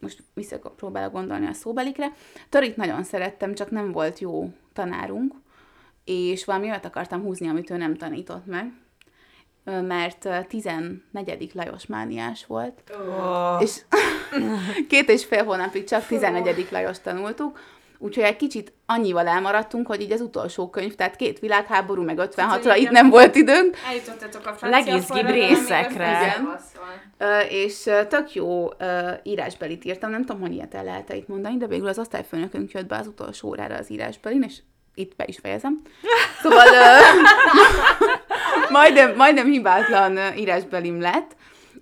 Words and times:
most 0.00 0.22
visszapróbálok 0.34 1.12
gondolni 1.12 1.46
a 1.46 1.52
szóbelikre. 1.52 2.12
Törit 2.48 2.76
nagyon 2.76 3.02
szerettem, 3.02 3.54
csak 3.54 3.70
nem 3.70 3.92
volt 3.92 4.18
jó 4.18 4.50
tanárunk, 4.72 5.34
és 6.04 6.44
valami 6.44 6.68
olyat 6.68 6.84
akartam 6.84 7.22
húzni, 7.22 7.48
amit 7.48 7.70
ő 7.70 7.76
nem 7.76 7.96
tanított 7.96 8.46
meg 8.46 8.72
mert 9.64 10.28
14. 10.48 11.50
Lajos 11.52 11.86
mániás 11.86 12.46
volt, 12.46 12.82
oh. 12.90 13.62
és 13.62 13.80
két 14.88 15.08
és 15.08 15.24
fél 15.24 15.44
hónapig 15.44 15.84
csak 15.84 16.06
14. 16.06 16.68
Lajos 16.70 17.00
tanultuk, 17.00 17.58
úgyhogy 18.02 18.24
egy 18.24 18.36
kicsit 18.36 18.72
annyival 18.86 19.26
elmaradtunk, 19.26 19.86
hogy 19.86 20.00
így 20.00 20.12
az 20.12 20.20
utolsó 20.20 20.70
könyv, 20.70 20.94
tehát 20.94 21.16
két 21.16 21.38
világháború, 21.38 22.02
meg 22.02 22.18
56-ra 22.20 22.74
itt 22.78 22.90
nem 22.90 23.10
volt 23.10 23.34
időnk. 23.34 23.76
Eljutottatok 23.88 24.56
a 24.60 24.68
Legizgibb 24.68 25.26
részekre. 25.26 26.20
Igen. 26.20 26.58
Uh, 27.20 27.52
és 27.52 27.84
uh, 27.86 28.06
tök 28.06 28.34
jó 28.34 28.64
uh, 28.64 28.72
írásbelit 29.22 29.84
írtam, 29.84 30.10
nem 30.10 30.24
tudom, 30.24 30.40
hogy 30.40 30.52
ilyet 30.52 30.74
el 30.74 30.84
lehet 30.84 31.12
itt 31.12 31.28
mondani, 31.28 31.56
de 31.56 31.66
végül 31.66 31.88
az 31.88 31.98
osztályfőnökünk 31.98 32.70
jött 32.70 32.86
be 32.86 32.96
az 32.96 33.06
utolsó 33.06 33.48
órára 33.48 33.76
az 33.76 33.90
írásbelin, 33.90 34.42
és 34.42 34.58
itt 34.94 35.16
be 35.16 35.24
is 35.26 35.38
fejezem. 35.42 35.82
Szóval 36.42 36.66
majdnem, 38.70 39.16
majdnem 39.16 39.46
hibátlan 39.46 40.18
írásbelim 40.36 41.00
lett, 41.00 41.36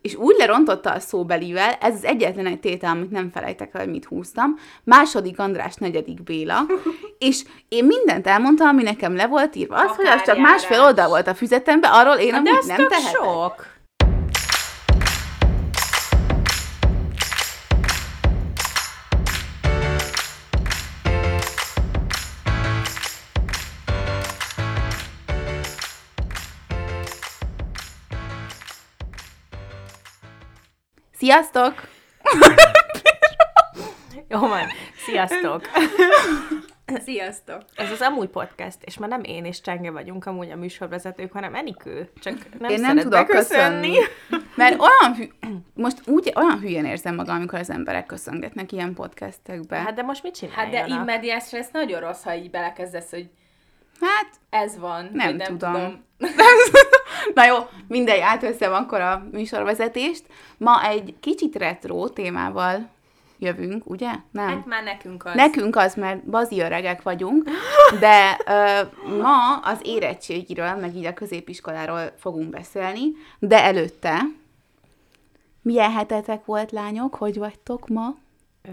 és 0.08 0.14
úgy 0.14 0.36
lerontotta 0.38 0.90
a 0.90 1.00
szóbelivel, 1.00 1.72
ez 1.80 1.94
az 1.94 2.04
egyetlen 2.04 2.46
egy 2.46 2.60
tétel, 2.60 2.90
amit 2.90 3.10
nem 3.10 3.30
felejtek 3.30 3.74
el, 3.74 3.80
hogy 3.80 3.90
mit 3.90 4.04
húztam, 4.04 4.54
második 4.84 5.38
András, 5.38 5.74
negyedik 5.74 6.22
Béla, 6.22 6.66
és 7.28 7.42
én 7.68 7.84
mindent 7.84 8.26
elmondtam, 8.26 8.68
ami 8.68 8.82
nekem 8.82 9.16
le 9.16 9.26
volt 9.26 9.56
írva. 9.56 9.76
Az, 9.76 9.96
hogy 9.96 10.06
az 10.06 10.22
csak 10.22 10.38
másfél 10.38 10.80
oldal 10.80 11.08
volt 11.08 11.26
a 11.26 11.34
füzetemben, 11.34 11.90
arról 11.92 12.14
én 12.14 12.34
amit 12.34 12.66
nem 12.66 12.76
tehetek. 12.76 12.98
sok. 12.98 13.77
Sziasztok! 31.18 31.74
Jó 34.28 34.38
van, 34.38 34.66
sziasztok! 35.06 35.62
Sziasztok! 37.04 37.62
Ez 37.76 37.90
az 37.90 38.00
amúgy 38.00 38.28
podcast, 38.28 38.76
és 38.84 38.98
már 38.98 39.08
nem 39.08 39.22
én 39.22 39.44
és 39.44 39.60
Csenge 39.60 39.90
vagyunk 39.90 40.26
amúgy 40.26 40.50
a 40.50 40.56
műsorvezetők, 40.56 41.32
hanem 41.32 41.54
Enikő, 41.54 42.10
csak 42.20 42.58
nem 42.58 42.70
Én 42.70 42.80
nem 42.80 42.96
tudok 42.96 43.26
köszönni. 43.26 43.96
Mert 44.54 44.80
olyan, 44.80 45.16
hű, 45.16 45.28
most 45.74 45.98
úgy 46.04 46.32
olyan 46.36 46.60
hülyen 46.60 46.84
érzem 46.84 47.14
magam, 47.14 47.36
amikor 47.36 47.58
az 47.58 47.70
emberek 47.70 48.06
köszöngetnek 48.06 48.72
ilyen 48.72 48.94
podcastekbe. 48.94 49.76
Hát 49.76 49.94
de 49.94 50.02
most 50.02 50.22
mit 50.22 50.34
csináljanak? 50.34 50.74
Hát 50.74 50.88
de 50.88 50.94
immediás 50.94 51.52
ez 51.52 51.68
nagyon 51.72 52.00
rossz, 52.00 52.22
ha 52.22 52.34
így 52.34 52.50
belekezdesz, 52.50 53.10
hogy 53.10 53.30
Hát, 54.00 54.30
ez 54.50 54.78
van. 54.78 55.10
Nem, 55.12 55.36
nem 55.36 55.46
tudom. 55.46 55.72
tudom. 55.72 56.04
Na 57.34 57.44
jó, 57.44 57.56
mindegy, 57.88 58.20
átveszem 58.20 58.72
akkor 58.72 59.00
a 59.00 59.26
műsorvezetést. 59.32 60.24
Ma 60.56 60.84
egy 60.84 61.14
kicsit 61.20 61.56
retro 61.56 62.08
témával 62.08 62.88
jövünk, 63.38 63.90
ugye? 63.90 64.10
Nem. 64.30 64.48
Hát 64.48 64.66
már 64.66 64.82
nekünk 64.82 65.24
az. 65.24 65.34
Nekünk 65.34 65.76
az, 65.76 65.94
mert 65.94 66.24
bazi 66.24 66.60
öregek 66.60 67.02
vagyunk, 67.02 67.44
de 68.00 68.38
uh, 68.46 69.18
ma 69.18 69.56
az 69.56 69.78
érettségiről, 69.82 70.74
meg 70.74 70.96
így 70.96 71.06
a 71.06 71.14
középiskoláról 71.14 72.12
fogunk 72.18 72.50
beszélni, 72.50 73.12
de 73.38 73.62
előtte 73.62 74.20
milyen 75.62 75.92
hetetek 75.92 76.44
volt, 76.44 76.72
lányok? 76.72 77.14
Hogy 77.14 77.38
vagytok 77.38 77.88
ma? 77.88 78.16
Ö, 78.62 78.70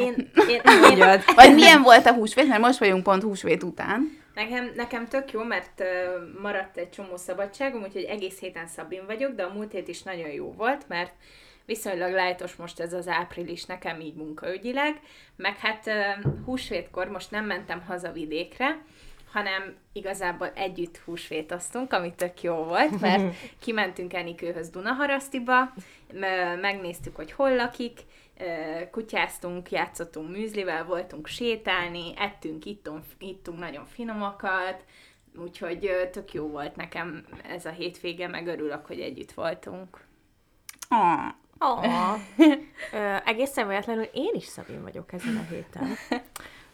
én, 0.00 0.14
én, 0.48 0.60
én, 0.90 1.20
Vagy 1.34 1.54
milyen 1.54 1.82
volt 1.82 2.06
a 2.06 2.12
húsvét, 2.12 2.48
mert 2.48 2.60
most 2.60 2.78
vagyunk 2.78 3.02
pont 3.02 3.22
húsvét 3.22 3.62
után. 3.62 4.18
Nekem, 4.38 4.72
nekem 4.74 5.08
tök 5.08 5.32
jó, 5.32 5.42
mert 5.42 5.82
maradt 6.42 6.76
egy 6.76 6.90
csomó 6.90 7.16
szabadságom, 7.16 7.82
úgyhogy 7.82 8.02
egész 8.02 8.40
héten 8.40 8.66
Szabin 8.66 9.06
vagyok, 9.06 9.34
de 9.34 9.42
a 9.42 9.52
múlt 9.52 9.72
hét 9.72 9.88
is 9.88 10.02
nagyon 10.02 10.28
jó 10.28 10.52
volt, 10.52 10.88
mert 10.88 11.12
viszonylag 11.64 12.12
lájtos 12.12 12.54
most 12.54 12.80
ez 12.80 12.92
az 12.92 13.08
április 13.08 13.64
nekem 13.64 14.00
így 14.00 14.14
munkaügyileg, 14.14 15.00
meg 15.36 15.56
hát 15.56 15.90
húsvétkor 16.44 17.08
most 17.08 17.30
nem 17.30 17.44
mentem 17.44 17.82
haza 17.86 18.12
vidékre, 18.12 18.82
hanem 19.32 19.76
igazából 19.92 20.50
együtt 20.54 20.98
húsvétoztunk, 20.98 21.92
ami 21.92 22.14
tök 22.14 22.42
jó 22.42 22.54
volt, 22.54 23.00
mert 23.00 23.34
kimentünk 23.64 24.14
Enikőhöz 24.14 24.70
Dunaharasztiba, 24.70 25.72
megnéztük, 26.60 27.16
hogy 27.16 27.32
hol 27.32 27.54
lakik, 27.54 28.00
kutyáztunk, 28.90 29.70
játszottunk 29.70 30.30
műzlivel, 30.30 30.84
voltunk 30.84 31.26
sétálni, 31.26 32.12
ettünk, 32.16 32.64
ittunk, 32.64 33.04
ittunk 33.18 33.58
nagyon 33.58 33.84
finomakat, 33.86 34.84
úgyhogy 35.36 36.08
tök 36.12 36.32
jó 36.32 36.46
volt 36.48 36.76
nekem 36.76 37.26
ez 37.48 37.64
a 37.64 37.70
hétvége, 37.70 38.28
meg 38.28 38.46
örülök, 38.46 38.86
hogy 38.86 39.00
együtt 39.00 39.32
voltunk. 39.32 40.06
Oh. 40.90 41.28
Oh. 41.58 42.18
Ö, 42.92 43.16
egészen 43.24 43.68
véletlenül 43.68 44.08
én 44.12 44.32
is 44.32 44.44
Szabin 44.44 44.82
vagyok 44.82 45.12
ezen 45.12 45.36
a 45.36 45.52
héten. 45.52 45.88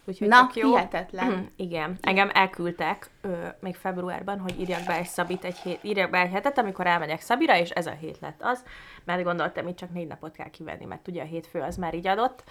Úgyhogy 0.06 0.28
Na, 0.28 0.50
jó. 0.54 0.68
hihetetlen. 0.68 1.30
Mm, 1.30 1.44
igen, 1.56 1.98
engem 2.00 2.30
elküldtek 2.32 3.10
ö, 3.20 3.46
még 3.60 3.74
februárban, 3.74 4.38
hogy 4.38 4.60
írjak 4.60 4.86
be 4.86 4.96
egy 4.96 5.06
Szabit 5.06 5.44
egy 5.44 5.56
hét, 5.56 5.78
írjak 5.82 6.10
be 6.10 6.18
egy 6.20 6.30
hetet, 6.30 6.58
amikor 6.58 6.86
elmegyek 6.86 7.20
Szabira, 7.20 7.58
és 7.58 7.70
ez 7.70 7.86
a 7.86 7.90
hét 8.00 8.18
lett 8.20 8.40
az, 8.42 8.64
mert 9.04 9.22
gondoltam, 9.22 9.64
hogy 9.64 9.74
csak 9.74 9.90
négy 9.92 10.06
napot 10.06 10.34
kell 10.36 10.50
kivenni, 10.50 10.84
mert 10.84 11.08
ugye 11.08 11.22
a 11.22 11.26
hétfő 11.26 11.60
az 11.60 11.76
már 11.76 11.94
így 11.94 12.06
adott. 12.06 12.44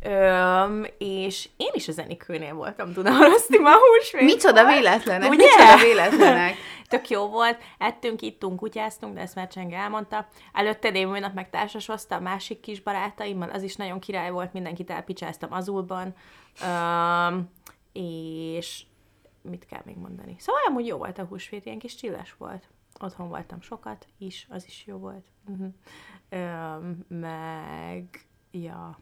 Öm, 0.00 0.86
és 0.98 1.48
én 1.56 1.70
is 1.72 1.88
a 1.88 1.92
zenikőnél 1.92 2.54
voltam 2.54 2.92
Dunaharaszti 2.92 3.58
ma 3.68 3.70
húsvét. 3.70 4.22
Micsoda 4.22 4.66
véletlenek, 4.66 5.30
Ugye? 5.30 5.44
micsoda 5.44 5.76
véletlenek. 5.76 6.54
Tök 6.88 7.08
jó 7.08 7.28
volt, 7.28 7.58
ettünk, 7.78 8.22
ittunk, 8.22 8.58
kutyáztunk, 8.58 9.14
de 9.14 9.20
ezt 9.20 9.34
már 9.34 9.48
Csenge 9.48 9.76
elmondta. 9.76 10.28
Előtte 10.52 10.90
nap 11.04 11.34
meg 11.34 11.50
társashozta 11.50 12.14
a 12.14 12.20
másik 12.20 12.60
kis 12.60 12.80
barátaimmal, 12.80 13.50
az 13.50 13.62
is 13.62 13.76
nagyon 13.76 14.00
király 14.00 14.30
volt, 14.30 14.52
mindenkit 14.52 14.90
elpicsáztam 14.90 15.52
Azulban. 15.52 16.14
Öm, 16.62 17.50
és 17.92 18.82
mit 19.42 19.66
kell 19.66 19.82
még 19.84 19.96
mondani? 19.96 20.36
Szóval 20.38 20.60
amúgy 20.66 20.86
jó 20.86 20.96
volt 20.96 21.18
a 21.18 21.24
húsvét, 21.24 21.66
ilyen 21.66 21.78
kis 21.78 21.94
csilles 21.94 22.34
volt. 22.38 22.68
Otthon 23.00 23.28
voltam 23.28 23.60
sokat 23.60 24.06
is, 24.18 24.46
az 24.50 24.64
is 24.66 24.84
jó 24.86 24.96
volt. 24.96 25.26
Uh-huh. 25.46 25.74
Öm, 26.28 27.04
meg, 27.08 28.26
ja, 28.50 28.98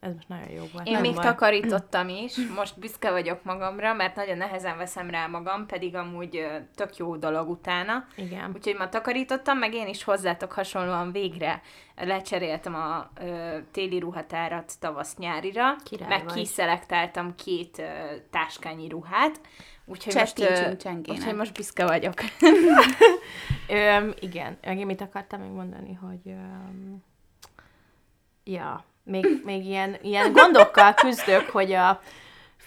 ez 0.00 0.14
most 0.14 0.28
nagyon 0.28 0.50
jó 0.50 0.64
volt. 0.72 0.86
Én 0.86 0.92
nem 0.92 1.00
még 1.02 1.14
baj. 1.14 1.24
takarítottam 1.24 2.08
is, 2.08 2.36
most 2.56 2.78
büszke 2.78 3.10
vagyok 3.10 3.44
magamra, 3.44 3.94
mert 3.94 4.16
nagyon 4.16 4.36
nehezen 4.36 4.76
veszem 4.76 5.10
rá 5.10 5.26
magam, 5.26 5.66
pedig 5.66 5.94
amúgy 5.94 6.46
tök 6.74 6.96
jó 6.96 7.16
dolog 7.16 7.48
utána. 7.48 8.06
Igen. 8.16 8.52
Úgyhogy 8.54 8.76
ma 8.78 8.88
takarítottam, 8.88 9.58
meg 9.58 9.74
én 9.74 9.86
is 9.86 10.04
hozzátok 10.04 10.52
hasonlóan 10.52 11.12
végre 11.12 11.62
lecseréltem 11.96 12.74
a 12.74 13.10
ö, 13.20 13.58
téli 13.72 13.98
ruhatárat 13.98 14.72
tavasz-nyárira, 14.80 15.76
Király 15.84 16.08
meg 16.08 16.24
vagy. 16.24 16.34
kiszelektáltam 16.34 17.34
két 17.34 17.78
ö, 17.78 17.84
táskányi 18.30 18.88
ruhát, 18.88 19.40
Úgyhogy 19.84 20.14
most, 20.14 20.38
ö, 20.38 20.70
úgyhogy 21.08 21.36
most 21.36 21.52
büszke 21.54 21.86
vagyok. 21.86 22.14
ö, 23.68 24.10
igen, 24.20 24.58
meg 24.62 24.86
mit 24.86 25.00
akartam 25.00 25.40
még 25.40 25.50
mondani, 25.50 25.94
hogy 25.94 26.20
ö, 26.24 26.36
ja, 28.44 28.84
még, 29.04 29.40
még 29.44 29.66
ilyen, 29.66 29.96
ilyen 30.02 30.32
gondokkal 30.32 30.94
küzdök, 30.94 31.48
hogy 31.50 31.72
a 31.72 32.00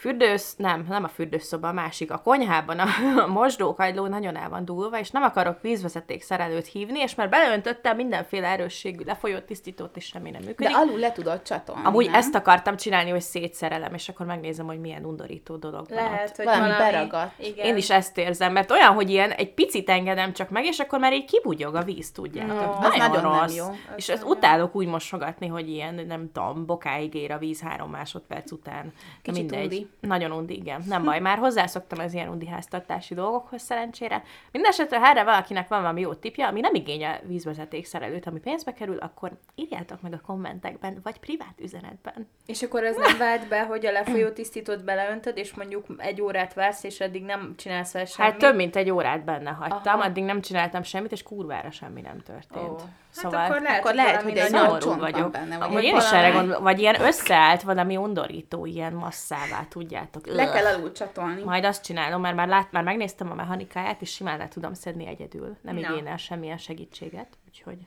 fürdősz, 0.04 0.56
nem, 0.56 0.86
nem 0.90 1.04
a 1.04 1.08
fürdőszoba, 1.08 1.68
a 1.68 1.74
másik, 1.74 2.12
a 2.12 2.18
konyhában 2.18 2.80
a, 2.80 2.88
a 3.24 3.28
mosdókagyló 3.28 4.08
nagyon 4.08 4.36
el 4.36 4.50
van 4.50 4.66
dúlva, 4.66 5.00
és 5.00 5.10
nem 5.12 5.24
akarok 5.24 5.62
vízvezeték 5.62 6.22
szerelőt 6.22 6.68
hívni, 6.68 7.00
és 7.00 7.16
már 7.16 7.30
beleöntöttem 7.30 7.96
mindenféle 7.96 8.48
erősségű 8.48 9.04
lefolyott 9.06 9.46
tisztítót, 9.46 9.98
és 9.98 10.06
semmi 10.06 10.30
nem 10.30 10.42
működik. 10.42 10.72
De 10.72 10.78
alul 10.78 11.00
le 11.00 11.12
tudod 11.12 11.42
csatolni, 11.42 11.82
Amúgy 11.86 12.06
nem? 12.06 12.14
ezt 12.14 12.36
akartam 12.36 12.76
csinálni, 12.76 13.10
hogy 13.10 13.22
szétszerelem, 13.22 13.94
és 13.94 14.10
akkor 14.10 14.26
megnézem, 14.26 14.66
hogy 14.66 14.80
milyen 14.80 15.06
undorító 15.06 15.56
dolog 15.56 15.90
Lehet, 15.90 16.10
van 16.12 16.20
ott. 16.28 16.36
hogy 16.36 16.46
valami, 16.46 16.62
valami 16.72 16.92
beragadt. 16.92 17.40
Igen. 17.40 17.66
Én 17.66 17.78
is 17.78 17.90
ezt 17.90 18.18
érzem, 18.18 18.52
mert 18.52 18.72
olyan, 18.72 18.94
hogy 18.94 19.10
ilyen 19.10 19.32
egy 19.32 19.54
picit 19.54 19.90
engedem 19.90 20.34
csak 20.34 20.50
meg, 20.50 20.66
és 20.66 20.80
akkor 20.80 21.00
már 21.00 21.14
így 21.14 21.26
kibugyog 21.26 21.76
a 21.76 21.84
víz, 21.84 22.12
tudjátok. 22.12 22.80
No, 22.82 22.88
nagyon, 22.88 23.10
nagyon 23.10 23.22
rossz. 23.22 23.56
Nem 23.56 23.66
jó. 23.66 23.76
És 23.96 24.10
ezt 24.10 24.24
utálok 24.24 24.76
úgy 24.76 24.88
mosogatni, 24.88 25.48
hogy 25.48 25.70
ilyen, 25.70 25.94
nem 26.08 26.32
tudom, 26.32 26.66
bokáig 26.66 27.14
ér 27.14 27.32
a 27.32 27.38
víz 27.38 27.62
három 27.62 27.90
másodperc 27.90 28.52
után. 28.52 28.94
Kicsit 29.22 29.40
mindegy. 29.40 29.64
Undi. 29.64 29.88
Nagyon 30.00 30.32
undi, 30.32 30.56
igen. 30.56 30.84
Nem 30.88 31.04
baj, 31.14 31.20
már 31.20 31.38
hozzászoktam 31.38 32.00
az 32.00 32.14
ilyen 32.14 32.30
undi 32.30 32.48
háztartási 32.48 33.14
dolgokhoz 33.14 33.62
szerencsére. 33.62 34.24
Mindenesetre, 34.52 35.00
ha 35.00 35.08
erre 35.08 35.24
valakinek 35.24 35.68
van 35.68 35.82
valami 35.82 36.02
jó 36.02 36.14
tipja, 36.14 36.48
ami 36.48 36.60
nem 36.60 36.74
igényel 36.74 37.20
vízvezeték 37.28 37.86
szerelőt, 37.86 38.26
ami 38.26 38.40
pénzbe 38.40 38.74
kerül, 38.74 38.98
akkor 38.98 39.32
írjátok 39.56 40.02
meg 40.02 40.14
a 40.14 40.22
kommentekben, 40.26 41.00
vagy 41.04 41.20
privát 41.20 41.60
üzenetben. 41.62 42.28
És 42.46 42.62
akkor 42.62 42.84
ez 42.84 42.96
nem 42.96 43.18
vált 43.18 43.48
be, 43.48 43.66
hogy 43.66 43.86
a 43.86 43.92
lefolyó 43.92 44.30
tisztítót 44.30 44.84
beleöntöd, 44.84 45.38
és 45.38 45.54
mondjuk 45.54 45.86
egy 45.98 46.22
órát 46.22 46.54
vársz, 46.54 46.84
és 46.84 47.00
eddig 47.00 47.24
nem 47.24 47.54
csinálsz 47.58 47.94
vele 47.94 48.06
semmit? 48.06 48.32
Hát 48.32 48.42
több 48.42 48.56
mint 48.56 48.76
egy 48.76 48.90
órát 48.90 49.24
benne 49.24 49.50
hagytam, 49.50 50.00
Aha. 50.00 50.04
addig 50.04 50.24
nem 50.24 50.42
csináltam 50.42 50.84
semmit, 50.84 51.12
és 51.12 51.24
kurvára 51.24 51.72
semmi 51.72 52.02
nem 52.02 52.20
történt. 52.20 52.82
Ó. 53.18 53.22
Szóval 53.22 53.40
Hát 53.40 53.50
akkor 53.50 53.62
lehet, 53.62 53.80
akkor 53.80 53.94
lehet, 53.94 54.22
hogy 54.22 54.38
egy 54.38 54.50
szomorú 54.50 54.96
vagyok. 55.00 55.32
benne, 55.32 55.58
vagy 55.58 55.68
Amúgy 55.68 55.84
én 55.84 55.96
is 55.96 56.12
erre 56.12 56.30
gondolom, 56.30 56.64
vagy 56.64 56.80
ilyen 56.80 57.02
összeállt 57.02 57.62
valami 57.62 57.98
undorító, 57.98 58.66
ilyen 58.66 58.94
masszává, 58.94 59.66
tudjátok. 59.70 60.28
Le 60.28 60.50
kell 60.52 60.66
alul 60.66 60.92
csatolni. 60.92 61.44
Majd 61.44 61.66
azt 61.66 61.84
csinálom, 61.84 62.22
mert 62.22 62.36
már, 62.36 62.48
lát, 62.48 62.72
már 62.72 62.84
megnéztem 62.84 63.32
a 63.32 63.34
mechanikáját, 63.34 64.02
és 64.02 64.10
simán 64.14 64.38
le 64.38 64.48
tudom 64.48 64.74
szedni 64.74 65.08
egyedül. 65.08 65.58
Nem 65.62 65.76
Na. 65.76 65.80
igényel 65.94 66.18
semmilyen 66.18 66.58
segítséget, 66.58 67.28
úgyhogy 67.48 67.78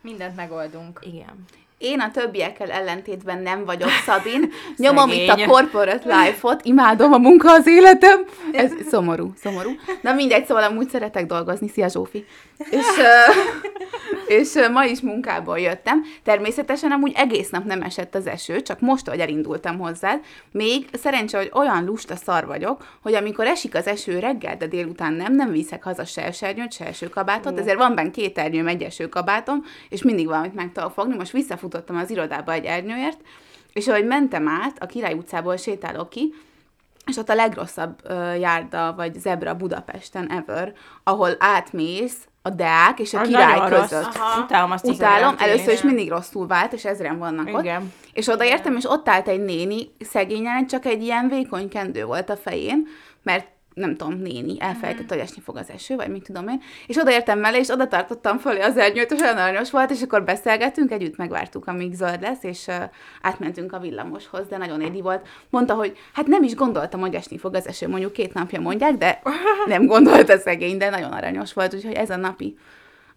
Mindent 0.00 0.36
megoldunk. 0.36 0.98
igen. 1.02 1.44
Én 1.82 2.00
a 2.00 2.10
többiekkel 2.10 2.70
ellentétben 2.70 3.42
nem 3.42 3.64
vagyok 3.64 3.90
Szabin. 4.06 4.52
Nyomom 4.76 5.10
itt 5.10 5.28
a 5.28 5.46
corporate 5.46 6.16
life-ot, 6.16 6.64
imádom 6.64 7.12
a 7.12 7.18
munka 7.18 7.52
az 7.52 7.66
életem. 7.66 8.24
Ez 8.52 8.70
szomorú, 8.88 9.32
szomorú. 9.42 9.70
Na 10.00 10.12
mindegy, 10.12 10.46
szóval 10.46 10.62
amúgy 10.62 10.88
szeretek 10.88 11.26
dolgozni. 11.26 11.68
Szia 11.68 11.88
Zsófi. 11.88 12.24
És, 12.70 12.86
és 14.38 14.68
ma 14.72 14.84
is 14.84 15.00
munkából 15.00 15.58
jöttem. 15.58 16.04
Természetesen 16.22 16.90
amúgy 16.90 17.12
egész 17.14 17.50
nap 17.50 17.64
nem 17.64 17.82
esett 17.82 18.14
az 18.14 18.26
eső, 18.26 18.60
csak 18.60 18.80
most, 18.80 19.08
hogy 19.08 19.18
elindultam 19.18 19.78
hozzád. 19.78 20.20
Még 20.50 20.88
szerencsé, 20.92 21.36
hogy 21.36 21.50
olyan 21.54 21.84
lusta 21.84 22.16
szar 22.16 22.46
vagyok, 22.46 22.86
hogy 23.02 23.14
amikor 23.14 23.46
esik 23.46 23.74
az 23.74 23.86
eső 23.86 24.18
reggel, 24.18 24.56
de 24.56 24.66
délután 24.66 25.12
nem, 25.12 25.34
nem 25.34 25.50
viszek 25.50 25.82
haza 25.82 26.04
se 26.04 26.24
esernyőt, 26.24 26.72
se 26.72 26.86
esőkabátot, 26.86 27.58
ezért 27.58 27.78
van 27.78 27.94
benne 27.94 28.10
két 28.10 28.38
ernyőm, 28.38 28.68
egy 28.68 28.82
esőkabátom, 28.82 29.64
és 29.88 30.02
mindig 30.02 30.26
valamit 30.26 30.54
meg 30.54 30.72
tudok 30.72 30.92
fogni. 30.92 31.16
Most 31.16 31.32
visszafutottam 31.72 31.96
az 31.96 32.10
irodába 32.10 32.52
egy 32.52 32.64
ernyőért, 32.64 33.20
és 33.72 33.88
ahogy 33.88 34.06
mentem 34.06 34.48
át, 34.48 34.76
a 34.82 34.86
Király 34.86 35.12
utcából 35.12 35.56
sétálok 35.56 36.10
ki, 36.10 36.34
és 37.06 37.16
ott 37.16 37.28
a 37.28 37.34
legrosszabb 37.34 37.98
ö, 38.02 38.34
járda, 38.34 38.94
vagy 38.96 39.14
zebra 39.14 39.54
Budapesten 39.54 40.30
ever, 40.30 40.72
ahol 41.04 41.36
átmész 41.38 42.26
a 42.42 42.50
Deák 42.50 42.98
és 42.98 43.14
a 43.14 43.20
Az 43.20 43.28
Király 43.28 43.68
rossz. 43.70 43.80
között. 43.80 44.14
Aha. 44.14 44.42
Utálom 44.42 44.70
azt 44.70 44.84
az 44.84 44.90
Utálom, 44.94 45.34
először 45.38 45.72
is 45.72 45.82
mindig 45.82 46.08
rosszul 46.10 46.46
vált, 46.46 46.72
és 46.72 46.84
ezren 46.84 47.18
vannak 47.18 47.48
ott. 47.54 47.62
Igen. 47.62 47.92
És 48.12 48.28
odaértem, 48.28 48.76
és 48.76 48.90
ott 48.90 49.08
állt 49.08 49.28
egy 49.28 49.40
néni, 49.40 49.92
szegényen, 50.00 50.66
csak 50.66 50.84
egy 50.84 51.02
ilyen 51.02 51.28
vékony 51.28 51.68
kendő 51.68 52.04
volt 52.04 52.30
a 52.30 52.36
fején, 52.36 52.86
mert 53.22 53.46
nem 53.74 53.96
tudom, 53.96 54.14
néni, 54.14 54.56
elfelejtett, 54.58 55.08
hogy 55.08 55.18
esni 55.18 55.42
fog 55.42 55.56
az 55.56 55.70
eső, 55.70 55.96
vagy 55.96 56.08
mit 56.08 56.22
tudom 56.22 56.48
én. 56.48 56.62
És 56.86 56.96
odaértem 56.96 57.38
mellé, 57.38 57.58
és 57.58 57.68
oda 57.68 57.88
tartottam 57.88 58.38
fölé 58.38 58.60
az 58.60 58.76
ernyőt, 58.76 59.10
és 59.10 59.20
olyan 59.20 59.36
aranyos 59.36 59.70
volt, 59.70 59.90
és 59.90 60.02
akkor 60.02 60.24
beszélgettünk, 60.24 60.90
együtt 60.90 61.16
megvártuk, 61.16 61.66
amíg 61.66 61.94
zöld 61.94 62.20
lesz, 62.20 62.42
és 62.42 62.66
uh, 62.66 62.74
átmentünk 63.22 63.72
a 63.72 63.78
villamoshoz, 63.78 64.46
de 64.48 64.56
nagyon 64.56 64.80
édi 64.80 65.00
volt. 65.00 65.26
Mondta, 65.50 65.74
hogy 65.74 65.96
hát 66.12 66.26
nem 66.26 66.42
is 66.42 66.54
gondoltam, 66.54 67.00
hogy 67.00 67.14
esni 67.14 67.38
fog 67.38 67.54
az 67.54 67.66
eső, 67.66 67.88
mondjuk 67.88 68.12
két 68.12 68.34
napja 68.34 68.60
mondják, 68.60 68.94
de 68.94 69.22
nem 69.66 69.86
gondolta 69.86 70.38
szegény, 70.38 70.76
de 70.76 70.90
nagyon 70.90 71.12
aranyos 71.12 71.52
volt, 71.52 71.74
úgyhogy 71.74 71.94
ez 71.94 72.10
a 72.10 72.16
napi 72.16 72.58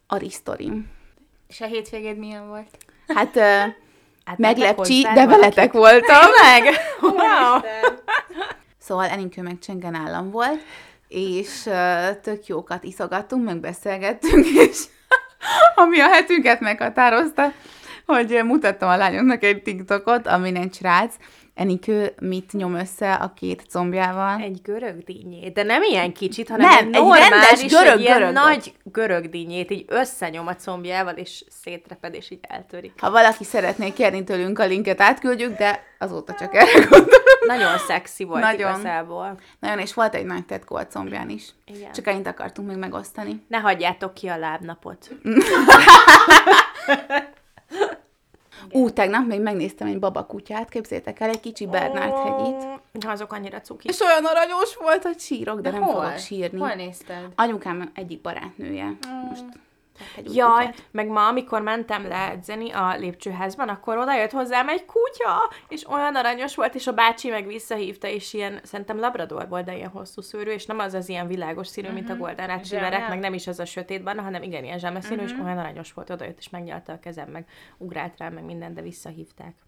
arisztorim. 0.07 0.89
És 1.47 1.61
a 1.61 1.65
hétvégéd 1.65 2.17
milyen 2.17 2.47
volt? 2.47 2.77
Hát, 3.07 3.35
uh, 3.35 3.73
Hát 4.25 4.37
meglepcsi, 4.37 5.07
de 5.13 5.25
veletek 5.25 5.71
voltam. 5.71 6.17
Tényleg? 6.41 6.75
Wow. 7.01 7.59
Szóval 8.85 9.07
Enikő 9.07 9.41
meg 9.41 9.59
Csengen 9.59 9.95
állam 9.95 10.31
volt, 10.31 10.59
és 11.07 11.69
tök 12.21 12.45
jókat 12.45 12.83
iszogattunk, 12.83 13.45
meg 13.45 13.59
beszélgettünk, 13.59 14.45
és 14.69 14.83
ami 15.75 15.99
a 15.99 16.07
hetünket 16.07 16.59
meghatározta, 16.59 17.51
hogy 18.05 18.41
mutattam 18.43 18.89
a 18.89 18.97
lányoknak 18.97 19.43
egy 19.43 19.61
TikTokot, 19.61 20.27
amin 20.27 20.55
egy 20.55 20.73
srác, 20.73 21.15
Enikő 21.55 22.13
mit 22.19 22.51
nyom 22.51 22.73
össze 22.73 23.13
a 23.13 23.33
két 23.33 23.65
combjával. 23.69 24.41
Egy 24.41 24.59
görög 24.63 25.03
dinnyét, 25.03 25.53
de 25.53 25.63
nem 25.63 25.83
ilyen 25.83 26.13
kicsit, 26.13 26.49
hanem 26.49 26.69
Nem, 26.69 26.77
egy 26.77 26.89
normális, 26.89 27.29
rendes 27.29 27.65
görög 27.65 27.93
egy 27.93 27.99
ilyen 27.99 28.33
nagy 28.33 28.73
görög 28.83 29.29
dinnyét, 29.29 29.71
így 29.71 29.85
összenyom 29.87 30.47
a 30.47 30.55
combjával, 30.55 31.13
és 31.13 31.43
szétreped, 31.49 32.13
és 32.13 32.31
így 32.31 32.39
eltörik. 32.41 32.93
Ha 32.99 33.11
valaki 33.11 33.43
szeretné 33.43 33.93
kérni 33.93 34.23
tőlünk 34.23 34.59
a 34.59 34.65
linket, 34.65 35.01
átküldjük, 35.01 35.57
de 35.57 35.83
azóta 35.99 36.33
csak 36.33 36.55
erre 36.55 36.79
gondolom. 36.89 37.23
Nagyon 37.45 37.77
szexi 37.77 38.23
volt 38.23 38.41
Nagyon. 38.41 38.69
igazából. 38.69 39.39
Nagyon, 39.59 39.79
és 39.79 39.93
volt 39.93 40.15
egy 40.15 40.25
nagy 40.25 40.45
tetkó 40.45 40.75
a 40.75 40.87
combján 40.87 41.29
is. 41.29 41.49
Igen. 41.65 41.91
Csak 41.91 42.07
ennyit 42.07 42.27
akartunk 42.27 42.67
még 42.67 42.77
megosztani. 42.77 43.45
Ne 43.47 43.57
hagyjátok 43.57 44.13
ki 44.13 44.27
a 44.27 44.37
lábnapot. 44.37 45.09
Ú, 48.71 48.89
tegnap 48.89 49.25
még 49.27 49.41
megnéztem 49.41 49.87
egy 49.87 49.99
babakutyát, 49.99 50.69
képzétek 50.69 51.19
el, 51.19 51.29
egy 51.29 51.39
kicsi 51.39 51.67
Bernát 51.67 52.17
hegyit. 52.17 52.63
Ó, 52.63 53.09
Azok 53.09 53.33
annyira 53.33 53.61
cuki. 53.61 53.87
És 53.87 53.99
olyan 53.99 54.25
aranyos 54.25 54.75
volt, 54.75 55.03
hogy 55.03 55.19
sírok, 55.19 55.59
de, 55.61 55.71
nem 55.71 55.81
hol? 55.81 55.93
fogok 55.93 56.17
sírni. 56.17 56.59
Hol 56.59 56.73
nézted? 56.73 57.31
Anyukám 57.35 57.91
egyik 57.93 58.21
barátnője. 58.21 58.97
Most 59.29 59.41
vett 59.41 59.64
egy 60.15 60.35
Jaj, 60.35 60.65
kutyát. 60.65 60.83
meg 60.91 61.07
ma, 61.07 61.27
amikor 61.27 61.61
mentem 61.61 62.07
le 62.07 62.29
edzeni 62.31 62.71
a 62.71 62.95
lépcsőházban, 62.97 63.69
akkor 63.69 63.97
oda 63.97 64.15
jött 64.15 64.31
hozzám 64.31 64.69
egy 64.69 64.85
kutya, 64.85 65.53
és 65.67 65.87
olyan 65.89 66.15
aranyos 66.15 66.55
volt, 66.55 66.75
és 66.75 66.87
a 66.87 66.93
bácsi 66.93 67.29
meg 67.29 67.47
visszahívta, 67.47 68.07
és 68.07 68.33
ilyen, 68.33 68.59
szerintem 68.63 68.99
labrador 68.99 69.47
volt, 69.49 69.65
de 69.65 69.75
ilyen 69.75 69.89
hosszú 69.89 70.21
szőrű, 70.21 70.51
és 70.51 70.65
nem 70.65 70.79
az 70.79 70.93
az 70.93 71.09
ilyen 71.09 71.27
világos 71.27 71.67
színű, 71.67 71.89
mint 71.89 72.09
a 72.09 72.15
Golden 72.15 72.47
Retrieverek, 72.47 73.09
meg 73.09 73.19
nem 73.19 73.33
is 73.33 73.47
az 73.47 73.59
a 73.59 73.65
sötétben, 73.65 74.19
hanem 74.19 74.43
igen, 74.43 74.63
ilyen 74.63 74.79
zsámeszínű, 74.79 75.23
és 75.23 75.31
olyan 75.31 75.57
aranyos 75.57 75.93
volt, 75.93 76.09
oda 76.09 76.25
jött, 76.25 76.39
és 76.39 76.49
megnyalta 76.49 76.93
a 76.93 76.99
kezem, 76.99 77.29
meg 77.29 77.47
ugrált 77.77 78.17
rám, 78.17 78.33
meg 78.33 78.43
minden, 78.43 78.73
de 78.73 78.81
visszahívták. 78.81 79.64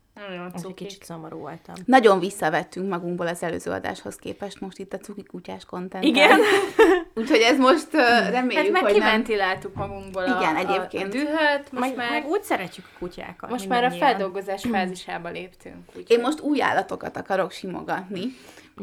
Nagyon 0.54 0.74
kicsit 0.74 1.04
szomorú 1.04 1.38
voltam. 1.38 1.76
Nagyon 1.86 2.20
visszavettünk 2.20 2.90
magunkból 2.90 3.28
az 3.28 3.44
előző 3.44 3.72
adáshoz 3.72 4.16
képest 4.16 4.60
most 4.60 4.78
itt 4.78 4.94
a 4.94 4.98
cuki 4.98 5.24
kutyás 5.24 5.66
kontent. 5.66 6.04
Igen? 6.04 6.40
Úgyhogy 7.16 7.40
ez 7.40 7.58
most 7.58 7.94
uh, 7.94 8.02
Hát 8.02 8.32
reméljük, 8.32 8.72
meg 8.72 8.82
hogy 8.82 8.92
nem... 8.92 9.02
kiventiláltuk 9.02 9.76
magunkból 9.76 10.24
a, 10.24 10.40
Igen, 10.40 10.56
a, 10.56 10.60
egyébként. 10.60 11.06
a 11.06 11.18
dühöt, 11.18 11.72
most 11.72 11.80
Meg, 11.88 11.96
már, 11.96 12.12
meg 12.12 12.26
úgy 12.26 12.44
szeretjük 12.44 12.86
a 12.94 12.98
kutyákat. 13.00 13.50
most 13.50 13.68
már 13.68 13.84
a 13.84 13.92
feldolgozás 13.92 14.64
fázisába 14.72 15.30
léptünk. 15.30 15.76
Úgyhogy... 15.88 16.12
Én 16.18 16.20
most 16.20 16.40
új 16.40 16.62
állatokat 16.62 17.18
akarok 17.18 17.52
simogatni. 17.52 18.22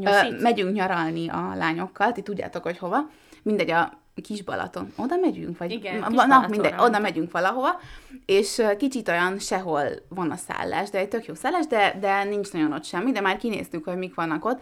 Ö, 0.03 0.41
megyünk 0.41 0.75
nyaralni 0.75 1.29
a 1.29 1.53
lányokkal, 1.55 2.13
ti 2.13 2.23
tudjátok, 2.23 2.63
hogy 2.63 2.79
hova. 2.79 3.11
Mindegy, 3.43 3.71
a 3.71 4.04
Kis 4.23 4.43
Balaton. 4.43 4.93
Oda 4.97 5.17
megyünk? 5.17 5.59
Vagy, 5.59 5.71
Igen, 5.71 5.99
na, 5.99 6.09
Balatonra 6.09 6.49
mindegy, 6.49 6.75
oda 6.79 6.99
megyünk 6.99 7.31
valahova, 7.31 7.81
és 8.27 8.63
kicsit 8.79 9.09
olyan 9.09 9.39
sehol 9.39 9.85
van 10.09 10.31
a 10.31 10.37
szállás, 10.37 10.91
de 10.91 10.99
egy 10.99 11.09
tök 11.09 11.27
jó 11.27 11.35
szállás, 11.35 11.67
de, 11.67 11.97
de 12.01 12.25
nincs 12.25 12.53
nagyon 12.53 12.73
ott 12.73 12.85
semmi, 12.85 13.13
de 13.13 13.21
már 13.21 13.37
kinéztük, 13.37 13.85
hogy 13.85 13.97
mik 13.97 14.15
vannak 14.15 14.45
ott. 14.45 14.61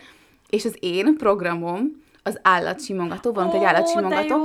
És 0.49 0.65
az 0.65 0.77
én 0.81 1.17
programom 1.17 2.03
az 2.23 2.39
állatsimogató, 2.43 3.33
van 3.33 3.47
ott 3.47 3.55
egy 3.55 3.65
állatsimogató, 3.65 4.39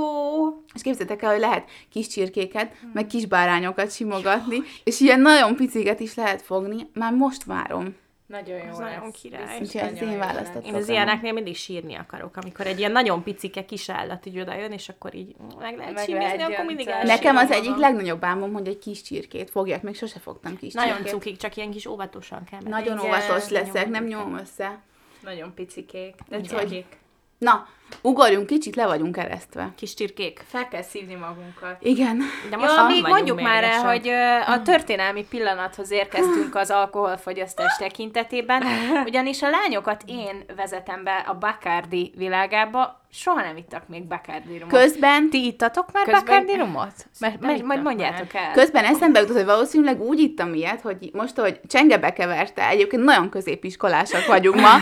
és 0.74 0.82
képzeljétek 0.82 1.22
el, 1.22 1.30
hogy 1.30 1.40
lehet 1.40 1.68
kis 1.90 2.06
csirkéket, 2.06 2.72
meg 2.92 3.06
kis 3.06 3.26
bárányokat 3.26 3.92
simogatni, 3.92 4.58
és 4.84 5.00
ilyen 5.00 5.20
nagyon 5.20 5.56
piciket 5.56 6.00
is 6.00 6.14
lehet 6.14 6.42
fogni. 6.42 6.90
Már 6.94 7.12
most 7.12 7.44
várom. 7.44 7.96
Nagyon 8.28 8.56
jó 8.58 8.62
Az 8.70 8.78
lesz. 8.78 8.90
nagyon 8.90 9.12
király. 9.12 9.58
Úgyhogy 9.60 9.80
ez 9.80 9.92
nagyon 9.92 10.08
én 10.08 10.18
választottam. 10.18 10.64
Én 10.64 10.74
az 10.74 10.88
ilyeneknél 10.88 11.32
mindig 11.32 11.56
sírni 11.56 11.94
akarok, 11.94 12.36
amikor 12.36 12.66
egy 12.66 12.78
ilyen 12.78 12.92
nagyon 12.92 13.22
picike 13.22 13.64
kis 13.64 13.88
állat 13.88 14.26
így 14.26 14.40
oda 14.40 14.54
jön, 14.54 14.72
és 14.72 14.88
akkor 14.88 15.14
így 15.14 15.34
meg 15.58 15.76
lehet 15.76 15.94
Meg 15.94 16.04
sínizni, 16.04 16.24
lehet 16.36 16.40
akkor 16.52 16.64
mindig 16.64 16.86
elsírom 16.88 17.16
Nekem 17.16 17.36
az 17.36 17.48
magam. 17.48 17.58
egyik 17.64 17.76
legnagyobb 17.76 18.24
álmom, 18.24 18.52
hogy 18.52 18.68
egy 18.68 18.78
kis 18.78 19.02
csirkét 19.02 19.50
fogjak, 19.50 19.82
még 19.82 19.96
sose 19.96 20.18
fogtam 20.18 20.56
kis 20.56 20.72
Nagyon 20.72 20.94
csirkét. 20.94 21.12
cukik, 21.12 21.36
csak 21.36 21.56
ilyen 21.56 21.70
kis 21.70 21.86
óvatosan 21.86 22.44
kell 22.44 22.58
menni. 22.60 22.70
Nagyon 22.70 22.98
Igen, 22.98 23.06
óvatos 23.08 23.48
leszek, 23.48 23.88
nem 23.88 24.04
nyomom 24.04 24.38
össze. 24.38 24.78
Nagyon 25.22 25.54
picikék. 25.54 26.14
De 26.28 26.40
cukik. 26.40 26.96
Na, 27.38 27.66
ugorjunk 28.02 28.46
kicsit, 28.46 28.76
le 28.76 28.86
vagyunk 28.86 29.16
eresztve. 29.16 29.72
Kis 29.76 29.94
csirkék. 29.94 30.44
Fel 30.48 30.68
kell 30.68 30.82
szívni 30.82 31.14
magunkat. 31.14 31.76
Igen. 31.80 32.22
De 32.50 32.56
Most 32.56 32.76
ja, 32.76 32.86
még 32.86 33.06
mondjuk 33.06 33.40
már 33.40 33.64
el, 33.64 33.80
hogy 33.84 34.08
a 34.46 34.62
történelmi 34.62 35.24
pillanathoz 35.24 35.90
érkeztünk 35.90 36.54
az 36.54 36.70
alkoholfogyasztás 36.70 37.76
tekintetében, 37.78 38.62
ugyanis 39.04 39.42
a 39.42 39.50
lányokat 39.50 40.02
én 40.06 40.44
vezetem 40.56 41.04
be 41.04 41.24
a 41.28 41.34
Bacardi 41.38 42.12
világába, 42.16 43.00
soha 43.12 43.40
nem 43.40 43.56
ittak 43.56 43.88
még 43.88 44.04
Bacardi 44.06 44.58
rumot. 44.58 44.78
Közben, 44.78 45.30
Ti 45.30 45.46
ittatok 45.46 45.92
már 45.92 46.04
Közben- 46.04 46.24
Bacardi 46.24 46.56
rumot? 46.56 46.92
Mert, 47.20 47.40
Nem 47.40 47.66
majd, 47.66 47.82
mondjátok 47.82 48.34
el. 48.34 48.50
közben 48.52 48.84
eszembe 48.84 49.20
jutott, 49.20 49.36
hogy 49.36 49.44
valószínűleg 49.44 50.00
úgy 50.00 50.18
ittam 50.20 50.54
ilyet, 50.54 50.80
hogy 50.80 51.10
most, 51.12 51.36
hogy 51.36 51.60
csengebe 51.68 52.12
keverte, 52.12 52.68
egyébként 52.68 53.04
nagyon 53.04 53.28
középiskolásak 53.30 54.26
vagyunk 54.26 54.60
ma, 54.60 54.74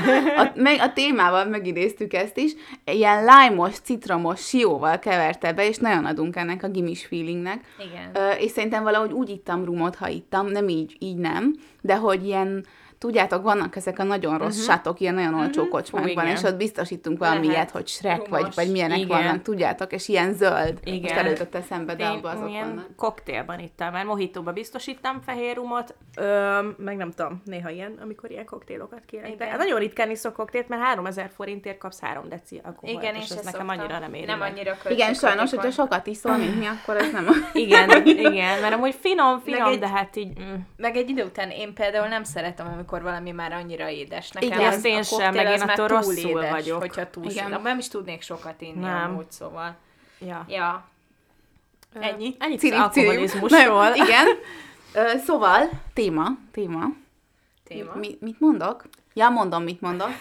a, 0.43 0.53
meg, 0.55 0.81
a 0.81 0.93
témával 0.93 1.45
megidéztük 1.45 2.13
ezt 2.13 2.37
is, 2.37 2.53
ilyen 2.97 3.25
lájmos, 3.25 3.81
citromos, 3.81 4.41
sióval 4.41 4.99
keverte 4.99 5.53
be, 5.53 5.69
és 5.69 5.77
nagyon 5.77 6.05
adunk 6.05 6.37
ennek 6.37 6.63
a 6.63 6.69
gimis 6.69 7.07
feelingnek. 7.07 7.65
Igen. 7.91 8.11
Ö, 8.13 8.31
és 8.31 8.51
szerintem 8.51 8.83
valahogy 8.83 9.13
úgy 9.13 9.29
ittam 9.29 9.65
rumot, 9.65 9.95
ha 9.95 10.09
ittam, 10.09 10.47
nem 10.47 10.69
így, 10.69 10.97
így 10.99 11.17
nem, 11.17 11.55
de 11.81 11.97
hogy 11.97 12.27
ilyen 12.27 12.67
tudjátok, 12.99 13.43
vannak 13.43 13.77
ezek 13.77 13.99
a 13.99 14.03
nagyon 14.03 14.39
rossz 14.39 14.55
uh-huh. 14.61 14.75
sátok, 14.75 15.01
ilyen 15.01 15.15
nagyon 15.15 15.35
olcsó 15.35 15.61
uh-huh. 15.61 15.69
kocsmákban, 15.69 16.25
Fú, 16.25 16.31
és 16.31 16.39
igen. 16.39 16.53
ott 16.53 16.59
biztosítunk 16.59 17.19
valami 17.19 17.47
ilyet, 17.47 17.71
hogy 17.71 17.99
Rumos. 18.03 18.29
vagy, 18.29 18.55
vagy 18.55 18.71
milyenek 18.71 18.99
Igen. 18.99 19.09
vannak, 19.09 19.43
tudjátok, 19.43 19.93
és 19.93 20.09
ilyen 20.09 20.33
zöld. 20.33 20.79
Igen. 20.85 21.01
Most 21.01 21.15
előtött 21.15 21.55
eszembe, 21.55 21.95
de 21.95 22.07
abban 22.07 22.37
azok 22.37 22.51
ilyen 22.51 22.69
vannak. 22.69 22.97
koktélban 22.97 23.59
ittam, 23.59 23.93
mert 23.93 24.07
mohitóba 24.07 24.53
biztosítottam 24.53 25.21
fehér 25.21 25.57
rumot, 25.57 25.95
ö, 26.17 26.59
meg 26.77 26.97
nem 26.97 27.11
tudom, 27.11 27.43
néha 27.45 27.71
ilyen, 27.71 27.99
amikor 28.03 28.31
ilyen 28.31 28.45
koktélokat 28.45 29.03
kérek. 29.07 29.37
De 29.37 29.45
Igen. 29.45 29.57
nagyon 29.57 29.79
ritkán 29.79 30.11
iszok 30.11 30.33
koktélt, 30.33 30.69
mert 30.69 30.83
3000 30.83 31.31
forintért 31.37 31.79
kapsz 31.79 32.01
3 32.01 32.29
deci 32.29 32.61
alkoholt, 32.65 33.03
Igen, 33.03 33.15
és 33.15 33.25
és 33.31 33.37
ez 33.37 33.45
nekem 33.45 33.61
szoktam. 33.61 33.69
annyira 33.79 33.99
nem 33.99 34.15
éri 34.15 34.27
Nem 34.27 34.39
meg. 34.39 34.53
annyira 34.53 34.77
Igen, 34.89 35.15
sajnos, 35.15 35.51
hogyha 35.51 35.71
sokat 35.71 36.07
iszol, 36.07 36.37
mint 36.37 36.59
mi, 36.59 36.67
akkor 36.67 36.97
ez 36.97 37.13
nem 37.13 37.27
a... 37.29 37.33
Igen, 37.59 38.07
igen, 38.07 38.61
mert 38.61 38.75
amúgy 38.75 38.95
finom, 39.01 39.41
finom, 39.41 39.73
egy- 39.73 39.79
de 39.79 39.89
hát 39.89 40.17
így... 40.17 40.41
Mm. 40.41 40.55
Meg 40.77 40.97
egy 40.97 41.09
idő 41.09 41.25
után 41.25 41.51
én 41.51 41.75
például 41.75 42.09
nem 42.09 42.25
szeretem, 42.25 42.67
amikor 42.87 43.11
valami 43.11 43.31
már 43.31 43.53
annyira 43.53 43.89
édes. 43.89 44.31
Nekem 44.31 44.49
Igen, 44.49 44.73
az, 44.73 44.85
én 44.85 44.99
a 44.99 45.03
sem, 45.03 45.35
meg 45.35 45.47
én 45.47 45.61
attól 45.61 45.87
túl 45.87 45.97
rosszul 45.97 46.41
édes, 46.41 46.51
vagyok. 46.51 46.81
Hogyha 46.81 47.11
túl 47.11 47.25
Igen. 47.25 47.47
Igen. 47.47 47.61
Nem 47.61 47.79
is 47.79 47.89
tudnék 47.89 48.23
sokat 48.23 48.61
inni 48.61 48.81
Nem. 48.81 49.11
amúgy, 49.11 49.31
szóval. 49.31 49.77
Ja. 50.19 50.45
Ja. 50.49 50.89
Ennyi? 52.01 52.37
Ennyit 52.39 52.59
Ciri, 52.59 52.77
az 52.77 52.93
ciri. 52.93 53.07
alkoholizmusról. 53.07 53.89
Nem, 53.89 53.95
Igen. 53.95 54.27
Szóval, 55.25 55.69
téma, 55.95 56.29
téma. 56.53 56.85
Téma. 57.65 57.95
Mi, 57.95 58.17
mit 58.21 58.41
mondok? 58.41 58.85
Ja, 59.15 59.29
mondom, 59.29 59.63
mit 59.63 59.81
mondok. 59.81 60.09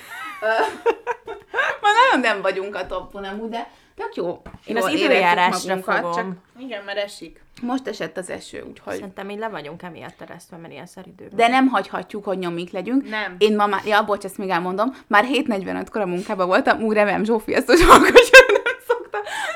Ma 1.82 1.88
nagyon 2.04 2.20
nem 2.20 2.42
vagyunk 2.42 2.76
a 2.76 2.88
toppon 2.88 3.24
amúgy, 3.24 3.50
de 3.50 3.72
tök 3.96 4.16
jó. 4.16 4.42
Én 4.66 4.76
jól 4.76 4.86
az 4.86 4.94
időjárásra 4.94 5.76
magunkat, 5.76 5.96
fogom. 5.96 6.14
Csak 6.14 6.26
Igen, 6.60 6.84
mert 6.84 6.98
esik. 6.98 7.44
most 7.62 7.88
esett 7.88 8.18
az 8.18 8.30
eső, 8.30 8.66
úgyhogy... 8.70 8.94
Szerintem 8.94 9.30
így 9.30 9.40
le 9.40 9.50
vagyunk 9.50 9.82
emiatt 9.82 10.22
eresztve, 10.22 10.58
mert 10.58 10.74
ilyen 10.74 10.86
szeridő. 10.86 11.30
De 11.36 11.48
nem 11.48 11.68
hagyhatjuk, 11.68 12.24
hogy 12.26 12.38
nyomik 12.38 12.72
legyünk. 12.72 13.10
Nem. 13.10 13.36
Én 13.38 13.56
ma 13.56 13.66
már, 13.66 13.86
ja, 13.86 14.04
bocs, 14.04 14.24
ezt 14.24 14.38
még 14.38 14.50
elmondom, 14.50 14.96
már 15.08 15.26
7.45-kor 15.26 16.02
a 16.02 16.06
munkában 16.06 16.48
voltam, 16.48 16.82
úgy 16.82 16.96
remélem 16.96 17.24
Zsófi 17.24 17.54
ezt 17.54 17.68
hogy. 17.68 17.80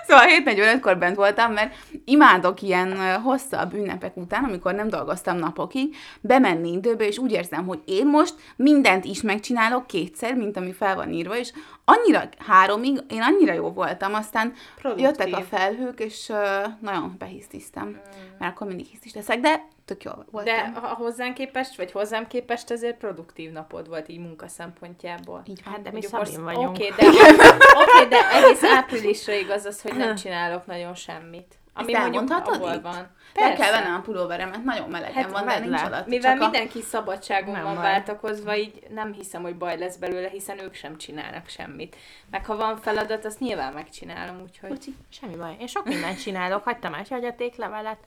Szóval 0.08 0.26
7.45-kor 0.28 0.98
bent 0.98 1.16
voltam, 1.16 1.54
mert 1.54 1.76
imádok 2.06 2.62
ilyen 2.62 3.22
hosszabb 3.22 3.74
ünnepek 3.74 4.18
után, 4.18 4.44
amikor 4.44 4.74
nem 4.74 4.90
dolgoztam 4.90 5.38
napokig, 5.38 5.96
bemenni 6.22 6.72
időbe, 6.72 7.08
és 7.08 7.18
úgy 7.18 7.32
érzem, 7.32 7.66
hogy 7.66 7.80
én 7.86 8.06
most 8.06 8.36
mindent 8.56 9.06
is 9.06 9.22
megcsinálok 9.22 9.88
kétszer, 9.88 10.36
mint 10.36 10.58
ami 10.58 10.72
fel 10.72 10.96
van 10.96 11.12
írva, 11.12 11.38
és 11.38 11.52
annyira 11.86 12.30
háromig, 12.48 13.00
én 13.10 13.22
annyira 13.22 13.54
jó 13.54 13.72
voltam, 13.72 14.14
aztán 14.14 14.54
Produktív. 14.76 15.06
jöttek 15.06 15.34
a 15.34 15.42
felhők, 15.42 16.00
és 16.00 16.30
ö, 16.30 16.66
nagyon 16.80 17.16
behisztiztem, 17.18 18.00
mert 18.40 18.52
akkor 18.52 18.68
mindig 18.68 18.86
hisztis 18.86 19.14
leszek, 19.14 19.40
de 19.40 19.68
tök 19.90 20.04
jó 20.04 20.12
voltam. 20.32 20.54
De 20.74 20.80
ha 20.80 20.88
hozzánk 20.88 21.34
képest, 21.34 21.76
vagy 21.76 21.92
hozzám 21.92 22.28
képest 22.28 22.72
azért 22.72 22.98
produktív 22.98 23.52
napod 23.52 23.88
volt 23.88 24.10
így 24.10 24.20
munka 24.20 24.48
szempontjából. 24.48 25.42
Így 25.46 25.62
van. 25.64 25.74
Hát 25.74 25.82
de 25.84 25.92
mi 25.92 26.02
Szabin 26.02 26.20
most- 26.20 26.36
vagyunk. 26.56 26.70
Oké, 26.70 26.90
de, 26.98 27.06
oké, 27.84 28.08
de 28.10 28.32
egész 28.32 28.64
áprilisra 28.64 29.34
igaz 29.34 29.66
az, 29.66 29.82
hogy 29.82 29.96
nem 29.96 30.16
csinálok 30.16 30.66
nagyon 30.66 30.96
semmit. 30.96 31.58
Ami 31.74 31.94
Ezt 31.94 32.04
elmondhatod 32.04 32.56
abból 32.56 32.74
itt? 32.74 32.82
van. 32.82 33.08
Be 33.34 33.54
kell 33.54 33.72
vennem 33.72 33.94
a 33.96 34.00
pulóveremet, 34.02 34.64
nagyon 34.64 34.90
melegen 34.90 35.24
Hát 35.24 35.32
van, 35.32 35.46
de 35.46 35.60
nincs 35.60 35.72
le. 35.82 35.86
alatt. 35.86 36.08
Mivel 36.08 36.32
csak 36.34 36.42
a- 36.42 36.50
mindenki 36.50 36.82
szabadságon 36.82 37.54
Nem 37.54 37.64
van 37.64 37.74
baj. 37.74 37.84
váltakozva, 37.84 38.56
így 38.56 38.84
nem 38.90 39.14
hiszem, 39.14 39.42
hogy 39.42 39.56
baj 39.58 39.78
lesz 39.78 39.96
belőle, 39.96 40.30
hiszen 40.30 40.60
ők 40.60 40.74
sem 40.74 40.98
csinálnak 40.98 41.48
semmit. 41.48 41.96
Meg 42.32 42.46
ha 42.46 42.56
van 42.56 42.78
feladat, 42.78 43.26
azt 43.26 43.40
nyilván 43.40 43.74
megcsinálom, 43.74 44.42
úgyhogy... 44.42 44.70
Bocsi, 44.70 44.96
semmi 45.10 45.36
baj. 45.36 45.56
Én 45.60 45.68
sok 45.68 45.86
mindent 45.86 46.22
csinálok, 46.22 46.64
hagytam 46.64 46.94
egy 46.94 47.10
hagyatéklevelet, 47.10 47.98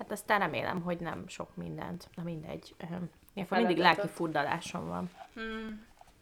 hát 0.00 0.12
aztán 0.12 0.38
remélem, 0.38 0.82
hogy 0.82 0.98
nem 0.98 1.24
sok 1.26 1.56
mindent. 1.56 2.08
Na 2.14 2.22
mindegy. 2.22 2.74
Ilyenkor 3.34 3.58
mindig 3.58 3.78
lelki 3.78 4.06
furdalásom 4.06 4.88
van. 4.88 5.10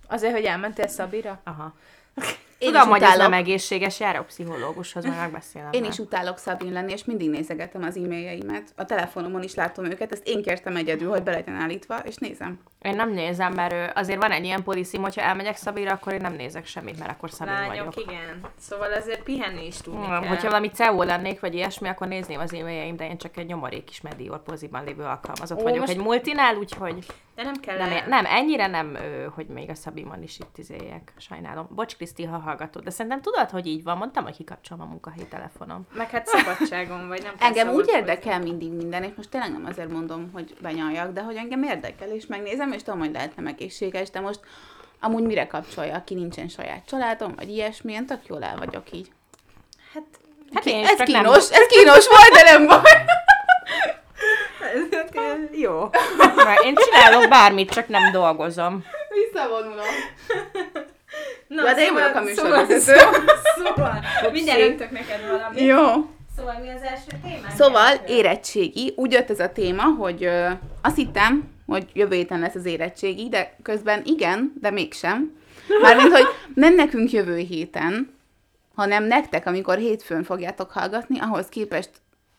Azért, 0.09 0.33
hogy 0.33 0.45
elmentél 0.45 0.87
Szabira? 0.87 1.41
Aha. 1.45 1.75
Én 2.59 2.73
Tudom, 2.73 2.89
hogy 2.89 3.03
ez 3.03 3.17
nem 3.17 3.33
egészséges, 3.33 4.01
járok 4.01 4.27
pszichológushoz, 4.27 5.05
majd 5.05 5.19
megbeszélem. 5.19 5.73
Én 5.73 5.81
már. 5.81 5.91
is 5.91 5.99
utálok 5.99 6.39
Szabin 6.39 6.73
lenni, 6.73 6.93
és 6.93 7.05
mindig 7.05 7.31
nézegetem 7.31 7.83
az 7.83 7.97
e-mailjeimet. 7.97 8.73
A 8.77 8.85
telefonomon 8.85 9.43
is 9.43 9.55
látom 9.55 9.85
őket, 9.85 10.13
ezt 10.13 10.27
én 10.27 10.43
kértem 10.43 10.77
egyedül, 10.77 11.11
hogy 11.11 11.23
be 11.23 11.31
legyen 11.31 11.55
állítva, 11.55 11.99
és 11.99 12.17
nézem. 12.17 12.61
Én 12.83 12.97
nem 12.97 13.11
nézem, 13.13 13.53
mert 13.53 13.97
azért 13.99 14.21
van 14.21 14.31
egy 14.31 14.45
ilyen 14.45 14.63
poliszim, 14.63 15.03
hogyha 15.03 15.21
elmegyek 15.21 15.57
Szabira, 15.57 15.93
akkor 15.93 16.13
én 16.13 16.21
nem 16.21 16.33
nézek 16.35 16.67
semmit, 16.67 16.99
mert 16.99 17.11
akkor 17.11 17.31
Szabin 17.31 17.53
Lányok, 17.53 17.95
vagyok. 17.95 17.97
igen. 18.09 18.41
Szóval 18.59 18.93
azért 18.93 19.23
pihenni 19.23 19.67
is 19.67 19.77
tudni 19.77 20.05
Hmm, 20.05 20.21
kell. 20.21 20.29
hogyha 20.29 20.49
valami 20.49 20.69
CEO 20.69 21.03
lennék, 21.03 21.41
vagy 21.41 21.55
ilyesmi, 21.55 21.89
akkor 21.89 22.07
nézném 22.09 22.41
az 22.41 22.55
e-mailjeim, 22.55 22.97
de 22.97 23.09
én 23.09 23.19
csak 23.19 23.37
egy 23.37 23.47
nyomorék 23.47 23.85
kis 23.85 24.01
Medior 24.01 24.43
poziban 24.43 24.85
lévő 24.85 25.03
alkalmazott 25.03 25.59
Ó, 25.59 25.63
vagyok 25.63 25.79
most- 25.79 25.93
egy 25.93 25.99
multinál, 25.99 26.57
úgyhogy 26.57 27.07
De 27.35 27.43
nem 27.45 27.55
kell 27.61 27.79
nem, 27.79 27.93
el- 27.93 28.07
nem, 28.09 28.25
ennyire 28.27 28.67
nem, 28.67 28.97
hogy 29.35 29.47
még 29.47 29.71
a 29.71 29.75
Szabimon 29.75 30.23
is 30.23 30.39
itt 30.39 30.59
izéljek. 30.59 31.13
Sajnálom. 31.17 31.69
Bocs, 31.71 31.97
Kriszti, 31.97 32.25
ha 32.25 32.39
hallgatod, 32.39 32.85
de 32.85 32.91
szerintem 32.91 33.21
tudod, 33.21 33.51
hogy 33.51 33.67
így 33.67 33.83
van. 33.83 33.97
Mondtam, 33.97 34.25
hogy 34.25 34.37
kikapcsolom 34.37 34.83
a 34.83 34.89
munkahelyi 34.89 35.27
telefonom. 35.27 35.87
Meg 35.95 36.11
hát 36.11 36.27
szabadságon 36.27 37.09
vagy, 37.09 37.23
nem 37.23 37.33
Engem 37.39 37.69
úgy 37.69 37.89
érdekel 37.95 38.39
mindig 38.41 38.73
minden, 38.73 39.03
és 39.03 39.11
most 39.17 39.31
tényleg 39.31 39.53
nem 39.53 39.65
azért 39.69 39.91
mondom, 39.91 40.31
hogy 40.33 40.55
benyaljak, 40.63 41.13
de 41.13 41.23
hogy 41.23 41.37
engem 41.37 41.63
érdekel, 41.63 42.09
és 42.11 42.27
megnézem, 42.27 42.68
és 42.73 42.83
tudom, 42.83 42.99
hogy 42.99 43.13
lehet 43.13 43.37
nem 43.37 43.47
egészséges, 43.47 44.11
de 44.11 44.21
most 44.21 44.41
amúgy 45.01 45.23
mire 45.23 45.47
kapcsolja, 45.47 45.95
aki 45.95 46.15
nincsen 46.15 46.49
saját 46.49 46.87
családom, 46.87 47.33
vagy 47.37 47.49
ilyesmi, 47.49 47.93
én 47.93 48.07
tök 48.07 48.21
jól 48.27 48.43
el 48.43 48.57
vagyok 48.57 48.93
így. 48.93 49.11
Hát, 49.95 50.03
Hát 50.55 50.67
én 50.67 50.85
ez 50.85 50.89
csak 50.97 51.07
nem- 51.07 51.23
kínos, 51.23 51.51
ez 51.51 51.67
kínos 51.67 52.09
volt, 52.09 52.31
de 52.33 52.43
nem 52.43 52.67
baj. 52.67 52.81
Jó. 55.65 55.89
Mert 56.37 56.63
én 56.65 56.75
csinálok 56.75 57.29
bármit, 57.29 57.71
csak 57.71 57.89
nem 57.89 58.13
dolgozom. 58.13 58.85
Visszavonulom. 59.09 59.85
Na, 61.47 61.63
de 61.63 61.81
én 61.81 61.87
szóval- 61.87 62.13
vagyok 62.13 62.29
a 62.31 62.35
szóval- 62.35 62.65
műsorvezető. 62.65 63.01
Szóval, 63.57 64.01
mindjárt 64.33 64.61
öntök 64.61 64.91
neked 64.91 65.21
valami. 65.31 65.63
Jó. 65.63 65.85
Szóval 66.37 66.59
mi 66.63 66.69
az 66.69 66.83
első 66.83 67.07
témánk? 67.23 67.57
Szóval 67.57 67.95
érettségi. 68.07 68.93
Úgy 68.97 69.13
jött 69.13 69.31
ez 69.31 69.41
a 69.41 69.53
téma, 69.53 69.83
hogy 69.83 70.25
ö, 70.25 70.49
azt 70.83 70.97
hittem, 70.97 71.45
hogy 71.69 71.87
jövő 71.93 72.17
héten 72.17 72.41
lesz 72.41 72.55
az 72.55 72.65
érettségi, 72.65 73.29
de 73.29 73.57
közben 73.63 74.03
igen, 74.05 74.53
de 74.61 74.71
mégsem. 74.71 75.37
Mármint, 75.83 76.13
hogy 76.13 76.27
nem 76.55 76.75
nekünk 76.75 77.11
jövő 77.11 77.37
héten, 77.37 78.17
hanem 78.75 79.05
nektek, 79.05 79.47
amikor 79.47 79.79
hétfőn 79.79 80.23
fogjátok 80.23 80.71
hallgatni, 80.71 81.19
ahhoz 81.19 81.49
képest 81.49 81.91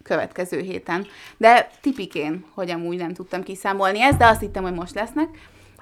következő 0.03 0.59
héten. 0.59 1.05
De 1.38 1.69
tipikén, 1.81 2.45
hogy 2.53 2.69
amúgy 2.69 2.98
nem 2.98 3.13
tudtam 3.13 3.43
kiszámolni 3.43 4.01
ezt, 4.01 4.17
de 4.17 4.25
azt 4.25 4.39
hittem, 4.39 4.63
hogy 4.63 4.74
most 4.74 4.95
lesznek, 4.95 5.29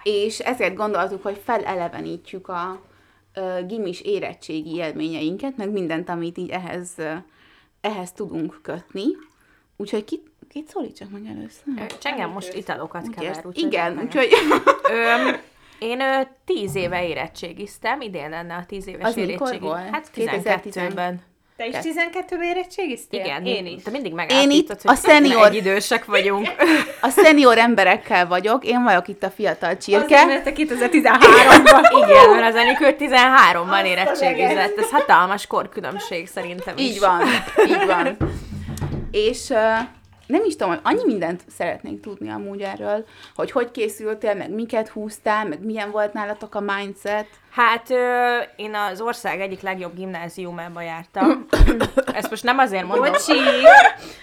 és 0.04 0.40
ezért 0.40 0.76
gondoltuk, 0.76 1.24
hogy 1.24 1.42
felelevenítjük 1.44 2.48
a 2.48 2.82
gimis 3.68 4.02
érettségi 4.02 4.76
élményeinket, 4.76 5.58
meg 5.58 5.72
mindent, 5.72 6.10
amit 6.10 6.38
így 6.38 6.50
ehhez, 6.50 6.90
ehhez 7.82 8.12
tudunk 8.12 8.60
kötni. 8.62 9.04
Úgyhogy 9.76 10.04
kit, 10.04 10.32
kit 10.58 10.70
szólítsak 10.70 11.10
meg 11.10 11.22
először? 11.26 11.98
Csengem 11.98 12.30
most 12.30 12.54
italokat 12.54 13.04
Úgy 13.08 13.16
kever, 13.16 13.46
úgyhogy 13.46 13.58
Igen, 13.58 14.00
úgyhogy 14.04 14.30
én 15.80 16.02
ö, 16.02 16.22
tíz 16.46 16.76
éve 16.76 17.08
érettségiztem, 17.08 18.02
idén 18.02 18.30
lenne 18.30 18.56
a 18.56 18.66
tíz 18.68 18.88
éves 18.88 19.08
Az 19.08 19.60
volt? 19.60 19.90
Hát 19.92 20.12
2010. 20.12 20.74
12-ben. 20.76 21.22
Te 21.58 21.66
is 21.66 21.76
12 21.82 22.38
érettségiztél? 22.42 23.20
Igen, 23.20 23.46
Én 23.46 23.66
is. 23.66 23.84
Te 23.84 23.90
mindig 23.90 24.10
Én 24.10 24.16
megállapítod, 24.16 24.76
itt 24.76 24.82
hogy 24.82 24.92
a 24.92 24.96
senior- 24.96 25.46
egy 25.48 25.56
idősek 25.56 26.06
vagyunk. 26.06 26.48
a 27.02 27.10
szenior 27.10 27.58
emberekkel 27.58 28.28
vagyok, 28.28 28.66
én 28.66 28.84
vagyok 28.84 29.08
itt 29.08 29.24
a 29.24 29.30
fiatal 29.30 29.70
Azért, 29.70 29.82
csirke. 29.82 30.26
mert 30.26 30.44
te 30.44 30.52
2013-ban. 30.56 31.90
Igen, 32.04 32.30
mert 32.30 32.48
az 32.48 32.56
Enikő 32.56 32.96
13-ban 33.00 33.86
érettségizett. 33.86 34.78
Ez 34.78 34.90
hatalmas 34.92 35.48
korkülönbség 35.48 36.28
szerintem 36.28 36.78
is. 36.78 36.84
Így 36.84 37.00
van, 37.00 37.22
így 37.68 37.86
van. 37.86 38.18
És 39.12 39.50
uh, 39.50 39.80
nem 40.28 40.44
is 40.46 40.56
tudom, 40.56 40.80
annyi 40.84 41.04
mindent 41.06 41.44
szeretnénk 41.48 42.02
tudni 42.02 42.30
amúgy 42.30 42.62
erről, 42.62 43.06
hogy 43.36 43.52
hogy 43.52 43.72
készültél, 43.72 44.36
meg 44.36 44.52
miket 44.52 44.88
húztál, 44.88 45.48
meg 45.48 45.66
milyen 45.66 45.92
volt 45.92 46.14
nálatok 46.14 46.56
a 46.56 46.60
mindset. 46.60 47.28
Hát 47.58 47.90
ö, 47.90 48.38
én 48.56 48.76
az 48.76 49.02
ország 49.02 49.42
egyik 49.42 49.62
legjobb 49.62 49.96
gimnáziumába 49.96 50.82
jártam. 50.82 51.46
Ezt 52.14 52.30
most 52.30 52.44
nem 52.44 52.58
azért 52.58 52.86
mondom. 52.86 53.12
Bocsi! 53.12 53.40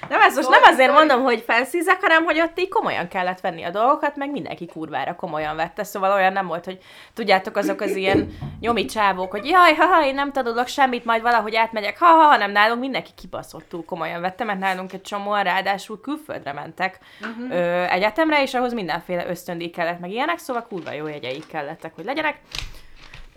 Nem, 0.09 0.21
ezt 0.21 0.37
most 0.37 0.49
nem 0.49 0.63
azért 0.63 0.93
mondom, 0.93 1.23
hogy 1.23 1.43
felszízek, 1.47 2.01
hanem 2.01 2.25
hogy 2.25 2.41
ott 2.41 2.59
így 2.59 2.69
komolyan 2.69 3.09
kellett 3.09 3.41
venni 3.41 3.63
a 3.63 3.71
dolgokat, 3.71 4.17
meg 4.17 4.31
mindenki 4.31 4.67
kurvára 4.67 5.17
komolyan 5.17 5.57
vette, 5.57 5.85
szóval 5.85 6.13
olyan 6.13 6.33
nem 6.33 6.47
volt, 6.47 6.65
hogy 6.65 6.79
tudjátok, 7.15 7.57
azok 7.57 7.81
az 7.81 7.97
ilyen 7.97 8.37
nyomi 8.61 8.85
csávók, 8.85 9.31
hogy 9.31 9.47
jaj, 9.47 9.75
ha, 9.75 10.07
én 10.07 10.15
nem 10.15 10.33
tanulok 10.33 10.67
semmit, 10.67 11.05
majd 11.05 11.23
valahogy 11.23 11.55
átmegyek, 11.55 11.99
ha, 11.99 12.07
ha, 12.07 12.23
hanem 12.23 12.51
nálunk 12.51 12.81
mindenki 12.81 13.11
kibaszottul 13.15 13.85
komolyan 13.85 14.21
vette, 14.21 14.45
mert 14.45 14.59
nálunk 14.59 14.93
egy 14.93 15.03
csomóan 15.03 15.43
ráadásul 15.43 16.01
külföldre 16.01 16.53
mentek 16.53 16.99
uh-huh. 17.21 17.57
ö, 17.57 17.83
egyetemre, 17.83 18.43
és 18.43 18.55
ahhoz 18.55 18.73
mindenféle 18.73 19.29
ösztöndíj 19.29 19.71
kellett, 19.71 20.01
meg 20.01 20.11
ilyenek, 20.11 20.39
szóval 20.39 20.67
kurva 20.69 20.93
jó 20.93 21.07
jegyeik 21.07 21.47
kellettek, 21.47 21.95
hogy 21.95 22.05
legyenek. 22.05 22.39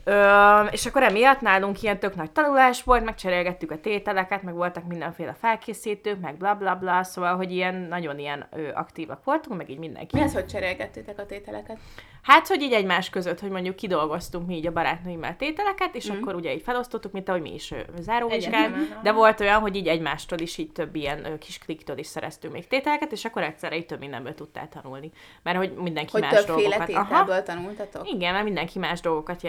Ö, 0.08 0.64
és 0.72 0.86
akkor 0.86 1.04
emiatt 1.04 1.42
nálunk 1.42 1.82
ilyen 1.82 2.00
tök 2.00 2.16
nagy 2.16 2.32
tanulás 2.32 2.84
volt, 2.84 3.04
megcserélgettük 3.04 3.72
a 3.72 3.80
tételeket, 3.80 4.44
meg 4.44 4.54
voltak 4.54 4.84
mindenféle 4.84 5.36
felkészítők, 5.40 6.20
meg 6.20 6.38
bla 6.38 6.56
bla 6.56 6.76
bla, 6.76 7.04
szóval, 7.04 7.36
hogy 7.36 7.52
ilyen 7.52 7.76
nagyon 7.76 8.20
ilyen 8.20 8.48
ö, 8.52 8.70
aktívak 8.74 9.24
voltunk, 9.24 9.58
meg 9.58 9.70
így 9.70 9.78
mindenki. 9.78 10.18
Mi 10.18 10.24
az, 10.24 10.34
hogy 10.34 10.46
cserélgettétek 10.46 11.20
a 11.20 11.26
tételeket? 11.26 11.78
Hát, 12.22 12.48
hogy 12.48 12.62
így 12.62 12.74
egymás 12.74 13.10
között, 13.10 13.40
hogy 13.40 13.50
mondjuk 13.50 13.76
kidolgoztunk 13.76 14.48
mi 14.48 14.56
így 14.56 14.68
a 14.68 14.72
barátnőimmel 14.72 15.36
tételeket, 15.36 15.96
és 15.96 16.12
mm. 16.12 16.16
akkor 16.16 16.36
ugye 16.36 16.54
így 16.54 16.62
felosztottuk, 16.62 17.12
mint 17.12 17.30
ahogy 17.30 17.42
mi 17.42 17.54
is 17.54 17.74
záróvizsgán, 18.00 19.00
de 19.04 19.12
volt 19.12 19.40
olyan, 19.40 19.60
hogy 19.60 19.76
így 19.76 19.88
egymástól 19.88 20.40
is 20.40 20.58
így 20.58 20.72
több 20.72 20.96
ilyen 20.96 21.26
ö, 21.26 21.38
kis 21.38 21.58
kliktől 21.58 21.98
is 21.98 22.08
szereztünk 22.08 22.54
még 22.54 22.68
tételeket, 22.68 23.12
és 23.12 23.26
akkor 23.26 23.44
egyszerre 23.44 23.76
így 23.76 23.86
több 23.86 24.00
mindenből 24.00 24.34
tudtál 24.34 24.70
tanulni. 24.70 25.12
Mert 25.44 25.58
hogy 25.58 25.74
mindenki 25.74 26.12
Hogy 26.12 26.22
más 26.22 26.44
többféle 26.44 26.78
dolgokat. 26.78 27.12
Aha. 27.12 27.44
tanultatok? 27.44 28.10
Igen, 28.10 28.34
mert 28.34 28.46
mindenki 28.46 28.80
más 28.80 29.02
dolgokat 29.02 29.42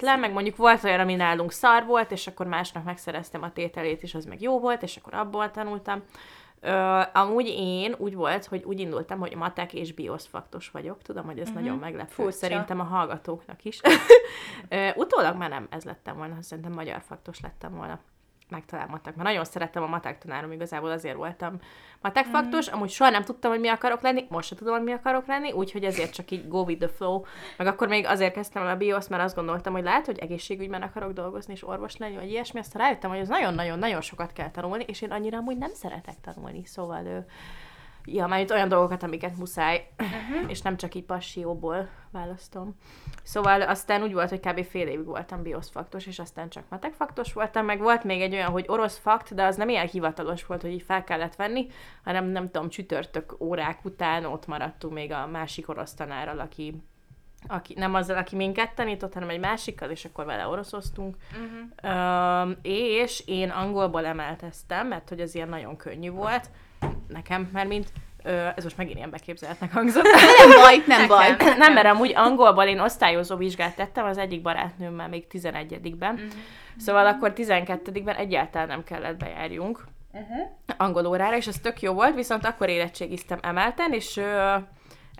le, 0.00 0.16
meg 0.16 0.32
mondjuk 0.32 0.56
volt 0.56 0.84
olyan, 0.84 1.00
ami 1.00 1.14
nálunk 1.14 1.52
szar 1.52 1.84
volt, 1.84 2.10
és 2.10 2.26
akkor 2.26 2.46
másnak 2.46 2.84
megszereztem 2.84 3.42
a 3.42 3.52
tételét, 3.52 4.02
és 4.02 4.14
az 4.14 4.24
meg 4.24 4.40
jó 4.40 4.60
volt, 4.60 4.82
és 4.82 4.96
akkor 4.96 5.14
abból 5.14 5.50
tanultam. 5.50 6.02
Ö, 6.60 7.00
amúgy 7.12 7.46
én 7.46 7.94
úgy 7.98 8.14
volt, 8.14 8.44
hogy 8.44 8.62
úgy 8.64 8.80
indultam, 8.80 9.18
hogy 9.18 9.36
matek 9.36 9.72
és 9.72 9.92
bioszfaktos 9.92 10.70
vagyok. 10.70 11.02
Tudom, 11.02 11.24
hogy 11.24 11.38
ez 11.38 11.48
uh-huh. 11.48 11.62
nagyon 11.62 11.78
meglepő. 11.78 12.12
Furcsa. 12.12 12.36
Szerintem 12.36 12.80
a 12.80 12.84
hallgatóknak 12.84 13.64
is. 13.64 13.80
Ö, 14.68 14.88
utólag 14.94 15.36
már 15.36 15.50
nem 15.50 15.66
ez 15.70 15.84
lettem 15.84 16.16
volna, 16.16 16.42
szerintem 16.42 16.72
magyar 16.72 17.02
faktos 17.06 17.40
lettem 17.40 17.74
volna 17.74 17.98
megtalálmattak, 18.50 19.14
mert 19.14 19.28
nagyon 19.28 19.44
szerettem 19.44 19.82
a 19.82 19.86
matek 19.86 20.18
tanárom, 20.18 20.52
igazából 20.52 20.90
azért 20.90 21.16
voltam 21.16 21.58
matek 22.00 22.24
faktos, 22.24 22.66
amúgy 22.66 22.90
soha 22.90 23.10
nem 23.10 23.24
tudtam, 23.24 23.50
hogy 23.50 23.60
mi 23.60 23.68
akarok 23.68 24.00
lenni, 24.00 24.26
most 24.28 24.48
sem 24.48 24.58
tudom, 24.58 24.74
hogy 24.74 24.82
mi 24.82 24.92
akarok 24.92 25.26
lenni, 25.26 25.52
úgyhogy 25.52 25.84
ezért 25.84 26.12
csak 26.12 26.30
így 26.30 26.48
go 26.48 26.64
with 26.64 26.78
the 26.78 26.88
flow, 26.88 27.22
meg 27.56 27.66
akkor 27.66 27.88
még 27.88 28.06
azért 28.06 28.34
kezdtem 28.34 28.62
el 28.62 28.68
a 28.68 28.76
bios, 28.76 29.08
mert 29.08 29.22
azt 29.22 29.34
gondoltam, 29.34 29.72
hogy 29.72 29.82
lehet, 29.82 30.06
hogy 30.06 30.18
egészségügyben 30.18 30.82
akarok 30.82 31.12
dolgozni, 31.12 31.52
és 31.52 31.68
orvos 31.68 31.96
lenni, 31.96 32.14
vagy 32.14 32.30
ilyesmi, 32.30 32.60
aztán 32.60 32.82
rájöttem, 32.82 33.10
hogy 33.10 33.18
ez 33.18 33.28
nagyon-nagyon-nagyon 33.28 34.00
sokat 34.00 34.32
kell 34.32 34.50
tanulni, 34.50 34.84
és 34.86 35.02
én 35.02 35.10
annyira 35.10 35.38
amúgy 35.38 35.58
nem 35.58 35.74
szeretek 35.74 36.14
tanulni, 36.20 36.64
szóval 36.64 37.06
ő, 37.06 37.26
Ja, 38.04 38.26
már 38.26 38.46
olyan 38.50 38.68
dolgokat, 38.68 39.02
amiket 39.02 39.36
muszáj, 39.36 39.88
uh-huh. 39.98 40.50
és 40.50 40.60
nem 40.62 40.76
csak 40.76 40.94
így 40.94 41.04
passióból 41.04 41.88
választom. 42.10 42.76
Szóval 43.22 43.62
aztán 43.62 44.02
úgy 44.02 44.12
volt, 44.12 44.28
hogy 44.28 44.40
kb. 44.40 44.64
fél 44.64 44.86
évig 44.86 45.04
voltam 45.04 45.42
bioszfaktos, 45.42 46.06
és 46.06 46.18
aztán 46.18 46.48
csak 46.48 46.64
matekfaktos 46.68 47.32
voltam, 47.32 47.64
meg 47.64 47.80
volt 47.80 48.04
még 48.04 48.20
egy 48.20 48.34
olyan, 48.34 48.50
hogy 48.50 48.64
orosz 48.68 48.98
fakt, 48.98 49.34
de 49.34 49.44
az 49.44 49.56
nem 49.56 49.68
ilyen 49.68 49.88
hivatalos 49.88 50.46
volt, 50.46 50.62
hogy 50.62 50.72
így 50.72 50.82
fel 50.82 51.04
kellett 51.04 51.36
venni, 51.36 51.66
hanem 52.04 52.24
nem 52.24 52.50
tudom, 52.50 52.68
csütörtök 52.68 53.36
órák 53.38 53.84
után 53.84 54.24
ott 54.24 54.46
maradtunk 54.46 54.94
még 54.94 55.12
a 55.12 55.26
másik 55.26 55.68
orosz 55.68 55.94
tanárral, 55.94 56.38
aki 56.38 56.82
aki, 57.46 57.74
nem 57.76 57.94
azzal, 57.94 58.16
aki 58.16 58.36
minket 58.36 58.74
tanított, 58.74 59.14
hanem 59.14 59.28
egy 59.28 59.40
másikkal, 59.40 59.90
és 59.90 60.04
akkor 60.04 60.24
vele 60.24 60.46
oroszoztunk. 60.46 61.16
Uh-huh. 61.32 62.44
Um, 62.44 62.56
és 62.62 63.22
én 63.26 63.50
angolból 63.50 64.06
emelteztem, 64.06 64.86
mert 64.86 65.08
hogy 65.08 65.20
ez 65.20 65.34
ilyen 65.34 65.48
nagyon 65.48 65.76
könnyű 65.76 66.10
volt 66.10 66.50
nekem, 67.08 67.48
mert 67.52 67.68
mint 67.68 67.92
Ö, 68.22 68.48
ez 68.56 68.64
most 68.64 68.76
megint 68.76 68.96
ilyen 68.96 69.10
beképzelhetnek 69.10 69.72
hangzott. 69.72 70.04
Nem 70.38 70.50
baj, 70.60 70.82
nem 70.86 71.06
baj. 71.08 71.36
nem, 71.56 71.72
mert 71.72 71.86
amúgy 71.86 72.12
angolból 72.14 72.64
én 72.64 72.80
osztályozó 72.80 73.36
vizsgát 73.36 73.76
tettem 73.76 74.04
az 74.04 74.18
egyik 74.18 74.42
barátnőmmel 74.42 75.08
még 75.08 75.26
11-ben. 75.30 76.14
Mhm. 76.14 76.24
Uh-huh. 76.24 76.40
Szóval 76.76 77.06
akkor 77.06 77.32
12-ben 77.36 78.16
egyáltalán 78.16 78.68
nem 78.68 78.84
kellett 78.84 79.16
bejárjunk 79.16 79.84
uh-huh. 80.12 80.50
angol 80.76 81.06
órára, 81.06 81.36
és 81.36 81.46
ez 81.46 81.58
tök 81.58 81.82
jó 81.82 81.92
volt, 81.92 82.14
viszont 82.14 82.44
akkor 82.44 82.68
érettségiztem 82.68 83.38
emelten, 83.42 83.92
és 83.92 84.16
ö, 84.16 84.54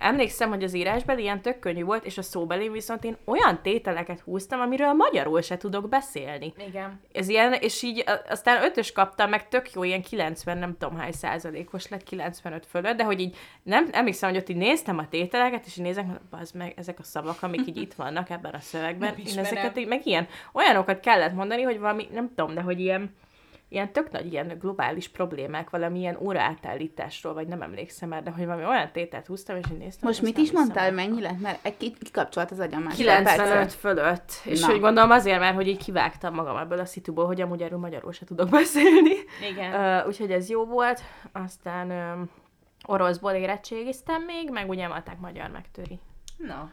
emlékszem, 0.00 0.49
hogy 0.49 0.62
az 0.62 0.75
írásbeli 0.75 1.23
ilyen 1.23 1.40
tök 1.40 1.59
könnyű 1.59 1.85
volt, 1.85 2.04
és 2.04 2.19
a 2.19 2.23
szóbeli 2.23 2.69
viszont 2.69 3.04
én 3.04 3.16
olyan 3.25 3.62
tételeket 3.62 4.21
húztam, 4.21 4.61
amiről 4.61 4.92
magyarul 4.92 5.40
se 5.40 5.57
tudok 5.57 5.88
beszélni. 5.88 6.52
Igen. 6.69 7.00
Ez 7.12 7.28
ilyen, 7.28 7.52
és 7.52 7.83
így 7.83 8.04
aztán 8.28 8.62
ötös 8.64 8.92
kaptam, 8.92 9.30
meg 9.30 9.49
tök 9.49 9.73
jó, 9.73 9.85
ilyen 9.85 10.02
90, 10.02 10.59
nem 10.59 10.76
tudom 10.78 10.99
hány 10.99 11.12
százalékos 11.12 11.88
lett, 11.88 12.02
95 12.02 12.66
fölött, 12.66 12.97
de 12.97 13.04
hogy 13.04 13.21
így 13.21 13.37
nem 13.62 13.88
emlékszem, 13.92 14.30
hogy 14.30 14.38
ott 14.38 14.49
így 14.49 14.57
néztem 14.57 14.99
a 14.99 15.09
tételeket, 15.09 15.66
és 15.66 15.76
így 15.76 15.85
nézek, 15.85 16.07
az 16.30 16.50
meg 16.50 16.75
ezek 16.76 16.99
a 16.99 17.02
szavak, 17.02 17.42
amik 17.42 17.66
így 17.66 17.76
itt 17.76 17.95
vannak 17.95 18.30
ebben 18.30 18.52
a 18.54 18.61
szövegben. 18.61 19.14
Én 19.26 19.38
ezeket 19.38 19.78
így, 19.78 19.87
meg 19.87 20.07
ilyen, 20.07 20.28
olyanokat 20.52 21.00
kellett 21.00 21.35
mondani, 21.35 21.62
hogy 21.62 21.78
valami, 21.78 22.09
nem 22.12 22.28
tudom, 22.35 22.54
de 22.54 22.61
hogy 22.61 22.80
ilyen, 22.80 23.14
ilyen 23.72 23.92
tök 23.92 24.10
nagy 24.10 24.32
ilyen 24.32 24.56
globális 24.60 25.08
problémák, 25.08 25.70
valami 25.70 25.98
ilyen 25.98 26.16
óraátállításról, 26.20 27.34
vagy 27.34 27.46
nem 27.46 27.62
emlékszem 27.62 28.08
már, 28.08 28.22
de 28.22 28.30
hogy 28.30 28.44
valami 28.44 28.64
olyan 28.64 28.92
tételt 28.92 29.26
húztam, 29.26 29.56
és 29.56 29.64
így 29.72 29.78
néztem. 29.78 30.08
Most 30.08 30.22
mit 30.22 30.38
is 30.38 30.52
mondtál, 30.52 30.92
mennyi 30.92 31.20
lett? 31.20 31.40
Mert 31.40 31.64
egy 31.64 31.76
ki- 31.76 31.96
kikapcsolt 32.00 32.50
az 32.50 32.58
agyam 32.58 32.82
már. 32.82 32.94
95 32.94 33.72
fölött. 33.72 34.32
És 34.44 34.60
Na. 34.60 34.66
hogy 34.66 34.80
gondolom 34.80 35.10
azért, 35.10 35.38
mert 35.38 35.54
hogy 35.54 35.68
így 35.68 35.84
kivágtam 35.84 36.34
magam 36.34 36.56
ebből 36.56 36.78
a 36.78 36.84
szituból, 36.84 37.26
hogy 37.26 37.40
amúgy 37.40 37.62
erről 37.62 37.78
magyarul 37.78 38.12
se 38.12 38.24
tudok 38.24 38.48
beszélni. 38.48 39.14
Igen. 39.50 40.00
Uh, 40.00 40.06
úgyhogy 40.06 40.30
ez 40.30 40.48
jó 40.48 40.64
volt. 40.64 41.02
Aztán 41.32 41.90
um, 41.90 42.30
oroszból 42.86 43.32
érettségiztem 43.32 44.22
még, 44.22 44.50
meg 44.50 44.68
ugye 44.68 44.88
matek 44.88 45.20
magyar 45.20 45.50
megtöri. 45.50 45.98
Na, 46.36 46.70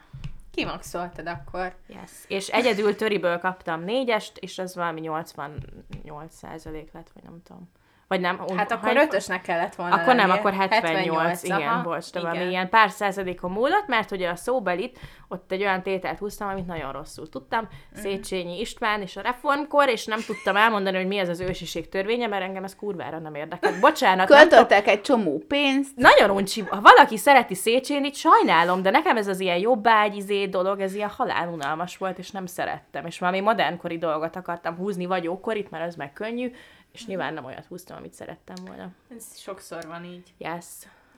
kimaxoltad 0.57 1.27
akkor. 1.27 1.75
Yes. 1.87 2.11
És 2.27 2.47
egyedül 2.47 2.95
töriből 2.95 3.37
kaptam 3.37 3.83
négyest, 3.83 4.37
és 4.37 4.57
az 4.57 4.75
valami 4.75 4.99
88 4.99 6.35
százalék 6.35 6.91
lett, 6.91 7.09
vagy 7.13 7.23
nem 7.23 7.41
tudom. 7.43 7.69
Vagy 8.07 8.19
nem. 8.21 8.41
Hát 8.55 8.71
akkor 8.71 8.87
hány- 8.87 8.97
ötösnek 9.05 9.41
kellett 9.41 9.75
volna 9.75 9.95
Akkor 9.95 10.07
nem, 10.07 10.17
lennie. 10.17 10.33
akkor 10.33 10.53
78, 10.53 11.43
igen, 11.43 11.61
aha, 11.61 11.81
bocs, 11.81 12.11
de 12.11 12.19
valami 12.21 12.49
ilyen 12.49 12.69
pár 12.69 12.89
százalékon 12.89 13.51
múlott, 13.51 13.87
mert 13.87 14.11
ugye 14.11 14.29
a 14.29 14.35
szóbelit, 14.35 14.99
ott 15.27 15.51
egy 15.51 15.61
olyan 15.61 15.81
tételt 15.81 16.17
húztam, 16.19 16.47
amit 16.47 16.65
nagyon 16.65 16.91
rosszul 16.91 17.29
tudtam, 17.29 17.59
Mhm. 17.91 17.99
Széchenyi 18.01 18.59
István 18.59 19.01
és 19.01 19.17
a 19.17 19.21
reformkor, 19.21 19.89
és 19.89 20.05
nem 20.05 20.19
tudtam 20.25 20.55
elmondani, 20.55 20.97
hogy 20.97 21.07
mi 21.07 21.17
ez 21.17 21.29
az 21.29 21.39
ősiség 21.39 21.89
törvénye, 21.89 22.27
mert 22.27 22.43
engem 22.43 22.63
ez 22.63 22.75
kurvára 22.75 23.19
nem 23.19 23.35
érdekel. 23.35 23.79
Bocsánat, 23.79 24.27
nem 24.29 24.37
Költöttek 24.37 24.87
egy 24.87 25.01
csomó 25.01 25.43
pénzt. 25.47 25.95
nagyon 25.95 26.29
uncsi, 26.29 26.61
ha 26.61 26.81
valaki 26.81 27.17
szereti 27.17 27.55
Széchenit, 27.55 28.15
sajnálom, 28.15 28.81
de 28.81 28.89
nekem 28.89 29.17
ez 29.17 29.27
az 29.27 29.39
ilyen 29.39 29.57
jobbágy 29.57 30.15
izé 30.15 30.45
dolog, 30.45 30.79
ez 30.79 30.95
ilyen 30.95 31.09
halálunalmas 31.17 31.97
volt, 31.97 32.17
és 32.17 32.31
nem 32.31 32.45
szerettem. 32.45 33.05
És 33.05 33.19
valami 33.19 33.39
modernkori 33.39 33.97
dolgot 33.97 34.35
akartam 34.35 34.75
húzni, 34.75 35.05
vagy 35.05 35.27
ókorit, 35.27 35.69
mert 35.71 35.83
ez 35.83 35.95
meg 35.95 36.13
könnyű, 36.13 36.51
és 36.97 37.05
nyilván 37.05 37.33
nem 37.33 37.45
olyat 37.45 37.65
húztam, 37.65 37.97
amit 37.97 38.13
szerettem 38.13 38.55
volna. 38.65 38.89
Ez 39.15 39.39
sokszor 39.39 39.85
van 39.87 40.03
így. 40.03 40.33
Yes. 40.37 40.65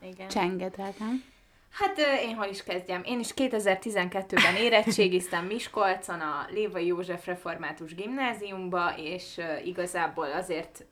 Igen. 0.02 0.28
Csenge, 0.28 0.68
drágám. 0.68 1.24
Hát 1.70 1.98
én 2.22 2.34
hol 2.36 2.46
is 2.46 2.62
kezdjem? 2.62 3.02
Én 3.04 3.18
is 3.18 3.34
2012-ben 3.36 4.56
érettségiztem 4.56 5.44
Miskolcon 5.44 6.20
a 6.20 6.46
Lévai 6.50 6.86
József 6.86 7.26
Református 7.26 7.94
Gimnáziumba, 7.94 8.94
és 8.96 9.40
igazából 9.64 10.32
azért 10.32 10.84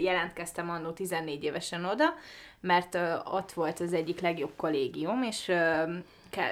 jelentkeztem 0.00 0.70
annó 0.70 0.90
14 0.90 1.44
évesen 1.44 1.84
oda, 1.84 2.14
mert 2.60 2.98
ott 3.24 3.52
volt 3.52 3.80
az 3.80 3.92
egyik 3.92 4.20
legjobb 4.20 4.52
kollégium, 4.56 5.22
és 5.22 5.52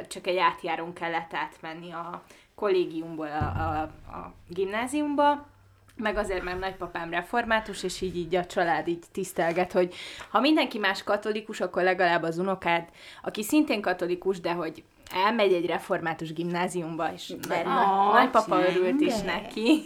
csak 0.08 0.26
egy 0.26 0.36
átjárón 0.36 0.92
kellett 0.92 1.34
átmenni 1.34 1.92
a 1.92 2.22
kollégiumból 2.54 3.26
a, 3.26 3.44
a, 3.44 3.80
a 4.16 4.34
gimnáziumba, 4.48 5.46
meg 5.96 6.16
azért, 6.16 6.42
mert 6.42 6.58
nagypapám 6.58 7.10
református, 7.10 7.82
és 7.82 8.00
így, 8.00 8.16
így 8.16 8.34
a 8.34 8.46
család 8.46 8.88
így 8.88 9.04
tisztelget, 9.12 9.72
hogy 9.72 9.94
ha 10.30 10.40
mindenki 10.40 10.78
más 10.78 11.02
katolikus, 11.02 11.60
akkor 11.60 11.82
legalább 11.82 12.22
az 12.22 12.38
unokád, 12.38 12.88
aki 13.22 13.42
szintén 13.42 13.80
katolikus, 13.80 14.40
de 14.40 14.52
hogy 14.52 14.82
elmegy 15.12 15.52
egy 15.52 15.66
református 15.66 16.32
gimnáziumba, 16.32 17.12
és 17.12 17.28
nagy, 17.48 17.64
nagypapa 18.12 18.60
örült 18.60 19.00
is 19.00 19.20
neki. 19.20 19.82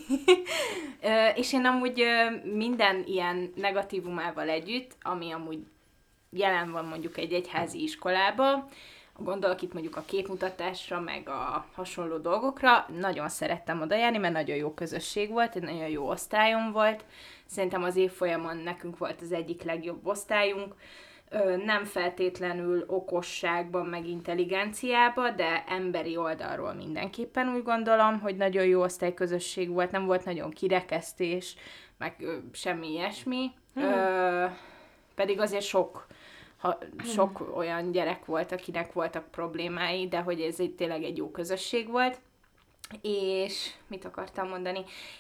És 1.34 1.52
én 1.52 1.64
amúgy 1.64 2.04
minden 2.54 3.04
ilyen 3.06 3.52
negatívumával 3.54 4.48
együtt, 4.48 4.96
ami 5.02 5.30
amúgy 5.30 5.58
jelen 6.30 6.72
van 6.72 6.84
mondjuk 6.84 7.18
egy 7.18 7.32
egyházi 7.32 7.82
iskolába, 7.82 8.68
gondolok 9.18 9.62
itt 9.62 9.72
mondjuk 9.72 9.96
a 9.96 10.02
képmutatásra, 10.06 11.00
meg 11.00 11.28
a 11.28 11.66
hasonló 11.74 12.16
dolgokra, 12.16 12.86
nagyon 13.00 13.28
szerettem 13.28 13.80
oda 13.80 13.96
járni, 13.96 14.18
mert 14.18 14.32
nagyon 14.32 14.56
jó 14.56 14.74
közösség 14.74 15.30
volt, 15.30 15.56
egy 15.56 15.62
nagyon 15.62 15.88
jó 15.88 16.08
osztályom 16.08 16.72
volt. 16.72 17.04
Szerintem 17.46 17.82
az 17.82 17.96
évfolyamon 17.96 18.56
nekünk 18.56 18.98
volt 18.98 19.20
az 19.20 19.32
egyik 19.32 19.62
legjobb 19.62 20.06
osztályunk, 20.06 20.74
nem 21.64 21.84
feltétlenül 21.84 22.84
okosságban, 22.86 23.86
meg 23.86 24.06
intelligenciában, 24.06 25.36
de 25.36 25.64
emberi 25.68 26.16
oldalról 26.16 26.72
mindenképpen 26.72 27.48
úgy 27.48 27.62
gondolom, 27.62 28.20
hogy 28.20 28.36
nagyon 28.36 28.64
jó 28.64 28.82
osztályközösség 28.82 29.68
volt, 29.68 29.90
nem 29.90 30.06
volt 30.06 30.24
nagyon 30.24 30.50
kirekesztés, 30.50 31.56
meg 31.98 32.24
semmi 32.52 32.90
ilyesmi. 32.90 33.50
Ö, 33.74 34.44
pedig 35.14 35.40
azért 35.40 35.64
sok 35.64 36.06
ha, 36.58 36.78
sok 37.04 37.56
olyan 37.56 37.90
gyerek 37.92 38.24
volt, 38.24 38.52
akinek 38.52 38.92
voltak 38.92 39.30
problémái, 39.30 40.08
de 40.08 40.18
hogy 40.18 40.40
ez 40.40 40.60
egy, 40.60 40.74
tényleg 40.74 41.02
egy 41.02 41.16
jó 41.16 41.30
közösség 41.30 41.90
volt. 41.90 42.20
És 43.02 43.70
mit 43.86 44.04
akartam 44.04 44.48
mondani? 44.48 44.78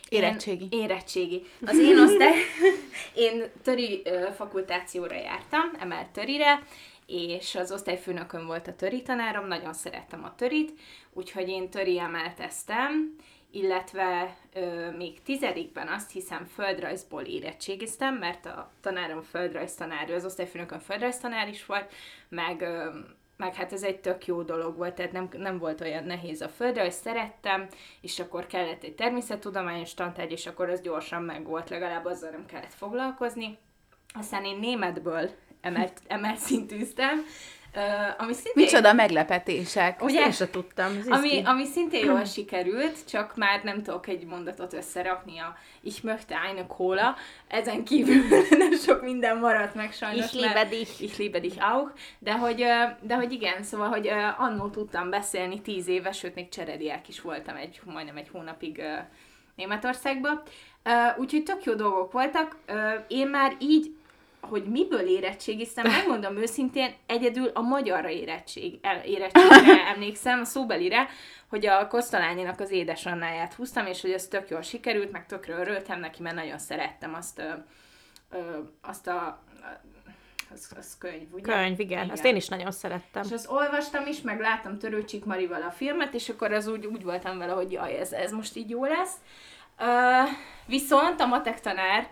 Én- 0.08 0.22
Érettségi. 0.22 0.68
érettségi. 0.70 1.44
Az 1.66 1.78
én 1.78 1.98
osztály... 1.98 2.34
én 3.26 3.50
töri 3.62 4.02
fakultációra 4.36 5.14
jártam, 5.14 5.70
emelt 5.78 6.08
törire, 6.08 6.62
és 7.06 7.54
az 7.54 7.72
osztályfőnököm 7.72 8.46
volt 8.46 8.66
a 8.66 8.74
töri 8.74 9.02
tanárom, 9.02 9.46
nagyon 9.46 9.72
szerettem 9.74 10.24
a 10.24 10.34
törit, 10.34 10.72
úgyhogy 11.12 11.48
én 11.48 11.70
töri 11.70 11.98
emelteztem, 11.98 13.16
illetve 13.50 14.36
ö, 14.52 14.90
még 14.90 15.22
tizedikben 15.22 15.88
azt 15.88 16.10
hiszem 16.10 16.44
földrajzból 16.44 17.22
érettségiztem, 17.22 18.14
mert 18.14 18.46
a 18.46 18.70
tanárom 18.80 19.22
földrajz 19.22 19.74
tanár, 19.74 20.10
ő 20.10 20.14
az 20.14 20.24
osztályfőnökön 20.24 20.80
földrajz 20.80 21.18
tanár 21.18 21.48
is 21.48 21.66
volt, 21.66 21.92
meg, 22.28 22.60
ö, 22.60 22.98
meg 23.36 23.54
hát 23.54 23.72
ez 23.72 23.82
egy 23.82 24.00
tök 24.00 24.26
jó 24.26 24.42
dolog 24.42 24.76
volt, 24.76 24.94
tehát 24.94 25.12
nem, 25.12 25.28
nem 25.32 25.58
volt 25.58 25.80
olyan 25.80 26.04
nehéz 26.04 26.40
a 26.40 26.48
földrajz, 26.48 26.94
szerettem, 26.94 27.68
és 28.00 28.18
akkor 28.18 28.46
kellett 28.46 28.82
egy 28.82 28.94
természettudományos 28.94 29.94
tantárgy, 29.94 30.32
és 30.32 30.46
akkor 30.46 30.68
az 30.68 30.80
gyorsan 30.80 31.22
meg 31.22 31.46
volt, 31.46 31.70
legalább 31.70 32.04
azzal 32.04 32.30
nem 32.30 32.46
kellett 32.46 32.74
foglalkozni. 32.74 33.58
Aztán 34.14 34.44
én 34.44 34.58
németből 34.58 35.30
emelt, 35.60 36.00
emelt 36.06 36.38
szintűztem, 36.38 37.24
Uh, 37.76 37.82
ami 38.18 38.32
szintén... 38.32 38.52
Micsoda 38.54 38.92
meglepetések. 38.92 40.02
Ugye? 40.02 40.24
Én 40.24 40.32
sem 40.32 40.50
tudtam. 40.50 40.92
Ami, 41.08 41.42
ami 41.44 41.64
szintén 41.64 42.04
jól 42.04 42.24
sikerült, 42.24 43.08
csak 43.08 43.36
már 43.36 43.62
nem 43.62 43.82
tudok 43.82 44.06
egy 44.08 44.24
mondatot 44.24 44.72
összerakni 44.72 45.38
a 45.38 45.56
Ich 45.80 46.04
möchte 46.04 46.36
eine 46.48 46.66
Cola. 46.66 47.16
Ezen 47.48 47.84
kívül 47.84 48.22
nem 48.58 48.72
sok 48.72 49.02
minden 49.02 49.38
maradt 49.38 49.74
meg 49.74 49.92
sajnos. 49.92 50.24
Ich 50.24 50.34
liebe 50.34 50.64
dich. 50.64 51.02
Ich 51.02 51.18
liebe 51.18 51.40
dich 51.40 51.56
auch. 51.72 51.90
De 52.18 52.32
hogy, 52.32 52.64
de 53.00 53.14
hogy 53.14 53.32
igen, 53.32 53.62
szóval, 53.62 53.88
hogy 53.88 54.08
annó 54.38 54.68
tudtam 54.68 55.10
beszélni 55.10 55.60
tíz 55.60 55.88
éves, 55.88 56.18
sőt 56.18 56.34
még 56.34 56.48
cserediák 56.48 57.08
is 57.08 57.20
voltam 57.20 57.56
egy, 57.56 57.80
majdnem 57.84 58.16
egy 58.16 58.28
hónapig 58.32 58.82
Németországba. 59.54 60.42
Úgyhogy 61.16 61.42
tök 61.42 61.64
jó 61.64 61.74
dolgok 61.74 62.12
voltak. 62.12 62.56
Én 63.08 63.28
már 63.28 63.56
így 63.58 63.96
hogy 64.48 64.64
miből 64.64 65.06
érettségiztem, 65.08 65.86
megmondom 65.86 66.36
őszintén, 66.36 66.94
egyedül 67.06 67.50
a 67.54 67.60
magyarra 67.60 68.08
érettség, 68.08 68.80
érettségre 69.04 69.86
emlékszem, 69.94 70.40
a 70.40 70.44
szóbelire, 70.44 71.08
hogy 71.48 71.66
a 71.66 71.86
Kosztolányinak 71.86 72.60
az 72.60 72.70
édesannáját 72.70 73.54
húztam, 73.54 73.86
és 73.86 74.00
hogy 74.00 74.10
ez 74.10 74.28
tök 74.28 74.48
jól 74.48 74.62
sikerült, 74.62 75.12
meg 75.12 75.26
tökre 75.26 75.54
örültem 75.54 76.00
neki, 76.00 76.22
mert 76.22 76.34
nagyon 76.34 76.58
szerettem 76.58 77.14
azt, 77.14 77.38
ö, 77.38 77.52
ö, 78.30 78.58
azt 78.82 79.06
a 79.06 79.42
az, 80.52 80.72
az 80.78 80.98
könyv, 80.98 81.32
ugye? 81.32 81.52
Könyv, 81.52 81.80
igen. 81.80 81.98
igen. 81.98 82.10
Azt 82.10 82.24
én 82.24 82.36
is 82.36 82.48
nagyon 82.48 82.70
szerettem. 82.70 83.22
És 83.24 83.32
azt 83.32 83.50
olvastam 83.50 84.06
is, 84.06 84.20
meg 84.20 84.40
láttam 84.40 84.78
Törőcsik 84.78 85.24
Marival 85.24 85.62
a 85.62 85.70
filmet, 85.70 86.14
és 86.14 86.28
akkor 86.28 86.52
az 86.52 86.66
úgy, 86.66 86.86
úgy 86.86 87.04
voltam 87.04 87.38
vele, 87.38 87.52
hogy 87.52 87.72
jaj, 87.72 87.96
ez, 87.96 88.12
ez 88.12 88.32
most 88.32 88.56
így 88.56 88.70
jó 88.70 88.84
lesz. 88.84 89.14
Uh, 89.80 90.28
viszont 90.66 91.20
a 91.20 91.26
matek 91.26 91.60
tanár, 91.60 92.10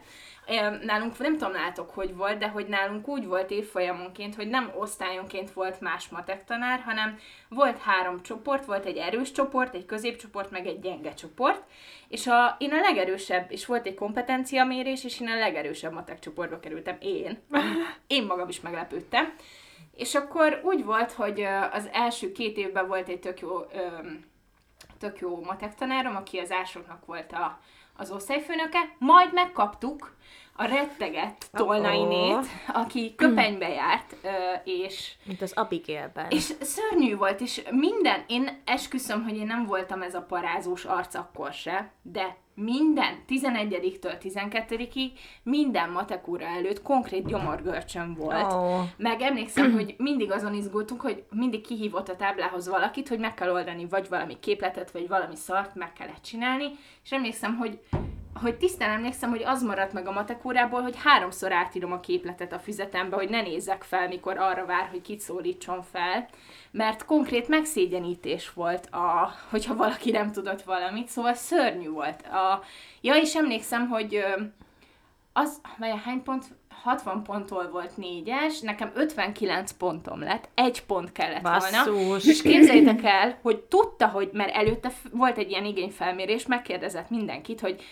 nálunk 0.82 1.18
nem 1.18 1.36
tudom 1.36 1.52
nálatok, 1.52 1.90
hogy 1.90 2.16
volt, 2.16 2.38
de 2.38 2.48
hogy 2.48 2.66
nálunk 2.66 3.08
úgy 3.08 3.26
volt 3.26 3.50
évfolyamonként, 3.50 4.34
hogy 4.34 4.48
nem 4.48 4.72
osztályonként 4.76 5.52
volt 5.52 5.80
más 5.80 6.08
matek 6.08 6.44
tanár, 6.44 6.80
hanem 6.80 7.18
volt 7.48 7.78
három 7.78 8.22
csoport, 8.22 8.64
volt 8.64 8.84
egy 8.84 8.96
erős 8.96 9.32
csoport, 9.32 9.74
egy 9.74 9.86
középcsoport, 9.86 10.50
meg 10.50 10.66
egy 10.66 10.80
gyenge 10.80 11.14
csoport, 11.14 11.62
és 12.08 12.26
a, 12.26 12.56
én 12.58 12.72
a 12.72 12.80
legerősebb, 12.80 13.52
és 13.52 13.66
volt 13.66 13.86
egy 13.86 13.94
kompetenciamérés, 13.94 15.04
és 15.04 15.20
én 15.20 15.28
a 15.28 15.38
legerősebb 15.38 15.92
matek 15.92 16.18
csoportba 16.18 16.60
kerültem, 16.60 16.96
én. 17.00 17.38
Én 18.06 18.24
magam 18.24 18.48
is 18.48 18.60
meglepődtem. 18.60 19.34
És 19.96 20.14
akkor 20.14 20.60
úgy 20.64 20.84
volt, 20.84 21.12
hogy 21.12 21.40
az 21.72 21.88
első 21.92 22.32
két 22.32 22.56
évben 22.56 22.86
volt 22.86 23.08
egy 23.08 23.20
tök 23.20 23.40
jó, 23.40 23.60
tök 24.98 25.18
jó 25.18 25.44
matek 25.44 25.74
tanárom, 25.74 26.16
aki 26.16 26.38
az 26.38 26.50
ásoknak 26.52 27.06
volt 27.06 27.32
a, 27.32 27.60
az 27.96 28.10
osztályfőnöke, 28.10 28.78
majd 28.98 29.32
megkaptuk 29.32 30.16
a 30.56 30.64
rettegett 30.64 31.48
Tolnainét, 31.52 32.46
aki 32.72 33.14
köpenybe 33.16 33.68
járt, 33.68 34.16
és... 34.64 35.12
Mint 35.24 35.42
az 35.42 35.52
Abigailben. 35.52 36.30
És 36.30 36.52
szörnyű 36.60 37.16
volt, 37.16 37.40
és 37.40 37.62
minden, 37.70 38.24
én 38.26 38.62
esküszöm, 38.64 39.22
hogy 39.24 39.36
én 39.36 39.46
nem 39.46 39.66
voltam 39.66 40.02
ez 40.02 40.14
a 40.14 40.22
parázós 40.22 40.84
arc 40.84 41.14
akkor 41.14 41.52
se, 41.52 41.92
de 42.02 42.36
minden, 42.56 43.14
11-től 43.28 44.14
12-ig 44.22 45.10
minden 45.42 45.90
matekúra 45.90 46.46
előtt 46.46 46.82
konkrét 46.82 47.26
gyomorgörcsön 47.26 48.14
volt. 48.14 48.52
Oh. 48.52 48.80
Meg 48.96 49.20
emlékszem, 49.20 49.72
hogy 49.72 49.94
mindig 49.98 50.30
azon 50.30 50.54
izgultunk, 50.54 51.00
hogy 51.00 51.24
mindig 51.30 51.60
kihívott 51.60 52.08
a 52.08 52.16
táblához 52.16 52.68
valakit, 52.68 53.08
hogy 53.08 53.18
meg 53.18 53.34
kell 53.34 53.50
oldani 53.50 53.86
vagy 53.86 54.08
valami 54.08 54.36
képletet, 54.40 54.90
vagy 54.90 55.08
valami 55.08 55.36
szart 55.36 55.74
meg 55.74 55.92
kellett 55.92 56.22
csinálni, 56.22 56.70
és 57.04 57.12
emlékszem, 57.12 57.56
hogy 57.56 57.78
hogy 58.40 58.56
tisztán 58.56 58.90
emlékszem, 58.90 59.30
hogy 59.30 59.42
az 59.42 59.62
maradt 59.62 59.92
meg 59.92 60.06
a 60.06 60.12
matekórából, 60.12 60.82
hogy 60.82 60.94
háromszor 61.02 61.52
átírom 61.52 61.92
a 61.92 62.00
képletet 62.00 62.52
a 62.52 62.58
füzetembe, 62.58 63.16
hogy 63.16 63.28
ne 63.28 63.42
nézzek 63.42 63.82
fel, 63.82 64.08
mikor 64.08 64.38
arra 64.38 64.66
vár, 64.66 64.88
hogy 64.90 65.00
kit 65.00 65.20
szólítson 65.20 65.82
fel, 65.82 66.28
mert 66.70 67.04
konkrét 67.04 67.48
megszégyenítés 67.48 68.52
volt, 68.52 68.86
a, 68.86 69.32
hogyha 69.50 69.76
valaki 69.76 70.10
nem 70.10 70.32
tudott 70.32 70.62
valamit, 70.62 71.08
szóval 71.08 71.34
szörnyű 71.34 71.88
volt. 71.88 72.26
A, 72.26 72.62
ja, 73.00 73.14
és 73.14 73.34
emlékszem, 73.34 73.88
hogy 73.88 74.24
az, 75.32 75.60
vagy 75.78 75.90
hány 76.04 76.22
pont, 76.22 76.44
60 76.82 77.22
ponttól 77.22 77.68
volt 77.70 77.96
négyes, 77.96 78.60
nekem 78.60 78.90
59 78.94 79.72
pontom 79.72 80.20
lett, 80.20 80.48
egy 80.54 80.84
pont 80.84 81.12
kellett 81.12 81.42
Basszus. 81.42 81.84
volna. 81.84 82.16
És 82.16 82.42
képzeljétek 82.42 83.04
el, 83.04 83.38
hogy 83.42 83.58
tudta, 83.60 84.08
hogy, 84.08 84.30
mert 84.32 84.54
előtte 84.54 84.92
volt 85.12 85.38
egy 85.38 85.50
ilyen 85.50 85.64
igényfelmérés, 85.64 86.46
megkérdezett 86.46 87.10
mindenkit, 87.10 87.60
hogy 87.60 87.82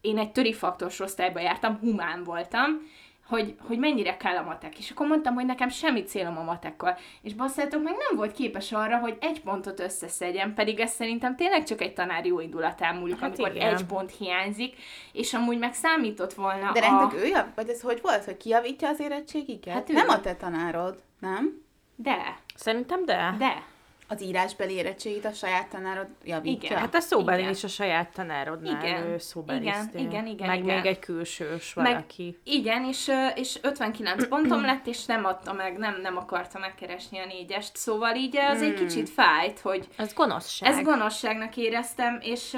én 0.00 0.18
egy 0.18 0.32
törifaktoros 0.32 1.00
osztályba 1.00 1.40
jártam, 1.40 1.78
humán 1.78 2.24
voltam, 2.24 2.88
hogy, 3.30 3.54
hogy 3.66 3.78
mennyire 3.78 4.16
kell 4.16 4.36
a 4.36 4.42
matek. 4.42 4.78
És 4.78 4.90
akkor 4.90 5.06
mondtam, 5.06 5.34
hogy 5.34 5.46
nekem 5.46 5.68
semmi 5.68 6.02
célom 6.02 6.38
a 6.38 6.42
matekkal. 6.42 6.98
És 7.22 7.34
basszátok 7.34 7.82
meg 7.82 7.94
nem 8.08 8.16
volt 8.16 8.32
képes 8.32 8.72
arra, 8.72 8.98
hogy 8.98 9.16
egy 9.20 9.40
pontot 9.40 9.80
összeszedjen, 9.80 10.54
pedig 10.54 10.80
ez 10.80 10.90
szerintem 10.90 11.36
tényleg 11.36 11.64
csak 11.64 11.80
egy 11.80 11.92
tanár 11.92 12.26
jó 12.26 12.40
indulatán 12.40 12.96
múlik, 12.96 13.18
hát 13.18 13.38
amikor 13.38 13.54
igen. 13.54 13.74
egy 13.74 13.84
pont 13.84 14.16
hiányzik, 14.16 14.76
és 15.12 15.34
amúgy 15.34 15.58
meg 15.58 15.74
számított 15.74 16.34
volna 16.34 16.72
De 16.72 16.86
a... 16.86 17.12
ő 17.14 17.26
jav... 17.26 17.46
vagy 17.54 17.68
ez 17.68 17.80
hogy 17.80 17.98
volt, 18.02 18.24
hogy 18.24 18.36
kijavítja 18.36 18.88
az 18.88 19.00
érettségiket? 19.00 19.74
Hát 19.74 19.90
ő... 19.90 19.92
Nem 19.92 20.08
a 20.08 20.20
te 20.20 20.34
tanárod, 20.34 21.02
nem? 21.18 21.62
De. 21.96 22.38
Szerintem 22.54 23.04
de. 23.04 23.34
De 23.38 23.62
az 24.10 24.22
írásbeli 24.22 24.74
érettségit 24.74 25.24
a 25.24 25.32
saját 25.32 25.68
tanárod 25.68 26.06
javítja. 26.24 26.68
Igen. 26.68 26.78
Hát 26.78 26.94
a 26.94 27.00
szóbeli 27.00 27.48
is 27.48 27.64
a 27.64 27.68
saját 27.68 28.12
tanárodnál 28.12 28.84
igen. 28.84 29.06
ő 29.06 29.18
Igen, 29.60 29.88
igen, 29.94 30.26
igen. 30.26 30.46
Meg 30.46 30.62
igen. 30.62 30.76
még 30.76 30.86
egy 30.86 30.98
külsős 30.98 31.72
valaki. 31.72 32.24
Meg, 32.24 32.54
igen, 32.54 32.84
és, 32.84 33.10
és 33.34 33.58
59 33.62 34.28
pontom 34.28 34.64
lett, 34.64 34.86
és 34.86 35.04
nem 35.04 35.24
adta 35.24 35.52
meg, 35.52 35.78
nem, 35.78 36.00
nem 36.02 36.16
akarta 36.16 36.58
megkeresni 36.58 37.18
a 37.18 37.26
négyest. 37.26 37.76
Szóval 37.76 38.14
így 38.14 38.36
az 38.36 38.62
egy 38.62 38.76
hmm. 38.76 38.86
kicsit 38.86 39.08
fájt, 39.08 39.60
hogy... 39.60 39.88
Ez 39.96 40.14
gonoszság. 40.14 40.70
Ez 40.70 40.82
gonoszságnak 40.82 41.56
éreztem, 41.56 42.18
és, 42.22 42.56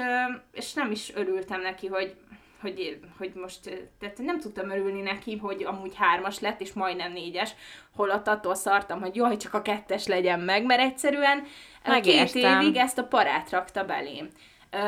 és 0.51 0.73
nem 0.73 0.91
is 0.91 1.11
örültem 1.15 1.61
neki, 1.61 1.87
hogy 1.87 2.15
hogy, 2.63 2.99
hogy 3.17 3.31
most, 3.35 3.89
tehát 3.99 4.17
nem 4.17 4.39
tudtam 4.39 4.69
örülni 4.69 5.01
neki, 5.01 5.37
hogy 5.37 5.63
amúgy 5.63 5.95
hármas 5.95 6.39
lett, 6.39 6.61
és 6.61 6.73
majdnem 6.73 7.11
négyes, 7.11 7.53
holott 7.95 8.27
attól 8.27 8.55
szartam, 8.55 9.01
hogy 9.01 9.15
jaj, 9.15 9.37
csak 9.37 9.53
a 9.53 9.61
kettes 9.61 10.07
legyen 10.07 10.39
meg, 10.39 10.65
mert 10.65 10.81
egyszerűen 10.81 11.43
Megértem. 11.85 12.25
két 12.25 12.43
évig 12.43 12.75
ezt 12.75 12.97
a 12.97 13.03
parát 13.03 13.49
rakta 13.49 13.85
belém. 13.85 14.29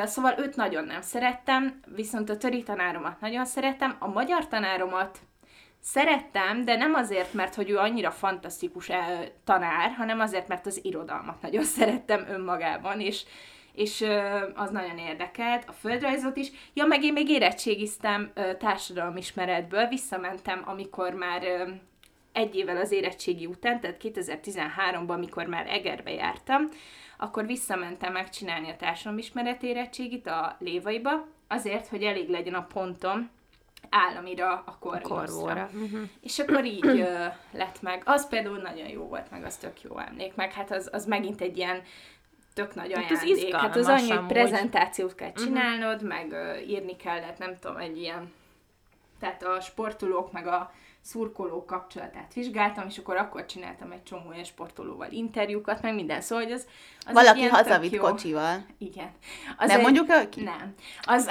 Szóval 0.04 0.36
őt 0.38 0.56
nagyon 0.56 0.84
nem 0.84 1.02
szerettem, 1.02 1.80
viszont 1.96 2.30
a 2.30 2.38
töri 2.38 2.64
tanáromat 2.64 3.20
nagyon 3.20 3.46
szerettem, 3.46 3.96
a 4.00 4.08
magyar 4.08 4.48
tanáromat 4.48 5.20
szerettem, 5.82 6.66
de 6.66 6.76
nem 6.76 6.94
azért, 6.94 7.34
mert 7.34 7.56
hogy 7.56 7.70
ő 7.70 7.78
annyira 7.78 8.12
fantasztikus 8.12 8.90
tanár, 9.44 9.92
hanem 9.92 10.20
azért, 10.20 10.48
mert 10.48 10.66
az 10.66 10.80
irodalmat 10.84 11.42
nagyon 11.42 11.64
szerettem 11.78 12.26
önmagában, 12.30 13.00
és 13.00 13.24
és 13.76 14.06
az 14.54 14.70
nagyon 14.70 14.98
érdekelt, 14.98 15.64
a 15.68 15.72
földrajzot 15.72 16.38
is. 16.38 16.52
Ja, 16.74 16.86
meg 16.86 17.04
én 17.04 17.14
még 17.14 17.30
érettségiztem 17.30 18.32
társadalomismeretből, 18.60 19.88
visszamentem, 19.88 20.64
amikor 20.66 21.14
már 21.14 21.44
egy 22.32 22.56
évvel 22.56 22.78
az 22.78 22.92
érettségi 22.92 23.46
után, 23.46 23.80
tehát 23.80 24.02
2013-ban, 24.04 25.08
amikor 25.08 25.46
már 25.46 25.68
Egerbe 25.68 26.12
jártam, 26.12 26.70
akkor 27.18 27.46
visszamentem 27.46 28.14
megcsinálni 28.14 28.70
a 28.70 28.76
társadalomismeret 28.76 29.64
érettségit 29.64 30.28
a 30.28 30.56
Lévaiba, 30.60 31.28
azért, 31.48 31.88
hogy 31.88 32.04
elég 32.04 32.30
legyen 32.30 32.54
a 32.54 32.68
pontom 32.74 33.30
államira, 33.90 34.64
a 34.66 34.78
korvóra. 34.80 35.70
Uh-huh. 35.74 36.00
És 36.22 36.40
akkor 36.40 36.66
így 36.66 36.86
ö, 36.86 37.26
lett 37.52 37.82
meg. 37.82 38.02
Az 38.06 38.28
például 38.28 38.58
nagyon 38.58 38.88
jó 38.88 39.04
volt, 39.08 39.32
meg 39.32 39.44
az 39.44 39.58
tök 39.58 39.82
jó 39.82 39.98
emlék, 39.98 40.36
meg 40.36 40.52
hát 40.54 40.72
az, 40.72 40.90
az 40.92 41.06
megint 41.06 41.42
egy 41.42 41.58
ilyen 41.58 41.82
tök 42.56 42.76
nagy 42.76 42.94
hát 42.94 43.12
ajándék. 43.12 43.52
Hát, 43.52 43.62
hát 43.62 43.76
az 43.76 43.88
annyi, 43.88 44.10
hogy 44.10 44.26
prezentációt 44.26 45.16
kell 45.16 45.30
mhm. 45.30 45.44
csinálnod, 45.44 46.04
uh-huh. 46.04 46.10
meg 46.10 46.32
uh, 46.32 46.70
írni 46.70 46.96
kellett, 46.96 47.38
nem 47.38 47.58
tudom, 47.60 47.78
egy 47.78 47.98
ilyen, 47.98 48.34
tehát 49.20 49.44
a 49.44 49.60
sportolók, 49.60 50.32
meg 50.32 50.48
a 50.48 50.72
szurkoló 51.12 51.66
kapcsolatát 51.66 52.32
vizsgáltam, 52.34 52.86
és 52.90 52.98
akkor 52.98 53.18
akkor 53.18 53.46
csináltam 53.46 53.92
egy 53.92 54.04
csomó 54.04 54.30
olyan 54.30 54.44
sportolóval 54.44 55.08
interjúkat, 55.10 55.82
meg 55.82 55.94
minden, 55.94 56.22
szóval 56.22 56.44
hogy 56.44 56.54
az, 56.54 56.66
az 57.06 57.14
Valaki 57.14 57.44
hazavitt 57.48 57.98
kocsival. 57.98 58.66
Igen. 58.78 59.12
Az 59.58 59.68
nem 59.68 59.78
egy- 59.78 59.84
mondjuk 59.84 60.10
el 60.10 60.30
ki? 60.30 60.42
Nem. 60.42 60.74
Az, 61.02 61.26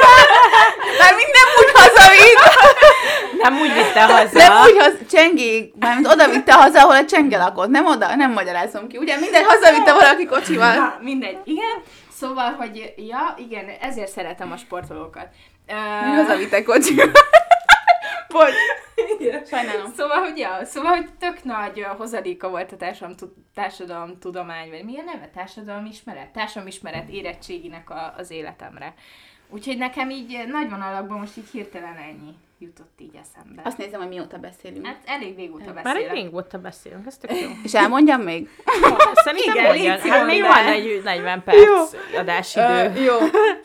Már 1.00 1.14
minden 1.14 1.46
úgy 1.58 1.70
hazavitt! 1.74 2.38
Nem 3.42 3.60
úgy 3.60 3.72
vitte 3.72 4.04
haza. 4.04 4.38
Nem 4.38 4.62
úgy 4.62 4.76
haz, 4.78 4.92
csengék, 5.10 5.74
mármint 5.78 6.06
oda 6.06 6.28
vitte 6.28 6.52
haza, 6.54 6.80
ahol 6.80 6.94
a 6.96 7.04
csenge 7.04 7.36
lakott. 7.38 7.68
Nem 7.68 7.86
oda, 7.86 8.14
nem 8.16 8.32
magyarázom 8.32 8.86
ki. 8.88 8.96
Ugye 8.96 9.18
minden 9.18 9.44
hazavitte 9.44 9.92
valaki 9.92 10.26
kocsival. 10.26 10.74
Na, 10.74 10.98
mindegy. 11.00 11.38
Igen. 11.44 11.82
Szóval, 12.16 12.52
hogy 12.52 12.92
ja, 12.96 13.34
igen, 13.38 13.68
ezért 13.80 14.10
szeretem 14.10 14.52
a 14.52 14.56
sportolókat. 14.56 15.26
Mi 15.66 15.72
Ö, 16.12 16.14
hazavitte 16.14 16.62
kocsival. 16.62 17.10
Bocs. 18.28 18.52
Sajnálom. 19.50 19.92
Szóval, 19.92 20.18
hogy 20.18 20.38
ja, 20.38 20.64
szóval, 20.64 20.94
hogy 20.96 21.08
tök 21.18 21.44
nagy 21.44 21.86
hozadéka 21.96 22.48
volt 22.48 22.72
a 22.72 22.76
társadalom, 22.76 23.16
társadalom 23.54 24.18
tudomány, 24.18 24.70
vagy 24.70 24.84
milyen 24.84 25.04
neve? 25.04 25.28
Társadalom 25.28 25.84
ismeret? 25.84 26.32
Társadalom 26.32 26.68
ismeret 26.68 27.08
érettséginek 27.08 27.90
a, 27.90 28.14
az 28.16 28.30
életemre. 28.30 28.94
Úgyhogy 29.48 29.78
nekem 29.78 30.10
így 30.10 30.44
nagy 30.48 30.70
vonalakban 30.70 31.18
most 31.18 31.36
így 31.36 31.50
hirtelen 31.50 31.96
ennyi 31.96 32.34
jutott 32.60 32.92
így 32.98 33.14
eszembe. 33.22 33.62
Azt 33.64 33.78
nézem, 33.78 34.00
hogy 34.00 34.08
mióta 34.08 34.38
beszélünk. 34.38 34.86
Hát 34.86 34.96
elég 35.06 35.36
régóta 35.36 35.72
Már 35.72 35.82
beszélek. 35.84 36.10
egy 36.10 36.22
régóta 36.22 36.58
beszélünk, 36.58 37.06
ez 37.06 37.16
tök 37.16 37.40
jó. 37.40 37.48
És 37.64 37.74
elmondjam 37.74 38.20
még? 38.20 38.48
Szerintem 39.24 39.54
Igen, 39.54 39.64
mondjad. 39.64 40.00
légy 40.02 40.10
Hát 40.12 40.26
még 40.26 40.40
van 40.42 40.66
egy 40.66 41.00
40 41.04 41.42
perc 41.44 41.94
adásidő. 42.18 42.92
Ö, 42.96 43.00
jó. 43.02 43.14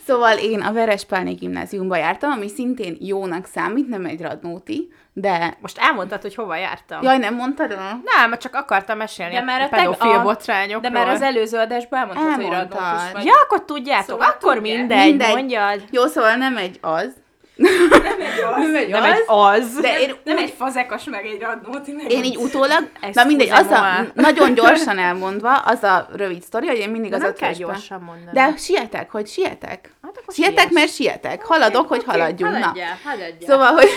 Szóval 0.05 0.37
én 0.37 0.61
a 0.61 0.73
Verespálné 0.73 1.31
gimnáziumba 1.33 1.95
jártam, 1.95 2.31
ami 2.31 2.47
szintén 2.47 2.97
jónak 2.99 3.45
számít, 3.45 3.87
nem 3.87 4.05
egy 4.05 4.21
radnóti, 4.21 4.91
de... 5.13 5.57
Most 5.61 5.77
elmondtad, 5.77 6.21
hogy 6.21 6.35
hova 6.35 6.55
jártam? 6.55 7.01
Jaj, 7.01 7.17
nem 7.17 7.35
mondtad 7.35 7.71
el? 7.71 8.01
Nem, 8.03 8.37
csak 8.37 8.55
akartam 8.55 8.97
mesélni 8.97 9.33
De 9.33 9.39
a 9.39 9.43
már 9.43 9.61
a 9.61 9.69
teg- 9.69 9.79
pedofil 9.79 10.11
a- 10.11 10.21
botrányokról. 10.23 10.91
De 10.91 10.99
már 10.99 11.07
az 11.07 11.21
előző 11.21 11.57
adásban 11.57 11.99
elmondtad, 11.99 12.33
hogy 12.35 12.43
Elmondtad. 12.43 12.79
radnótus 12.79 13.11
vagy. 13.11 13.25
Ja, 13.25 13.33
akkor 13.43 13.65
tudjátok, 13.65 14.05
Szóval 14.05 14.27
akkor 14.27 14.55
tudják. 14.55 14.77
mindegy, 14.77 15.05
Mindegy. 15.09 15.33
mondjad. 15.33 15.83
Jó, 15.91 16.05
szóval 16.05 16.35
nem 16.35 16.57
egy 16.57 16.77
az. 16.81 17.13
Nem 17.55 18.21
egy 18.21 18.41
az. 18.53 18.57
Nem 18.57 18.75
egy 18.75 18.89
Nem 18.89 19.03
az. 19.03 19.09
egy 19.09 19.23
az. 19.27 19.79
De 19.81 19.99
én, 19.99 20.15
Nem 20.23 20.37
egy 20.37 20.53
fazekas, 20.57 21.03
meg 21.03 21.25
egy 21.25 21.39
radnóti. 21.41 21.91
Nem 21.91 22.07
én 22.07 22.23
így 22.23 22.35
utólag, 22.37 22.89
na 23.13 23.23
mindegy, 23.25 23.49
az 23.49 23.67
a, 23.67 24.05
nagyon 24.13 24.53
gyorsan 24.53 24.97
elmondva, 24.97 25.53
az 25.57 25.83
a 25.83 26.07
rövid 26.15 26.41
sztori, 26.43 26.67
hogy 26.67 26.77
én 26.77 26.89
mindig 26.89 27.09
De 27.09 27.15
az 27.15 27.21
nem 27.21 27.31
ötvösben. 27.31 27.67
gyorsan 27.67 28.01
mondani. 28.01 28.29
De 28.33 28.53
sietek, 28.57 29.11
hogy 29.11 29.27
sietek. 29.27 29.93
Hát 30.01 30.23
Sietek, 30.27 30.59
siess. 30.59 30.73
mert 30.73 30.93
sietek. 30.93 31.43
Haladok, 31.45 31.87
hogy 31.87 32.03
haladjunk. 32.03 32.51
Na. 32.51 32.59
Haladjál, 32.59 32.97
haladjál. 33.03 33.37
Szóval, 33.47 33.71
hogy... 33.71 33.87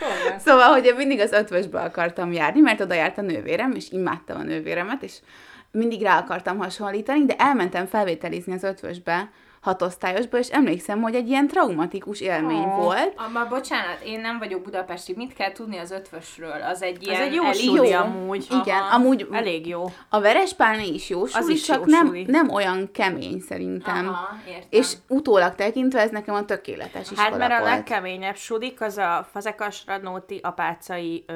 Szóval. 0.00 0.38
Szóval, 0.44 0.68
hogy 0.68 0.84
én 0.84 0.94
mindig 0.94 1.20
az 1.20 1.32
ötvösbe 1.32 1.80
akartam 1.80 2.32
járni, 2.32 2.60
mert 2.60 2.80
oda 2.80 2.94
járt 2.94 3.18
a 3.18 3.22
nővérem, 3.22 3.72
és 3.74 3.90
imádtam 3.90 4.36
a 4.40 4.42
nővéremet, 4.42 5.02
és 5.02 5.12
mindig 5.70 6.02
rá 6.02 6.18
akartam 6.18 6.58
hasonlítani, 6.58 7.24
de 7.24 7.34
elmentem 7.38 7.86
felvételizni 7.86 8.52
az 8.52 8.62
ötvösbe, 8.62 9.30
hatosztályosba, 9.64 10.38
és 10.38 10.48
emlékszem, 10.48 11.00
hogy 11.02 11.14
egy 11.14 11.28
ilyen 11.28 11.46
traumatikus 11.46 12.20
élmény 12.20 12.64
Ó. 12.64 12.82
volt. 12.82 13.14
Ma, 13.32 13.44
bocsánat, 13.48 13.98
én 14.04 14.20
nem 14.20 14.38
vagyok 14.38 14.62
budapesti. 14.62 15.12
Mit 15.16 15.32
kell 15.34 15.52
tudni 15.52 15.78
az 15.78 15.90
ötvösről? 15.90 16.62
Az 16.70 16.82
egy 16.82 17.06
ilyen... 17.06 17.20
Ez 17.20 17.26
egy 17.26 17.34
jó 17.34 17.52
suli 17.52 17.88
jó. 17.88 17.98
amúgy. 17.98 18.46
Igen, 18.62 18.78
Aha. 18.78 18.94
amúgy 18.94 19.28
Elég 19.32 19.66
jó. 19.66 19.84
a 20.08 20.20
Verespálné 20.20 20.86
is 20.86 21.08
jó 21.08 21.26
suli, 21.26 21.52
is 21.52 21.62
csak 21.62 21.76
jó 21.78 21.84
nem, 21.86 22.06
suli. 22.06 22.24
nem 22.28 22.48
olyan 22.50 22.90
kemény 22.92 23.40
szerintem. 23.48 24.08
Aha, 24.08 24.28
értem. 24.48 24.66
És 24.70 24.92
utólag 25.08 25.54
tekintve 25.54 26.00
ez 26.00 26.10
nekem 26.10 26.34
a 26.34 26.44
tökéletes 26.44 27.10
iskola 27.10 27.22
Hát 27.28 27.38
mert 27.38 27.60
a 27.60 27.64
legkeményebb 27.64 28.36
sudik 28.36 28.80
az 28.80 28.96
a 28.98 29.26
fazekas, 29.32 29.82
radnóti, 29.86 30.38
apácai, 30.42 31.24
ö, 31.26 31.32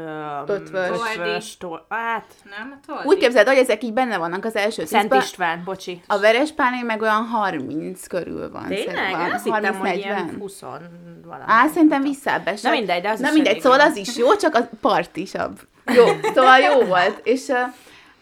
Ötvös. 0.46 0.90
ötvös, 0.90 1.56
tol- 1.56 1.84
hát, 1.88 2.24
Nem? 2.58 2.80
Tudod, 2.86 3.06
Úgy 3.06 3.18
képzeld, 3.18 3.46
hogy 3.48 3.56
ezek 3.56 3.82
így 3.82 3.92
benne 3.92 4.16
vannak 4.18 4.44
az 4.44 4.56
első 4.56 4.84
Szent 4.84 5.02
tízben. 5.02 5.20
István, 5.20 5.62
bocsi. 5.64 6.02
A 6.06 6.18
Verespálné 6.18 6.82
meg 6.82 7.02
olyan 7.02 7.24
30 7.26 8.06
körül 8.18 8.50
van. 8.50 8.66
Tényleg? 8.66 9.10
Én 9.10 9.32
azt 9.34 9.44
hittem, 9.44 9.74
hogy 9.74 9.90
30-40. 9.90 9.96
ilyen 9.96 10.36
20 10.38 10.60
valami. 10.60 11.44
Á, 11.46 11.66
szerintem 11.66 12.02
visszább 12.02 12.46
esett. 12.46 12.72
Na 12.72 12.78
mindegy, 12.78 13.02
de 13.02 13.08
az 13.08 13.20
Na 13.20 13.28
is 13.28 13.34
mindegy, 13.34 13.60
szóval 13.60 13.80
az 13.80 13.96
is 13.96 14.16
jó, 14.16 14.36
csak 14.36 14.54
a 14.54 14.68
partisabb. 14.80 15.60
Jó, 15.94 16.04
szóval 16.34 16.58
jó 16.58 16.84
volt. 16.84 17.20
És 17.22 17.48
uh, 17.48 17.56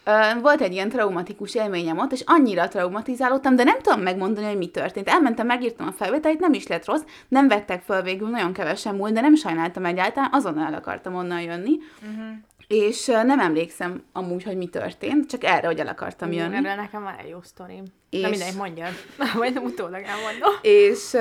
uh, 0.07 0.41
volt 0.43 0.61
egy 0.61 0.73
ilyen 0.73 0.89
traumatikus 0.89 1.55
élményem 1.55 1.99
ott, 1.99 2.13
és 2.13 2.23
annyira 2.27 2.69
traumatizálódtam, 2.69 3.57
de 3.57 3.65
nem 3.65 3.79
tudom 3.83 4.01
megmondani, 4.01 4.47
hogy 4.47 4.57
mi 4.57 4.67
történt. 4.67 5.09
Elmentem, 5.09 5.47
megírtam 5.47 5.87
a 5.87 5.93
felvételt, 5.93 6.39
nem 6.39 6.53
is 6.53 6.67
lett 6.67 6.85
rossz, 6.85 7.03
nem 7.29 7.49
vettek 7.49 7.83
föl 7.83 8.03
végül, 8.03 8.29
nagyon 8.29 8.53
kevesen 8.53 8.95
múlt, 8.95 9.13
de 9.13 9.21
nem 9.21 9.35
sajnáltam 9.35 9.85
egyáltalán, 9.85 10.31
azonnal 10.33 10.67
el 10.67 10.75
akartam 10.75 11.15
onnan 11.15 11.41
jönni. 11.41 11.79
Uh-huh. 12.03 12.27
És 12.68 13.07
nem 13.07 13.40
emlékszem 13.40 14.02
amúgy, 14.12 14.42
hogy 14.42 14.57
mi 14.57 14.66
történt, 14.66 15.29
csak 15.31 15.44
erre, 15.44 15.66
hogy 15.66 15.79
el 15.79 15.87
akartam 15.87 16.33
jönni. 16.33 16.57
Erről 16.57 16.74
nekem 16.74 17.02
van 17.02 17.14
egy 17.22 17.29
jó 17.29 17.38
sztorim. 17.42 17.85
És... 18.11 18.20
És- 18.20 18.29
mindegy, 18.29 18.55
mondjad. 18.57 18.92
Majd 19.38 19.59
utólag 19.59 20.02
elmondom. 20.02 20.52
és, 20.62 21.16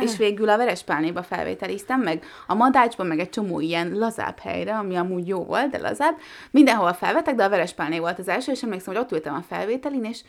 és 0.00 0.16
végül 0.16 0.48
a 0.48 0.56
Verespálnéba 0.56 1.22
felvételiztem, 1.22 2.00
meg 2.00 2.24
a 2.46 2.54
Madácsba, 2.54 3.02
meg 3.02 3.18
egy 3.18 3.28
csomó 3.28 3.60
ilyen 3.60 3.92
lazább 3.92 4.38
helyre, 4.38 4.74
ami 4.76 4.96
amúgy 4.96 5.28
jó 5.28 5.44
volt, 5.44 5.70
de 5.70 5.78
lazább. 5.78 6.16
Mindenhol 6.50 6.92
felvettek, 6.92 7.34
de 7.34 7.44
a 7.44 7.48
Verespálné 7.48 7.98
volt 7.98 8.18
az 8.18 8.28
első, 8.28 8.52
és 8.52 8.62
emlékszem, 8.62 8.94
hogy 8.94 9.02
ott 9.02 9.12
ültem 9.12 9.34
a 9.34 9.44
felvételin, 9.48 10.04
és 10.04 10.20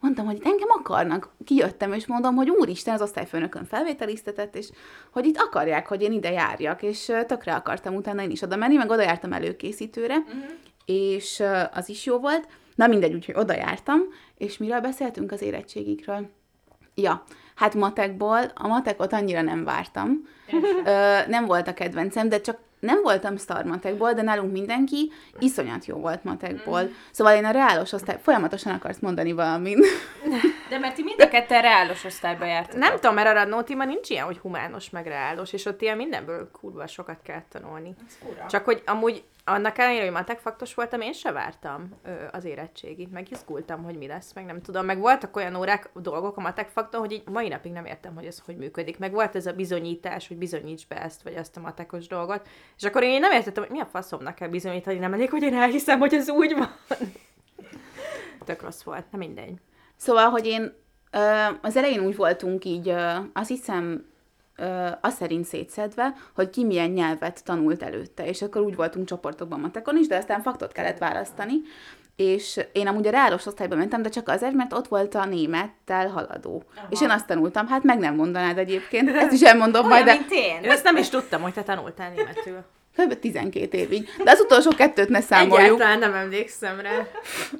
mondtam, 0.00 0.26
hogy 0.26 0.36
itt 0.36 0.46
engem 0.46 0.68
akarnak. 0.70 1.28
Kijöttem, 1.44 1.92
és 1.92 2.06
mondom, 2.06 2.34
hogy 2.34 2.50
úristen, 2.50 2.94
az 2.94 3.02
osztályfőnökön 3.02 3.64
felvételiztetett, 3.64 4.56
és 4.56 4.70
hogy 5.10 5.26
itt 5.26 5.36
akarják, 5.38 5.86
hogy 5.86 6.02
én 6.02 6.12
ide 6.12 6.30
járjak, 6.30 6.82
és 6.82 7.12
tökre 7.26 7.54
akartam 7.54 7.94
utána 7.94 8.22
én 8.22 8.30
is 8.30 8.42
oda 8.42 8.56
menni, 8.56 8.76
meg 8.76 8.90
oda 8.90 9.02
jártam 9.02 9.32
előkészítőre, 9.32 10.16
uh-huh. 10.16 10.42
és 10.84 11.42
az 11.72 11.88
is 11.88 12.06
jó 12.06 12.18
volt. 12.18 12.48
Na 12.74 12.86
mindegy, 12.86 13.14
úgyhogy 13.14 13.34
oda 13.38 13.54
jártam, 13.54 14.00
és 14.38 14.58
miről 14.58 14.80
beszéltünk 14.80 15.32
az 15.32 15.42
érettségikről? 15.42 16.28
Ja, 16.94 17.24
hát 17.54 17.74
matekból, 17.74 18.40
a 18.54 18.66
matekot 18.66 19.12
annyira 19.12 19.42
nem 19.42 19.64
vártam. 19.64 20.28
Ö, 20.84 21.18
nem 21.26 21.46
volt 21.46 21.68
a 21.68 21.74
kedvencem, 21.74 22.28
de 22.28 22.40
csak 22.40 22.58
nem 22.80 23.02
voltam 23.02 23.36
szar 23.36 23.64
matekból, 23.64 24.12
de 24.12 24.22
nálunk 24.22 24.52
mindenki 24.52 25.12
iszonyat 25.38 25.84
jó 25.84 25.96
volt 25.96 26.24
matekból. 26.24 26.90
Szóval 27.10 27.34
én 27.34 27.44
a 27.44 27.50
reálos 27.50 27.92
osztály, 27.92 28.18
folyamatosan 28.22 28.74
akarsz 28.74 28.98
mondani 28.98 29.32
valamit. 29.32 29.78
De 30.70 30.78
mert 30.78 30.94
ti 30.94 31.02
mind 31.02 31.20
a 31.20 31.28
ketten 31.28 31.62
reálos 31.62 32.04
osztályba 32.04 32.44
jártatok. 32.44 32.80
Nem 32.80 32.94
tudom, 32.94 33.14
mert 33.14 33.28
a 33.28 33.32
Radnótiban 33.32 33.86
nincs 33.86 34.10
ilyen, 34.10 34.24
hogy 34.24 34.38
humános 34.38 34.90
meg 34.90 35.06
reálos, 35.06 35.52
és 35.52 35.64
ott 35.64 35.82
ilyen 35.82 35.96
mindenből 35.96 36.50
kurva 36.50 36.86
sokat 36.86 37.18
kell 37.22 37.42
tanulni. 37.48 37.94
Csak 38.48 38.64
hogy 38.64 38.82
amúgy 38.86 39.22
annak 39.50 39.78
ellenére, 39.78 40.02
hogy 40.02 40.12
matek 40.12 40.38
faktos 40.38 40.74
voltam, 40.74 41.00
én 41.00 41.12
se 41.12 41.32
vártam 41.32 41.88
ö, 42.02 42.10
az 42.32 42.44
érettségit, 42.44 43.12
meg 43.12 43.30
izgultam, 43.30 43.82
hogy 43.84 43.98
mi 43.98 44.06
lesz, 44.06 44.32
meg 44.32 44.44
nem 44.44 44.62
tudom. 44.62 44.84
Meg 44.84 44.98
voltak 44.98 45.36
olyan 45.36 45.54
órák, 45.54 45.90
dolgok 45.94 46.36
a 46.36 46.40
matek 46.40 46.70
hogy 46.92 47.12
így 47.12 47.28
mai 47.28 47.48
napig 47.48 47.72
nem 47.72 47.84
értem, 47.84 48.14
hogy 48.14 48.24
ez 48.24 48.42
hogy 48.44 48.56
működik. 48.56 48.98
Meg 48.98 49.12
volt 49.12 49.36
ez 49.36 49.46
a 49.46 49.52
bizonyítás, 49.52 50.28
hogy 50.28 50.36
bizonyíts 50.36 50.86
be 50.88 51.02
ezt, 51.02 51.22
vagy 51.22 51.34
azt 51.34 51.56
a 51.56 51.60
matekos 51.60 52.06
dolgot. 52.06 52.48
És 52.76 52.84
akkor 52.84 53.02
én 53.02 53.20
nem 53.20 53.32
értettem, 53.32 53.62
hogy 53.62 53.72
mi 53.72 53.80
a 53.80 53.86
faszomnak 53.86 54.34
kell 54.34 54.48
bizonyítani, 54.48 54.98
nem 54.98 55.12
elég, 55.12 55.30
hogy 55.30 55.42
én 55.42 55.54
elhiszem, 55.54 55.98
hogy 55.98 56.14
ez 56.14 56.30
úgy 56.30 56.54
van. 56.56 56.70
Tök 58.44 58.62
rossz 58.62 58.82
volt, 58.82 59.10
nem 59.10 59.20
mindegy. 59.20 59.54
Szóval, 59.96 60.30
hogy 60.30 60.46
én 60.46 60.72
ö, 61.10 61.46
az 61.60 61.76
elején 61.76 62.00
úgy 62.00 62.16
voltunk 62.16 62.64
így, 62.64 62.88
ö, 62.88 63.16
azt 63.32 63.48
hiszem, 63.48 64.08
ö, 64.60 64.86
azt 65.00 65.16
szerint 65.16 65.44
szétszedve, 65.44 66.14
hogy 66.34 66.50
ki 66.50 66.64
milyen 66.64 66.90
nyelvet 66.90 67.44
tanult 67.44 67.82
előtte, 67.82 68.26
és 68.26 68.42
akkor 68.42 68.62
úgy 68.62 68.76
voltunk 68.76 69.06
csoportokban 69.06 69.60
matekon 69.60 69.96
is, 69.96 70.06
de 70.06 70.16
aztán 70.16 70.42
faktot 70.42 70.72
kellett 70.72 70.98
választani, 70.98 71.54
és 72.16 72.60
én 72.72 72.86
amúgy 72.86 73.06
a 73.06 73.10
reálos 73.10 73.46
osztályba 73.46 73.74
mentem, 73.76 74.02
de 74.02 74.08
csak 74.08 74.28
azért, 74.28 74.52
mert 74.52 74.72
ott 74.72 74.88
volt 74.88 75.14
a 75.14 75.24
némettel 75.24 76.08
haladó. 76.08 76.62
Aha. 76.76 76.86
És 76.90 77.00
én 77.00 77.10
azt 77.10 77.26
tanultam, 77.26 77.66
hát 77.66 77.82
meg 77.82 77.98
nem 77.98 78.14
mondanád 78.14 78.58
egyébként, 78.58 79.08
ezt 79.16 79.32
is 79.32 79.42
elmondom 79.42 79.84
Olyan, 79.86 79.88
majd, 79.92 80.04
de 80.04 80.12
mint 80.12 80.30
én. 80.64 80.70
Ezt 80.70 80.84
nem 80.84 80.96
is 80.96 81.08
tudtam, 81.08 81.42
hogy 81.42 81.52
te 81.52 81.62
tanultál 81.62 82.10
németül. 82.16 82.58
kb. 82.96 83.18
12 83.18 83.78
évig. 83.78 84.08
De 84.24 84.30
az 84.30 84.40
utolsó 84.40 84.70
kettőt 84.70 85.08
ne 85.08 85.20
számoljuk, 85.20 85.58
Egyáltalán 85.60 85.98
nem 85.98 86.14
emlékszem 86.14 86.80
rá. 86.80 86.90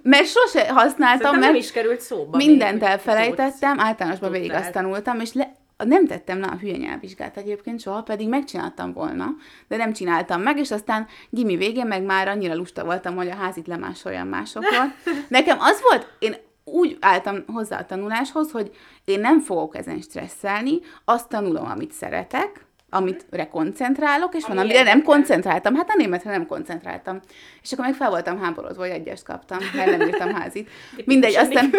mert 0.02 0.26
sose 0.26 0.72
használtam, 0.72 0.96
Szerintem 0.98 1.30
mert 1.40 1.52
nem 1.52 1.54
is 1.54 1.72
került 1.72 2.00
szóba. 2.00 2.36
mindent 2.36 2.80
még, 2.80 2.88
elfelejtettem, 2.88 3.80
általánosban 3.80 4.30
végig 4.30 4.52
azt 4.52 4.72
tanultam, 4.72 5.20
és 5.20 5.32
le, 5.32 5.54
nem 5.84 6.06
tettem 6.06 6.40
le 6.40 6.46
a 6.46 6.56
hülye 6.56 6.76
nyelvvizsgát 6.76 7.36
egyébként 7.36 7.80
soha, 7.80 8.02
pedig 8.02 8.28
megcsináltam 8.28 8.92
volna, 8.92 9.26
de 9.68 9.76
nem 9.76 9.92
csináltam 9.92 10.42
meg, 10.42 10.58
és 10.58 10.70
aztán 10.70 11.06
gimi 11.30 11.56
végén 11.56 11.86
meg 11.86 12.02
már 12.02 12.28
annyira 12.28 12.54
lusta 12.54 12.84
voltam, 12.84 13.16
hogy 13.16 13.28
a 13.28 13.34
házit 13.34 13.66
lemásoljam 13.66 14.28
másokról. 14.28 14.94
Nekem 15.28 15.58
az 15.60 15.80
volt, 15.82 16.12
én 16.18 16.34
úgy 16.64 16.96
álltam 17.00 17.44
hozzá 17.46 17.78
a 17.78 17.86
tanuláshoz, 17.86 18.50
hogy 18.50 18.70
én 19.04 19.20
nem 19.20 19.40
fogok 19.40 19.76
ezen 19.76 20.00
stresszelni, 20.00 20.78
azt 21.04 21.28
tanulom, 21.28 21.70
amit 21.70 21.92
szeretek, 21.92 22.68
amit 22.90 23.26
koncentrálok, 23.50 24.34
és 24.34 24.42
van, 24.46 24.58
Ami 24.58 24.68
amire 24.68 24.82
nem 24.82 25.02
koncentráltam. 25.02 25.74
Hát 25.74 25.88
a 25.88 25.94
németre 25.96 26.30
nem 26.30 26.46
koncentráltam. 26.46 27.20
És 27.62 27.72
akkor 27.72 27.84
meg 27.84 27.94
fel 27.94 28.10
voltam 28.10 28.40
háborodva, 28.40 28.82
hogy 28.82 28.90
egyest 28.90 29.22
kaptam, 29.22 29.58
mert 29.74 29.98
nem 29.98 30.08
írtam 30.08 30.34
házit. 30.34 30.70
Mindegy, 31.04 31.36
aztán 31.36 31.70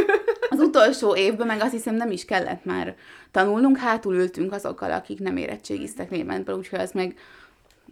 az 0.49 0.59
utolsó 0.59 1.15
évben 1.15 1.47
meg 1.47 1.61
azt 1.61 1.71
hiszem 1.71 1.95
nem 1.95 2.11
is 2.11 2.25
kellett 2.25 2.65
már 2.65 2.95
tanulnunk, 3.31 3.77
hátul 3.77 4.15
ültünk 4.15 4.53
azokkal, 4.53 4.91
akik 4.91 5.19
nem 5.19 5.37
érettségiztek 5.37 6.09
németből, 6.09 6.57
úgyhogy 6.57 6.79
az 6.79 6.91
meg 6.91 7.15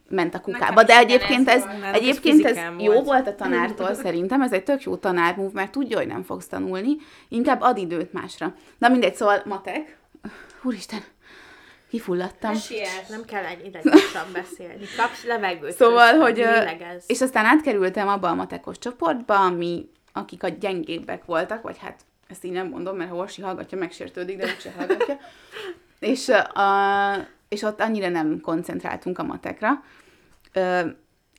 ment 0.10 0.36
a 0.36 0.40
kukába. 0.40 0.84
De 0.84 0.98
egyébként 0.98 1.50
ez, 1.50 1.64
egyébként 1.94 2.46
ez 2.46 2.58
jó 2.78 2.94
volt. 2.94 3.06
volt 3.06 3.28
a 3.28 3.36
tanártól 3.36 3.94
szerintem, 4.04 4.42
ez 4.42 4.52
egy 4.52 4.64
tök 4.64 4.84
jó 4.84 4.96
tanármúv, 4.96 5.52
mert 5.52 5.72
tudja, 5.72 5.98
hogy 5.98 6.08
nem 6.08 6.24
fogsz 6.24 6.48
tanulni, 6.48 6.96
inkább 7.28 7.62
ad 7.62 7.78
időt 7.78 8.14
másra. 8.14 8.54
Na 8.78 8.90
mindegy, 8.90 9.16
szóval 9.16 9.42
matek. 9.46 9.98
Úristen, 10.64 11.00
kifulladtam. 11.90 12.56
Siess. 12.56 13.08
Nem 13.10 13.26
kell 13.26 13.44
egy 13.44 13.66
ide 13.68 13.82
gyorsan 13.82 14.32
beszélni. 14.34 14.86
Kapsz 14.98 15.24
levegőt. 15.24 15.76
Szóval, 15.76 16.14
hogy... 16.14 16.40
ö, 16.40 16.52
lélegezz. 16.52 17.04
És 17.08 17.22
aztán 17.22 17.46
átkerültem 17.46 18.08
abba 18.08 18.30
a 18.30 18.34
matekos 18.34 18.78
csoportba, 18.78 19.40
ami, 19.40 19.90
akik 20.14 20.44
a 20.44 20.48
gyengébbek 20.48 21.26
voltak, 21.26 21.62
vagy 21.62 21.78
hát 21.78 22.00
ezt 22.28 22.44
így 22.44 22.52
nem 22.52 22.68
mondom, 22.68 22.98
mert 22.98 23.10
ha 23.10 23.16
Orsi 23.16 23.42
hallgatja, 23.42 23.78
megsértődik, 23.78 24.38
de 24.38 24.46
úgyse 24.46 24.74
hallgatja. 24.78 25.18
és, 26.00 26.30
a, 26.54 27.28
és 27.48 27.62
ott 27.62 27.82
annyira 27.82 28.10
nem 28.10 28.40
koncentráltunk 28.42 29.20
a 29.20 29.24
matekra. 29.24 29.84
Ö, 30.54 30.82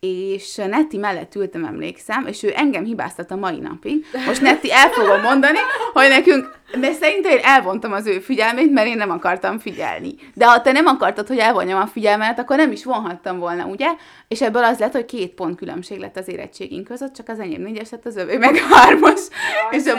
és 0.01 0.55
Netti 0.55 0.97
mellett 0.97 1.35
ültem, 1.35 1.65
emlékszem, 1.65 2.27
és 2.27 2.43
ő 2.43 2.53
engem 2.55 2.85
hibáztat 2.85 3.31
a 3.31 3.37
mai 3.37 3.59
napig. 3.59 4.07
Most 4.27 4.41
Netti, 4.41 4.73
el 4.73 4.89
fogom 4.89 5.21
mondani, 5.21 5.59
hogy 5.93 6.09
nekünk, 6.09 6.59
de 6.81 6.93
szerintem 6.93 7.33
én 7.33 7.39
elvontam 7.43 7.93
az 7.93 8.07
ő 8.07 8.19
figyelmét, 8.19 8.73
mert 8.73 8.87
én 8.87 8.97
nem 8.97 9.11
akartam 9.11 9.59
figyelni. 9.59 10.15
De 10.35 10.47
ha 10.47 10.61
te 10.61 10.73
nem 10.73 10.87
akartad, 10.87 11.27
hogy 11.27 11.39
elvonjam 11.39 11.81
a 11.81 11.87
figyelmet, 11.87 12.39
akkor 12.39 12.57
nem 12.57 12.73
is 12.73 12.85
vonhattam 12.85 13.39
volna, 13.39 13.65
ugye? 13.65 13.89
És 14.29 14.43
ebből 14.43 14.65
az 14.65 14.79
lett, 14.79 14.93
hogy 14.93 15.05
két 15.05 15.31
pont 15.31 15.57
különbség 15.57 15.99
lett 15.99 16.17
az 16.17 16.29
érettségünk 16.29 16.87
között, 16.87 17.15
csak 17.15 17.29
az 17.29 17.41
enyém 17.41 17.63
négyes 17.63 17.91
lett, 17.91 18.07
az 18.07 18.17
övé 18.17 18.37
meg 18.37 18.57
hármas. 18.57 19.21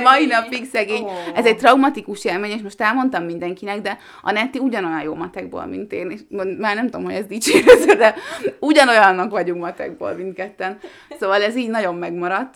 Mai 0.01 0.25
napig 0.25 0.65
szegény. 0.65 1.03
Ó. 1.03 1.09
Ez 1.35 1.45
egy 1.45 1.57
traumatikus 1.57 2.25
élmény, 2.25 2.51
és 2.51 2.61
most 2.61 2.81
elmondtam 2.81 3.23
mindenkinek, 3.23 3.81
de 3.81 3.97
a 4.21 4.31
Netti 4.31 4.59
ugyanolyan 4.59 5.01
jó 5.01 5.15
matekból, 5.15 5.65
mint 5.65 5.93
én, 5.93 6.09
és 6.09 6.19
már 6.57 6.75
nem 6.75 6.85
tudom, 6.85 7.03
hogy 7.03 7.13
ez 7.13 7.25
dicséretre, 7.25 7.95
de 7.95 8.15
ugyanolyannak 8.59 9.31
vagyunk 9.31 9.61
matekból 9.61 10.13
mindketten. 10.13 10.77
Szóval 11.19 11.43
ez 11.43 11.55
így 11.55 11.69
nagyon 11.69 11.95
megmaradt. 11.95 12.55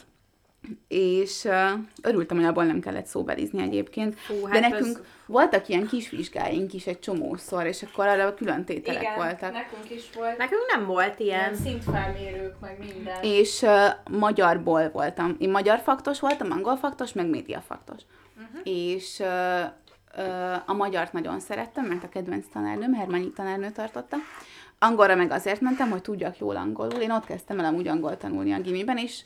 És 0.87 1.43
uh, 1.43 1.69
örültem, 2.01 2.37
hogy 2.37 2.45
abból 2.45 2.63
nem 2.65 2.79
kellett 2.79 3.05
szóbelizni 3.05 3.61
egyébként. 3.61 4.15
De 4.27 4.49
hát 4.49 4.69
nekünk 4.69 4.97
az- 4.97 5.01
voltak 5.25 5.67
ilyen 5.67 5.87
kis 5.87 6.09
vizsgáink 6.09 6.73
is 6.73 6.87
egy 6.87 6.99
csomószor, 6.99 7.65
és 7.65 7.83
akkor 7.83 8.07
arra 8.07 8.33
külön 8.33 8.65
tételek 8.65 9.01
Igen, 9.01 9.15
voltak. 9.15 9.51
nekünk 9.51 9.89
is 9.89 10.03
volt. 10.15 10.37
Nekünk 10.37 10.61
nem 10.75 10.85
volt 10.85 11.19
ilyen. 11.19 11.39
Ilyen 11.39 11.55
szintfelmérők, 11.55 12.59
meg 12.59 12.77
minden. 12.79 13.23
És 13.23 13.61
uh, 13.61 14.17
magyarból 14.17 14.89
voltam. 14.89 15.35
Én 15.39 15.49
magyar 15.49 15.79
faktos 15.79 16.19
voltam, 16.19 16.51
angol 16.51 16.75
faktos, 16.77 17.13
meg 17.13 17.29
média 17.29 17.63
faktos. 17.67 18.01
Uh-huh. 18.37 18.59
És 18.63 19.19
uh, 19.19 19.27
uh, 20.17 20.69
a 20.69 20.73
magyart 20.73 21.13
nagyon 21.13 21.39
szerettem, 21.39 21.85
mert 21.85 22.03
a 22.03 22.09
kedvenc 22.09 22.45
tanárnőm, 22.53 22.93
Hermányi 22.93 23.31
tanárnő 23.31 23.69
tartotta. 23.69 24.15
Angolra 24.79 25.15
meg 25.15 25.31
azért 25.31 25.61
mentem, 25.61 25.89
hogy 25.89 26.01
tudjak 26.01 26.37
jól 26.37 26.55
angolul. 26.55 26.99
Én 26.99 27.11
ott 27.11 27.25
kezdtem 27.25 27.59
el 27.59 27.65
amúgy 27.65 27.87
angol 27.87 28.17
tanulni 28.17 28.53
a 28.53 28.59
gimiben, 28.59 28.97
és 28.97 29.21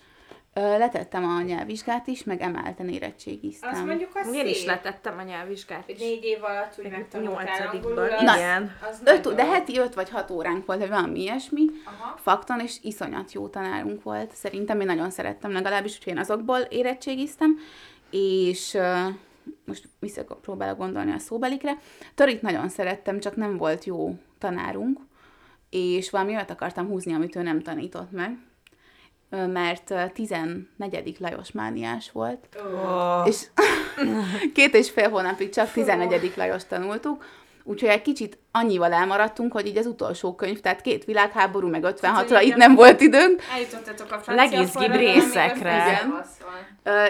letettem 0.61 1.23
a 1.23 1.41
nyelvvizsgát 1.41 2.07
is, 2.07 2.23
meg 2.23 2.41
emelten 2.41 2.89
érettségiztem. 2.89 3.69
Azt 3.69 3.85
mondjuk 3.85 4.09
az 4.13 4.33
Én 4.33 4.47
is 4.47 4.65
letettem 4.65 5.17
a 5.17 5.21
nyelvvizsgát. 5.21 5.85
hogy 5.85 5.95
négy 5.99 6.23
év 6.23 6.43
alatt 6.43 6.75
úgy 6.77 6.83
Meg 6.89 6.99
megtanultál 6.99 7.43
nyolcadikban. 7.45 7.91
angolul, 7.91 8.11
az, 8.13 8.21
Igen. 8.35 8.71
az 8.89 9.01
Öt, 9.03 9.35
de 9.35 9.45
heti 9.45 9.77
öt 9.79 9.93
vagy 9.93 10.09
hat 10.09 10.29
óránk 10.29 10.65
volt, 10.65 10.79
vagy 10.79 10.89
valami 10.89 11.19
ilyesmi, 11.21 11.65
Aha. 11.85 12.17
fakton, 12.17 12.59
és 12.59 12.77
iszonyat 12.81 13.31
jó 13.31 13.47
tanárunk 13.47 14.03
volt. 14.03 14.31
Szerintem 14.35 14.79
én 14.79 14.85
nagyon 14.85 15.09
szerettem 15.09 15.51
legalábbis, 15.51 15.95
úgyhogy 15.95 16.13
én 16.13 16.19
azokból 16.19 16.59
érettségiztem, 16.59 17.57
és 18.11 18.77
most 19.65 19.89
visszapróbálok 19.99 20.77
gondolni 20.77 21.11
a 21.11 21.17
szóbelikre. 21.19 21.77
Torit 22.15 22.41
nagyon 22.41 22.69
szerettem, 22.69 23.19
csak 23.19 23.35
nem 23.35 23.57
volt 23.57 23.83
jó 23.83 24.15
tanárunk, 24.37 24.99
és 25.69 26.09
valami 26.09 26.33
olyat 26.33 26.51
akartam 26.51 26.87
húzni, 26.87 27.13
amit 27.13 27.35
ő 27.35 27.41
nem 27.41 27.61
tanított 27.61 28.11
meg, 28.11 28.37
mert 29.29 29.91
ö, 29.91 30.01
14. 30.13 31.15
Lajos 31.19 31.51
mániás 31.51 32.11
volt, 32.11 32.47
Oh. 32.73 33.27
és 33.27 33.45
két 34.53 34.75
és 34.75 34.89
fél 34.89 35.09
hónapig 35.09 35.49
csak 35.49 35.71
14. 35.71 36.33
Lajos 36.35 36.65
tanultuk, 36.65 37.23
úgyhogy 37.63 37.89
egy 37.89 38.01
kicsit 38.01 38.37
annyival 38.51 38.93
elmaradtunk, 38.93 39.51
hogy 39.51 39.67
így 39.67 39.77
az 39.77 39.85
utolsó 39.85 40.35
könyv, 40.35 40.59
tehát 40.59 40.81
két 40.81 41.05
világháború, 41.05 41.67
meg 41.67 41.83
56-ra 41.85 42.39
itt 42.43 42.55
nem 42.55 42.75
volt 42.75 43.01
időnk, 43.01 43.41
Eljutottatok 43.53 44.21
a 44.27 44.33
legizgibb 44.33 44.91
részekre. 44.93 45.75
Igen. 45.75 46.25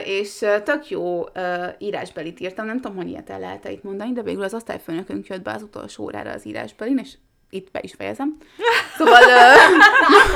és 0.04 0.46
tök 0.64 0.90
jó 0.90 1.24
írásbelit 1.78 2.40
írtam, 2.40 2.66
nem 2.66 2.80
tudom, 2.82 2.98
hogy 2.98 3.08
ilyet 3.08 3.30
el 3.30 3.40
lehet 3.40 3.70
itt 3.70 3.84
mondani, 3.84 4.12
de 4.12 4.22
végül 4.22 4.44
az 4.44 4.54
osztályfőnökünk 4.54 5.28
jött 5.28 5.42
be 5.42 5.52
az 5.52 5.62
utolsó 5.62 6.04
órára 6.04 6.32
az 6.32 6.46
írásbelin, 6.46 6.98
és 6.98 7.14
itt 7.50 7.72
be 7.72 7.80
is 7.82 7.94
fejezem. 7.98 8.38
Szóval 8.98 9.22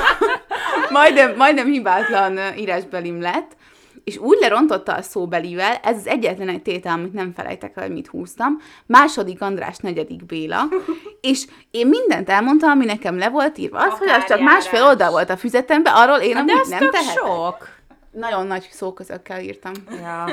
majdnem, 0.90 1.36
majdnem 1.36 1.66
hibátlan 1.66 2.38
írásbelim 2.56 3.20
lett, 3.20 3.56
és 4.04 4.16
úgy 4.16 4.38
lerontotta 4.40 4.92
a 4.92 5.02
szóbelivel, 5.02 5.74
ez 5.82 5.96
az 5.96 6.06
egyetlen 6.06 6.48
egy 6.48 6.62
tétel, 6.62 6.92
amit 6.92 7.12
nem 7.12 7.32
felejtek 7.32 7.76
el, 7.76 7.82
hogy 7.82 7.92
mit 7.92 8.06
húztam, 8.06 8.60
második 8.86 9.40
András, 9.42 9.76
negyedik 9.78 10.26
Béla, 10.26 10.68
és 11.20 11.44
én 11.70 11.86
mindent 11.86 12.30
elmondtam, 12.30 12.70
ami 12.70 12.84
nekem 12.84 13.18
le 13.18 13.28
volt 13.28 13.58
írva. 13.58 13.78
Az, 13.78 13.98
hogy 13.98 14.08
az 14.08 14.14
csak 14.14 14.20
Határjárás. 14.20 14.54
másfél 14.54 14.82
oldal 14.84 15.10
volt 15.10 15.30
a 15.30 15.36
füzetemben, 15.36 15.94
arról 15.94 16.18
én 16.18 16.36
amúgy 16.36 16.58
ez 16.60 16.68
nem 16.68 16.78
tehetek. 16.78 17.12
sok. 17.14 17.68
Nagyon 18.14 18.46
nagy 18.46 18.68
szóközökkel 18.70 19.40
írtam. 19.40 19.72
Ja, 20.02 20.24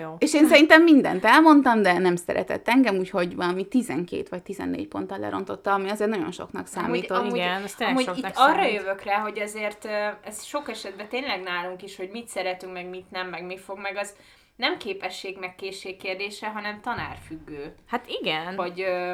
jó. 0.00 0.14
És 0.18 0.34
én 0.34 0.46
szerintem 0.46 0.82
mindent 0.82 1.24
elmondtam, 1.24 1.82
de 1.82 1.98
nem 1.98 2.16
szeretett 2.16 2.68
engem, 2.68 2.96
úgyhogy 2.96 3.36
valami 3.36 3.68
12 3.68 4.22
vagy 4.30 4.42
14 4.42 4.88
ponttal 4.88 5.18
lerontotta, 5.18 5.72
ami 5.72 5.90
azért 5.90 6.10
nagyon 6.10 6.30
soknak 6.32 6.66
számított. 6.66 7.18
amúgy, 7.18 7.36
Igen, 7.36 7.62
ez 7.62 7.74
amúgy 7.78 8.04
soknak 8.04 8.30
itt 8.30 8.36
arra 8.36 8.52
számít. 8.62 8.72
jövök 8.72 9.02
rá, 9.02 9.18
hogy 9.18 9.38
azért 9.38 9.84
ez 10.24 10.44
sok 10.44 10.68
esetben 10.68 11.08
tényleg 11.08 11.42
nálunk 11.42 11.82
is, 11.82 11.96
hogy 11.96 12.08
mit 12.12 12.28
szeretünk, 12.28 12.72
meg 12.72 12.88
mit 12.88 13.10
nem, 13.10 13.28
meg 13.28 13.44
mi 13.44 13.58
fog, 13.58 13.78
meg 13.78 13.96
az 13.96 14.14
nem 14.56 14.76
képesség, 14.78 15.36
meg 15.40 15.54
készség 15.54 15.96
kérdése, 15.96 16.46
hanem 16.48 16.80
tanárfüggő. 16.80 17.74
Hát 17.86 18.04
igen. 18.20 18.58
Ö, 18.76 19.12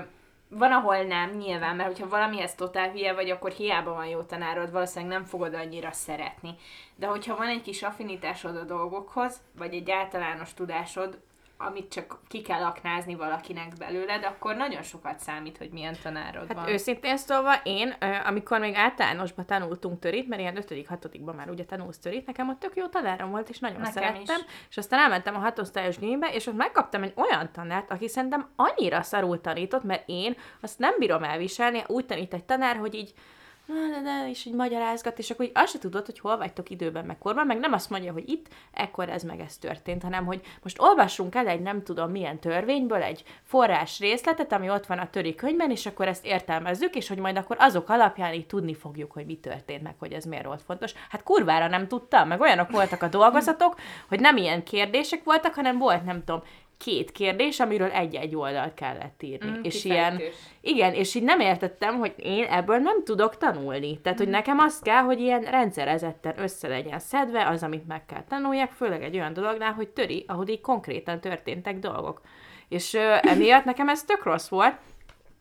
van, 0.48 0.72
ahol 0.72 1.02
nem, 1.02 1.30
nyilván, 1.30 1.76
mert 1.76 1.88
hogyha 1.88 2.08
valamihez 2.08 2.54
totál 2.54 2.90
hülye 2.90 3.14
vagy, 3.14 3.30
akkor 3.30 3.50
hiába 3.50 3.94
van 3.94 4.06
jó 4.06 4.22
tanárod, 4.22 4.72
valószínűleg 4.72 5.18
nem 5.18 5.24
fogod 5.24 5.54
annyira 5.54 5.92
szeretni. 5.92 6.54
De 6.96 7.06
hogyha 7.06 7.36
van 7.36 7.48
egy 7.48 7.62
kis 7.62 7.82
affinitásod 7.82 8.56
a 8.56 8.64
dolgokhoz, 8.64 9.40
vagy 9.58 9.74
egy 9.74 9.90
általános 9.90 10.54
tudásod, 10.54 11.18
amit 11.58 11.92
csak 11.92 12.18
ki 12.28 12.42
kell 12.42 12.64
aknázni 12.64 13.14
valakinek 13.14 13.72
belőled, 13.78 14.24
akkor 14.24 14.56
nagyon 14.56 14.82
sokat 14.82 15.18
számít, 15.18 15.58
hogy 15.58 15.70
milyen 15.70 15.96
tanárod 16.02 16.46
van. 16.46 16.56
Hát 16.56 16.68
őszintén 16.68 17.16
szólva, 17.16 17.54
én, 17.62 17.94
amikor 18.24 18.60
még 18.60 18.74
általánosban 18.74 19.46
tanultunk 19.46 19.98
törit, 19.98 20.28
mert 20.28 20.40
ilyen 20.40 20.56
5 20.56 20.86
hatodikban 20.86 21.34
már 21.34 21.50
ugye 21.50 21.64
tanulsz 21.64 21.98
törit, 21.98 22.26
nekem 22.26 22.48
ott 22.48 22.58
tök 22.58 22.76
jó 22.76 22.86
tanárom 22.86 23.30
volt, 23.30 23.48
és 23.48 23.58
nagyon 23.58 23.78
Nekem 23.80 23.92
szerettem. 23.92 24.22
is. 24.22 24.44
És 24.70 24.76
aztán 24.76 25.00
elmentem 25.00 25.34
a 25.34 25.38
hatosztályos 25.38 25.98
gimibe, 25.98 26.28
és 26.32 26.46
ott 26.46 26.56
megkaptam 26.56 27.02
egy 27.02 27.12
olyan 27.16 27.52
tanárt, 27.52 27.90
aki 27.90 28.08
szerintem 28.08 28.48
annyira 28.56 29.02
szarul 29.02 29.40
tanított, 29.40 29.82
mert 29.82 30.02
én 30.06 30.36
azt 30.60 30.78
nem 30.78 30.94
bírom 30.98 31.22
elviselni, 31.22 31.84
úgy 31.86 32.06
tanít 32.06 32.34
egy 32.34 32.44
tanár, 32.44 32.76
hogy 32.76 32.94
így 32.94 33.14
és 34.28 34.44
így 34.44 34.54
magyarázgat, 34.54 35.18
és 35.18 35.30
akkor 35.30 35.44
így 35.44 35.50
azt 35.54 35.72
se 35.72 35.78
tudod, 35.78 36.06
hogy 36.06 36.18
hol 36.18 36.36
vagytok 36.36 36.70
időben, 36.70 37.04
meg 37.04 37.18
korban, 37.18 37.46
meg 37.46 37.58
nem 37.58 37.72
azt 37.72 37.90
mondja, 37.90 38.12
hogy 38.12 38.28
itt, 38.28 38.46
ekkor 38.72 39.08
ez 39.08 39.22
meg 39.22 39.40
ez 39.40 39.56
történt, 39.56 40.02
hanem 40.02 40.24
hogy 40.24 40.40
most 40.62 40.80
olvassunk 40.80 41.34
el 41.34 41.46
egy 41.46 41.60
nem 41.60 41.82
tudom 41.82 42.10
milyen 42.10 42.38
törvényből 42.38 43.02
egy 43.02 43.24
forrás 43.42 43.98
részletet, 43.98 44.52
ami 44.52 44.70
ott 44.70 44.86
van 44.86 44.98
a 44.98 45.10
töri 45.10 45.34
könyvben, 45.34 45.70
és 45.70 45.86
akkor 45.86 46.08
ezt 46.08 46.26
értelmezzük, 46.26 46.94
és 46.94 47.08
hogy 47.08 47.18
majd 47.18 47.36
akkor 47.36 47.56
azok 47.60 47.88
alapján 47.88 48.32
így 48.32 48.46
tudni 48.46 48.74
fogjuk, 48.74 49.12
hogy 49.12 49.26
mi 49.26 49.36
történt, 49.36 49.82
meg 49.82 49.94
hogy 49.98 50.12
ez 50.12 50.24
miért 50.24 50.44
volt 50.44 50.62
fontos. 50.62 50.92
Hát 51.10 51.22
kurvára 51.22 51.68
nem 51.68 51.88
tudtam, 51.88 52.28
meg 52.28 52.40
olyanok 52.40 52.70
voltak 52.70 53.02
a 53.02 53.08
dolgozatok, 53.08 53.80
hogy 54.08 54.20
nem 54.20 54.36
ilyen 54.36 54.64
kérdések 54.64 55.24
voltak, 55.24 55.54
hanem 55.54 55.78
volt, 55.78 56.04
nem 56.04 56.24
tudom, 56.24 56.42
két 56.78 57.12
kérdés, 57.12 57.60
amiről 57.60 57.90
egy-egy 57.90 58.36
oldalt 58.36 58.74
kellett 58.74 59.22
írni. 59.22 59.50
Mm, 59.50 59.62
és 59.62 59.84
ilyen, 59.84 60.20
igen, 60.60 60.92
és 60.92 61.14
így 61.14 61.22
nem 61.22 61.40
értettem, 61.40 61.98
hogy 61.98 62.14
én 62.16 62.44
ebből 62.44 62.78
nem 62.78 63.04
tudok 63.04 63.36
tanulni. 63.36 64.00
Tehát, 64.00 64.18
hogy 64.18 64.28
nekem 64.28 64.58
azt 64.58 64.82
kell, 64.82 65.02
hogy 65.02 65.20
ilyen 65.20 65.40
rendszerezetten 65.40 66.38
össze 66.38 66.68
legyen 66.68 66.98
szedve 66.98 67.46
az, 67.46 67.62
amit 67.62 67.86
meg 67.86 68.06
kell 68.06 68.24
tanuljak, 68.28 68.70
főleg 68.70 69.02
egy 69.02 69.16
olyan 69.16 69.32
dolognál, 69.32 69.72
hogy 69.72 69.88
töri, 69.88 70.24
ahogy 70.28 70.48
így 70.48 70.60
konkrétan 70.60 71.20
történtek 71.20 71.78
dolgok. 71.78 72.20
És 72.68 72.94
ö, 72.94 73.16
emiatt 73.20 73.64
nekem 73.64 73.88
ez 73.88 74.04
tök 74.04 74.24
rossz 74.24 74.48
volt, 74.48 74.78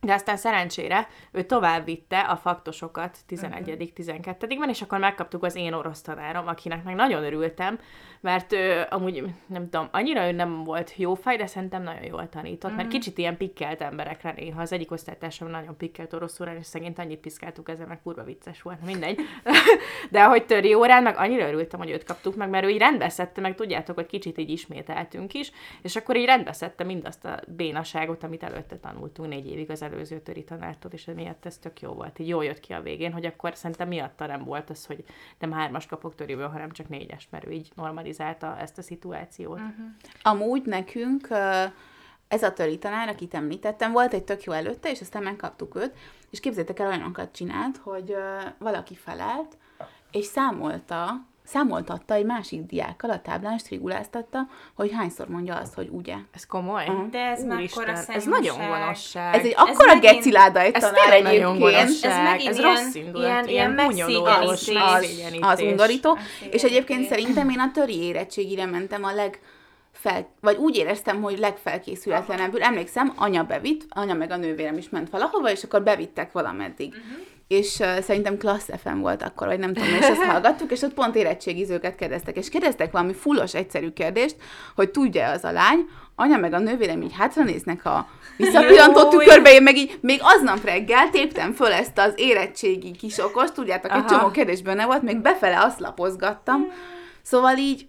de 0.00 0.12
aztán 0.12 0.36
szerencsére 0.36 1.08
ő 1.32 1.42
tovább 1.42 1.84
vitte 1.84 2.20
a 2.20 2.36
faktosokat 2.36 3.18
11 3.26 3.92
12 3.94 4.46
ben 4.46 4.68
és 4.68 4.82
akkor 4.82 4.98
megkaptuk 4.98 5.42
az 5.42 5.56
én 5.56 5.72
orosz 5.72 6.02
tanárom, 6.02 6.48
akinek 6.48 6.84
meg 6.84 6.94
nagyon 6.94 7.24
örültem, 7.24 7.78
mert 8.20 8.52
ő, 8.52 8.86
amúgy 8.90 9.24
nem 9.46 9.68
tudom, 9.70 9.88
annyira 9.92 10.26
ő 10.26 10.32
nem 10.32 10.64
volt 10.64 10.96
jó 10.96 11.14
fej, 11.14 11.36
de 11.36 11.46
szerintem 11.46 11.82
nagyon 11.82 12.04
jól 12.04 12.28
tanított, 12.28 12.76
mert 12.76 12.88
kicsit 12.88 13.18
ilyen 13.18 13.36
pikkelt 13.36 13.80
emberekre 13.80 14.32
néha. 14.36 14.60
Az 14.60 14.72
egyik 14.72 14.90
osztálytársam 14.90 15.48
nagyon 15.48 15.76
pikkelt 15.76 16.12
orosz 16.12 16.40
órán, 16.40 16.56
és 16.56 16.66
szegényt 16.66 16.98
annyit 16.98 17.20
piszkáltuk 17.20 17.68
ezzel, 17.68 17.86
meg 17.86 18.02
kurva 18.02 18.22
vicces 18.22 18.62
volt, 18.62 18.84
mindegy. 18.84 19.20
de 20.10 20.22
ahogy 20.22 20.46
töri 20.46 20.74
órán, 20.74 21.02
meg 21.02 21.16
annyira 21.16 21.48
örültem, 21.48 21.80
hogy 21.80 21.90
őt 21.90 22.04
kaptuk 22.04 22.36
meg, 22.36 22.48
mert 22.48 22.64
ő 22.64 22.68
így 22.68 22.78
rendbeszedte, 22.78 23.40
meg 23.40 23.54
tudjátok, 23.54 23.94
hogy 23.94 24.06
kicsit 24.06 24.38
így 24.38 24.50
ismételtünk 24.50 25.34
is, 25.34 25.52
és 25.82 25.96
akkor 25.96 26.16
így 26.16 26.24
rendbeszedte 26.24 26.84
mindazt 26.84 27.24
a 27.24 27.40
bénaságot, 27.46 28.22
amit 28.22 28.42
előtte 28.42 28.76
tanultunk 28.76 29.28
négy 29.28 29.46
évig 29.46 29.70
az 29.70 29.82
előző 29.92 30.20
töri 30.20 30.44
tanártól, 30.44 30.90
és 30.90 31.06
emiatt 31.06 31.46
ez 31.46 31.58
tök 31.58 31.80
jó 31.80 31.92
volt. 31.92 32.18
Így 32.18 32.28
jó 32.28 32.42
jött 32.42 32.60
ki 32.60 32.72
a 32.72 32.82
végén, 32.82 33.12
hogy 33.12 33.26
akkor 33.26 33.56
szerintem 33.56 33.88
miatta 33.88 34.26
nem 34.26 34.44
volt 34.44 34.70
az, 34.70 34.86
hogy 34.86 35.04
nem 35.38 35.52
hármas 35.52 35.86
kapok 35.86 36.14
töriből, 36.14 36.48
hanem 36.48 36.70
csak 36.70 36.88
négyes, 36.88 37.28
mert 37.30 37.46
ő 37.46 37.50
így 37.50 37.70
normalizálta 37.74 38.58
ezt 38.58 38.78
a 38.78 38.82
szituációt. 38.82 39.58
Uh-huh. 39.58 39.86
Amúgy 40.22 40.62
nekünk 40.62 41.28
ez 42.28 42.42
a 42.42 42.52
töri 42.52 42.78
tanár, 42.78 43.08
akit 43.08 43.34
említettem, 43.34 43.92
volt 43.92 44.12
egy 44.12 44.24
tök 44.24 44.42
jó 44.42 44.52
előtte, 44.52 44.90
és 44.90 45.00
aztán 45.00 45.22
megkaptuk 45.22 45.74
őt, 45.74 45.94
és 46.30 46.40
képzétek 46.40 46.78
el, 46.78 46.86
olyanokat 46.86 47.32
csinált, 47.32 47.76
hogy 47.76 48.16
valaki 48.58 48.94
felelt, 48.94 49.56
és 50.10 50.24
számolta, 50.24 51.26
számoltatta 51.46 52.14
egy 52.14 52.24
másik 52.24 52.60
diákkal 52.62 53.10
a 53.10 53.20
táblán, 53.20 53.54
és 53.56 53.62
triguláztatta, 53.62 54.38
hogy 54.74 54.92
hányszor 54.92 55.28
mondja 55.28 55.54
azt, 55.56 55.74
hogy 55.74 55.88
ugye. 55.92 56.14
Ez 56.32 56.46
komoly? 56.46 56.84
Aha. 56.86 57.06
De 57.10 57.18
ez 57.18 57.44
mekkora 57.44 57.90
Úristen, 57.90 58.16
ez 58.16 58.24
nagyon 58.24 58.56
gonoszság. 58.68 59.34
Ez 59.34 59.44
egy 59.44 59.54
akkora 59.56 59.94
megint- 59.94 60.12
geciláda 60.14 60.60
egy 60.60 60.74
ez 60.74 60.82
tanár 60.82 61.00
tényleg 61.00 61.22
nagyon 61.22 61.54
egyébként. 61.56 61.74
gonoszság. 61.76 62.10
Ez 62.10 62.30
megint 62.30 62.48
ez 62.50 62.58
ilyen- 62.58 62.70
rossz 62.74 62.94
indulat, 62.94 63.24
ilyen- 63.26 63.48
ilyen, 63.48 63.70
megszégyenítés. 63.70 64.72
megszégyenítés. 64.74 65.40
Az 65.50 65.60
undorító. 65.60 66.18
És 66.50 66.62
egyébként 66.62 67.06
szerintem 67.08 67.48
én 67.48 67.58
a 67.58 67.70
töri 67.70 68.02
érettségire 68.02 68.66
mentem 68.66 69.04
a 69.04 69.12
leg 69.12 69.40
fel, 69.92 70.28
vagy 70.40 70.56
úgy 70.56 70.76
éreztem, 70.76 71.22
hogy 71.22 71.38
legfelkészületlenebbül. 71.38 72.62
Emlékszem, 72.62 73.12
anya 73.16 73.42
bevitt, 73.42 73.86
anya 73.88 74.14
meg 74.14 74.30
a 74.30 74.36
nővérem 74.36 74.76
is 74.76 74.88
ment 74.88 75.10
valahova, 75.10 75.50
és 75.50 75.62
akkor 75.62 75.82
bevittek 75.82 76.32
valameddig. 76.32 76.88
Uh-huh. 76.94 77.24
És 77.48 77.78
uh, 77.78 78.00
szerintem 78.00 78.38
Klassz 78.38 78.70
FM 78.82 78.98
volt 78.98 79.22
akkor, 79.22 79.46
vagy 79.46 79.58
nem 79.58 79.74
tudom, 79.74 79.88
és 79.88 80.06
ezt 80.06 80.22
hallgattuk, 80.22 80.70
és 80.70 80.82
ott 80.82 80.94
pont 80.94 81.16
érettségizőket 81.16 81.94
kérdeztek, 81.94 82.36
és 82.36 82.48
kérdeztek 82.48 82.92
valami 82.92 83.12
fullos, 83.12 83.54
egyszerű 83.54 83.90
kérdést, 83.90 84.36
hogy 84.74 84.90
tudja 84.90 85.30
az 85.30 85.44
a 85.44 85.52
lány, 85.52 85.88
anya 86.14 86.36
meg 86.36 86.52
a 86.52 86.58
nővérem 86.58 87.02
így 87.02 87.14
hátranéznek 87.16 87.84
a 87.84 88.08
visszapillantott 88.36 89.12
Jó, 89.12 89.18
tükörbe, 89.18 89.52
én 89.52 89.62
meg 89.62 89.76
így 89.76 89.98
még 90.00 90.20
aznap 90.22 90.64
reggel 90.64 91.10
téptem 91.10 91.52
föl 91.52 91.72
ezt 91.72 91.98
az 91.98 92.12
érettségi 92.16 92.90
kis 92.90 93.18
okos, 93.18 93.52
tudjátok, 93.52 93.90
egy 93.90 93.96
Aha. 93.96 94.08
csomó 94.08 94.30
kérdés 94.30 94.62
benne 94.62 94.86
volt, 94.86 95.02
még 95.02 95.16
befele 95.16 95.60
azt 95.60 95.80
lapozgattam, 95.80 96.72
szóval 97.22 97.56
így, 97.56 97.86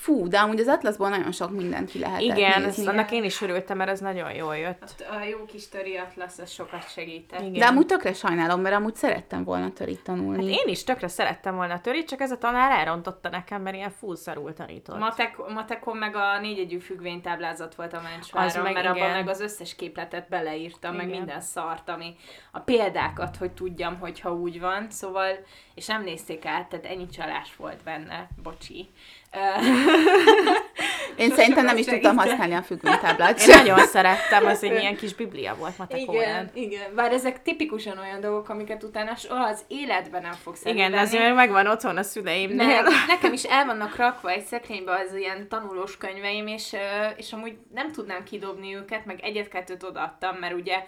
fú, 0.00 0.28
de 0.28 0.38
amúgy 0.38 0.60
az 0.60 0.66
Atlaszból 0.68 1.08
nagyon 1.08 1.32
sok 1.32 1.50
mindent 1.50 1.90
ki 1.90 1.98
lehetett 1.98 2.20
Igen, 2.20 2.62
nézni. 2.62 2.80
ezt, 2.82 2.88
annak 2.88 3.10
én 3.10 3.24
is 3.24 3.40
örültem, 3.40 3.76
mert 3.76 3.90
ez 3.90 4.00
nagyon 4.00 4.34
jól 4.34 4.56
jött. 4.56 4.82
Ott 4.82 5.04
A 5.20 5.24
jó 5.24 5.44
kis 5.44 5.68
töri 5.68 5.96
atlasz, 5.96 6.38
az 6.38 6.50
sokat 6.50 6.90
segített. 6.90 7.40
Igen. 7.40 7.52
De 7.52 7.66
amúgy 7.66 7.86
tökre 7.86 8.12
sajnálom, 8.12 8.60
mert 8.60 8.74
amúgy 8.74 8.94
szerettem 8.94 9.44
volna 9.44 9.72
törit 9.72 10.02
tanulni. 10.02 10.50
Hát 10.52 10.60
én 10.64 10.72
is 10.72 10.84
tökre 10.84 11.08
szerettem 11.08 11.54
volna 11.56 11.80
törit, 11.80 12.08
csak 12.08 12.20
ez 12.20 12.30
a 12.30 12.38
tanár 12.38 12.78
elrontotta 12.78 13.28
nekem, 13.28 13.62
mert 13.62 13.76
ilyen 13.76 13.90
full 13.90 14.16
szarul 14.16 14.52
tanított. 14.52 14.98
Matek, 14.98 15.36
matekon 15.54 15.96
meg 15.96 16.16
a 16.16 16.40
négyegyű 16.40 16.78
függvénytáblázat 16.78 17.74
volt 17.74 17.92
a 17.92 17.96
Az 17.96 18.02
mencsváron, 18.02 18.62
meg 18.62 18.72
mert 18.72 18.86
abban 18.86 18.96
igen. 18.96 19.10
meg 19.10 19.28
az 19.28 19.40
összes 19.40 19.74
képletet 19.76 20.28
beleírtam, 20.28 20.94
meg 20.94 21.06
Igen. 21.06 21.18
minden 21.18 21.40
szart, 21.40 21.88
ami 21.88 22.16
a 22.52 22.58
példákat, 22.60 23.36
hogy 23.36 23.50
tudjam, 23.52 23.98
hogyha 23.98 24.32
úgy 24.34 24.60
van, 24.60 24.86
szóval, 24.90 25.28
és 25.74 25.86
nem 25.86 26.02
nézték 26.02 26.44
át, 26.44 26.68
tehát 26.68 26.86
ennyi 26.86 27.06
csalás 27.06 27.56
volt 27.56 27.82
benne, 27.84 28.28
bocsi. 28.42 28.90
Én 31.16 31.30
szerintem 31.30 31.64
nem 31.64 31.76
is 31.76 31.86
tudtam 31.86 32.16
használni 32.16 32.54
a 32.54 32.62
függvénytáblát 32.62 33.40
Én 33.40 33.56
nagyon 33.56 33.86
szerettem, 33.86 34.46
az 34.46 34.64
egy 34.64 34.78
ilyen 34.80 34.96
kis 34.96 35.14
biblia 35.14 35.54
volt 35.54 35.78
matek 35.78 36.00
igen, 36.00 36.50
igen, 36.54 36.94
bár 36.94 37.12
ezek 37.12 37.42
tipikusan 37.42 37.98
olyan 37.98 38.20
dolgok, 38.20 38.48
amiket 38.48 38.82
utána 38.82 39.14
soha 39.14 39.44
az 39.44 39.60
életben 39.68 40.22
nem 40.22 40.32
fogsz 40.32 40.64
Igen, 40.64 40.92
azért 40.92 41.22
meg 41.22 41.34
megvan 41.34 41.66
otthon 41.66 41.96
a 41.96 42.02
szüleimnél. 42.02 42.66
Ne, 42.66 42.80
nekem 43.14 43.32
is 43.32 43.42
el 43.42 43.64
vannak 43.64 43.96
rakva 43.96 44.30
egy 44.30 44.44
szekrénybe 44.44 44.92
az 44.92 45.14
ilyen 45.14 45.48
tanulós 45.48 45.96
könyveim, 45.96 46.46
és, 46.46 46.76
és 47.16 47.32
amúgy 47.32 47.56
nem 47.74 47.92
tudnám 47.92 48.24
kidobni 48.24 48.74
őket, 48.74 49.04
meg 49.04 49.20
egyet-kettőt 49.22 49.82
odaadtam, 49.82 50.36
mert 50.36 50.54
ugye 50.54 50.84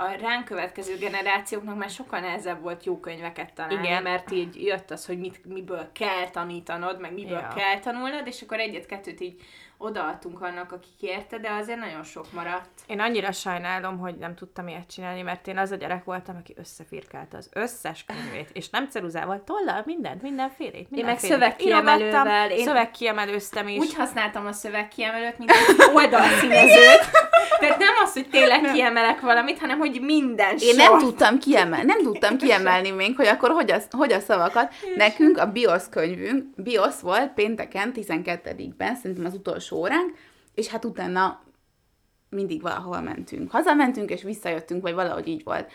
a 0.00 0.16
ránk 0.20 0.44
következő 0.44 0.96
generációknak 0.96 1.76
már 1.78 1.90
sokkal 1.90 2.20
nehezebb 2.20 2.62
volt 2.62 2.84
jó 2.84 3.00
könyveket 3.00 3.52
találni, 3.54 3.86
Igen. 3.86 4.02
mert 4.02 4.30
így 4.32 4.64
jött 4.64 4.90
az, 4.90 5.06
hogy 5.06 5.18
mit, 5.18 5.44
miből 5.44 5.88
kell 5.92 6.28
tanítanod, 6.32 7.00
meg 7.00 7.12
miből 7.12 7.38
Ja. 7.38 7.52
kell 7.56 7.78
tanulnod, 7.80 8.26
és 8.26 8.42
akkor 8.42 8.58
egyet-kettőt 8.58 9.20
így 9.20 9.40
odaadtunk 9.78 10.42
annak, 10.42 10.72
aki 10.72 10.88
kérte, 11.00 11.38
de 11.38 11.50
azért 11.50 11.78
nagyon 11.78 12.02
sok 12.02 12.32
maradt. 12.32 12.68
Én 12.86 13.00
annyira 13.00 13.32
sajnálom, 13.32 13.98
hogy 13.98 14.14
nem 14.16 14.34
tudtam 14.34 14.68
ilyet 14.68 14.90
csinálni, 14.90 15.22
mert 15.22 15.46
én 15.48 15.58
az 15.58 15.70
a 15.70 15.76
gyerek 15.76 16.04
voltam, 16.04 16.36
aki 16.36 16.54
összefirkálta 16.56 17.36
az 17.36 17.48
összes 17.52 18.04
könyvét, 18.04 18.50
és 18.52 18.68
nem 18.70 18.88
ceruzával, 18.88 19.42
tollal, 19.44 19.82
mindent, 19.86 20.22
mindenfélét, 20.22 20.72
meg 20.90 20.90
mindenfélét. 20.90 21.34
szövegkiemelővel, 21.36 22.00
Írogattam, 22.24 22.50
én- 22.58 22.64
Szövegkiemelőztem 22.64 23.68
is. 23.68 23.78
Úgy 23.78 23.94
használtam 23.94 24.46
a 24.46 24.52
szövegkiemelőt, 24.52 25.38
mint 25.38 25.50
egy 25.50 25.76
oldalszínezőt. 25.94 27.10
Tehát 27.60 27.78
nem 27.78 27.94
az, 28.04 28.12
hogy 28.12 28.28
tényleg 28.28 28.72
kiemelek 28.72 29.20
valamit, 29.20 29.58
hanem 29.58 29.78
hogy 29.78 30.00
minden 30.00 30.56
Én 30.58 30.74
sor. 30.74 30.76
nem 30.76 30.98
tudtam 30.98 31.38
kiemelni, 31.38 31.84
nem 31.84 32.02
tudtam 32.02 32.36
kiemelni 32.36 32.90
még, 32.90 33.16
hogy 33.16 33.26
akkor 33.26 33.50
hogy 33.50 33.70
a, 33.70 33.80
hogy 33.90 34.12
a 34.12 34.20
szavakat. 34.20 34.74
Nekünk 34.96 35.38
a 35.38 35.46
BIOS 35.46 35.82
könyvünk, 35.90 36.44
BIOS 36.56 37.00
volt 37.00 37.32
pénteken, 37.32 37.92
12-ben, 37.94 38.96
szerintem 38.96 39.24
az 39.24 39.34
utolsó 39.34 39.76
óránk, 39.76 40.14
és 40.54 40.68
hát 40.68 40.84
utána 40.84 41.42
mindig 42.30 42.62
valahol 42.62 43.00
mentünk. 43.00 43.50
Hazamentünk, 43.50 44.10
és 44.10 44.22
visszajöttünk, 44.22 44.82
vagy 44.82 44.94
valahogy 44.94 45.28
így 45.28 45.44
volt. 45.44 45.70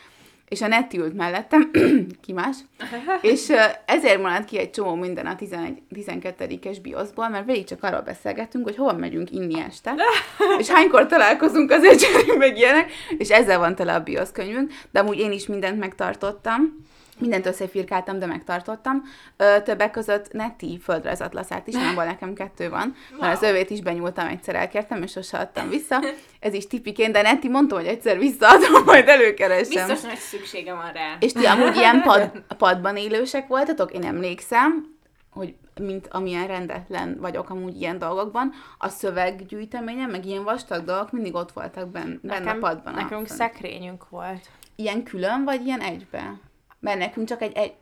És 0.48 0.62
a 0.62 0.68
Neti 0.68 0.98
ült 0.98 1.14
mellettem, 1.14 1.72
ki 2.26 2.34
más, 2.34 2.58
és 3.22 3.52
ezért 3.86 4.22
maradt 4.22 4.46
ki 4.46 4.60
egy 4.60 4.70
csomó 4.70 4.96
minden 4.96 5.26
a 5.26 5.36
11, 5.36 5.82
12-es 5.96 6.78
bioszból, 6.82 7.30
mert 7.30 7.46
végig 7.46 7.66
csak 7.66 7.84
arról 7.84 8.02
beszélgettünk, 8.02 8.64
hogy 8.66 8.76
hova 8.76 8.94
megyünk 8.94 9.32
inni 9.32 9.60
este, 9.60 9.96
és 10.60 10.70
hánykor 10.70 11.06
találkozunk 11.06 11.72
azért 11.72 12.00
csak 12.04 12.38
meg 12.38 12.58
ilyenek, 12.58 12.92
és 13.18 13.30
ezzel 13.30 13.60
van 13.60 13.76
tele 13.76 13.94
a 13.94 14.04
biosz 14.04 14.32
könyvünk, 14.32 14.74
de 14.92 15.00
amúgy 15.00 15.20
én 15.20 15.32
is 15.32 15.48
mindent 15.48 15.80
megtartottam, 15.80 16.86
mindent 17.20 17.46
összefirkáltam, 17.46 18.20
de 18.20 18.26
megtartottam. 18.26 19.04
Ö, 19.38 19.62
többek 19.64 19.92
között 19.92 20.32
Neti 20.32 20.80
földrajzatlaszát 20.84 21.68
is, 21.68 21.76
abból 21.76 22.04
nekem 22.04 22.34
kettő 22.34 22.70
van, 22.70 22.96
mert 23.20 23.36
az 23.36 23.50
övét 23.50 23.70
is 23.70 23.82
benyúltam, 23.82 24.28
egyszer 24.28 24.56
elkértem, 24.56 25.04
és 25.04 25.12
sose 25.12 25.38
adtam 25.38 25.70
vissza. 25.70 26.04
Ez 26.40 26.54
is 26.54 26.68
tipikén, 26.68 27.12
de 27.12 27.22
Neti 27.22 27.50
mondta, 27.50 27.76
hogy 27.76 27.86
egyszer 27.88 28.18
visszaadom, 28.18 28.84
majd 28.86 29.08
előkeresem. 29.08 29.88
Biztos 29.88 30.02
nagy 30.02 30.18
szüksége 30.18 30.74
van 30.74 30.92
rá. 30.92 31.18
És 31.20 31.32
ti 31.32 31.46
amúgy 31.46 31.76
ilyen 31.76 32.02
pad, 32.02 32.32
padban 32.58 32.98
élősek 32.98 33.48
voltatok? 33.48 33.92
Én 33.92 34.04
emlékszem, 34.04 34.94
hogy 35.30 35.56
mint 35.80 36.08
amilyen 36.12 36.48
rendetlen 36.48 37.18
vagyok 37.20 37.50
amúgy 37.50 37.82
ilyen 37.82 37.98
dolgokban, 37.98 38.54
a 38.78 38.88
szöveggyűjteményem, 38.88 40.10
meg 40.10 40.26
ilyen 40.26 40.44
vastag 40.44 40.84
dolgok 40.84 41.12
mindig 41.12 41.36
ott 41.36 41.52
voltak 41.52 41.90
benne, 41.90 42.18
benne 42.22 42.52
a 42.52 42.58
padban. 42.58 42.94
nekünk 42.94 43.28
fönt. 43.28 43.40
szekrényünk 43.40 44.10
volt. 44.10 44.50
Ilyen 44.76 45.04
külön, 45.04 45.44
vagy 45.44 45.66
ilyen 45.66 45.82
egybe? 45.82 46.34
Mert 46.80 46.98
nekünk 47.00 47.28
csak 47.28 47.42
egy, 47.42 47.58
egy 47.58 47.74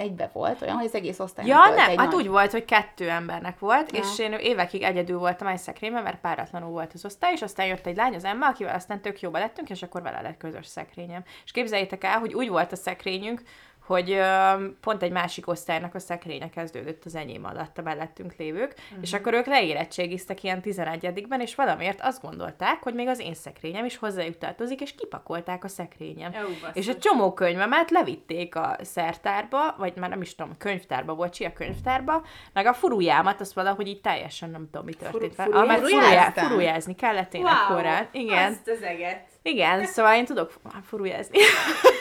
egybe 0.00 0.30
volt, 0.32 0.62
olyan, 0.62 0.76
hogy 0.76 0.84
az 0.84 0.94
egész 0.94 1.18
osztálynak 1.18 1.56
Ja, 1.56 1.64
volt 1.64 1.76
nem, 1.76 1.90
egy 1.90 1.96
hát 1.96 2.10
nagy... 2.10 2.14
úgy 2.14 2.28
volt, 2.28 2.50
hogy 2.50 2.64
kettő 2.64 3.08
embernek 3.08 3.58
volt, 3.58 3.92
Ja. 3.92 3.98
és 3.98 4.18
én 4.18 4.32
évekig 4.32 4.82
egyedül 4.82 5.18
voltam 5.18 5.46
egy 5.46 5.58
szekrényben, 5.58 6.02
mert 6.02 6.20
páratlanul 6.20 6.70
volt 6.70 6.92
az 6.94 7.04
osztály, 7.04 7.32
és 7.32 7.42
aztán 7.42 7.66
jött 7.66 7.86
egy 7.86 7.96
lány, 7.96 8.14
az 8.14 8.24
Emma, 8.24 8.46
akivel 8.46 8.74
aztán 8.74 9.00
tök 9.00 9.20
jóba 9.20 9.38
lettünk, 9.38 9.70
és 9.70 9.82
akkor 9.82 10.02
vele 10.02 10.20
lett 10.20 10.36
közös 10.36 10.66
szekrényem. 10.66 11.24
És 11.44 11.50
képzeljétek 11.50 12.04
el, 12.04 12.18
hogy 12.18 12.34
úgy 12.34 12.48
volt 12.48 12.72
a 12.72 12.76
szekrényünk, 12.76 13.42
hogy 13.90 14.10
ö, 14.10 14.52
pont 14.80 15.02
egy 15.02 15.10
másik 15.12 15.48
osztálynak 15.48 15.94
a 15.94 15.98
szekrénye 15.98 16.50
kezdődött 16.50 17.04
az 17.04 17.14
enyém 17.14 17.44
alatt 17.44 17.78
a 17.78 17.82
mellettünk 17.82 18.34
lévők, 18.36 18.68
Mhm. 18.74 18.84
uh-huh. 18.88 18.98
és 19.02 19.12
akkor 19.12 19.34
ők 19.34 19.46
leérettségiztek 19.46 20.42
ilyen 20.42 20.60
11-ben, 20.64 21.40
és 21.40 21.54
valamiért 21.54 22.00
azt 22.02 22.22
gondolták, 22.22 22.82
hogy 22.82 22.94
még 22.94 23.08
az 23.08 23.18
én 23.20 23.34
szekrényem 23.34 23.84
is 23.84 23.96
hozzájuk 23.96 24.38
tartozik, 24.38 24.80
és 24.80 24.94
kipakolták 24.94 25.64
a 25.64 25.68
szekrényem. 25.68 26.32
Ó, 26.34 26.46
basszus. 26.60 26.70
és 26.72 26.86
egy 26.88 26.98
csomó 26.98 27.32
könyvemet 27.32 27.90
levitték 27.90 28.56
a 28.56 28.76
szertárba, 28.82 29.74
vagy 29.78 29.92
már 29.96 30.10
nem 30.10 30.20
is 30.20 30.34
tudom, 30.34 30.56
könyvtárba, 30.58 31.14
bocsi, 31.14 31.44
a 31.44 31.52
könyvtárba, 31.52 32.24
meg 32.52 32.66
a 32.66 32.74
furujámat, 32.74 33.40
azt 33.40 33.52
valahogy 33.52 33.86
így 33.88 34.00
teljesen 34.00 34.50
nem 34.50 34.68
tudom, 34.70 34.84
mi 34.86 34.92
történt 34.92 35.36
mert 35.36 35.80
furujá, 35.80 36.30
furujázni 36.30 36.94
kellett 36.94 37.34
én 37.34 37.42
wow, 37.42 37.50
akkorán. 37.52 38.08
Igen, 38.12 38.52
Azt 38.52 38.68
az 38.68 38.82
eget. 38.82 39.29
Igen, 39.42 39.86
szóval 39.86 40.14
én 40.14 40.24
tudok 40.24 40.50
fu- 40.50 40.72
furujázni. 40.88 41.38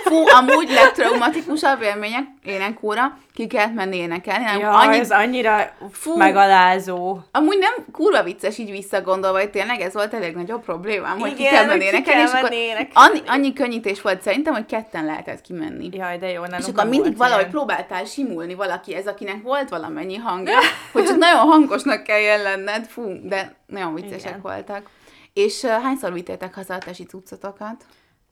Fú, 0.04 0.16
amúgy 0.28 0.70
legtraumatikusabb 0.72 1.82
élmények 1.82 2.24
énekóra, 2.44 3.18
ki 3.34 3.48
kellett 3.48 3.74
menni 3.74 3.98
énekelni. 3.98 4.44
Nem, 4.44 4.60
Ja, 4.60 4.72
annyi, 4.78 4.98
ez 5.00 5.12
annyira 5.12 5.72
Fú. 5.92 6.18
Megalázó. 6.18 7.20
Amúgy 7.32 7.58
nem 7.58 7.74
kurva 7.92 8.24
vicces 8.24 8.58
így 8.58 8.72
visszagondolva, 8.72 9.38
hogy 9.40 9.50
tényleg 9.50 9.82
ez 9.82 9.94
volt 9.94 10.14
elég 10.14 10.36
nagyobb 10.36 10.64
problémám, 10.64 11.20
hogy 11.20 11.34
ki 11.34 11.40
Igen, 11.42 11.54
kell 11.54 11.66
menni 11.66 11.80
ki 11.80 11.86
énekelni, 11.86 12.22
és 12.22 12.30
kell 12.32 12.40
akkor 12.40 12.54
énekelni. 12.54 12.90
annyi, 12.94 13.22
annyi 13.28 13.54
könnyítés 13.54 14.02
volt 14.02 14.22
szerintem, 14.22 14.54
hogy 14.54 14.66
ketten 14.66 15.06
lehetett 15.06 15.42
kimenni. 15.42 15.90
Jaj, 15.92 16.18
de 16.18 16.28
jó, 16.32 16.42
nálunk 16.42 16.60
És 16.60 16.66
akkor 16.66 16.76
nem 16.76 16.88
mindig 16.88 17.18
valahogy 17.18 17.40
ilyen. 17.40 17.52
próbáltál 17.52 18.06
simulni 18.06 18.54
valaki, 18.54 18.96
ez 18.96 19.08
akinek 19.08 19.42
volt 19.44 19.70
valamennyi 19.70 20.16
hangja, 20.18 20.58
hogy 20.94 21.06
csak 21.06 21.18
nagyon 21.18 21.40
hangosnak 21.48 22.04
kelljen 22.04 22.42
lenned, 22.42 22.86
fú, 22.86 23.20
de 23.24 23.56
nagyon 23.68 23.94
viccesek 23.94 24.20
Igen. 24.30 24.40
voltak. 24.42 24.90
És 25.34 25.64
uh, 25.64 25.70
hányszor 25.70 26.14
vittétek 26.14 26.54
haza 26.54 26.74
a 26.74 26.78
tesi 26.78 27.04
cuccotokat? 27.04 27.86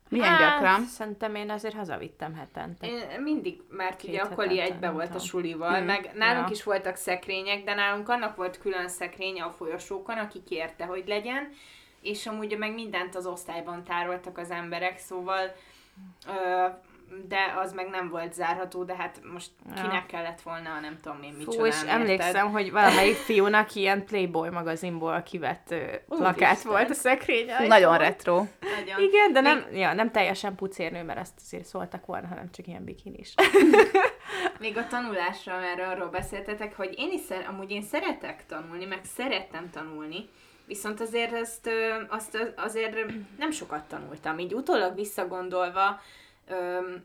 Milyen 0.10 0.28
Hát, 0.28 0.40
gyakran? 0.40 0.86
Szerintem 0.86 1.36
én 1.36 1.50
azért 1.50 1.76
hazavittem 1.76 2.36
hetente. 2.36 2.88
Én 2.88 3.22
mindig, 3.22 3.62
mert 3.70 3.96
Két 3.96 4.10
ugye 4.10 4.22
akkor 4.22 4.48
hetente, 4.48 4.64
egybe 4.64 4.90
volt 4.90 5.16
a 5.16 5.20
sulival, 5.20 5.82
Mm. 5.82 5.86
meg 5.86 6.12
nálunk 6.16 6.48
Ja. 6.48 6.54
is 6.54 6.64
voltak 6.64 6.96
szekrények, 6.96 7.64
de 7.64 7.74
nálunk 7.74 8.10
annak 8.10 8.36
volt 8.36 8.58
külön 8.60 8.88
szekrénye 8.88 9.44
a 9.44 9.52
folyosókon, 9.52 10.18
aki 10.18 10.44
kérte, 10.44 10.86
hogy 10.86 11.04
legyen, 11.08 11.50
és 12.02 12.28
amúgy 12.28 12.58
meg 12.58 12.74
mindent 12.74 13.16
az 13.16 13.26
osztályban 13.26 13.84
tároltak 13.84 14.38
az 14.38 14.50
emberek, 14.52 14.98
szóval 14.98 15.56
ö, 16.28 16.66
de 17.28 17.38
az 17.62 17.74
meg 17.74 17.90
nem 17.90 18.10
volt 18.10 18.34
zárható, 18.34 18.84
de 18.84 18.96
hát 18.96 19.20
most 19.34 19.50
Ja. 19.76 19.82
kinek 19.82 20.06
kellett 20.06 20.42
volna, 20.42 20.80
nem 20.80 21.00
tudom 21.02 21.22
én 21.24 21.34
mit 21.38 21.54
Fú, 21.54 21.66
és 21.66 21.82
emlékszem, 21.88 22.52
hogy 22.52 22.72
valamelyik 22.72 23.16
fiúnak 23.16 23.76
ilyen 23.76 24.06
Playboy 24.06 24.50
magazinból 24.50 25.22
kivett 25.22 25.76
plakát 26.08 26.62
volt 26.62 26.90
a 26.90 26.94
szekrényen. 26.94 27.68
Nagyon 27.68 27.98
retro. 27.98 28.36
Nagyon. 28.36 29.02
Igen, 29.02 29.34
de 29.34 29.42
nem, 29.42 29.66
ja, 29.74 29.94
nem 29.94 30.12
teljesen 30.12 30.56
pucérnő, 30.56 31.04
mert 31.04 31.20
azt 31.20 31.34
azért 31.46 31.66
szóltak 31.66 32.06
volna, 32.06 32.28
hanem 32.28 32.52
csak 32.52 32.68
ilyen 32.68 32.84
bikinis. 32.84 33.34
Még 34.60 34.78
a 34.78 34.88
tanulásra, 34.88 35.60
mert 35.60 35.80
arról 35.92 36.08
beszéltetek, 36.10 36.76
hogy 36.76 36.94
én 36.98 37.12
is 37.12 37.22
szer- 37.22 37.48
amúgy 37.48 37.72
én 37.72 37.82
szeretek 37.82 38.46
tanulni, 38.46 38.86
meg 38.86 39.00
szerettem 39.04 39.70
tanulni, 39.70 40.30
viszont 40.66 41.02
azért 41.02 41.34
ezt, 41.34 41.70
azt 42.10 42.54
azért 42.56 43.06
nem 43.38 43.52
sokat 43.52 43.84
tanultam. 43.88 44.40
Így 44.40 44.54
utólag 44.54 44.96
visszagondolva, 44.96 46.02
öm, 46.48 47.04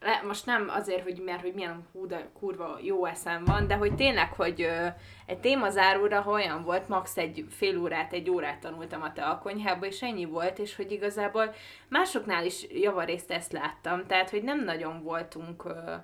le, 0.00 0.22
most 0.26 0.46
nem 0.46 0.68
azért, 0.68 1.02
hogy 1.02 1.22
mert 1.24 1.40
hogy 1.40 1.54
milyen 1.54 1.86
hú, 1.92 2.06
de 2.06 2.28
kurva 2.38 2.78
jó 2.82 3.04
eszem 3.04 3.44
van, 3.44 3.66
de 3.66 3.74
hogy 3.74 3.94
tényleg, 3.94 4.32
hogy 4.32 4.62
ö, 4.62 4.86
egy 5.26 5.38
témazáróra 5.38 6.24
olyan 6.26 6.62
volt, 6.62 6.88
max. 6.88 7.16
egy 7.16 7.46
fél 7.50 7.78
órát, 7.78 8.12
egy 8.12 8.30
órát 8.30 8.60
tanultam 8.60 9.02
a 9.02 9.12
te 9.12 9.24
alkonyhába, 9.24 9.86
és 9.86 10.02
ennyi 10.02 10.24
volt, 10.24 10.58
és 10.58 10.76
hogy 10.76 10.92
igazából 10.92 11.54
másoknál 11.88 12.44
is 12.44 12.66
javarészt 12.70 13.30
ezt 13.30 13.52
láttam, 13.52 14.06
tehát 14.06 14.30
hogy 14.30 14.42
nem 14.42 14.64
nagyon 14.64 15.02
voltunk 15.02 15.64
ö, 15.64 15.94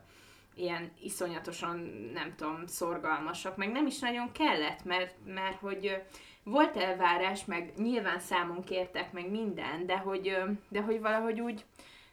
ilyen 0.55 0.93
iszonyatosan, 1.03 1.77
nem 2.15 2.35
tudom, 2.37 2.67
szorgalmasak, 2.67 3.57
meg 3.57 3.73
nem 3.73 3.87
is 3.87 3.99
nagyon 3.99 4.33
kellett, 4.33 4.85
mert, 4.85 5.15
mert 5.25 5.59
hogy 5.61 6.03
volt 6.45 6.77
elvárás, 6.77 7.45
meg 7.45 7.73
nyilván 7.77 8.19
számon 8.19 8.65
kértek, 8.65 9.13
meg 9.13 9.31
minden, 9.31 9.87
de 9.87 9.97
hogy, 9.97 10.37
de 10.69 10.81
hogy 10.81 11.01
valahogy 11.01 11.41
úgy, 11.41 11.65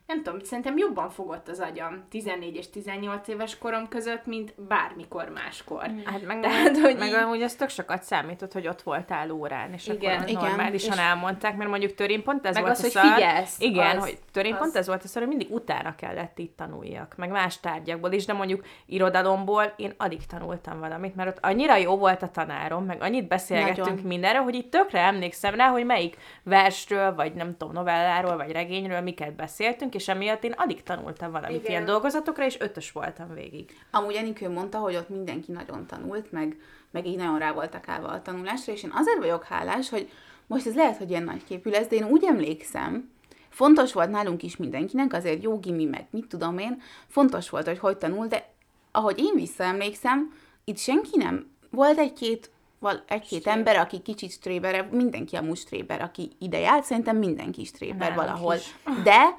nem 0.09 0.23
tudom, 0.23 0.39
szerintem 0.43 0.77
jobban 0.77 1.09
fogott 1.09 1.47
az 1.47 1.59
agyam 1.59 2.03
14 2.09 2.55
és 2.55 2.69
18 2.69 3.27
éves 3.27 3.57
korom 3.57 3.87
között, 3.87 4.25
mint 4.25 4.53
bármikor 4.67 5.29
máskor. 5.33 5.83
Hát 6.05 6.25
meg, 6.25 6.39
Tehát, 6.39 6.77
hogy 6.77 6.97
meg 6.97 7.07
így- 7.07 7.13
amúgy 7.13 7.41
az 7.41 7.53
tök 7.55 7.69
sokat 7.69 8.03
számított, 8.03 8.51
hogy 8.53 8.67
ott 8.67 8.81
voltál 8.81 9.31
órán, 9.31 9.73
és 9.73 9.87
Igen. 9.87 10.15
akkor 10.17 10.29
Igen, 10.29 10.41
normálisan 10.43 10.93
és- 10.97 10.99
elmondták, 11.03 11.57
mert 11.57 11.69
mondjuk 11.69 11.93
törén 11.93 12.23
pont 12.23 12.45
ez 12.45 12.53
Meg 12.53 12.63
volt 12.63 12.75
az, 12.75 12.79
a 12.79 12.81
hogy 12.83 12.91
szar. 12.91 13.13
figyelsz, 13.13 13.59
Igen, 13.59 13.97
az- 13.97 14.03
hogy 14.03 14.17
törén 14.31 14.53
az- 14.53 14.59
pont 14.59 14.75
ez 14.75 14.87
volt 14.87 15.03
a 15.03 15.07
szar, 15.07 15.21
hogy 15.21 15.35
mindig 15.35 15.55
utána 15.55 15.95
kellett 15.95 16.37
itt 16.39 16.57
tanuljak, 16.57 17.13
meg 17.17 17.29
más 17.29 17.59
tárgyakból 17.59 18.11
is, 18.11 18.25
de 18.25 18.33
mondjuk 18.33 18.65
irodalomból 18.85 19.73
én 19.75 19.93
alig 19.97 20.25
tanultam 20.25 20.79
valamit, 20.79 21.15
mert 21.15 21.29
ott 21.29 21.45
annyira 21.45 21.75
jó 21.75 21.97
volt 21.97 22.21
a 22.21 22.29
tanárom, 22.29 22.85
meg 22.85 23.01
annyit 23.01 23.27
beszélgettünk 23.27 23.87
Nagyon. 23.87 24.05
mindenről, 24.05 24.41
hogy 24.41 24.55
itt 24.55 24.71
tökre 24.71 24.99
emlékszem 24.99 25.55
rá, 25.55 25.67
hogy 25.67 25.85
melyik 25.85 26.17
versről, 26.43 27.15
vagy 27.15 27.33
nem 27.33 27.57
tudom, 27.57 27.73
novelláról, 27.73 28.37
vagy 28.37 28.51
regényről 28.51 29.01
miket 29.01 29.35
beszéltünk, 29.35 29.95
és 29.99 30.07
emiatt 30.07 30.43
én 30.43 30.53
alig 30.57 30.83
tanultam 30.83 31.31
valamit 31.31 31.57
Igen. 31.57 31.69
ilyen 31.71 31.85
dolgozatokra, 31.85 32.45
és 32.45 32.59
ötös 32.59 32.91
voltam 32.91 33.33
végig. 33.33 33.77
Amúgy 33.91 34.15
Enikő 34.15 34.49
mondta, 34.49 34.77
hogy 34.77 34.95
ott 34.95 35.09
mindenki 35.09 35.51
nagyon 35.51 35.85
tanult, 35.85 36.31
meg, 36.31 36.57
meg 36.91 37.05
így 37.07 37.17
nagyon 37.17 37.39
rá 37.39 37.51
voltak 37.51 37.87
állva 37.87 38.07
a 38.07 38.21
tanulásra, 38.21 38.73
és 38.73 38.83
én 38.83 38.91
azért 38.93 39.17
vagyok 39.17 39.43
hálás, 39.43 39.89
hogy 39.89 40.09
most 40.47 40.67
ez 40.67 40.75
lehet, 40.75 40.97
hogy 40.97 41.09
ilyen 41.09 41.23
nagyképű 41.23 41.69
lesz, 41.69 41.87
de 41.87 41.95
én 41.95 42.03
úgy 42.03 42.23
emlékszem, 42.23 43.11
fontos 43.49 43.93
volt 43.93 44.09
nálunk 44.09 44.43
is 44.43 44.57
mindenkinek, 44.57 45.13
azért 45.13 45.43
jó 45.43 45.59
gimi, 45.59 45.85
meg 45.85 46.07
mit 46.11 46.27
tudom 46.27 46.57
én, 46.57 46.81
fontos 47.07 47.49
volt, 47.49 47.65
hogy 47.67 47.79
hogy 47.79 47.97
tanul, 47.97 48.27
de 48.27 48.53
ahogy 48.91 49.19
én 49.19 49.33
visszaemlékszem, 49.35 50.33
itt 50.63 50.77
senki 50.77 51.17
nem, 51.17 51.51
volt 51.69 51.97
egy-két 51.97 52.49
val- 52.79 53.03
egy-két 53.07 53.47
ember, 53.47 53.75
aki 53.75 53.99
kicsit 54.01 54.31
stréber, 54.31 54.89
mindenki 54.91 55.35
amúgy 55.35 55.57
stréber, 55.57 56.01
aki 56.01 56.31
ide 56.39 56.59
járt, 56.59 56.83
szerintem 56.83 57.17
mindenki 57.17 57.65
stréber 57.65 58.09
Nálunk 58.09 58.19
valahol. 58.19 58.55
is. 58.55 58.75
De 59.03 59.37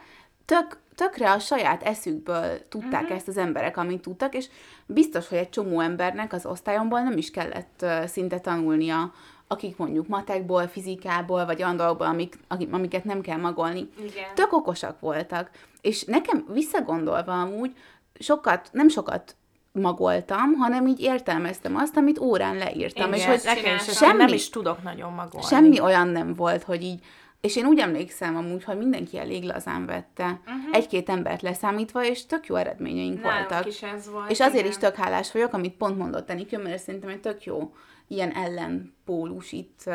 tök, 0.51 0.79
tökre 0.95 1.33
a 1.33 1.39
saját 1.39 1.83
eszükből 1.83 2.69
tudták 2.69 3.03
uh-huh. 3.03 3.17
ezt 3.17 3.29
az 3.29 3.37
emberek, 3.37 3.77
amit 3.77 4.03
tudtak, 4.03 4.35
és 4.35 4.49
biztos, 4.87 5.29
hogy 5.29 5.39
egy 5.39 5.49
csomó 5.49 5.81
embernek 5.81 6.33
az 6.33 6.47
osztályomból 6.47 7.01
nem 7.01 7.17
is 7.17 7.31
kellett 7.31 7.81
uh, 7.83 8.05
szinte 8.05 8.39
tanulnia, 8.39 9.13
akik 9.47 9.77
mondjuk 9.77 10.09
matekból, 10.09 10.67
fizikából, 10.67 11.45
vagy 11.47 11.63
olyan 11.63 11.77
dolgokból, 11.77 12.07
amik, 12.07 12.39
akik, 12.49 12.73
amiket 12.73 13.05
nem 13.05 13.21
kell 13.21 13.37
magolni. 13.37 13.89
Igen. 13.99 14.35
Tök 14.35 14.53
okosak 14.53 15.01
voltak. 15.01 15.51
És 15.81 16.05
nekem 16.05 16.45
visszagondolva 16.53 17.41
amúgy 17.41 17.77
sokat, 18.19 18.69
nem 18.73 18.89
sokat 18.89 19.37
magoltam, 19.73 20.53
hanem 20.53 20.87
így 20.87 21.01
értelmeztem 21.01 21.77
azt, 21.77 21.97
amit 21.97 22.19
órán 22.19 22.57
leírtam. 22.57 23.13
Igen, 23.13 23.19
és 23.19 23.27
hogy 23.27 23.41
Nekem 23.45 23.75
is, 23.75 23.83
semmi... 23.83 24.17
nem 24.17 24.19
semmi- 24.19 24.33
is 24.33 24.49
tudok 24.51 24.83
nagyon 24.83 25.13
magolni. 25.13 25.47
Semmi 25.47 25.81
olyan 25.81 26.09
nem 26.09 26.35
volt, 26.35 26.63
hogy 26.63 26.83
így, 26.83 27.05
és 27.41 27.57
én 27.57 27.66
úgy 27.66 27.78
emlékszem 27.78 28.36
amúgy, 28.36 28.64
hogy 28.64 28.78
mindenki 28.78 29.18
elég 29.18 29.43
lazán 29.43 29.86
vette, 29.86 30.24
uh-huh. 30.24 30.64
egy-két 30.72 31.09
embert 31.09 31.43
leszámítva, 31.43 32.05
és 32.05 32.26
tök 32.26 32.47
jó 32.47 32.55
eredményeink 32.55 33.22
Nálunk 33.22 33.49
voltak. 33.49 33.66
is 33.66 33.82
ez 33.82 34.11
volt. 34.11 34.30
És 34.30 34.41
azért 34.41 34.59
igen. 34.59 34.70
is 34.70 34.76
tök 34.76 34.95
hálás 34.95 35.32
vagyok, 35.32 35.53
amit 35.53 35.76
pont 35.76 35.99
mondott 35.99 36.30
Enikő, 36.30 36.59
mert 36.59 36.82
szerintem 36.82 37.11
egy 37.11 37.20
tök 37.20 37.45
jó 37.45 37.74
ilyen 38.09 38.30
ellenpólus 38.30 39.53
itt, 39.53 39.91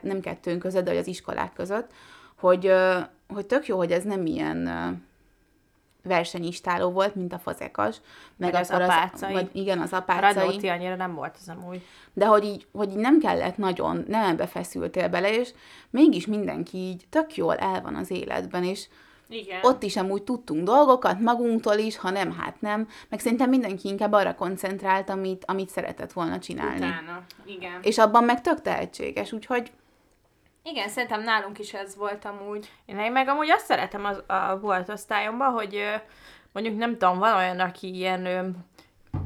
nem 0.00 0.20
kettőnk 0.20 0.58
között, 0.58 0.84
de 0.84 0.98
az 0.98 1.06
iskolák 1.06 1.52
között, 1.52 1.90
hogy, 2.36 2.72
hogy 3.28 3.46
tök 3.46 3.66
jó, 3.66 3.76
hogy 3.76 3.92
ez 3.92 4.02
nem 4.02 4.26
ilyen 4.26 4.68
versenyistáló 6.08 6.90
volt, 6.90 7.14
mint 7.14 7.32
a 7.32 7.38
fazekas, 7.38 7.96
meg 8.36 8.52
Meg 8.52 8.60
az 8.60 8.70
akkor 8.70 8.82
apácai. 8.82 9.32
vagy 9.32 9.50
igen, 9.52 9.78
az 9.80 9.92
apácai, 9.92 10.32
Radnóti 10.44 10.68
annyira 10.68 10.96
nem 10.96 11.14
volt 11.14 11.36
az 11.40 11.48
amúgy. 11.48 11.82
de 12.12 12.26
hogy 12.26 12.44
így, 12.44 12.66
hogy 12.72 12.90
így 12.90 12.96
nem 12.96 13.18
kellett 13.18 13.56
nagyon, 13.56 14.04
nem 14.08 14.24
ebbe 14.30 14.46
feszültél 14.46 15.08
bele, 15.08 15.34
és 15.34 15.50
mégis 15.90 16.26
mindenki 16.26 16.76
így 16.76 17.04
tök 17.10 17.36
jól 17.36 17.54
el 17.56 17.82
van 17.82 17.94
az 17.94 18.10
életben, 18.10 18.64
és 18.64 18.88
Igen. 19.28 19.58
ott 19.62 19.82
is 19.82 19.96
amúgy 19.96 20.22
tudtunk 20.22 20.64
dolgokat 20.64 21.20
magunktól 21.20 21.76
is, 21.76 21.96
ha 21.96 22.10
nem, 22.10 22.32
hát 22.38 22.60
nem. 22.60 22.88
Meg 23.08 23.20
szerintem 23.20 23.48
mindenki 23.48 23.88
inkább 23.88 24.12
arra 24.12 24.34
koncentrált, 24.34 25.10
amit, 25.10 25.44
amit 25.46 25.68
szeretett 25.68 26.12
volna 26.12 26.38
csinálni. 26.38 26.76
Utána. 26.76 27.22
Igen. 27.44 27.78
És 27.82 27.98
abban 27.98 28.24
meg 28.24 28.40
tök 28.40 28.60
tehetséges, 28.60 29.32
úgyhogy 29.32 29.70
Igen, 30.70 30.88
szerintem 30.88 31.22
nálunk 31.22 31.58
is 31.58 31.74
ez 31.74 31.96
volt 31.96 32.24
amúgy. 32.24 32.70
Én 32.86 33.12
meg- 33.12 33.28
amúgy 33.28 33.50
azt 33.50 33.64
szeretem 33.64 34.04
az, 34.04 34.22
a 34.26 34.58
volt 34.60 34.88
osztályomban, 34.88 35.52
hogy 35.52 35.82
mondjuk 36.52 36.76
nem 36.76 36.90
tudom, 36.90 37.18
van 37.18 37.36
olyan, 37.36 37.60
aki 37.60 37.94
ilyen 37.94 38.54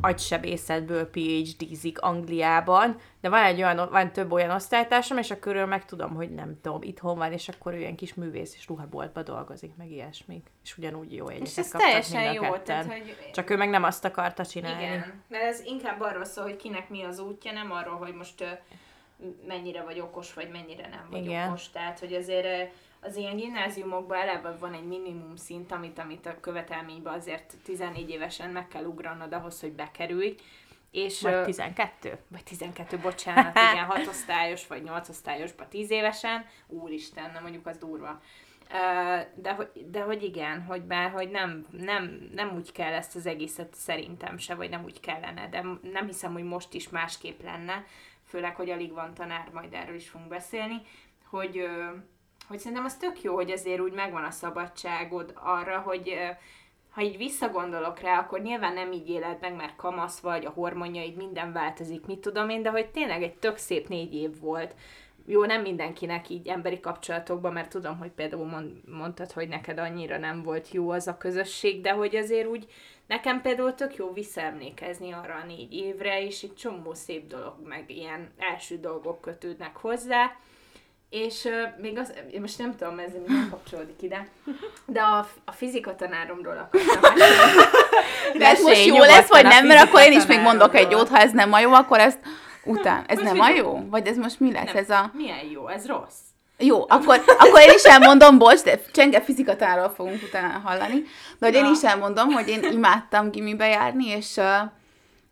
agysebészetből 0.00 1.10
PhD-zik 1.10 2.00
Angliában, 2.00 2.96
de 3.20 3.28
van 3.28 3.44
egy 3.44 3.62
olyan, 3.62 3.88
van 3.90 4.12
több 4.12 4.32
olyan 4.32 4.50
osztálytársam, 4.50 5.18
és 5.18 5.30
akkor 5.30 5.56
ő 5.56 5.64
meg 5.64 5.84
tudom, 5.84 6.14
hogy 6.14 6.30
nem 6.30 6.60
tudom, 6.60 6.82
itthon 6.82 7.18
van, 7.18 7.32
és 7.32 7.48
akkor 7.48 7.74
ő 7.74 7.78
ilyen 7.78 7.96
kis 7.96 8.14
művész 8.14 8.54
és 8.54 8.68
ruhaboltba 8.68 9.22
dolgozik, 9.22 9.76
meg 9.76 9.90
ilyesmik. 9.90 10.46
És 10.64 10.78
ugyanúgy 10.78 11.14
jó 11.14 11.30
És 11.30 11.38
jegyeket 11.38 11.58
ez 11.58 11.70
teljesen 11.70 12.32
jó, 12.32 12.56
tehát, 12.56 12.86
hogy 12.86 13.30
Csak 13.32 13.50
ő 13.50 13.56
meg 13.56 13.70
nem 13.70 13.84
azt 13.84 14.04
akarta 14.04 14.46
csinálni. 14.46 14.82
Igen, 14.82 15.22
mert 15.28 15.44
ez 15.44 15.60
inkább 15.60 16.00
arról 16.00 16.24
szól, 16.24 16.44
hogy 16.44 16.56
kinek 16.56 16.88
mi 16.88 17.02
az 17.02 17.18
útja, 17.18 17.52
nem 17.52 17.72
arról, 17.72 17.96
hogy 17.96 18.14
most 18.14 18.44
mennyire 19.46 19.82
vagy 19.82 20.00
okos, 20.00 20.34
vagy 20.34 20.50
mennyire 20.50 20.88
nem 20.88 21.06
vagy 21.10 21.24
Igen. 21.24 21.48
okos. 21.48 21.70
Tehát, 21.70 21.98
hogy 21.98 22.14
azért 22.14 22.44
ö, 22.44 22.62
az 23.06 23.16
ilyen 23.16 23.36
gimnáziumokban 23.36 24.18
eleve 24.18 24.56
van 24.60 24.72
egy 24.74 24.86
minimum 24.86 25.36
szint, 25.36 25.72
amit, 25.72 25.98
amit 25.98 26.26
a 26.26 26.40
követelményben 26.40 27.14
azért 27.14 27.54
14 27.64 28.10
évesen 28.10 28.50
meg 28.50 28.68
kell 28.68 28.84
ugranod 28.84 29.32
ahhoz, 29.32 29.60
hogy 29.60 29.72
bekerülj. 29.72 30.34
És, 30.90 31.20
Vagy 31.20 31.32
ö, 31.32 31.44
12. 31.44 32.18
vagy 32.28 32.42
12, 32.42 32.98
bocsánat, 32.98 33.56
igen, 33.72 33.84
6 33.84 34.06
osztályos, 34.06 34.66
vagy 34.66 34.82
8 34.82 35.08
osztályosba 35.08 35.68
10 35.68 35.90
évesen, 35.90 36.46
úristen, 36.66 37.30
nem 37.32 37.42
mondjuk 37.42 37.66
az 37.66 37.78
durva. 37.78 38.20
Ö, 38.70 39.20
De, 39.34 39.70
de 39.90 40.00
hogy 40.00 40.22
igen, 40.22 40.62
hogy 40.62 40.82
bár, 40.82 41.10
hogy 41.10 41.30
nem, 41.30 41.66
nem, 41.70 42.30
nem 42.34 42.54
úgy 42.54 42.72
kell 42.72 42.92
ezt 42.92 43.16
az 43.16 43.26
egészet 43.26 43.74
szerintem 43.74 44.38
se, 44.38 44.54
vagy 44.54 44.70
nem 44.70 44.84
úgy 44.84 45.00
kellene, 45.00 45.48
de 45.48 45.64
nem 45.92 46.06
hiszem, 46.06 46.32
hogy 46.32 46.44
most 46.44 46.74
is 46.74 46.88
másképp 46.88 47.42
lenne, 47.42 47.84
főleg, 48.32 48.56
hogy 48.56 48.70
alig 48.70 48.92
van 48.92 49.14
tanár, 49.14 49.48
majd 49.52 49.72
erről 49.72 49.94
is 49.94 50.08
fogunk 50.08 50.30
beszélni, 50.30 50.80
hogy, 51.30 51.66
hogy 52.48 52.58
szerintem 52.58 52.84
az 52.84 52.96
tök 52.96 53.22
jó, 53.22 53.34
hogy 53.34 53.50
azért 53.50 53.80
úgy 53.80 53.92
megvan 53.92 54.24
a 54.24 54.30
szabadságod 54.30 55.32
arra, 55.34 55.78
hogy 55.78 56.14
ha 56.90 57.02
így 57.02 57.16
visszagondolok 57.16 58.00
rá, 58.00 58.18
akkor 58.18 58.40
nyilván 58.40 58.74
nem 58.74 58.92
így 58.92 59.08
éled 59.08 59.40
meg, 59.40 59.54
mert 59.54 59.76
kamasz 59.76 60.20
vagy, 60.20 60.44
a 60.44 60.50
hormonjaid, 60.50 61.16
minden 61.16 61.52
változik, 61.52 62.06
mit 62.06 62.18
tudom 62.18 62.48
én, 62.48 62.62
de 62.62 62.70
hogy 62.70 62.90
tényleg 62.90 63.22
egy 63.22 63.34
tök 63.34 63.56
szép 63.56 63.88
négy 63.88 64.14
év 64.14 64.40
volt. 64.40 64.74
Jó, 65.26 65.44
nem 65.44 65.62
mindenkinek 65.62 66.28
így 66.28 66.48
emberi 66.48 66.80
kapcsolatokban, 66.80 67.52
mert 67.52 67.70
tudom, 67.70 67.98
hogy 67.98 68.10
például 68.10 68.46
mond, 68.46 68.70
mondtad, 68.84 69.32
hogy 69.32 69.48
neked 69.48 69.78
annyira 69.78 70.18
nem 70.18 70.42
volt 70.42 70.70
jó 70.70 70.90
az 70.90 71.06
a 71.06 71.16
közösség, 71.16 71.80
de 71.80 71.90
hogy 71.90 72.16
azért 72.16 72.46
úgy, 72.46 72.66
nekem 73.06 73.40
például 73.40 73.74
tök 73.74 73.96
jó 73.96 74.12
visszaemlékezni 74.12 75.12
arra 75.12 75.34
a 75.34 75.46
négy 75.46 75.74
évre, 75.74 76.24
és 76.24 76.42
egy 76.42 76.54
csomó 76.54 76.94
szép 76.94 77.26
dolog, 77.26 77.54
meg 77.64 77.90
ilyen 77.90 78.30
első 78.38 78.76
dolgok 78.76 79.20
kötődnek 79.20 79.76
hozzá, 79.76 80.36
és 81.10 81.44
uh, 81.44 81.80
még 81.80 81.98
az, 81.98 82.12
én 82.30 82.40
most 82.40 82.58
nem 82.58 82.76
tudom, 82.76 82.98
ez 82.98 83.10
nem 83.26 83.48
kapcsolódik 83.50 84.02
ide, 84.02 84.28
de 84.86 85.00
a, 85.00 85.28
a 85.44 85.52
fizika 85.52 85.94
tanáromról 85.94 86.56
akartam 86.56 87.12
de 88.38 88.46
ez 88.46 88.62
most 88.62 88.86
jó 88.86 88.98
lesz, 88.98 89.28
vagy 89.28 89.44
nem, 89.44 89.66
mert 89.66 89.88
akkor 89.88 90.00
én 90.00 90.12
is 90.12 90.26
még 90.26 90.40
mondok 90.40 90.74
egy 90.74 90.90
jót, 90.90 91.08
ha 91.08 91.18
ez 91.18 91.32
nem 91.32 91.52
a 91.52 91.60
jó, 91.60 91.72
akkor 91.72 91.98
ezt 91.98 92.18
után. 92.64 93.04
Ez 93.06 93.18
Most 93.18 93.32
nem 93.32 93.40
a 93.40 93.48
jó? 93.48 93.86
Vagy 93.90 94.06
ez 94.06 94.16
most 94.16 94.40
mi 94.40 94.52
lesz? 94.52 94.64
Nem, 94.64 94.76
Ez 94.76 94.90
a... 94.90 95.10
Milyen 95.14 95.44
jó, 95.50 95.68
ez 95.68 95.86
rossz. 95.86 96.18
Jó, 96.58 96.84
akkor, 96.88 97.22
akkor 97.38 97.60
én 97.60 97.74
is 97.74 97.82
elmondom, 97.82 98.38
bocs, 98.38 98.62
de 98.62 98.80
csenge 98.92 99.20
fizikatáról 99.20 99.88
fogunk 99.88 100.22
utána 100.22 100.60
hallani, 100.64 101.02
de 101.38 101.46
hogy 101.46 101.54
én 101.54 101.62
Na. 101.62 101.70
is 101.70 101.82
elmondom, 101.82 102.30
hogy 102.32 102.48
én 102.48 102.62
imádtam 102.72 103.30
gimibe 103.30 103.66
járni, 103.66 104.06
és, 104.06 104.40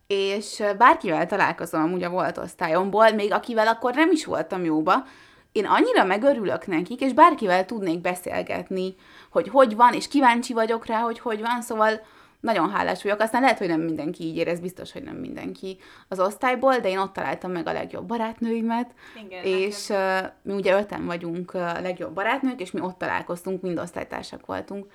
és 0.07 0.62
bárkivel 0.78 1.26
találkozom 1.26 1.83
amúgy 1.83 2.03
a 2.03 2.11
volt 2.11 2.39
osztályomból, 2.39 3.11
még 3.11 3.33
akivel 3.33 3.66
akkor 3.66 3.95
nem 3.95 4.11
is 4.11 4.24
voltam 4.24 4.64
jóba, 4.64 5.05
én 5.53 5.66
annyira 5.66 6.05
megörülök 6.05 6.66
nekik, 6.66 7.01
és 7.01 7.12
bárkivel 7.12 7.64
tudnék 7.64 8.01
beszélgetni, 8.01 8.95
hogy 9.31 9.49
hogy 9.49 9.76
van, 9.76 9.93
és 9.95 10.09
kíváncsi 10.09 10.53
vagyok 10.53 10.87
rá, 10.87 11.01
hogy 11.01 11.18
hogy 11.18 11.41
van, 11.41 11.62
szóval 11.62 12.01
nagyon 12.41 12.70
hálás 12.70 13.03
vagyok. 13.03 13.20
Aztán 13.20 13.41
lehet, 13.41 13.59
hogy 13.59 13.68
nem 13.68 13.80
mindenki 13.80 14.24
így 14.24 14.36
érez, 14.36 14.61
biztos, 14.61 14.93
hogy 14.93 15.03
nem 15.03 15.16
mindenki 15.16 15.78
az 16.09 16.20
osztályból, 16.20 16.78
de 16.78 16.88
én 16.88 16.99
ott 16.99 17.12
találtam 17.12 17.53
meg 17.53 17.66
a 17.66 17.72
legjobb 17.72 18.07
barátnőimet, 18.07 18.91
Igen, 19.24 19.45
és 19.45 19.88
uh, 19.88 20.18
mi 20.43 20.53
ugye 20.53 20.78
öten 20.78 21.07
vagyunk 21.07 21.55
uh, 21.55 21.61
a 21.61 21.80
legjobb 21.80 22.14
barátnők, 22.14 22.61
és 22.61 22.70
mi 22.70 22.80
ott 22.80 22.99
találkoztunk, 22.99 23.62
mind 23.62 23.78
osztálytársak 23.78 24.47
voltunk. 24.47 24.86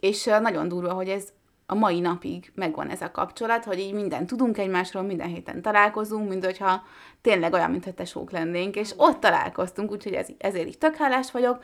És 0.00 0.26
uh, 0.26 0.40
nagyon 0.40 0.68
durva, 0.68 0.92
hogy 0.92 1.08
ez 1.08 1.28
a 1.70 1.74
mai 1.74 2.00
napig 2.00 2.52
megvan 2.54 2.88
ez 2.88 3.00
a 3.00 3.10
kapcsolat, 3.10 3.64
hogy 3.64 3.78
így 3.78 3.92
minden 3.92 4.26
tudunk 4.26 4.58
egymásról, 4.58 5.02
minden 5.02 5.28
héten 5.28 5.62
találkozunk, 5.62 6.28
mint 6.28 6.44
hogyha 6.44 6.82
tényleg 7.20 7.52
olyan, 7.52 7.70
mintha 7.70 7.92
tesók 7.92 8.30
lennénk, 8.30 8.76
és 8.76 8.92
ott 8.96 9.20
találkoztunk, 9.20 9.90
úgyhogy 9.90 10.12
ez, 10.12 10.28
ezért 10.38 10.68
is 10.68 10.78
tök 10.78 10.96
hálás 10.96 11.30
vagyok, 11.30 11.62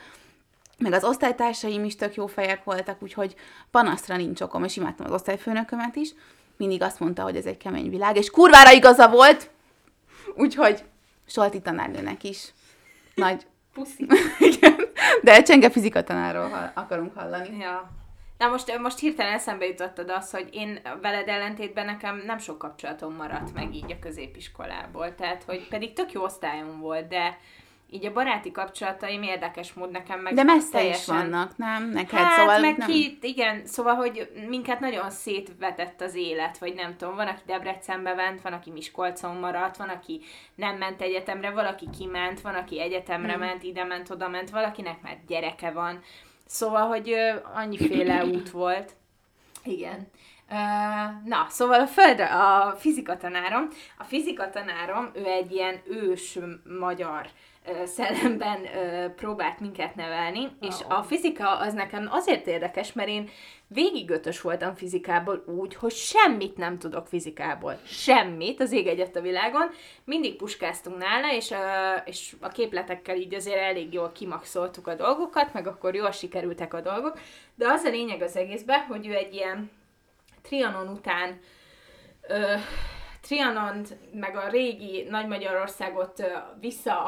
meg 0.79 0.93
az 0.93 1.05
osztálytársaim 1.05 1.85
is 1.85 1.97
tök 1.97 2.14
jó 2.14 2.27
fejek 2.27 2.64
voltak, 2.64 3.03
úgyhogy 3.03 3.35
panaszra 3.70 4.16
nincs 4.16 4.41
okom, 4.41 4.64
és 4.64 4.77
imádtam 4.77 5.07
az 5.07 5.12
osztályfőnökömet 5.12 5.97
is. 5.97 6.11
Mindig 6.57 6.83
azt 6.83 7.01
mondta, 7.01 7.22
hogy 7.22 7.37
ez 7.37 7.47
egy 7.47 7.57
kemény 7.57 7.91
világ, 7.91 8.16
és 8.16 8.31
kurvára 8.31 8.72
igaza 8.72 9.09
volt, 9.09 9.51
úgyhogy 10.35 10.85
Solti 11.27 11.61
tanárnőnek 11.61 12.25
is 12.25 12.53
nagy, 13.14 13.47
Puszi. 13.72 14.07
igen, 14.53 14.77
de 15.22 15.43
csenge 15.43 15.70
fizika 15.70 16.03
tanárról 16.03 16.49
hall- 16.49 16.70
akarunk 16.75 17.14
hallani. 17.14 17.57
Ja. 17.59 17.91
Na 18.39 18.49
most, 18.49 18.79
most 18.79 18.99
hirtelen 18.99 19.33
eszembe 19.33 19.66
jutottad 19.66 20.11
az, 20.11 20.31
hogy 20.31 20.49
én 20.53 20.81
veled 21.03 21.29
ellentétben 21.29 21.87
nekem 21.87 22.22
nem 22.27 22.39
sok 22.39 22.59
kapcsolatom 22.59 23.14
maradt 23.14 23.55
meg 23.55 23.75
így 23.75 23.93
a 23.93 23.99
középiskolából, 23.99 25.14
tehát 25.14 25.43
hogy 25.43 25.68
pedig 25.68 25.93
tök 25.93 26.12
jó 26.12 26.22
osztályom 26.22 26.81
volt, 26.81 27.09
de 27.09 27.39
így 27.91 28.07
a 28.07 28.12
baráti 28.12 28.51
kapcsolataim 28.51 29.22
érdekes 29.22 29.72
mód 29.72 29.91
nekem 29.91 30.20
meg 30.20 30.35
De 30.35 30.43
messze 30.43 30.64
is 30.66 30.70
teljesen- 30.70 31.16
vannak, 31.16 31.57
nem? 31.57 31.89
Neked, 31.91 32.18
Hát, 32.18 32.39
szóval 32.39 32.59
meg 32.61 32.76
nem... 32.76 32.89
ki, 32.89 33.18
igen, 33.20 33.66
szóval, 33.66 33.95
hogy 33.95 34.30
minket 34.49 34.80
nagyon 34.80 35.11
szétvetett 35.11 36.01
az 36.01 36.14
élet, 36.14 36.59
vagy 36.59 36.74
nem 36.74 36.97
tudom, 36.97 37.14
van, 37.14 37.26
aki 37.26 37.41
Debrecenbe 37.47 38.14
ment, 38.14 38.41
van, 38.41 38.53
aki 38.53 38.70
Miskolcon 38.70 39.37
maradt, 39.37 39.76
van, 39.76 39.89
aki 39.89 40.20
nem 40.55 40.76
ment 40.76 41.01
egyetemre, 41.03 41.51
valaki 41.51 41.89
kiment, 41.99 42.41
van, 42.41 42.55
aki 42.55 42.80
egyetemre 42.80 43.32
Hmm. 43.32 43.41
ment, 43.41 43.62
ide 43.62 43.85
ment, 43.85 44.11
oda 44.11 44.28
ment, 44.28 44.51
valakinek 44.51 45.03
már 45.03 45.16
gyereke 45.26 45.70
van. 45.70 46.03
Szóval, 46.47 46.87
hogy 46.87 47.11
ö, 47.11 47.30
annyiféle 47.55 48.24
út 48.35 48.51
volt. 48.51 48.93
Igen. 49.64 50.09
Na, 51.24 51.47
szóval 51.49 51.80
a 51.80 51.87
földre, 51.87 52.26
a 52.26 52.74
fizikatanárom, 52.78 53.68
a 53.99 54.05
fizikatanárom, 54.05 55.11
ő 55.14 55.24
egy 55.24 55.53
ilyen 55.53 55.80
ős 55.89 56.39
magyar 56.80 57.26
ö, 57.26 57.28
szellemben 57.85 58.59
próbált 59.17 59.61
minket 59.61 59.95
nevelni, 59.95 60.49
és 60.61 60.75
a 60.89 61.03
fizika 61.03 61.57
az 61.57 61.73
nekem 61.73 62.09
azért 62.11 62.47
érdekes, 62.47 62.93
mert 62.93 63.09
én 63.09 63.31
végig 63.67 64.11
ötös 64.11 64.41
voltam 64.41 64.75
fizikából 64.75 65.45
úgy, 65.47 65.75
hogy 65.75 65.93
semmit 65.93 66.57
nem 66.57 66.79
tudok 66.79 67.07
fizikából. 67.07 67.79
Semmit 67.85 68.61
az 68.61 68.73
ég 68.73 68.87
egyet 68.87 69.17
a 69.17 69.21
világon. 69.21 69.71
Mindig 70.05 70.37
puskáztunk 70.37 70.99
nála, 70.99 71.33
és, 71.33 71.51
ö, 71.51 71.57
és 72.05 72.35
a 72.41 72.49
képletekkel 72.49 73.17
így 73.17 73.35
azért 73.35 73.61
elég 73.61 73.93
jól 73.93 74.12
kimaxoltuk 74.12 74.87
a 74.87 74.95
dolgokat, 74.95 75.53
meg 75.53 75.67
akkor 75.67 75.95
jól 75.95 76.11
sikerültek 76.11 76.75
a 76.75 76.81
dolgok, 76.81 77.19
de 77.55 77.69
az 77.69 77.85
a 77.85 77.91
lényeg 77.91 78.23
az 78.23 78.37
egészben, 78.37 78.81
hogy 78.81 79.07
ő 79.07 79.15
egy 79.15 79.35
ilyen 79.35 79.71
Trianon 80.43 80.89
után 80.89 81.41
ö, 82.29 82.55
Trianont, 83.27 83.97
meg 84.12 84.37
a 84.37 84.49
régi 84.49 85.07
Nagy 85.11 85.27
Magyarországot 85.27 86.22
vissza 86.61 87.05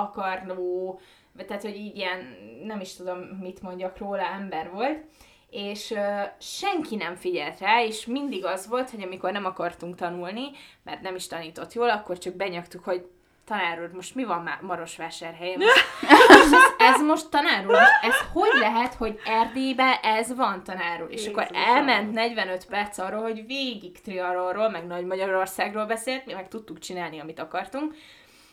vagy 1.32 1.46
tehát, 1.46 1.62
hogy 1.62 1.76
így 1.76 1.96
ilyen, 1.96 2.36
nem 2.64 2.80
is 2.80 2.94
tudom, 2.94 3.18
mit 3.18 3.62
mondjak 3.62 3.98
róla, 3.98 4.22
ember 4.22 4.70
volt, 4.70 5.04
és 5.50 5.94
senki 6.38 6.96
nem 6.96 7.14
figyelt 7.14 7.60
rá, 7.60 7.82
és 7.82 8.06
mindig 8.06 8.44
az 8.44 8.68
volt, 8.68 8.90
hogy 8.90 9.02
amikor 9.02 9.32
nem 9.32 9.44
akartunk 9.44 9.94
tanulni, 9.94 10.44
mert 10.82 11.00
nem 11.00 11.14
is 11.14 11.26
tanított 11.26 11.72
jól, 11.72 11.90
akkor 11.90 12.18
csak 12.18 12.34
benyagtuk, 12.34 12.84
hogy 12.84 13.06
tanár 13.44 13.82
úr, 13.82 13.90
most 13.92 14.14
mi 14.14 14.24
van 14.24 14.42
már 14.42 14.60
Marosvásárhelyen? 14.60 15.60
és 16.40 16.50
ez 16.94 17.02
most 17.02 17.28
tanár 17.28 17.66
úr, 17.66 17.72
most 17.72 17.90
ez 18.02 18.14
hogy 18.32 18.58
lehet, 18.58 18.94
hogy 18.94 19.18
Erdélybe 19.24 20.00
ez 20.02 20.34
van 20.34 20.64
tanár 20.64 21.02
úr? 21.02 21.12
És 21.12 21.26
akkor 21.26 21.48
elment 21.52 22.12
45 22.12 22.66
perc 22.66 22.98
arról, 22.98 23.22
hogy 23.22 23.46
végig 23.46 24.00
Trianonról, 24.00 24.68
meg 24.68 24.86
Nagy 24.86 25.04
Magyarországról 25.04 25.86
beszélt, 25.86 26.26
mi 26.26 26.32
meg 26.32 26.48
tudtuk 26.48 26.78
csinálni, 26.78 27.18
amit 27.18 27.38
akartunk. 27.38 27.94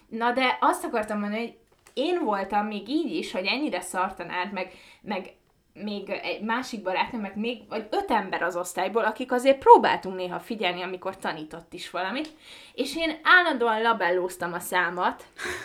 Na 0.07 0.31
de 0.31 0.57
azt 0.61 0.83
akartam 0.83 1.19
mondani, 1.19 1.41
hogy 1.41 1.57
én 1.93 2.23
voltam 2.23 2.65
még 2.65 2.89
így 2.89 3.15
is, 3.15 3.31
hogy 3.31 3.45
ennyire 3.45 3.81
szar 3.81 4.13
tanár, 4.13 4.49
meg, 4.51 4.71
meg 5.01 5.33
még 5.73 6.09
egy 6.09 6.41
másik 6.41 6.81
barátnő, 6.81 7.19
meg 7.19 7.37
még 7.37 7.61
vagy 7.69 7.87
öt 7.89 8.11
ember 8.11 8.41
az 8.43 8.55
osztályból, 8.55 9.03
akik 9.03 9.31
azért 9.31 9.57
próbáltunk 9.57 10.15
néha 10.15 10.39
figyelni, 10.39 10.81
amikor 10.81 11.17
tanított 11.17 11.73
is 11.73 11.89
valamit, 11.89 12.29
és 12.73 12.95
én 12.95 13.19
állandóan 13.23 13.81
labellóztam 13.81 14.53
a 14.53 14.59
számat. 14.59 15.23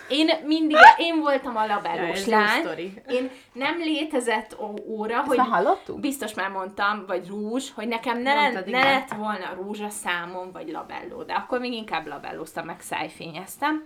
Én 0.09 0.31
mindig, 0.45 0.77
én 0.99 1.21
voltam 1.21 1.57
a 1.57 1.65
Ja, 1.65 1.75
labellós 1.75 2.27
jó 2.27 2.33
lány. 2.37 3.03
Én 3.09 3.31
nem 3.53 3.79
létezett 3.79 4.57
óra, 4.87 5.19
Ezt 5.19 5.27
hogy 5.27 5.37
már 5.37 5.47
hallottuk? 5.47 6.01
biztos 6.01 6.35
már 6.35 6.51
mondtam, 6.51 7.05
vagy 7.07 7.29
rúzs, 7.29 7.71
hogy 7.75 7.89
nekem 7.89 8.19
ne, 8.19 8.35
Mondtad, 8.35 8.65
ne 8.65 8.69
igen. 8.79 8.93
lett 8.93 9.13
volna 9.13 9.55
rúzs 9.55 9.81
a 9.81 9.89
számom, 9.89 10.53
vagy 10.53 10.69
labelló, 10.69 11.23
de 11.23 11.33
akkor 11.33 11.59
még 11.59 11.73
inkább 11.73 12.07
labellóztam, 12.07 12.65
meg 12.67 12.81
szájfényeztem. 12.81 13.83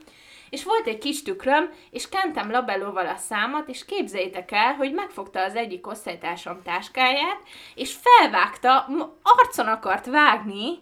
És 0.53 0.65
volt 0.65 0.87
egy 0.87 0.99
kis 0.99 1.23
tükröm, 1.23 1.71
és 1.91 2.09
kentem 2.09 2.51
labellóval 2.51 3.07
a 3.07 3.17
számat, 3.17 3.69
és 3.69 3.85
képzeljétek 3.85 4.53
el, 4.53 4.75
hogy 4.75 4.93
megfogta 4.93 5.43
az 5.43 5.55
egyik 5.55 5.87
osztálytársam 5.87 6.63
táskáját, 6.63 7.41
és 7.75 7.97
felvágta, 8.01 8.89
arcon 9.23 9.67
akart 9.67 10.07
vágni 10.07 10.79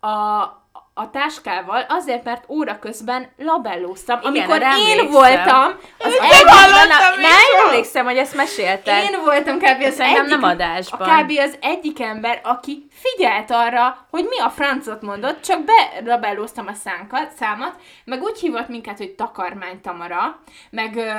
a, 0.00 0.42
a 0.98 1.10
táskával, 1.10 1.84
azért, 1.88 2.24
mert 2.24 2.44
óra 2.48 2.78
közben 2.78 3.28
labellóztam, 3.38 4.18
Igen, 4.20 4.30
amikor 4.32 4.62
én 4.88 5.10
voltam 5.10 5.62
az 5.98 6.12
egyik, 6.20 6.44
Na, 6.44 6.84
nem 6.86 7.66
emlékszem, 7.66 8.04
hogy 8.04 8.16
ezt 8.16 8.34
mesélted. 8.34 9.02
én 9.02 9.20
voltam 9.24 9.56
kb. 9.58 9.82
az 9.82 9.94
Szerintem 9.94 10.24
egyik, 10.24 10.28
nem 10.38 10.42
adásban. 10.42 11.08
A 11.08 11.22
kb. 11.22 11.30
az 11.38 11.58
egyik 11.60 12.00
ember, 12.00 12.40
aki 12.44 12.86
figyelt 12.90 13.50
arra, 13.50 14.06
hogy 14.10 14.24
mi 14.28 14.38
a 14.40 14.48
francot 14.50 15.02
mondott, 15.02 15.40
csak 15.40 15.60
berabellóztam 15.64 16.66
a 16.66 16.72
szánkat, 16.74 17.30
számat, 17.38 17.74
meg 18.04 18.22
úgy 18.22 18.38
hívott 18.40 18.68
minket, 18.68 18.96
hogy 18.98 19.10
takarmány 19.10 19.80
Tamara, 19.80 20.40
meg, 20.70 20.96
ö, 20.96 21.10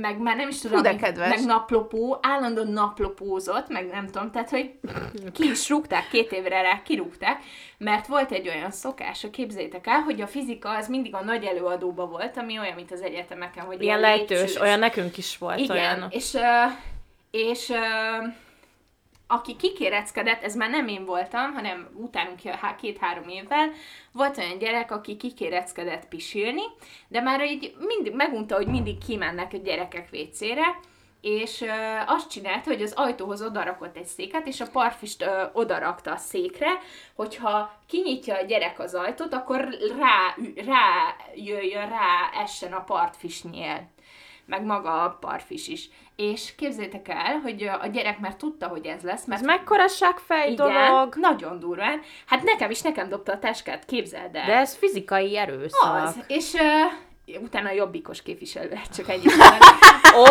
meg 0.00 0.18
már 0.18 0.36
nem 0.36 0.48
is 0.48 0.60
tudom, 0.60 0.80
mi- 0.82 0.96
kedves. 0.96 1.28
meg 1.28 1.44
naplopó, 1.44 2.18
állandóan 2.22 2.68
naplopózott, 2.68 3.68
meg 3.68 3.86
nem 3.92 4.06
tudom, 4.06 4.30
tehát, 4.30 4.50
hogy 4.50 4.70
ki 5.34 5.50
is 5.50 5.68
rúgták, 5.68 6.08
két 6.10 6.32
évre 6.32 6.60
rá 6.62 6.82
kirúgták, 6.84 7.38
mert 7.78 8.06
volt 8.06 8.32
egy 8.32 8.48
olyan 8.48 8.70
szokása, 8.70 9.30
képzeljétek 9.30 9.86
el, 9.86 10.00
hogy 10.00 10.20
a 10.20 10.26
fizika 10.26 10.76
az 10.76 10.88
mindig 10.88 11.14
a 11.14 11.24
nagy 11.24 11.44
előadóba 11.44 12.06
volt, 12.06 12.36
ami 12.36 12.58
olyan, 12.58 12.74
mint 12.74 12.92
az 12.92 13.02
egyetemeken, 13.02 13.64
hogy 13.64 13.82
Ilyen 13.82 14.00
lejtős, 14.00 14.38
lépcsős. 14.38 14.60
olyan 14.60 14.78
nekünk 14.78 15.16
is 15.16 15.38
volt 15.38 15.58
Igen, 15.58 15.76
olyan. 15.76 16.06
és, 16.10 16.36
és 17.30 17.72
aki 19.26 19.56
kikéreckedett, 19.56 20.42
ez 20.42 20.54
már 20.54 20.70
nem 20.70 20.88
én 20.88 21.04
voltam, 21.04 21.52
hanem 21.52 21.88
utánunk 21.94 22.40
há- 22.42 22.80
két-három 22.80 23.28
évvel, 23.28 23.70
volt 24.12 24.38
olyan 24.38 24.58
gyerek, 24.58 24.90
aki 24.90 25.16
kikéreckedett 25.16 26.08
pisilni, 26.08 26.62
de 27.08 27.20
már 27.20 27.44
így 27.44 27.74
mindig 27.78 28.14
megunta, 28.14 28.56
hogy 28.56 28.66
mindig 28.66 29.04
kimennek 29.06 29.52
a 29.52 29.56
gyerekek 29.56 30.10
vécére, 30.10 30.64
és 31.20 31.60
ö, 31.60 31.70
azt 32.06 32.30
csinálta, 32.30 32.70
hogy 32.70 32.82
az 32.82 32.92
ajtóhoz 32.96 33.42
odarakott 33.42 33.96
egy 33.96 34.06
széket, 34.06 34.46
és 34.46 34.60
a 34.60 34.70
parfist 34.72 35.22
ö, 35.22 35.42
odarakta 35.52 36.12
a 36.12 36.16
székre, 36.16 36.70
hogyha 37.14 37.72
kinyitja 37.86 38.36
a 38.36 38.44
gyerek 38.44 38.78
az 38.78 38.94
ajtót, 38.94 39.34
akkor 39.34 39.68
rá, 39.98 40.34
rá 40.66 41.16
jöjjön, 41.34 41.88
rá 41.88 42.30
essen 42.42 42.72
a 42.72 42.84
partfisnyél 42.84 43.94
meg 44.46 44.64
maga 44.64 45.02
a 45.02 45.10
parfis 45.20 45.68
is. 45.68 45.88
És 46.16 46.54
képzeljétek 46.54 47.08
el, 47.08 47.38
hogy 47.42 47.62
a 47.80 47.86
gyerek 47.86 48.18
már 48.18 48.34
tudta, 48.36 48.68
hogy 48.68 48.86
ez 48.86 49.02
lesz, 49.02 49.24
mert 49.24 49.40
Ez 49.40 49.46
mekkora 49.46 49.84
igen, 50.46 50.54
dolog. 50.54 51.14
nagyon 51.16 51.58
durván. 51.58 52.00
Hát 52.26 52.42
nekem 52.42 52.70
is, 52.70 52.82
nekem 52.82 53.08
dobta 53.08 53.32
a 53.32 53.38
táskát, 53.38 53.84
képzeld 53.84 54.34
el. 54.34 54.46
De 54.46 54.56
ez 54.56 54.76
fizikai 54.76 55.36
erőszak. 55.36 55.94
az. 55.94 56.18
És 56.26 56.52
uh, 56.52 56.60
utána 57.42 57.72
jobbikos 57.72 58.22
képviselő, 58.22 58.80
csak 58.96 59.08
ennyi. 59.08 59.22
Ó, 60.20 60.24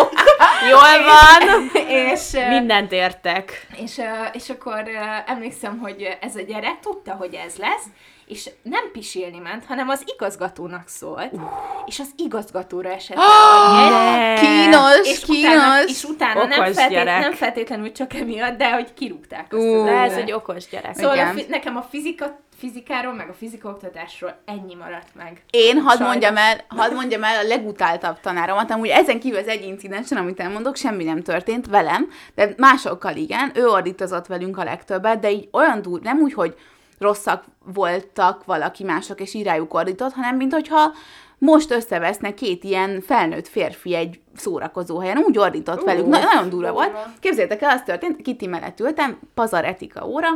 jól 0.70 1.04
van. 1.04 1.70
és, 1.88 2.32
ö, 2.34 2.48
Mindent 2.48 2.92
értek. 2.92 3.66
és, 3.76 4.00
és 4.32 4.50
akkor 4.50 4.82
emlékszem, 5.26 5.78
hogy 5.78 6.16
ez 6.20 6.36
a 6.36 6.40
gyerek 6.40 6.80
tudta, 6.80 7.12
hogy 7.12 7.34
ez 7.34 7.56
lesz, 7.56 7.84
és 8.26 8.50
nem 8.62 8.90
pisilni 8.92 9.38
ment, 9.38 9.64
hanem 9.64 9.88
az 9.88 10.02
igazgatónak 10.16 10.88
szólt, 10.88 11.32
uh. 11.32 11.40
és 11.86 11.98
az 11.98 12.08
igazgatóra 12.16 12.90
esett 12.90 13.16
oh, 13.16 14.40
Kínos, 14.40 15.08
és 15.08 15.20
kínos. 15.20 15.52
utána, 15.52 15.84
és 15.84 16.04
utána 16.04 16.44
nem, 16.44 16.60
Okos 16.60 16.74
feltét, 16.74 16.96
gyerek. 16.96 17.20
nem 17.20 17.32
feltétlenül 17.32 17.92
csak 17.92 18.14
emiatt, 18.14 18.56
de 18.56 18.72
hogy 18.72 18.94
kirúgták 18.94 19.52
azt 19.52 19.64
az 19.64 19.84
De 19.84 19.90
ez 19.90 20.12
egy 20.12 20.32
okos 20.32 20.68
gyerek. 20.68 20.94
Szóval 20.94 21.10
a 21.10 21.32
Igen. 21.32 21.44
nekem 21.48 21.76
a 21.76 21.82
fizika, 21.82 22.38
fizikáról, 22.56 23.12
meg 23.12 23.28
a 23.28 23.32
fizikaoktatásról 23.32 24.38
ennyi 24.44 24.74
maradt 24.74 25.14
meg. 25.14 25.42
Én 25.50 25.80
hadd 25.80 25.96
Sajnos. 25.96 26.08
mondjam, 26.08 26.36
el, 26.36 26.64
hadd 26.68 26.94
mondjam 26.94 27.24
el 27.24 27.44
a 27.44 27.48
legutáltabb 27.48 28.20
tanáromat, 28.20 28.70
amúgy 28.70 28.88
ezen 28.88 29.20
kívül 29.20 29.38
az 29.38 29.48
egy 29.48 29.64
incidensen, 29.64 30.18
amit 30.18 30.40
elmondok, 30.40 30.76
semmi 30.76 31.04
nem 31.04 31.22
történt 31.22 31.66
velem, 31.66 32.08
de 32.34 32.54
másokkal 32.56 33.16
igen, 33.16 33.52
ő 33.54 33.66
ordítozott 33.66 34.26
velünk 34.26 34.58
a 34.58 34.64
legtöbbet, 34.64 35.20
de 35.20 35.30
így 35.30 35.48
olyan 35.52 35.82
dur, 35.82 36.00
nem 36.00 36.18
úgy, 36.18 36.32
hogy 36.32 36.56
rosszak 36.98 37.44
voltak 37.64 38.44
valaki 38.44 38.84
mások, 38.84 39.20
és 39.20 39.34
így 39.34 39.44
rájuk 39.44 39.74
ordított, 39.74 40.12
hanem 40.12 40.36
mint 40.36 40.52
hogyha 40.52 40.92
most 41.38 41.70
összevesznek 41.70 42.34
két 42.34 42.64
ilyen 42.64 43.00
felnőtt 43.00 43.48
férfi 43.48 43.94
egy 43.94 44.20
szórakozó 44.36 44.98
helyen, 44.98 45.18
úgy 45.18 45.38
ordított 45.38 45.82
velük, 45.84 46.06
Na, 46.06 46.18
nagyon 46.18 46.48
durva 46.48 46.72
volt. 46.72 46.86
durva. 46.86 47.12
Képzeljétek 47.20 47.62
el, 47.62 47.70
az 47.70 47.82
történt, 47.82 48.22
Kitty 48.22 48.46
mellett 48.46 48.80
ültem, 48.80 49.18
pazar 49.34 49.64
etika 49.64 50.06
óra, 50.06 50.28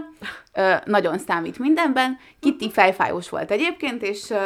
ö, 0.54 0.74
nagyon 0.84 1.18
számít 1.18 1.58
mindenben, 1.58 2.18
Kitty 2.40 2.70
fejfájós 2.72 3.28
volt 3.28 3.50
egyébként, 3.50 4.02
és 4.02 4.30
ö, 4.30 4.36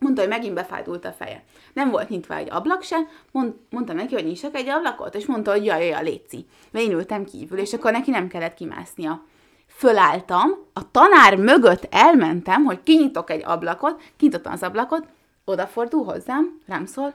mondta, 0.00 0.20
hogy 0.20 0.30
megint 0.30 0.54
befájdult 0.54 1.04
a 1.04 1.14
feje. 1.18 1.42
Nem 1.72 1.90
volt 1.90 2.08
nyitva 2.08 2.36
egy 2.36 2.48
ablak 2.50 2.82
se, 2.82 2.96
mond, 3.32 3.52
mondtam 3.70 3.96
neki, 3.96 4.14
hogy 4.14 4.24
nyissak 4.24 4.56
egy 4.56 4.68
ablakot, 4.68 5.14
és 5.14 5.26
mondta, 5.26 5.50
hogy 5.50 5.64
jaj, 5.64 5.78
jaj, 5.78 5.88
jaj, 5.88 6.02
léci. 6.04 6.46
Mert 6.70 6.84
én 6.84 6.92
ültem 6.92 7.24
kívül, 7.24 7.58
és 7.58 7.72
akkor 7.72 7.92
neki 7.92 8.10
nem 8.10 8.28
kellett 8.28 8.54
kimásznia. 8.54 9.24
Fölálltam, 9.66 10.50
a 10.72 10.90
tanár 10.90 11.36
mögött 11.36 11.86
elmentem, 11.90 12.64
hogy 12.64 12.82
kinyitok 12.82 13.30
egy 13.30 13.42
ablakot, 13.44 14.00
kinyitottam 14.16 14.52
az 14.52 14.62
ablakot, 14.62 15.06
odafordul 15.46 16.04
hozzám, 16.04 16.60
rám 16.66 16.86
szól, 16.86 17.14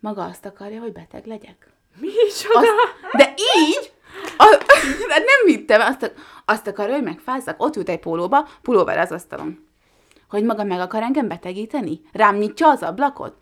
maga 0.00 0.24
azt 0.24 0.46
akarja, 0.46 0.80
hogy 0.80 0.92
beteg 0.92 1.26
legyek. 1.26 1.72
Micsoda? 2.00 2.58
Azt, 2.58 3.16
de 3.16 3.34
így, 3.58 3.92
a, 4.38 4.56
de 5.08 5.18
nem 5.18 5.44
vittem, 5.44 5.80
azt, 5.80 6.14
azt 6.44 6.66
akarja, 6.66 6.94
hogy 6.94 7.02
megfázzak. 7.02 7.62
Ott 7.62 7.76
ült 7.76 7.88
egy 7.88 8.00
pólóba, 8.00 8.48
pulóver 8.62 8.98
az 8.98 9.12
asztalon. 9.12 9.68
Hogy 10.28 10.44
maga 10.44 10.64
meg 10.64 10.80
akar 10.80 11.02
engem 11.02 11.28
betegíteni? 11.28 12.00
Rám 12.12 12.36
nyitja 12.36 12.70
az 12.70 12.82
ablakot? 12.82 13.34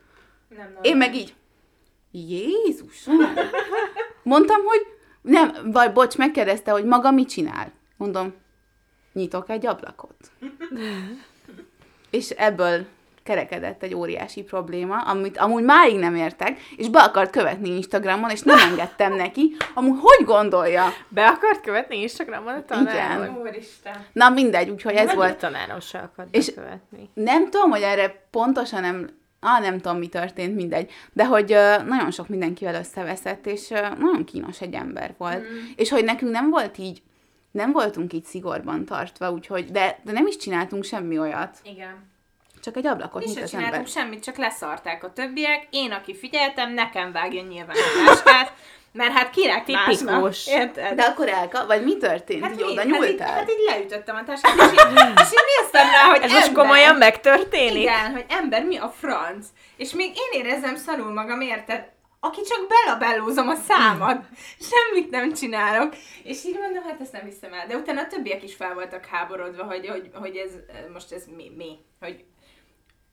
Nem, 0.48 0.78
Én 0.82 0.96
meg 0.96 1.14
így, 1.14 1.34
Jézus! 2.10 3.06
Mondtam, 4.22 4.64
hogy 4.64 4.86
nem, 5.22 5.70
vagy 5.72 5.92
bocs, 5.92 6.16
megkérdezte, 6.16 6.70
hogy 6.70 6.84
maga 6.84 7.10
mit 7.10 7.28
csinál. 7.28 7.72
Mondom, 7.96 8.34
nyitok 9.12 9.48
egy 9.48 9.66
ablakot. 9.66 10.30
És 12.10 12.30
ebből 12.30 12.86
kerekedett 13.28 13.82
egy 13.82 13.94
óriási 13.94 14.42
probléma, 14.42 15.00
amit 15.00 15.38
amúgy 15.38 15.62
máig 15.64 15.98
nem 15.98 16.14
értek, 16.14 16.58
és 16.76 16.88
be 16.88 17.00
akart 17.00 17.30
követni 17.30 17.68
Instagramon, 17.68 18.30
és 18.30 18.40
nem 18.42 18.58
engedtem 18.58 19.12
neki. 19.14 19.56
Amúgy 19.74 19.98
hogy 20.00 20.26
gondolja? 20.26 20.84
Be 21.08 21.26
akart 21.26 21.60
követni 21.60 22.00
Instagramon 22.00 22.54
a 22.54 22.64
tanár? 22.64 23.18
Igen. 23.18 23.36
Úristen. 23.36 24.04
Na 24.12 24.28
mindegy, 24.28 24.70
úgyhogy 24.70 24.94
ez 24.94 25.08
Ez 25.08 25.14
volt. 25.14 25.28
volt 25.28 25.38
tanárom 25.38 25.80
se 25.80 25.98
akart 25.98 26.34
És- 26.34 26.54
bekövetni. 26.54 27.10
Nem 27.14 27.50
tudom, 27.50 27.70
hogy 27.70 27.82
erre 27.82 28.26
pontosan 28.30 28.80
nem, 28.80 29.08
ah, 29.40 29.60
nem 29.60 29.78
tudom, 29.80 29.98
mi 29.98 30.06
történt, 30.08 30.54
mindegy, 30.54 30.90
de 31.12 31.26
hogy 31.26 31.52
uh, 31.52 31.86
nagyon 31.86 32.10
sok 32.10 32.28
mindenkivel 32.28 32.74
összeveszett, 32.74 33.46
és 33.46 33.70
uh, 33.70 33.98
nagyon 33.98 34.24
kínos 34.24 34.60
egy 34.60 34.74
ember 34.74 35.14
volt. 35.18 35.40
Mm. 35.40 35.56
És 35.76 35.90
hogy 35.90 36.04
nekünk 36.04 36.32
nem 36.32 36.50
volt 36.50 36.78
így, 36.78 37.02
nem 37.50 37.72
voltunk 37.72 38.12
így 38.12 38.24
szigorban 38.24 38.84
tartva, 38.84 39.30
úgyhogy, 39.30 39.70
de, 39.70 39.98
de 40.02 40.12
nem 40.12 40.26
is 40.26 40.36
csináltunk 40.36 40.84
semmi 40.84 41.18
olyat. 41.18 41.56
Igen. 41.62 42.06
Csak 42.62 42.76
egy 42.76 42.86
ablakot 42.86 43.24
Mi 43.24 43.28
nyit 43.30 43.42
az 43.42 43.54
ember. 43.54 43.86
semmit, 43.86 44.22
csak 44.24 44.36
leszarták 44.36 45.04
a 45.04 45.12
többiek. 45.12 45.66
Én, 45.70 45.92
aki 45.92 46.16
figyeltem, 46.16 46.72
nekem 46.74 47.12
vágja 47.12 47.42
nyilván 47.42 47.76
a 47.76 48.06
táskát, 48.06 48.52
mert 48.92 49.12
hát 49.12 49.30
kinek 49.30 49.64
Tipikus. 49.64 50.00
másnak, 50.02 50.54
érted? 50.60 50.94
De 50.96 51.02
akkor 51.02 51.28
elka, 51.28 51.66
vagy 51.66 51.84
mi 51.84 51.96
történt? 51.96 52.42
Hát 52.42 52.52
így 52.52 52.56
mi- 52.58 52.62
oda 52.64 52.74
hát, 52.76 52.86
így, 52.86 52.92
nyúltál? 52.92 53.32
hát 53.32 53.50
így 53.50 53.64
leütöttem 53.66 54.16
a 54.16 54.24
táskát, 54.24 54.54
és 54.56 54.62
így, 54.82 55.12
és 55.20 55.26
így 55.32 55.44
néztem 55.60 55.90
rá, 55.90 56.02
hogy 56.10 56.22
Ez 56.22 56.32
most 56.32 56.46
ember, 56.46 56.62
komolyan 56.64 56.96
megtörténik? 56.96 57.82
Igen, 57.82 58.12
hogy 58.12 58.24
ember, 58.28 58.64
mi 58.64 58.76
a 58.76 58.88
franc? 58.88 59.46
És 59.76 59.92
még 59.92 60.06
én 60.16 60.40
érezem 60.44 60.76
szarul 60.76 61.12
magam, 61.12 61.40
érted? 61.40 61.88
Aki 62.20 62.40
csak 62.42 62.66
belabellózom 62.68 63.48
a 63.48 63.54
számat, 63.68 64.24
semmit 64.70 65.10
nem 65.10 65.32
csinálok. 65.32 65.94
És 66.22 66.44
így 66.44 66.58
mondom, 66.58 66.82
hát 66.82 67.00
ezt 67.00 67.12
nem 67.12 67.24
hiszem 67.24 67.52
el. 67.52 67.66
De 67.66 67.76
utána 67.76 68.00
a 68.00 68.06
többiek 68.06 68.42
is 68.42 68.54
fel 68.54 68.74
voltak 68.74 69.06
háborodva, 69.06 69.62
hogy, 69.64 69.88
hogy, 69.88 70.10
hogy 70.14 70.36
ez 70.36 70.50
most 70.92 71.12
ez 71.12 71.24
mi, 71.36 71.52
mi? 71.56 71.78
Hogy 72.00 72.24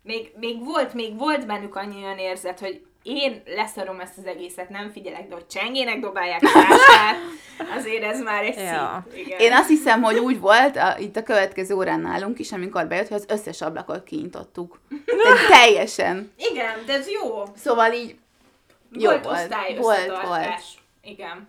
még, 0.05 0.31
még, 0.39 0.63
volt, 0.63 0.93
még 0.93 1.17
volt 1.17 1.45
bennük 1.45 1.75
annyi 1.75 2.03
olyan 2.03 2.17
érzet, 2.17 2.59
hogy 2.59 2.85
én 3.03 3.41
leszarom 3.45 3.99
ezt 3.99 4.17
az 4.17 4.25
egészet, 4.25 4.69
nem 4.69 4.91
figyelek, 4.91 5.27
de 5.27 5.33
hogy 5.33 5.47
csengének 5.47 5.99
dobálják 5.99 6.41
a 6.43 6.51
táskát, 6.53 7.15
azért 7.77 8.03
ez 8.03 8.21
már 8.21 8.43
egy 8.43 8.57
Ja. 8.57 9.05
szint. 9.11 9.25
Igen. 9.27 9.39
Én 9.39 9.53
azt 9.53 9.67
hiszem, 9.67 10.01
hogy 10.01 10.17
úgy 10.17 10.39
volt 10.39 10.77
a, 10.77 10.95
itt 10.99 11.15
a 11.15 11.23
következő 11.23 11.75
órán 11.75 11.99
nálunk 11.99 12.39
is, 12.39 12.51
amikor 12.51 12.87
bejött, 12.87 13.07
hogy 13.07 13.17
az 13.17 13.25
összes 13.27 13.61
ablakot 13.61 14.03
kinyitottuk. 14.03 14.79
De 15.05 15.47
teljesen. 15.49 16.31
Igen, 16.51 16.85
de 16.85 16.93
ez 16.93 17.09
jó. 17.11 17.43
Szóval 17.55 17.91
így 17.93 18.15
jó 18.91 19.09
volt, 19.09 19.25
volt. 19.25 20.25
Volt. 20.25 20.61
Igen. 21.01 21.47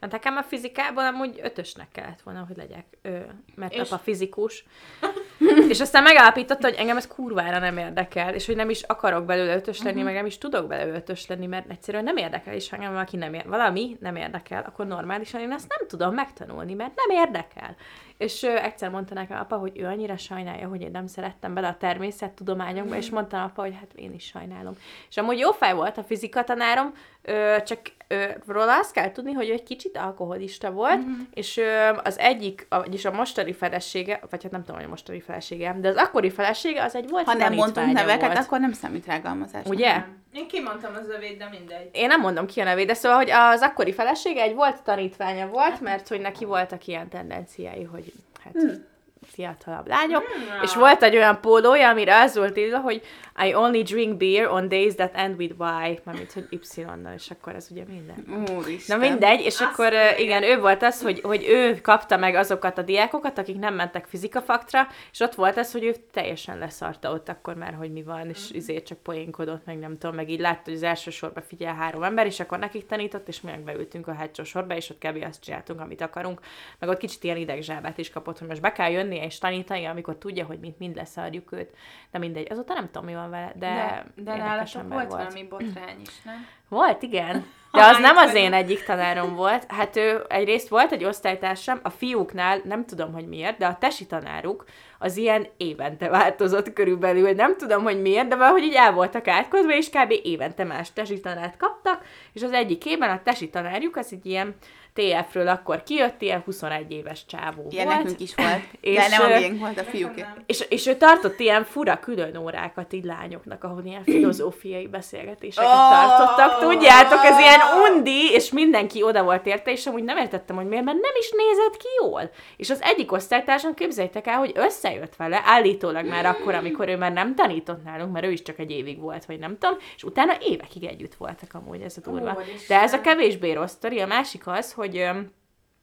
Hát 0.00 0.10
nekem 0.12 0.36
a 0.36 0.42
fizikában 0.42 1.06
amúgy 1.06 1.40
ötösnek 1.42 1.88
kellett 1.92 2.20
volna, 2.24 2.44
hogy 2.46 2.56
legyek, 2.56 2.84
ö, 3.02 3.18
mert 3.54 3.72
És? 3.72 3.80
apa 3.80 3.98
fizikus. 3.98 4.64
és 5.72 5.80
aztán 5.80 6.02
megállapította, 6.02 6.66
hogy 6.66 6.76
engem 6.78 6.96
ez 6.96 7.06
kurvára 7.06 7.58
nem 7.58 7.76
érdekel, 7.76 8.34
és 8.34 8.46
hogy 8.46 8.56
nem 8.56 8.70
is 8.70 8.82
akarok 8.82 9.24
belőle 9.24 9.54
ötös 9.54 9.78
lenni, 9.78 9.90
uh-huh. 9.90 10.04
meg 10.04 10.14
nem 10.14 10.26
is 10.26 10.38
tudok 10.38 10.66
belőle 10.66 10.96
ötös 10.96 11.26
lenni, 11.26 11.46
mert 11.46 11.70
egyszerűen 11.70 12.04
nem 12.04 12.16
érdekel, 12.16 12.54
és 12.54 12.70
ha 12.70 12.76
engem 12.76 12.92
valaki 12.92 13.16
nem 13.16 13.34
ér, 13.34 13.48
valami 13.48 13.96
nem 14.00 14.16
érdekel, 14.16 14.64
akkor 14.66 14.86
normálisan 14.86 15.40
én 15.40 15.52
ezt 15.52 15.68
nem 15.78 15.88
tudom 15.88 16.14
megtanulni, 16.14 16.74
mert 16.74 16.92
nem 16.94 17.18
érdekel. 17.18 17.76
És 18.22 18.42
ö, 18.42 18.56
egyszer 18.56 18.90
mondta 18.90 19.14
nekem 19.14 19.38
apa, 19.38 19.56
hogy 19.56 19.78
ő 19.78 19.86
annyira 19.86 20.16
sajnálja, 20.16 20.68
hogy 20.68 20.80
én 20.80 20.90
nem 20.90 21.06
szerettem 21.06 21.54
bele 21.54 21.68
a 21.68 21.76
természettudományokba, 21.76 22.96
és 22.96 23.10
mondta 23.10 23.42
apa, 23.42 23.62
hogy 23.62 23.74
hát 23.74 23.92
én 23.94 24.12
is 24.14 24.24
sajnálom. 24.24 24.74
És 25.08 25.16
amúgy 25.16 25.38
jó 25.38 25.50
fej 25.50 25.74
volt 25.74 25.98
a 25.98 26.02
fizika 26.02 26.44
tanárom, 26.44 26.94
ö, 27.22 27.56
csak 27.64 27.78
ö, 28.08 28.24
róla 28.46 28.78
azt 28.78 28.92
kell 28.92 29.12
tudni, 29.12 29.32
hogy 29.32 29.48
ő 29.48 29.52
egy 29.52 29.62
kicsit 29.62 29.96
alkoholista 29.96 30.70
volt, 30.70 30.98
mm-hmm. 30.98 31.20
és 31.34 31.56
ö, 31.56 31.88
az 32.02 32.18
egyik, 32.18 32.66
vagyis 32.68 33.04
a 33.04 33.12
mostani 33.12 33.52
felesége, 33.52 34.20
vagy 34.30 34.42
hát 34.42 34.52
nem 34.52 34.60
tudom, 34.60 34.76
hogy 34.76 34.86
a 34.86 34.88
mostani 34.88 35.20
felesége, 35.20 35.31
de 35.80 35.88
az 35.88 35.96
akkori 35.96 36.30
felesége 36.30 36.82
az 36.82 36.94
egy 36.94 37.08
volt 37.08 37.26
Ha 37.26 37.34
nem 37.34 37.52
mondtunk 37.52 37.92
neveket, 37.92 38.32
volt. 38.32 38.38
akkor 38.38 38.60
nem 38.60 38.72
számít 38.72 39.06
rágalmazás. 39.06 39.64
Ugye? 39.66 40.04
Én 40.32 40.48
kimondtam 40.48 40.94
az 40.94 41.08
övét, 41.08 41.38
de 41.38 41.48
mindegy. 41.50 41.88
Én 41.92 42.06
nem 42.06 42.20
mondom 42.20 42.46
ki 42.46 42.60
a 42.60 42.64
nevét, 42.64 42.86
de 42.86 42.94
szóval, 42.94 43.18
hogy 43.18 43.30
az 43.30 43.60
akkori 43.60 43.92
felesége 43.92 44.42
egy 44.42 44.54
volt 44.54 44.82
tanítványa 44.82 45.46
volt, 45.46 45.80
mert 45.80 46.08
hogy 46.08 46.20
neki 46.20 46.44
voltak 46.44 46.86
ilyen 46.86 47.08
tendenciái, 47.08 47.82
hogy 47.82 48.12
hát 48.44 48.52
hmm. 48.52 48.84
fiatalabb 49.26 49.86
lányok, 49.86 50.24
hmm. 50.24 50.62
és 50.62 50.74
volt 50.74 51.02
egy 51.02 51.16
olyan 51.16 51.40
pólója, 51.40 51.88
amire 51.88 52.20
az 52.20 52.36
volt 52.36 52.58
írva, 52.58 52.78
hogy 52.78 53.02
I 53.44 53.54
only 53.54 53.82
drink 53.82 54.16
beer 54.16 54.48
on 54.48 54.68
days 54.68 54.94
that 54.94 55.14
end 55.14 55.36
with 55.38 55.52
Y, 55.52 56.00
mármint, 56.04 56.32
hogy 56.32 56.46
Y-nal, 56.50 57.14
és 57.14 57.30
akkor 57.30 57.54
ez 57.54 57.68
ugye 57.70 57.84
minden. 57.88 58.24
Na 58.26 58.54
Úristen. 58.54 58.98
mindegy, 58.98 59.40
és 59.40 59.60
Azt 59.60 59.62
akkor 59.62 59.92
ö, 59.92 60.16
igen, 60.18 60.42
ő 60.42 60.60
volt 60.60 60.82
az, 60.82 61.02
hogy, 61.02 61.20
hogy 61.20 61.44
ő 61.48 61.80
kapta 61.80 62.16
meg 62.16 62.34
azokat 62.34 62.78
a 62.78 62.82
diákokat, 62.82 63.38
akik 63.38 63.58
nem 63.58 63.74
mentek 63.74 64.06
fizikafaktra, 64.06 64.86
és 65.12 65.20
ott 65.20 65.34
volt 65.34 65.56
az, 65.56 65.72
hogy 65.72 65.84
ő 65.84 65.94
teljesen 66.12 66.58
leszarta 66.58 67.12
ott 67.12 67.28
akkor 67.28 67.54
már, 67.54 67.74
hogy 67.74 67.92
mi 67.92 68.02
van, 68.02 68.28
és 68.28 68.50
izé 68.50 68.82
csak 68.82 68.98
poénkodott, 68.98 69.64
meg 69.64 69.78
nem 69.78 69.98
tudom, 69.98 70.16
meg 70.16 70.30
így 70.30 70.40
látta, 70.40 70.62
hogy 70.64 70.74
az 70.74 70.82
első 70.82 71.10
sorba 71.10 71.40
figyel 71.40 71.74
három 71.74 72.02
ember, 72.02 72.26
és 72.26 72.40
akkor 72.40 72.58
nekik 72.58 72.86
tanított, 72.86 73.28
és 73.28 73.40
mi 73.40 73.50
beültünk 73.64 74.06
a 74.06 74.14
hátsó 74.14 74.44
sorba, 74.44 74.76
és 74.76 74.90
ott 74.90 75.04
kb. 75.04 75.24
azt 75.28 75.42
csináltunk, 75.42 75.80
amit 75.80 76.00
akarunk, 76.00 76.40
meg 76.78 76.88
ott 76.88 76.98
kicsit 76.98 77.24
ilyen 77.24 77.36
idegzsábát 77.36 77.98
is 77.98 78.10
kapott, 78.10 78.38
hogy 78.38 78.48
most 78.48 78.60
be 78.60 78.72
kell 78.72 78.90
jönnie 78.90 79.24
és 79.24 79.38
tanítani, 79.38 79.84
amikor 79.84 80.16
tudja, 80.16 80.44
hogy 80.44 80.58
mint 80.58 80.78
mind 80.78 80.96
leszarjuk 80.96 81.52
őt. 81.52 81.70
De 82.10 82.18
mindegy, 82.18 82.46
azóta 82.50 82.74
nem 82.74 82.86
tudom, 82.86 83.04
mi 83.04 83.14
van 83.14 83.21
vele, 83.28 83.52
de, 83.58 84.04
De, 84.14 84.22
de 84.22 84.36
nálatok 84.36 84.80
ember 84.80 84.98
volt 84.98 85.10
valami 85.10 85.42
botrány 85.48 86.00
is, 86.00 86.22
nem? 86.24 86.46
volt, 86.68 87.02
igen. 87.02 87.44
De 87.72 87.84
az 87.84 87.98
nem 87.98 88.16
az 88.16 88.34
én 88.34 88.52
egyik 88.52 88.84
tanárom 88.84 89.34
volt. 89.34 89.64
Hát 89.68 89.96
ő 89.96 90.24
egyrészt 90.28 90.68
volt 90.68 90.92
egy 90.92 91.04
osztálytársam, 91.04 91.80
a 91.82 91.90
fiúknál, 91.90 92.60
nem 92.64 92.84
tudom, 92.84 93.12
hogy 93.12 93.28
miért, 93.28 93.58
de 93.58 93.66
a 93.66 93.76
tesi 93.78 94.06
tanáruk 94.06 94.64
az 94.98 95.16
ilyen 95.16 95.46
évente 95.56 96.08
változott 96.08 96.72
körülbelül. 96.72 97.30
Nem 97.30 97.56
tudom, 97.56 97.82
hogy 97.82 98.00
miért, 98.00 98.28
de 98.28 98.36
valahogy 98.36 98.62
így 98.62 98.74
el 98.74 98.92
voltak 98.92 99.28
átkozva, 99.28 99.76
és 99.76 99.90
kb. 99.90 100.14
évente 100.22 100.64
más 100.64 100.92
tesi 100.92 101.20
tanárt 101.20 101.56
kaptak, 101.56 102.04
és 102.32 102.42
az 102.42 102.52
egyik 102.52 102.86
évben 102.86 103.10
a 103.10 103.22
tesi 103.22 103.50
tanárjuk 103.50 103.96
az 103.96 104.12
egy 104.12 104.26
ilyen 104.26 104.54
TF-ről 104.94 105.48
akkor 105.48 105.82
kijött, 105.82 106.22
ilyen 106.22 106.42
21 106.44 106.90
éves 106.90 107.26
csávó 107.26 107.66
Ilyen 107.70 107.84
volt. 107.86 107.98
nekünk 107.98 108.20
is 108.20 108.34
volt. 108.34 108.60
És, 108.80 108.96
de 108.96 109.08
nem 109.08 109.20
a 109.22 109.30
ö, 109.34 109.38
miénk 109.38 109.60
volt, 109.60 109.78
a 109.80 109.84
fiúk. 109.84 110.14
Nem. 110.16 110.42
És, 110.46 110.64
és 110.68 110.86
ő 110.86 110.94
tartott 110.96 111.40
ilyen 111.40 111.64
fura 111.64 111.98
külön 111.98 112.36
órákat 112.36 112.92
így 112.92 113.04
lányoknak, 113.04 113.64
ahol 113.64 113.82
ilyen 113.84 114.04
filozófiai 114.04 114.86
beszélgetéseket 114.86 115.70
Oh! 115.70 115.90
tartottak. 115.90 116.58
Tudjátok, 116.70 117.24
ez 117.24 117.38
ilyen 117.38 117.60
undi, 117.88 118.30
és 118.32 118.50
mindenki 118.50 119.02
oda 119.02 119.22
volt 119.22 119.46
érte, 119.46 119.70
és 119.70 119.86
amúgy 119.86 120.04
nem 120.04 120.16
értettem, 120.16 120.56
hogy 120.56 120.66
miért, 120.66 120.84
mert 120.84 121.00
nem 121.00 121.12
is 121.18 121.30
nézett 121.36 121.76
ki 121.76 121.88
jól. 122.02 122.30
És 122.56 122.70
az 122.70 122.82
egyik 122.82 123.12
osztálytársam, 123.12 123.74
képzeljétek 123.74 124.26
el, 124.26 124.38
hogy 124.38 124.52
összejött 124.54 125.16
vele, 125.16 125.42
állítólag 125.44 126.06
már 126.06 126.26
akkor, 126.26 126.54
amikor 126.54 126.88
ő 126.88 126.96
már 126.96 127.12
nem 127.12 127.34
tanított 127.34 127.84
nálunk, 127.84 128.12
mert 128.12 128.24
ő 128.26 128.30
is 128.30 128.42
csak 128.42 128.58
egy 128.58 128.70
évig 128.70 129.00
volt, 129.00 129.24
vagy 129.24 129.38
nem 129.38 129.58
tudom, 129.58 129.76
és 129.96 130.02
utána 130.04 130.32
évekig 130.40 130.84
együtt 130.84 131.14
voltak 131.14 131.50
amúgy, 131.52 131.80
ez 131.80 131.96
a 132.04 132.10
durva. 132.10 132.38
De 132.68 132.80
ez 132.80 132.92
a 132.92 133.00
kevésbé 133.00 133.52
rossz 133.52 133.72
sztori. 133.72 134.00
A 134.00 134.06
másik 134.06 134.46
az, 134.46 134.72
hogy 134.72 134.81
öm, 134.98 135.32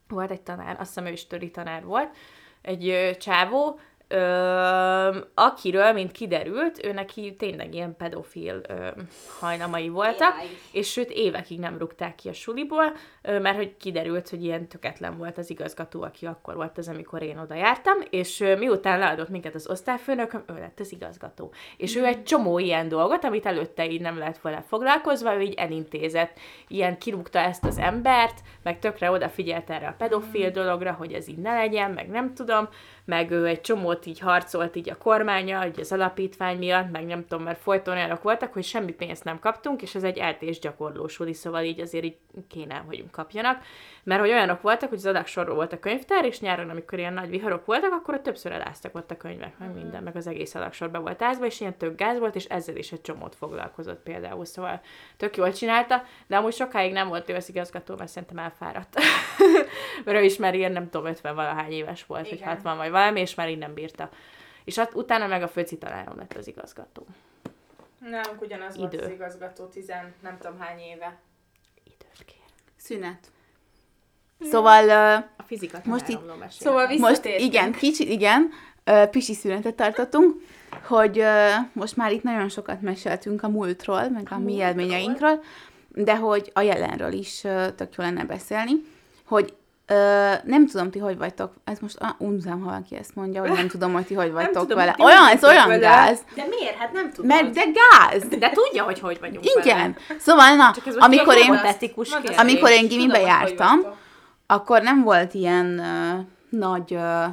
volt 0.08 0.32
egy 0.32 0.42
tanár, 0.42 0.80
azt 0.80 0.88
hiszem 0.88 1.06
ő 1.06 1.12
is 1.12 1.28
töri 1.28 1.52
tanár 1.52 1.84
volt, 1.84 2.16
egy 2.62 3.16
csávó, 3.20 3.80
ö, 4.12 5.18
akiről, 5.34 5.92
mint 5.92 6.12
kiderült, 6.12 6.86
ő 6.86 6.92
neki 6.94 7.36
tényleg 7.36 7.74
ilyen 7.74 7.96
pedofil 7.96 8.62
ö, 8.68 8.88
hajlamai 9.40 9.90
voltak, 9.90 10.36
Jaj. 10.38 10.48
és 10.72 10.98
őt 10.98 11.10
évekig 11.10 11.60
nem 11.60 11.78
rúgták 11.78 12.16
ki 12.16 12.30
a 12.30 12.34
suliból, 12.34 12.96
ö, 13.22 13.40
mert 13.40 13.56
hogy 13.56 13.78
kiderült, 13.78 14.30
hogy 14.30 14.44
ilyen 14.44 14.68
töketlen 14.68 15.18
volt 15.18 15.38
az 15.38 15.50
igazgató, 15.50 16.02
aki 16.02 16.26
akkor 16.26 16.56
volt 16.56 16.78
az, 16.78 16.88
amikor 16.88 17.22
én 17.22 17.38
oda 17.38 17.56
jártam, 17.56 17.98
és 18.10 18.40
ö, 18.40 18.56
miután 18.56 19.00
leadott 19.00 19.30
minket 19.30 19.56
az 19.56 19.70
osztályfőnököm, 19.70 20.44
ő 20.48 20.54
lett 20.54 20.80
az 20.80 20.92
igazgató. 20.92 21.54
És 21.78 21.96
ő 21.96 22.06
egy 22.06 22.24
csomó 22.24 22.60
ilyen 22.60 22.88
dolgot, 22.88 23.24
amit 23.24 23.46
előtte 23.46 23.90
így 23.90 24.02
nem 24.02 24.18
lett 24.18 24.42
vele 24.42 24.64
foglalkozva, 24.68 25.36
ő 25.36 25.42
így 25.42 25.54
elintézett. 25.54 26.38
Ilyen 26.68 26.98
kirúgta 26.98 27.40
ezt 27.40 27.66
az 27.66 27.78
embert, 27.78 28.40
meg 28.64 28.80
tökre 28.80 29.12
odafigyelt 29.12 29.70
erre 29.70 29.88
a 29.88 29.96
pedofil 29.98 30.52
dologra, 30.52 30.92
hogy 30.92 31.14
ez 31.14 31.28
így 31.28 31.38
ne 31.38 31.54
legyen, 31.54 31.92
meg 31.92 32.10
nem 32.10 32.34
tudom, 32.34 32.70
meg 33.10 33.32
ő 33.32 33.46
egy 33.46 33.62
csomót 33.62 34.06
így 34.06 34.20
harcolt 34.20 34.76
így 34.76 34.90
a 34.90 34.98
kormánya, 34.98 35.66
így 35.66 35.80
az 35.80 35.92
alapítvány 35.92 36.58
miatt, 36.58 36.92
meg 36.92 37.06
nem 37.06 37.26
tudom, 37.28 37.44
mert 37.44 37.62
folyton 37.62 37.96
olyanok 37.96 38.22
voltak, 38.22 38.54
hogy 38.54 38.64
semmi 38.64 38.92
pénzt 38.92 39.24
nem 39.24 39.40
kaptunk, 39.40 39.82
és 39.82 39.96
ez 39.96 40.04
egy 40.04 40.18
eltés 40.18 40.60
gyakorlósuli, 40.60 41.34
szóval 41.34 41.64
így 41.64 41.80
azért 41.80 42.04
így 42.04 42.18
kéne, 42.48 42.84
hogy 42.88 43.04
kapjanak. 43.12 43.64
Mert 44.04 44.22
hogy 44.22 44.30
olyanok 44.30 44.62
voltak, 44.62 44.90
hogy 44.90 44.98
az 44.98 45.06
adag 45.06 45.26
sorról 45.26 45.56
volt 45.56 45.74
a 45.74 45.80
könyvtár, 45.80 46.26
és 46.26 46.40
nyáron, 46.40 46.70
amikor 46.70 47.00
ilyen 47.00 47.14
nagy 47.14 47.30
viharok 47.30 47.66
voltak, 47.66 47.92
akkor 47.92 48.14
ott 48.14 48.24
többször 48.24 48.52
eláztak 48.52 48.96
ott 48.96 49.12
a 49.12 49.18
könyvek, 49.18 49.58
meg 49.58 49.74
minden, 49.74 50.04
meg 50.04 50.16
az 50.16 50.28
egész 50.28 50.56
adag 50.56 50.74
sorba 50.74 51.00
volt 51.00 51.22
ázva, 51.22 51.46
és 51.46 51.60
ilyen 51.60 51.78
tök 51.78 51.96
gáz 51.96 52.20
volt, 52.20 52.36
és 52.36 52.46
ezzel 52.46 52.76
is 52.76 52.92
egy 52.92 53.02
csomót 53.02 53.36
foglalkozott 53.36 54.04
például, 54.04 54.46
szóval 54.46 54.82
tök 55.18 55.38
jól 55.38 55.52
csinálta, 55.52 56.04
de 56.28 56.38
amúgy 56.38 56.54
sokáig 56.54 56.92
nem 56.92 57.08
volt 57.08 57.30
ő 57.30 57.36
az 57.36 57.50
igazgató, 57.50 57.96
mert 57.98 58.10
szerintem 58.10 58.38
elfáradt. 58.38 59.00
mert 60.06 60.18
ő 60.18 60.24
is 60.24 60.38
már 60.38 60.56
ilyen, 60.56 60.72
nem 60.72 60.90
tudom, 60.90 61.08
50 61.08 61.36
valahány 61.36 61.72
éves 61.72 62.06
volt, 62.06 62.30
vagy 62.30 62.38
Igen. 62.40 62.48
60 62.48 62.78
vagy 62.78 62.92
valami, 63.00 63.20
és 63.20 63.36
már 63.36 63.50
így 63.50 63.58
nem 63.58 63.74
bírta. 63.74 64.10
És 64.64 64.78
at, 64.78 64.94
utána 64.94 65.28
meg 65.28 65.44
a 65.44 65.48
főci 65.48 65.78
tanárom 65.78 66.18
lett 66.18 66.34
az 66.34 66.48
igazgató. 66.48 67.06
Nálunk 68.00 68.42
ugyanaz 68.42 68.78
volt 68.78 68.94
Idő. 68.94 69.04
az 69.04 69.12
igazgató, 69.12 69.66
tizen 69.66 70.14
nem 70.22 70.38
tudom 70.38 70.60
hány 70.60 70.80
éve. 70.80 71.18
Időt 71.84 72.26
kér. 72.26 72.44
Szünet. 72.78 73.32
Szóval 74.42 74.88
ö, 74.88 75.14
A 75.38 75.44
fizika 75.46 75.82
Most 75.84 76.08
meséltem. 76.08 76.50
Szóval 76.50 76.88
most 76.98 77.26
igen, 77.26 77.72
kicsit 77.72 78.10
igen, 78.10 78.50
ö, 78.84 79.06
pisi 79.12 79.34
szünetet 79.34 79.76
tartottunk, 79.76 80.42
hogy 80.84 81.24
most 81.74 81.96
már 81.96 82.12
itt 82.12 82.24
nagyon 82.24 82.50
sokat 82.50 82.82
meséltünk 82.82 83.44
a 83.44 83.50
múltról, 83.50 84.10
meg 84.10 84.28
a, 84.32 84.38
mi 84.38 84.44
múltról. 84.44 84.68
élményeinkről, 84.68 85.44
de 85.88 86.18
hogy 86.18 86.52
a 86.54 86.62
jelenről 86.62 87.14
is 87.14 87.44
ö, 87.44 87.72
tök 87.76 87.96
jó 87.98 88.04
lenne 88.04 88.26
beszélni, 88.26 88.72
hogy 89.26 89.54
ö, 89.90 90.32
nem 90.44 90.68
tudom, 90.68 90.92
ti 90.92 91.00
hogy 91.00 91.18
vagytok, 91.18 91.54
ez 91.64 91.80
most 91.80 91.98
ah, 92.00 92.10
unzám, 92.18 92.60
ha 92.60 92.66
valaki 92.66 92.96
ezt 92.96 93.16
mondja, 93.16 93.42
hogy 93.42 93.52
nem 93.52 93.68
tudom, 93.74 93.94
hogy 93.94 94.06
ti 94.06 94.14
hogy 94.14 94.32
vagytok 94.32 94.62
tudom, 94.62 94.78
vele. 94.78 94.94
hogy 94.98 95.06
Olyan, 95.06 95.28
ez 95.28 95.44
olyan 95.44 95.68
vele. 95.68 95.80
gáz, 95.80 96.20
De 96.36 96.46
miért? 96.50 96.76
Hát 96.76 96.94
nem 96.94 97.12
tudom. 97.12 97.28
mert 97.28 97.50
de 97.54 97.62
gáz! 97.64 98.28
De 98.40 98.50
tudja, 98.50 98.84
hogy 98.84 99.00
hogy 99.00 99.20
vagyunk 99.20 99.46
Igen. 99.64 99.96
Szóval, 100.18 100.56
na, 100.56 100.74
amikor 100.98 101.38
én, 101.38 101.60
amikor 102.38 102.70
én 102.70 102.80
Tudom, 102.82 102.98
gimibe 102.98 103.20
jártam, 103.20 103.80
akkor 104.48 104.82
nem 104.82 105.04
volt 105.04 105.34
ilyen 105.34 105.66
uh, 105.80 106.60
nagy 106.60 106.92
uh, 106.94 107.26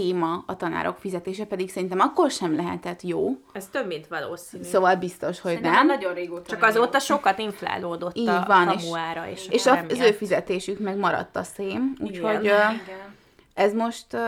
téma 0.00 0.44
a 0.46 0.56
tanárok 0.56 0.98
fizetése, 0.98 1.44
pedig 1.44 1.70
szerintem 1.70 2.00
akkor 2.00 2.30
sem 2.30 2.56
lehetett 2.56 3.02
jó, 3.02 3.36
Ez 3.52 3.66
több, 3.66 3.86
mint 3.86 4.06
valószínű. 4.06 4.62
szóval 4.62 4.94
biztos, 4.96 5.40
hogy 5.40 5.50
Szerintem 5.50 5.72
már 5.72 5.84
nem. 5.84 5.96
nagyon 5.98 6.14
régóta 6.14 6.50
Csak 6.50 6.60
nem 6.60 6.68
azóta 6.68 6.98
sokat 6.98 7.38
inflálódott 7.38 8.16
Így 8.16 8.28
a 8.28 8.44
van, 8.46 8.68
és- 8.70 8.82
kamuára 8.82 9.28
és, 9.28 9.46
És 9.50 9.66
a, 9.66 9.84
az 9.90 9.98
ő 9.98 10.10
fizetésük 10.12 10.78
meg 10.78 10.96
maradt 10.98 11.36
a 11.36 11.42
szém, 11.42 11.92
úgyhogy 12.00 12.44
Igen. 12.44 12.70
uh, 12.74 12.80
ez 13.54 13.72
most 13.74 14.06
uh, 14.12 14.20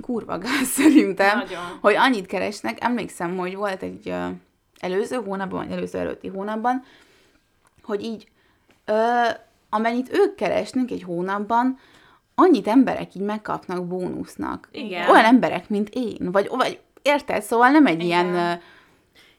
kurva 0.00 0.38
gáz 0.38 0.66
szerintem, 0.66 1.38
Nagyon. 1.38 1.78
hogy 1.80 1.94
annyit 1.94 2.26
keresnek. 2.26 2.84
Emlékszem, 2.84 3.36
hogy 3.36 3.56
volt 3.56 3.82
egy 3.82 4.08
uh, 4.08 4.24
előző 4.80 5.16
hónapban, 5.16 5.66
vagy 5.66 5.76
előző 5.76 5.98
előtti 5.98 6.28
hónapban, 6.28 6.84
hogy 7.82 8.02
így 8.02 8.28
ö, 8.84 8.92
amennyit 9.70 10.12
ők 10.12 10.34
keresnek 10.34 10.90
egy 10.90 11.02
hónapban, 11.02 11.78
annyit 12.34 12.68
emberek 12.68 13.14
így 13.14 13.22
megkapnak 13.22 13.86
bónusznak. 13.86 14.68
Igen. 14.72 15.10
Olyan 15.10 15.24
emberek, 15.24 15.68
mint 15.68 15.88
én. 15.92 16.30
Vagy, 16.32 16.48
vagy 16.50 16.78
érted? 17.02 17.42
Szóval 17.42 17.70
nem 17.70 17.86
egy 17.86 18.02
Igen. 18.02 18.06
ilyen 18.34 18.60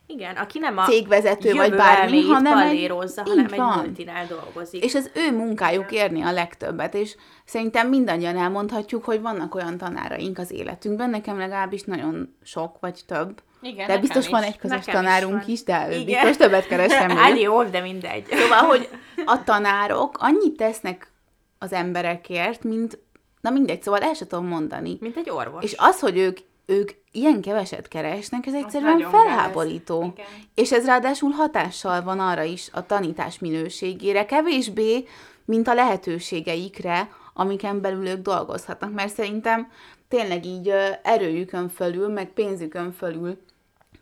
Igen, 0.08 0.36
aki 0.36 0.60
nem 0.60 0.78
a 0.78 0.84
cégvezető 0.84 1.54
vagy 1.54 1.76
bármi, 1.76 2.22
hanem 2.22 2.58
egy- 2.58 2.88
hanem 2.89 3.54
egy 3.54 3.60
multinál 3.86 4.26
dolgozik. 4.28 4.84
és 4.84 4.96
az 4.96 5.12
ő 5.16 5.36
munkájuk 5.36 5.91
érni 5.91 6.22
a 6.22 6.32
legtöbbet, 6.32 6.93
és 6.93 7.16
szerintem 7.46 7.88
mindannyian 7.89 8.38
elmondhatjuk, 8.38 9.04
hogy 9.06 9.22
vannak 9.22 9.56
olyan 9.56 9.78
tanáraink 9.78 10.38
az 10.38 10.52
életünkben, 10.52 11.10
nekem 11.10 11.38
legalábbis 11.38 11.84
nagyon 11.84 12.36
sok, 12.43 12.78
vagy 12.80 13.00
több. 13.08 13.41
Igen, 13.62 13.88
de 13.88 13.98
biztos 13.98 14.26
is. 14.26 14.32
van 14.32 14.43
egy 14.43 14.58
közös 14.58 14.78
Nekem 14.86 14.93
is 14.93 15.00
tanárunk 15.02 15.41
van. 15.41 15.50
is, 15.50 15.64
de 15.64 15.88
Igen. 15.91 16.06
biztos 16.06 16.38
többet 16.38 16.68
keresem. 16.68 17.10
Hát 17.18 17.39
jó, 17.41 17.64
de 17.64 17.82
mindegy. 17.82 18.26
Szóval, 18.30 18.60
hogy 18.60 18.89
a 19.26 19.43
tanárok 19.43 20.18
annyit 20.20 20.58
tesznek 20.58 21.12
az 21.60 21.74
emberekért, 21.74 22.64
mint, 22.64 22.99
na 23.41 23.49
mindegy, 23.49 23.84
szóval 23.84 24.01
el 24.01 24.14
sem 24.14 24.28
tudom 24.28 24.47
mondani. 24.47 24.97
Mint 24.99 25.18
egy 25.18 25.30
orvos. 25.30 25.64
És 25.64 25.76
az, 25.78 25.99
hogy 25.99 26.18
ők, 26.18 26.38
ők 26.66 26.91
ilyen 27.12 27.41
keveset 27.41 27.88
keresnek, 27.88 28.45
ez 28.45 28.53
egyszerűen 28.53 29.10
felháborító. 29.10 30.14
És 30.53 30.72
ez 30.72 30.86
ráadásul 30.86 31.32
hatással 31.32 32.03
van 32.03 32.20
arra 32.20 32.43
is 32.43 32.70
a 32.72 32.86
tanítás 32.86 33.39
minőségére, 33.39 34.26
kevésbé, 34.26 35.08
mint 35.45 35.68
a 35.68 35.74
lehetőségeikre, 35.74 37.10
amiken 37.34 37.82
belül 37.82 38.08
ők 38.08 38.22
dolgozhatnak. 38.22 38.93
Mert 38.93 39.14
szerintem 39.14 39.72
tényleg 40.08 40.45
így 40.45 40.74
erőjükön 41.03 41.70
fölül, 41.70 42.08
meg 42.08 42.28
pénzükön 42.28 42.91
fölül. 42.91 43.38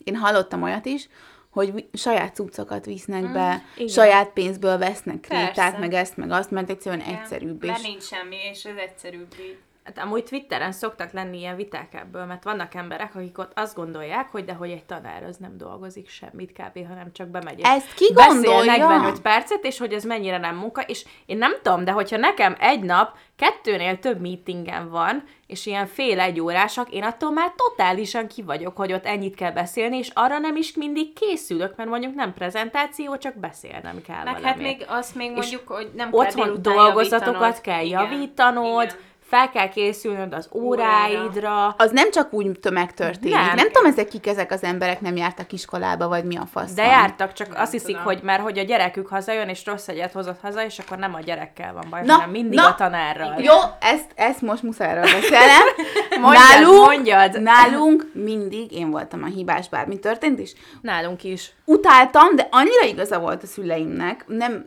Én 0.03 0.15
hallottam 0.15 0.63
olyat 0.63 0.85
is, 0.85 1.09
hogy 1.53 1.85
saját 1.93 2.35
cuccokat 2.35 2.85
visznek 2.85 3.31
be, 3.31 3.53
Mm, 3.53 3.59
igen. 3.75 3.87
saját 3.87 4.29
pénzből 4.29 4.77
vesznek 4.77 5.19
krétát, 5.19 5.79
meg 5.79 5.93
ezt, 5.93 6.17
meg 6.17 6.31
azt, 6.31 6.51
mert 6.51 6.69
egyszerűen 6.69 7.01
Igen. 7.01 7.19
egyszerűbb. 7.19 7.65
Mert 7.65 7.81
nincs 7.81 8.03
semmi, 8.03 8.35
és 8.51 8.65
ez 8.65 8.75
egyszerűbb 8.77 9.33
így. 9.39 9.57
Hát 9.83 9.99
amúgy 9.99 10.23
Twitteren 10.23 10.71
szoktak 10.71 11.11
lenni 11.11 11.37
ilyen 11.37 11.55
viták 11.55 11.93
ebből, 11.93 12.25
mert 12.25 12.43
vannak 12.43 12.73
emberek, 12.73 13.15
akik 13.15 13.37
ott 13.37 13.51
azt 13.55 13.75
gondolják, 13.75 14.31
hogy 14.31 14.45
de 14.45 14.53
hogy 14.53 14.69
egy 14.69 14.83
tanár 14.83 15.23
az 15.23 15.37
nem 15.37 15.57
dolgozik 15.57 16.09
semmit 16.09 16.51
kb., 16.51 16.87
hanem 16.87 17.11
csak 17.13 17.27
bemegy. 17.27 17.59
és 17.59 17.65
Ezt 17.67 17.93
ki 17.93 18.13
beszél 18.13 18.33
gondolja? 18.33 18.87
45 18.87 19.21
percet, 19.21 19.65
és 19.65 19.77
hogy 19.77 19.93
ez 19.93 20.03
mennyire 20.03 20.37
nem 20.37 20.55
munka, 20.55 20.81
és 20.81 21.05
én 21.25 21.37
nem 21.37 21.53
tudom, 21.61 21.83
de 21.83 21.91
hogyha 21.91 22.17
nekem 22.17 22.55
egy 22.59 22.81
nap 22.81 23.17
kettőnél 23.35 23.99
több 23.99 24.21
meetingen 24.21 24.89
van, 24.89 25.23
és 25.47 25.65
ilyen 25.65 25.87
fél 25.87 26.19
egy 26.19 26.39
órásak, 26.39 26.89
én 26.89 27.03
attól 27.03 27.31
már 27.31 27.53
totálisan 27.55 28.27
ki 28.27 28.41
vagyok, 28.41 28.77
hogy 28.77 28.93
ott 28.93 29.05
ennyit 29.05 29.35
kell 29.35 29.51
beszélni, 29.51 29.97
és 29.97 30.09
arra 30.13 30.37
nem 30.37 30.55
is 30.55 30.75
mindig 30.75 31.13
készülök, 31.13 31.75
mert 31.75 31.89
mondjuk 31.89 32.13
nem 32.13 32.33
prezentáció, 32.33 33.17
csak 33.17 33.35
beszélnem 33.35 34.01
kell 34.01 34.23
Meg 34.23 34.33
hát 34.33 34.41
valamiért. 34.41 34.77
még 34.77 34.87
azt 34.89 35.15
még 35.15 35.31
mondjuk, 35.31 35.67
hogy 35.67 35.91
nem 35.95 36.11
kell 36.11 36.19
otthon 36.19 36.61
dolgozatokat 36.61 37.33
javítanod. 37.33 37.61
kell 37.61 37.85
javítanod, 37.85 38.83
Igen. 38.83 39.11
Fel 39.33 39.49
kell 39.49 39.69
készülnöd 39.69 40.33
az 40.33 40.49
óráidra. 40.51 41.67
az 41.67 41.91
nem 41.91 42.11
csak 42.11 42.33
úgy 42.33 42.59
tömegtörténik. 42.59 43.35
Nem. 43.35 43.45
Nem. 43.45 43.55
nem 43.55 43.71
tudom, 43.71 43.91
ezek 43.91 44.07
kik 44.07 44.27
ezek 44.27 44.51
az 44.51 44.63
emberek 44.63 45.01
nem 45.01 45.15
jártak 45.15 45.51
iskolába, 45.51 46.07
vagy 46.07 46.23
mi 46.23 46.37
a 46.37 46.45
fasz 46.51 46.73
De 46.73 46.85
jártak, 46.85 47.33
csak 47.33 47.47
Nem 47.47 47.61
azt 47.61 47.71
hiszik, 47.71 47.87
tudom. 47.87 48.03
hogy 48.03 48.19
mert 48.23 48.41
hogy 48.41 48.57
a 48.57 48.63
gyerekük 48.63 49.07
hazajön, 49.07 49.49
és 49.49 49.65
rossz 49.65 49.87
egyet 49.87 50.11
hozott 50.11 50.39
haza, 50.41 50.65
és 50.65 50.79
akkor 50.79 50.97
nem 50.97 51.13
a 51.13 51.19
gyerekkel 51.19 51.73
van 51.73 51.85
baj, 51.89 52.03
Na, 52.05 52.13
hanem 52.13 52.29
mindig 52.29 52.59
na, 52.59 52.67
a 52.67 52.75
tanárral. 52.75 53.41
Jó, 53.41 53.53
ezt, 53.79 54.11
ezt 54.15 54.41
most 54.41 54.63
muszáj 54.63 54.89
erről 54.89 55.03
beszélnem. 55.03 55.65
Mondjad, 56.21 56.43
nálunk, 56.49 56.85
mondjad. 56.85 57.41
nálunk 57.41 58.05
mindig 58.13 58.71
én 58.71 58.89
voltam 58.91 59.23
a 59.23 59.27
hibás, 59.27 59.69
bármi 59.69 59.99
történt 59.99 60.39
is. 60.39 60.53
Nálunk 60.81 61.23
is. 61.23 61.51
Utáltam, 61.65 62.35
de 62.35 62.47
annyira 62.51 62.85
igaza 62.85 63.19
volt 63.19 63.43
a 63.43 63.47
szüleimnek, 63.47 64.23
nem, 64.27 64.65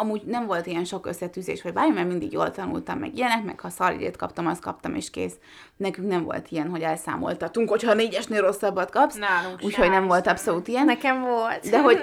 amúgy 0.00 0.22
nem 0.22 0.46
volt 0.46 0.66
ilyen 0.66 0.84
sok 0.84 1.06
összetűzés, 1.06 1.62
vagy 1.62 1.72
bármi, 1.72 1.94
mert 1.94 2.08
mindig 2.08 2.32
jól 2.32 2.50
tanultam, 2.50 2.98
meg 2.98 3.16
ilyenek, 3.16 3.44
meg 3.44 3.60
ha 3.60 3.68
szaridét 3.68 4.16
kaptam, 4.16 4.46
azt 4.46 4.60
kaptam, 4.60 4.94
és 4.94 5.10
kész. 5.10 5.34
Nekünk 5.76 6.08
nem 6.08 6.24
volt 6.24 6.50
ilyen, 6.50 6.68
hogy 6.68 6.82
elszámoltatunk, 6.82 7.68
hogyha 7.68 7.94
négyesnél 7.94 8.40
rosszabbat 8.40 8.90
kapsz. 8.90 9.16
Nálunk 9.16 9.62
Úgyhogy 9.62 9.90
nem 9.90 10.06
volt 10.06 10.26
abszolút 10.26 10.68
ilyen. 10.68 10.84
Nekem 10.84 11.20
volt. 11.20 11.70
De 11.70 11.80
hogy... 11.80 11.98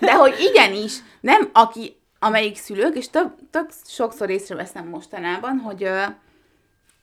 De 0.00 0.14
hogy 0.14 0.34
igenis, 0.38 0.94
nem 1.20 1.50
aki, 1.52 1.96
amelyik 2.18 2.56
szülők, 2.56 2.96
és 2.96 3.10
tök, 3.10 3.34
tök 3.50 3.70
sokszor 3.84 4.30
észreveszem 4.30 4.88
mostanában, 4.88 5.58
hogy 5.58 5.84
ö, 5.84 6.02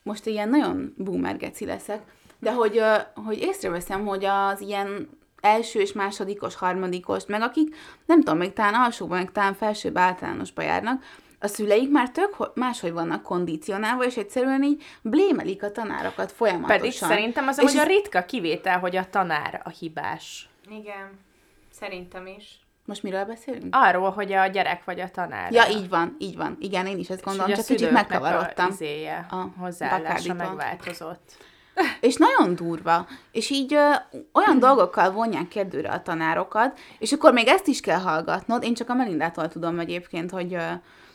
most 0.02 0.26
ilyen 0.26 0.48
nagyon 0.48 0.94
boomer 0.96 1.36
geci 1.36 1.64
leszek, 1.64 2.00
de 2.38 2.52
hogy, 2.52 2.82
hogy 3.26 3.38
észreveszem, 3.38 4.06
hogy 4.06 4.24
az 4.24 4.60
ilyen 4.60 5.08
első 5.44 5.80
és 5.80 5.92
másodikos, 5.92 6.54
harmadikos, 6.54 7.26
meg 7.26 7.42
akik 7.42 7.76
nem 8.06 8.18
tudom, 8.22 8.38
még 8.38 8.52
talán 8.52 8.74
alsóban, 8.74 9.18
meg 9.18 9.32
talán 9.32 9.54
felsőbb 9.54 9.98
általánosba 9.98 10.62
járnak, 10.62 11.02
a 11.40 11.46
szüleik 11.46 11.90
már 11.90 12.10
tök 12.10 12.34
ho- 12.34 12.56
máshogy 12.56 12.92
vannak 12.92 13.22
kondicionálva, 13.22 14.04
és 14.04 14.16
egyszerűen 14.16 14.62
így 14.62 14.82
blémelik 15.02 15.62
a 15.62 15.70
tanárokat 15.70 16.32
folyamatosan. 16.32 16.76
Pedig 16.78 16.92
szerintem 16.92 17.48
az 17.48 17.58
És 17.62 17.70
hogy 17.70 17.80
a 17.80 17.84
ritka 17.84 18.24
kivétel, 18.24 18.78
hogy 18.78 18.96
a 18.96 19.10
tanár 19.10 19.60
a 19.64 19.68
hibás. 19.68 20.48
Igen, 20.70 21.18
szerintem 21.70 22.26
is. 22.26 22.58
Most 22.84 23.02
miről 23.02 23.24
beszélünk? 23.24 23.66
Arról, 23.70 24.10
hogy 24.10 24.32
a 24.32 24.46
gyerek 24.46 24.84
vagy 24.84 25.00
a 25.00 25.08
tanár. 25.10 25.52
Ja, 25.52 25.68
így 25.70 25.88
van, 25.88 26.16
így 26.18 26.36
van. 26.36 26.56
Igen, 26.60 26.86
én 26.86 26.98
is 26.98 27.08
ezt 27.08 27.18
És 27.18 27.24
gondolom, 27.24 27.50
hogy 27.50 27.58
a 27.58 27.62
csak 27.62 27.76
kicsit 27.76 27.90
megkavarodtam. 27.90 28.66
A 28.66 28.68
izéje, 28.68 29.26
A 29.30 29.46
hozzáállása 29.58 30.34
megváltozott. 30.34 31.36
És 32.00 32.16
nagyon 32.16 32.54
durva. 32.54 33.06
És 33.32 33.50
így 33.50 33.74
ö, 33.74 33.90
olyan 34.32 34.58
dolgokkal 34.58 35.10
vonják 35.10 35.48
kérdőre 35.48 35.90
a 35.90 36.02
tanárokat, 36.02 36.78
és 36.98 37.12
akkor 37.12 37.32
még 37.32 37.46
ezt 37.48 37.66
is 37.66 37.80
kell 37.80 37.98
hallgatnod. 37.98 38.64
Én 38.64 38.74
csak 38.74 38.88
a 38.88 38.94
Melindától 38.94 39.48
tudom 39.48 39.78
egyébként, 39.78 40.30
hogy 40.30 40.54
ö, 40.54 40.62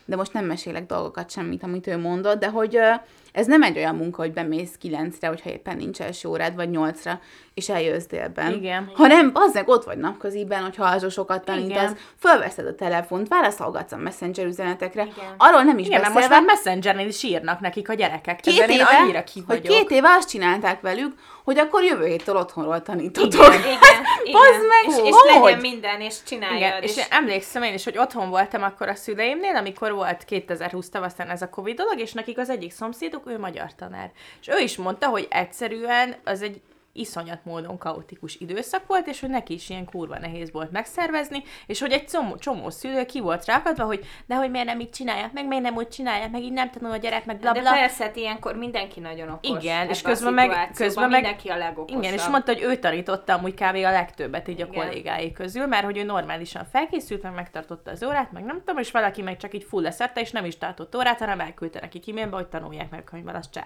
de 0.05 0.15
most 0.15 0.33
nem 0.33 0.45
mesélek 0.45 0.85
dolgokat 0.85 1.31
semmit, 1.31 1.63
amit 1.63 1.87
ő 1.87 1.97
mondott, 1.97 2.39
de 2.39 2.49
hogy 2.49 2.75
ö, 2.75 2.91
ez 3.31 3.45
nem 3.45 3.63
egy 3.63 3.77
olyan 3.77 3.95
munka, 3.95 4.21
hogy 4.21 4.33
bemész 4.33 4.75
kilencre, 4.79 5.27
hogyha 5.27 5.49
éppen 5.49 5.77
nincs 5.77 6.01
első 6.01 6.29
órád, 6.29 6.55
vagy 6.55 6.69
nyolcra, 6.69 7.19
és 7.53 7.69
eljössz 7.69 8.05
délben. 8.05 8.53
Igen. 8.53 8.91
Hanem 8.93 9.31
azzeg 9.33 9.67
ott 9.67 9.83
vagy 9.83 9.97
napközben, 9.97 10.63
hogyha 10.63 10.85
alzsosokat 10.85 11.45
tanítasz, 11.45 11.83
Igen. 11.83 11.97
fölveszed 12.19 12.65
a 12.65 12.75
telefont, 12.75 13.27
válaszolgatsz 13.27 13.91
a 13.91 13.97
messenger 13.97 14.45
üzenetekre, 14.45 15.01
Igen. 15.01 15.33
arról 15.37 15.61
nem 15.61 15.77
is 15.77 15.87
Igen, 15.87 15.99
beszélve, 15.99 16.19
most 16.19 16.29
már 16.29 16.43
Messengernél 16.43 17.07
is 17.07 17.23
írnak 17.23 17.59
nekik 17.59 17.89
a 17.89 17.93
gyerekek. 17.93 18.39
két 18.39 18.53
Ezen 18.53 18.69
én 18.69 18.75
éve, 18.75 18.97
annyira 19.01 19.23
ki 19.23 19.43
hogy 19.47 19.61
két 19.61 19.91
éve 19.91 20.09
azt 20.09 20.29
csinálták 20.29 20.81
velük, 20.81 21.13
hogy 21.43 21.57
akkor 21.57 21.83
jövő 21.83 22.05
héttől 22.05 22.35
otthonról 22.35 22.81
tanítotok. 22.81 23.31
Igen, 23.33 23.59
igen, 23.59 23.71
igen. 24.23 24.31
Bazd 24.31 24.65
meg, 24.67 25.03
és, 25.05 25.09
és 25.09 25.15
hogy? 25.15 25.41
legyen 25.41 25.59
minden, 25.59 26.01
és 26.01 26.15
csináljad. 26.23 26.57
Igen, 26.57 26.83
és 26.83 26.97
és 26.97 27.05
emlékszem 27.09 27.63
én 27.63 27.73
is, 27.73 27.83
hogy 27.83 27.97
otthon 27.97 28.29
voltam 28.29 28.63
akkor 28.63 28.87
a 28.87 28.95
szüleimnél, 28.95 29.55
amikor 29.55 29.93
volt 29.93 30.25
2020 30.25 30.89
tavaszán 30.89 31.29
ez 31.29 31.41
a 31.41 31.49
Covid 31.49 31.75
dolog, 31.77 31.99
és 31.99 32.13
nekik 32.13 32.37
az 32.37 32.49
egyik 32.49 32.71
szomszéduk, 32.71 33.18
ő 33.27 33.39
magyar 33.39 33.75
tanár. 33.75 34.11
És 34.41 34.47
ő 34.47 34.57
is 34.59 34.77
mondta, 34.77 35.07
hogy 35.07 35.27
egyszerűen 35.29 36.15
az 36.23 36.41
egy 36.41 36.61
iszonyat 36.93 37.45
módon 37.45 37.77
kaotikus 37.77 38.35
időszak 38.35 38.87
volt, 38.87 39.07
és 39.07 39.19
hogy 39.19 39.29
neki 39.29 39.53
is 39.53 39.69
ilyen 39.69 39.85
kurva 39.85 40.19
nehéz 40.19 40.51
volt 40.51 40.71
megszervezni, 40.71 41.43
és 41.65 41.79
hogy 41.79 41.91
egy 41.91 42.05
csomó, 42.05 42.35
csomó 42.37 42.69
szülő 42.69 43.05
ki 43.05 43.19
volt 43.19 43.45
rákadva, 43.45 43.83
hogy 43.83 44.05
de 44.25 44.35
hogy 44.35 44.49
miért 44.51 44.65
nem 44.65 44.79
így 44.79 44.89
csinálják, 44.89 45.31
meg 45.33 45.47
miért 45.47 45.63
nem 45.63 45.75
úgy 45.75 45.87
csinálják, 45.87 46.31
meg 46.31 46.41
így 46.41 46.51
nem 46.51 46.69
tanul 46.71 46.91
a 46.91 46.97
gyerek, 46.97 47.25
meg 47.25 47.39
bla 47.39 47.51
de 47.51 47.61
persze, 47.61 48.03
hát 48.03 48.15
ilyenkor 48.15 48.55
mindenki 48.55 48.99
nagyon 48.99 49.29
okos. 49.29 49.61
Igen, 49.63 49.89
és 49.89 50.03
a 50.03 50.07
közben 50.07 50.33
meg- 50.33 50.71
közben 50.75 51.09
meg- 51.09 51.21
mindenki 51.21 51.49
a 51.49 51.57
legokosabb. 51.57 52.03
Igen, 52.03 52.13
és 52.13 52.27
mondta, 52.27 52.53
hogy 52.53 52.61
ő 52.61 52.75
tanította 52.77 53.33
amúgy 53.33 53.53
kb. 53.53 53.75
a 53.75 53.91
legtöbbet 53.91 54.47
így 54.47 54.61
a 54.61 54.65
Igen. 54.65 54.81
kollégái 54.83 55.31
közül, 55.31 55.65
mert 55.65 55.83
hogy 55.83 55.97
ő 55.97 56.03
normálisan 56.03 56.65
felkészült, 56.71 57.21
meg 57.21 57.33
megtartotta 57.33 57.91
az 57.91 58.03
órát, 58.03 58.31
meg 58.31 58.43
nem 58.43 58.57
tudom, 58.57 58.77
és 58.77 58.91
valaki 58.91 59.21
meg 59.21 59.37
csak 59.37 59.53
így 59.53 59.63
full 59.63 59.81
leszette, 59.81 60.21
és 60.21 60.31
nem 60.31 60.45
is 60.45 60.57
tartott 60.57 60.95
órát, 60.95 61.19
hanem 61.19 61.39
elküldte 61.39 61.79
nekik 61.79 62.09
e-mailbe, 62.09 62.35
hogy 62.35 62.47
tanulják 62.47 62.89
meg 62.89 63.03
könyvvel, 63.03 63.35
az 63.35 63.49
csá. 63.49 63.63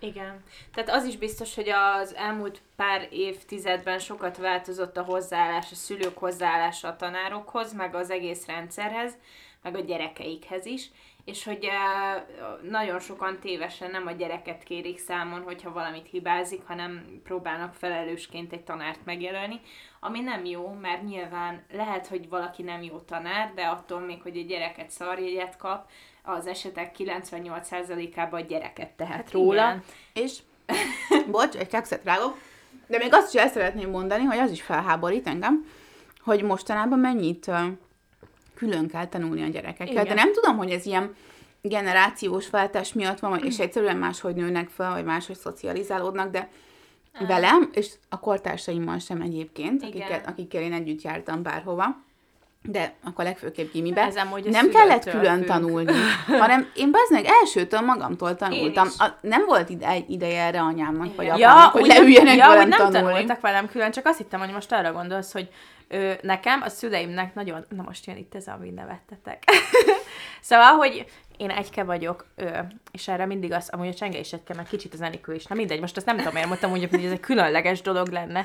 Igen. 0.00 0.42
Tehát 0.74 0.90
az 0.90 1.04
is 1.04 1.16
biztos, 1.16 1.54
hogy 1.54 1.68
az 1.68 2.14
elmúlt 2.14 2.60
pár 2.76 3.08
évtizedben 3.10 3.98
sokat 3.98 4.36
változott 4.36 4.96
a 4.96 5.02
hozzáállás, 5.02 5.72
a 5.72 5.74
szülők 5.74 6.18
hozzáállása 6.18 6.88
a 6.88 6.96
tanárokhoz, 6.96 7.72
meg 7.72 7.94
az 7.94 8.10
egész 8.10 8.46
rendszerhez, 8.46 9.14
meg 9.62 9.74
a 9.74 9.80
gyerekeikhez 9.80 10.66
is, 10.66 10.90
és 11.24 11.44
hogy 11.44 11.64
eh, 11.64 12.22
nagyon 12.62 13.00
sokan 13.00 13.38
tévesen 13.40 13.90
nem 13.90 14.06
a 14.06 14.12
gyereket 14.12 14.62
kérik 14.62 14.98
számon, 14.98 15.42
hogyha 15.42 15.72
valamit 15.72 16.08
hibázik, 16.08 16.62
hanem 16.66 17.20
próbálnak 17.24 17.74
felelősként 17.74 18.52
egy 18.52 18.64
tanárt 18.64 19.04
megjelölni, 19.04 19.60
ami 20.00 20.20
nem 20.20 20.44
jó, 20.44 20.76
mert 20.80 21.02
nyilván 21.02 21.62
lehet, 21.72 22.06
hogy 22.06 22.28
valaki 22.28 22.62
nem 22.62 22.82
jó 22.82 22.98
tanár, 22.98 23.52
de 23.54 23.62
attól 23.62 24.00
még, 24.00 24.22
hogy 24.22 24.36
egy 24.36 24.46
gyereket 24.46 24.90
szarjegyet 24.90 25.56
kap, 25.56 25.90
az 26.22 26.46
esetek 26.46 26.94
98%-ában 26.98 28.40
a 28.40 28.44
gyereket 28.44 28.90
tehet 28.90 29.16
hát 29.16 29.32
róla. 29.32 29.62
igen. 29.62 29.84
És, 30.12 30.38
bocs, 31.30 31.54
egy 31.54 31.68
kekszet 31.68 32.04
rágok, 32.04 32.38
de 32.86 32.98
még 32.98 33.14
azt 33.14 33.34
is 33.34 33.40
el 33.40 33.48
szeretném 33.48 33.90
mondani, 33.90 34.24
hogy 34.24 34.38
az 34.38 34.50
is 34.50 34.62
felháborít 34.62 35.26
engem, 35.26 35.66
hogy 36.24 36.42
mostanában 36.42 36.98
mennyit 36.98 37.50
külön 38.54 38.88
kell 38.88 39.06
tanulni 39.06 39.42
a 39.42 39.48
gyerekekkel. 39.48 39.86
Igen. 39.86 40.04
De 40.04 40.14
nem 40.14 40.32
tudom, 40.32 40.56
hogy 40.56 40.70
ez 40.70 40.86
ilyen 40.86 41.14
generációs 41.62 42.50
váltás 42.50 42.92
miatt 42.92 43.18
van, 43.18 43.38
és 43.44 43.58
egyszerűen 43.58 43.96
máshogy 43.96 44.34
nőnek 44.34 44.68
fel, 44.68 44.92
vagy 44.92 45.04
máshogy 45.04 45.36
szocializálódnak, 45.36 46.30
de 46.30 46.48
velem, 47.26 47.70
és 47.72 47.88
a 48.08 48.20
kortársaimmal 48.20 48.98
sem 48.98 49.20
egyébként, 49.20 49.82
akiket, 49.82 50.26
akikkel 50.26 50.62
én 50.62 50.72
együtt 50.72 51.02
jártam 51.02 51.42
bárhova, 51.42 51.84
de 52.62 52.94
akkor 53.04 53.24
legfőképp 53.24 53.72
gimibe, 53.72 54.02
Ez 54.02 54.14
nem 54.44 54.70
kellett 54.70 55.10
külön 55.10 55.38
függ. 55.38 55.46
tanulni, 55.46 55.92
hanem 56.40 56.70
én 56.74 56.90
bazd 56.90 57.12
meg 57.12 57.24
elsőtől 57.42 57.80
magamtól 57.80 58.36
tanultam. 58.36 58.88
A, 58.98 59.06
nem 59.20 59.44
volt 59.46 59.68
ide, 59.68 59.96
ideje 60.08 60.42
erre 60.42 60.60
anyámnak, 60.60 61.16
vagy 61.16 61.24
Igen. 61.24 61.40
apámnak, 61.50 61.72
hogy 61.72 61.80
úgy- 61.82 61.88
leüljenek 61.88 62.36
ja, 62.36 62.48
velem 62.48 62.68
nem 62.68 62.78
tanulni. 62.78 63.12
tanultak 63.12 63.40
velem 63.40 63.68
külön, 63.68 63.90
csak 63.90 64.06
azt 64.06 64.18
hittem, 64.18 64.40
hogy 64.40 64.52
most 64.52 64.72
arra 64.72 64.92
gondolsz, 64.92 65.32
hogy 65.32 65.48
ö, 65.88 66.12
nekem, 66.22 66.62
a 66.62 66.68
szüleimnek 66.68 67.34
nagyon, 67.34 67.64
na 67.68 67.82
most 67.82 68.06
jön 68.06 68.16
itt 68.16 68.34
ez, 68.34 68.46
amit 68.46 68.74
nevettetek. 68.74 69.42
szóval, 70.40 70.72
hogy 70.72 71.04
én 71.38 71.50
egyke 71.50 71.84
vagyok, 71.84 72.26
ö, 72.34 72.58
és 72.92 73.08
erre 73.08 73.26
mindig 73.26 73.52
az, 73.52 73.68
amúgy 73.68 73.88
a 73.88 73.94
csenge 73.94 74.18
is 74.18 74.32
egyke, 74.32 74.54
meg 74.54 74.66
kicsit 74.66 74.94
az 74.94 75.00
Enikő 75.00 75.34
is. 75.34 75.46
Na 75.46 75.54
mindegy, 75.54 75.80
most 75.80 75.96
ezt 75.96 76.06
nem 76.06 76.16
tudom, 76.16 76.32
miért 76.32 76.48
mondtam, 76.48 76.70
hogy 76.70 76.88
ez 76.92 77.12
egy 77.12 77.20
különleges 77.20 77.80
dolog 77.80 78.08
lenne. 78.08 78.44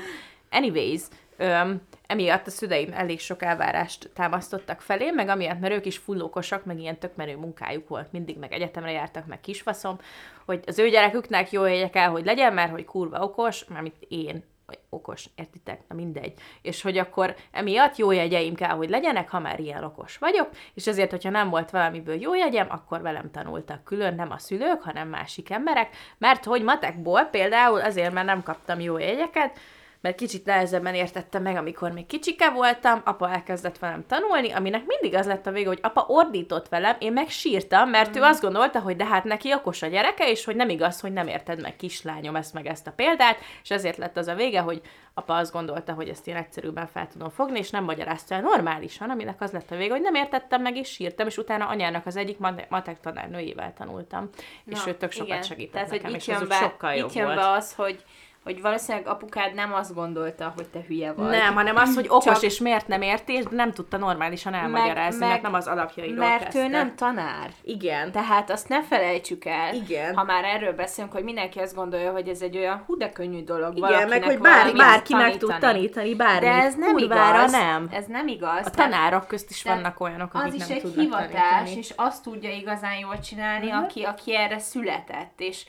Anyways, 0.50 1.02
ö, 1.36 1.70
emiatt 2.06 2.46
a 2.46 2.50
szüleim 2.50 2.92
elég 2.92 3.20
sok 3.20 3.42
elvárást 3.42 4.10
támasztottak 4.14 4.80
felé, 4.80 5.10
meg 5.10 5.28
amiatt, 5.28 5.60
mert 5.60 5.74
ők 5.74 5.86
is 5.86 5.96
fullókosak, 5.96 6.64
meg 6.64 6.78
ilyen 6.78 6.98
tök 6.98 7.16
menő 7.16 7.36
munkájuk 7.36 7.88
volt, 7.88 8.12
mindig 8.12 8.38
meg 8.38 8.52
egyetemre 8.52 8.90
jártak, 8.90 9.26
meg 9.26 9.40
kisfaszom, 9.40 9.98
hogy 10.44 10.62
az 10.66 10.78
ő 10.78 10.88
gyereküknek 10.88 11.50
jó 11.50 11.64
jegyek 11.64 11.90
kell, 11.90 12.08
hogy 12.08 12.24
legyen, 12.24 12.52
mert 12.54 12.70
hogy 12.70 12.84
kurva 12.84 13.22
okos, 13.22 13.64
mármint 13.64 13.96
én 14.08 14.44
okos, 14.88 15.28
értitek? 15.36 15.80
Na 15.88 15.94
mindegy. 15.94 16.32
És 16.62 16.82
hogy 16.82 16.98
akkor 16.98 17.34
emiatt 17.50 17.96
jó 17.96 18.10
jegyeim 18.10 18.54
kell, 18.54 18.76
hogy 18.76 18.88
legyenek, 18.88 19.30
ha 19.30 19.38
már 19.38 19.60
ilyen 19.60 19.84
okos 19.84 20.18
vagyok, 20.18 20.48
és 20.74 20.86
ezért, 20.86 21.10
hogyha 21.10 21.30
nem 21.30 21.50
volt 21.50 21.70
valamiből 21.70 22.20
jó 22.20 22.34
jegyem, 22.34 22.66
akkor 22.70 23.02
velem 23.02 23.30
tanultak 23.30 23.84
külön, 23.84 24.14
nem 24.14 24.30
a 24.30 24.38
szülők, 24.38 24.82
hanem 24.82 25.08
másik 25.08 25.50
emberek, 25.50 25.96
mert 26.18 26.44
hogy 26.44 26.62
matekból 26.62 27.24
például 27.24 27.80
azért, 27.80 28.12
mert 28.12 28.26
nem 28.26 28.42
kaptam 28.42 28.80
jó 28.80 28.98
jegyeket, 28.98 29.58
mert 30.04 30.16
kicsit 30.16 30.44
nehezebben 30.44 30.94
értettem 30.94 31.42
meg, 31.42 31.56
amikor 31.56 31.90
még 31.90 32.06
kicsike 32.06 32.50
voltam, 32.50 33.00
apa 33.04 33.30
elkezdett 33.30 33.78
velem 33.78 34.04
tanulni, 34.06 34.50
aminek 34.50 34.82
mindig 34.86 35.14
az 35.18 35.26
lett 35.26 35.46
a 35.46 35.50
vége, 35.50 35.66
hogy 35.66 35.78
apa 35.82 36.04
ordított 36.08 36.68
velem, 36.68 36.96
én 36.98 37.12
meg 37.12 37.28
sírtam, 37.28 37.90
mert 37.90 38.16
ő 38.16 38.22
azt 38.22 38.40
gondolta, 38.40 38.80
hogy 38.80 38.96
de 38.96 39.04
hát 39.04 39.24
neki 39.24 39.54
okos 39.54 39.82
a 39.82 39.86
gyereke, 39.86 40.30
és 40.30 40.44
hogy 40.44 40.56
nem 40.56 40.68
igaz, 40.68 41.00
hogy 41.00 41.12
nem 41.12 41.26
érted 41.26 41.60
meg 41.60 41.76
kislányom 41.76 42.36
ezt 42.36 42.54
meg 42.54 42.66
ezt 42.66 42.86
a 42.86 42.92
példát, 42.92 43.38
és 43.62 43.70
ezért 43.70 43.96
lett 43.96 44.16
az 44.16 44.26
a 44.26 44.34
vége, 44.34 44.60
hogy 44.60 44.80
apa 45.14 45.34
azt 45.34 45.52
gondolta, 45.52 45.92
hogy 45.92 46.08
ezt 46.08 46.26
én 46.28 46.36
egyszerűbben 46.36 46.86
fel 46.86 47.08
tudom 47.08 47.30
fogni, 47.30 47.58
és 47.58 47.70
nem 47.70 47.84
magyarázta 47.84 48.34
el 48.34 48.40
normálisan, 48.40 49.10
aminek 49.10 49.40
az 49.40 49.50
lett 49.50 49.70
a 49.70 49.76
vége, 49.76 49.92
hogy 49.92 50.00
nem 50.00 50.14
értettem 50.14 50.62
meg, 50.62 50.76
és 50.76 50.88
sírtam, 50.88 51.26
és 51.26 51.36
utána 51.36 51.66
anyának 51.66 52.06
az 52.06 52.16
egyik 52.16 52.38
mate- 52.38 52.70
matek 52.70 53.00
tanárnőjével 53.00 53.72
tanultam, 53.72 54.28
és 54.64 54.86
ő 54.86 54.94
tök 54.94 55.10
sokat 55.10 55.28
igen. 55.28 55.42
segített 55.42 55.72
Tehát, 55.72 55.90
nekem, 55.90 56.14
és 56.14 56.48
be, 56.48 56.54
sokkal 56.54 56.94
jobb 56.94 57.08
itt 57.08 57.14
jön 57.14 57.24
volt. 57.24 57.38
be 57.38 57.50
az, 57.50 57.74
hogy, 57.74 58.04
hogy 58.44 58.60
valószínűleg 58.60 59.06
apukád 59.08 59.54
nem 59.54 59.72
azt 59.74 59.94
gondolta, 59.94 60.52
hogy 60.56 60.68
te 60.68 60.78
hülye 60.86 61.12
vagy. 61.12 61.28
Nem, 61.30 61.54
hanem 61.54 61.76
az, 61.76 61.94
hogy 61.94 62.06
okos 62.08 62.24
Csak- 62.24 62.42
és 62.42 62.58
miért 62.58 62.88
nem 62.88 63.02
érti, 63.02 63.32
és 63.32 63.44
nem 63.50 63.72
tudta 63.72 63.96
normálisan 63.96 64.54
elmagyarázni, 64.54 65.18
meg- 65.20 65.28
mert 65.28 65.42
nem 65.42 65.54
az 65.54 65.66
alapjairól 65.66 66.16
Mert 66.16 66.42
kezdte. 66.42 66.60
ő 66.60 66.66
nem 66.68 66.94
tanár. 66.96 67.50
Igen. 67.62 68.12
Tehát 68.12 68.50
azt 68.50 68.68
ne 68.68 68.82
felejtsük 68.82 69.44
el, 69.44 69.74
Igen. 69.74 70.14
ha 70.16 70.24
már 70.24 70.44
erről 70.44 70.72
beszélünk, 70.72 71.12
hogy 71.12 71.24
mindenki 71.24 71.58
azt 71.58 71.74
gondolja, 71.74 72.12
hogy 72.12 72.28
ez 72.28 72.42
egy 72.42 72.56
olyan 72.56 72.82
hú 72.86 72.96
de 72.96 73.12
könnyű 73.12 73.44
dolog 73.44 73.76
Igen, 73.76 74.08
meg 74.08 74.22
hogy 74.22 74.38
bár, 74.38 74.72
bárki 74.76 75.14
meg 75.14 75.36
tud 75.36 75.54
tanítani 75.60 76.14
bármit. 76.14 76.40
De 76.50 76.62
ez 76.62 76.74
nem 76.74 76.92
Kurvára 76.94 77.38
igaz. 77.38 77.52
nem. 77.52 77.88
Ez 77.92 78.04
nem 78.06 78.26
igaz. 78.26 78.66
A 78.66 78.70
tanárok 78.70 79.26
közt 79.26 79.50
is 79.50 79.62
vannak 79.62 80.00
olyanok, 80.00 80.34
az 80.34 80.40
akik 80.40 80.54
is 80.54 80.66
nem 80.66 80.76
egy 80.76 80.82
tudnak 80.82 81.04
hivatás, 81.04 81.30
tanítani. 81.50 81.76
és 81.76 81.92
azt 81.96 82.22
tudja 82.22 82.50
igazán 82.50 82.98
jól 82.98 83.18
csinálni, 83.18 83.66
Mhm. 83.70 83.76
aki, 83.82 84.02
aki 84.02 84.36
erre 84.36 84.58
született, 84.58 85.32
és 85.40 85.64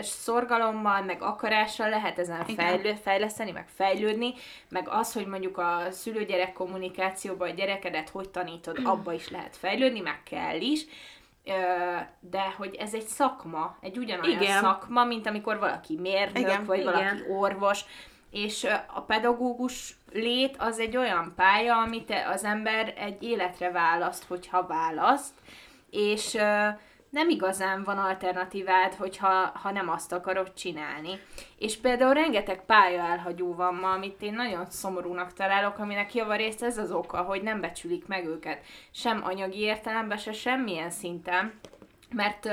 szorgalommal, 0.00 1.02
meg 1.02 1.22
akarással 1.22 1.88
lehet 1.88 2.18
ezen 2.18 2.44
fejlő, 2.44 2.94
fejleszteni, 3.02 3.50
meg 3.50 3.68
fejlődni, 3.74 4.34
meg 4.68 4.88
az, 4.88 5.12
hogy 5.12 5.26
mondjuk 5.26 5.58
a 5.58 5.80
szülő-gyerek 5.90 6.52
kommunikációban 6.52 7.48
a 7.48 7.54
gyerekedet 7.54 8.08
hogy 8.08 8.28
tanítod, 8.28 8.78
abba 8.92 9.12
is 9.12 9.30
lehet 9.30 9.56
fejlődni, 9.56 10.00
meg 10.00 10.22
kell 10.22 10.60
is, 10.60 10.86
de 12.20 12.54
hogy 12.56 12.74
ez 12.74 12.94
egy 12.94 13.06
szakma, 13.06 13.76
egy 13.80 13.98
ugyanolyan 13.98 14.42
Igen. 14.42 14.60
szakma, 14.60 15.04
mint 15.04 15.26
amikor 15.26 15.58
valaki 15.58 15.98
mérnök, 16.00 16.38
Igen, 16.38 16.64
vagy 16.64 16.80
igen. 16.80 16.92
valaki 16.92 17.22
orvos, 17.28 17.84
és 18.30 18.66
a 18.94 19.00
pedagógus 19.00 19.96
lét 20.12 20.56
az 20.58 20.78
egy 20.78 20.96
olyan 20.96 21.32
pálya, 21.36 21.76
amit 21.76 22.14
az 22.32 22.44
ember 22.44 22.94
egy 22.96 23.22
életre 23.22 23.70
választ, 23.70 24.24
hogyha 24.24 24.66
választ, 24.66 25.34
és 25.90 26.38
nem 27.10 27.28
igazán 27.28 27.82
van 27.84 27.98
alternatívád, 27.98 28.94
hogyha 28.94 29.52
ha 29.62 29.70
nem 29.70 29.88
azt 29.88 30.12
akarod 30.12 30.52
csinálni. 30.52 31.20
És 31.58 31.76
például 31.76 32.14
rengeteg 32.14 32.64
pálya 32.64 33.02
elhagyó 33.02 33.54
van 33.54 33.74
ma, 33.74 33.90
amit 33.90 34.22
én 34.22 34.34
nagyon 34.34 34.66
szomorúnak 34.70 35.32
találok, 35.32 35.78
aminek 35.78 36.14
javarészt 36.14 36.62
ez 36.62 36.78
az 36.78 36.92
oka, 36.92 37.22
hogy 37.22 37.42
nem 37.42 37.60
becsülik 37.60 38.06
meg 38.06 38.26
őket. 38.26 38.64
Sem 38.90 39.20
anyagi 39.24 39.58
értelemben, 39.58 40.18
se 40.18 40.32
semmilyen 40.32 40.90
szinten. 40.90 41.52
Mert 42.14 42.44
uh, 42.44 42.52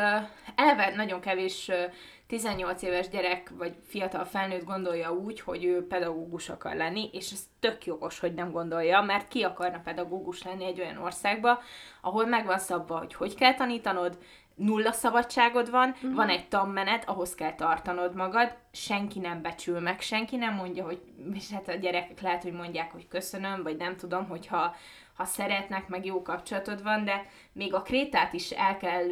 elve 0.56 0.96
nagyon 0.96 1.20
kevés 1.20 1.68
uh, 1.68 1.94
18 2.34 2.82
éves 2.82 3.10
gyerek 3.10 3.52
vagy 3.58 3.76
fiatal 3.88 4.26
felnőtt 4.26 4.64
gondolja 4.64 5.14
úgy, 5.14 5.40
hogy 5.40 5.66
ő 5.66 5.88
pedagógus 5.88 6.50
akar 6.50 6.76
lenni, 6.76 7.10
és 7.12 7.32
ez 7.32 7.40
tök 7.60 7.86
jogos, 7.86 8.20
hogy 8.20 8.34
nem 8.34 8.52
gondolja, 8.52 9.02
mert 9.02 9.28
ki 9.28 9.44
akarna 9.44 9.82
pedagógus 9.84 10.44
lenni 10.44 10.66
egy 10.66 10.80
olyan 10.80 10.98
országba, 10.98 11.62
ahol 12.02 12.26
megvan 12.26 12.60
szabva, 12.60 12.98
hogy 12.98 13.14
hogy 13.14 13.36
kell 13.36 13.54
tanítanod, 13.54 14.18
nulla 14.56 14.92
szabadságod 14.92 15.70
van, 15.70 15.90
uh-huh. 15.90 16.16
van 16.16 16.30
egy 16.30 16.48
tanmenet, 16.48 17.10
ahhoz 17.10 17.36
kell 17.36 17.56
tartanod 17.56 18.16
magad, 18.16 18.56
senki 18.72 19.20
nem 19.20 19.42
becsül 19.42 19.80
meg, 19.80 20.02
senki 20.02 20.36
nem 20.36 20.54
mondja, 20.54 20.84
hogy, 20.84 21.02
és 21.34 21.52
hát 21.52 21.68
a 21.68 21.74
gyerekek 21.74 22.22
lehet, 22.22 22.44
hogy 22.44 22.54
mondják, 22.54 22.92
hogy 22.92 23.08
köszönöm, 23.08 23.64
vagy 23.64 23.78
nem 23.78 23.96
tudom, 23.96 24.28
hogyha 24.28 24.76
ha 25.14 25.26
szeretnek, 25.26 25.88
meg 25.88 26.06
jó 26.06 26.22
kapcsolatod 26.22 26.84
van, 26.84 27.04
de 27.06 27.26
még 27.52 27.74
a 27.74 27.82
krétát 27.82 28.34
is 28.34 28.52
el 28.52 28.78
kell 28.78 29.06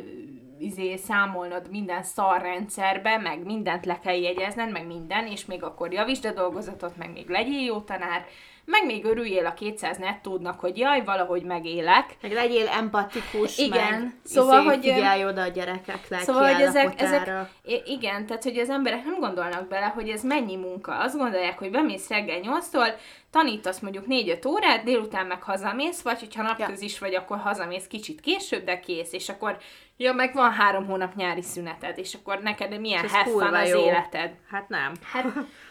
izé, 0.59 0.95
számolnod 0.95 1.69
minden 1.69 2.03
szarrendszerbe, 2.03 3.17
meg 3.17 3.45
mindent 3.45 3.85
le 3.85 3.99
kell 3.99 4.19
jegyezned, 4.19 4.71
meg 4.71 4.87
minden, 4.87 5.27
és 5.27 5.45
még 5.45 5.63
akkor 5.63 5.93
javítsd 5.93 6.25
a 6.25 6.33
dolgozatot, 6.33 6.97
meg 6.97 7.11
még 7.11 7.29
legyél 7.29 7.61
jó 7.61 7.79
tanár, 7.79 8.25
meg 8.71 8.85
még 8.85 9.05
örüljél 9.05 9.45
a 9.45 9.53
200 9.53 9.97
nettódnak, 9.97 10.59
hogy 10.59 10.77
jaj, 10.77 11.03
valahogy 11.03 11.43
megélek. 11.43 12.15
Meg 12.21 12.31
legyél 12.31 12.67
empatikus, 12.67 13.57
igen. 13.57 13.99
meg 13.99 14.13
szóval, 14.23 14.59
izé, 14.59 14.67
hogy 14.67 14.79
figyelj 14.79 15.25
oda 15.25 15.41
a 15.41 15.47
gyerekek 15.47 16.07
lelki 16.07 16.25
Szóval, 16.25 16.53
hogy 16.53 16.61
ezek, 16.61 17.01
ezek, 17.01 17.49
igen, 17.85 18.25
tehát, 18.25 18.43
hogy 18.43 18.57
az 18.57 18.69
emberek 18.69 19.03
nem 19.03 19.19
gondolnak 19.19 19.67
bele, 19.67 19.85
hogy 19.85 20.09
ez 20.09 20.23
mennyi 20.23 20.55
munka. 20.55 20.99
Azt 20.99 21.17
gondolják, 21.17 21.59
hogy 21.59 21.71
bemész 21.71 22.09
reggel 22.09 22.39
8-tól, 22.43 22.93
tanítasz 23.31 23.79
mondjuk 23.79 24.05
4-5 24.09 24.47
órát, 24.47 24.83
délután 24.83 25.25
meg 25.25 25.43
hazamész, 25.43 26.01
vagy 26.01 26.19
hogyha 26.19 26.41
napközis 26.41 26.99
vagy, 26.99 27.15
akkor 27.15 27.37
hazamész 27.37 27.87
kicsit 27.87 28.21
később, 28.21 28.63
de 28.63 28.79
kész, 28.79 29.13
és 29.13 29.29
akkor 29.29 29.57
ja, 30.01 30.13
meg 30.13 30.33
van 30.33 30.51
három 30.51 30.85
hónap 30.85 31.15
nyári 31.15 31.41
szüneted, 31.41 31.97
és 31.97 32.13
akkor 32.13 32.39
neked 32.39 32.79
milyen 32.79 33.05
kurva 33.23 33.57
az 33.57 33.69
jó. 33.69 33.79
életed. 33.79 34.35
Hát 34.49 34.69
nem. 34.69 34.91
Hát 35.03 35.23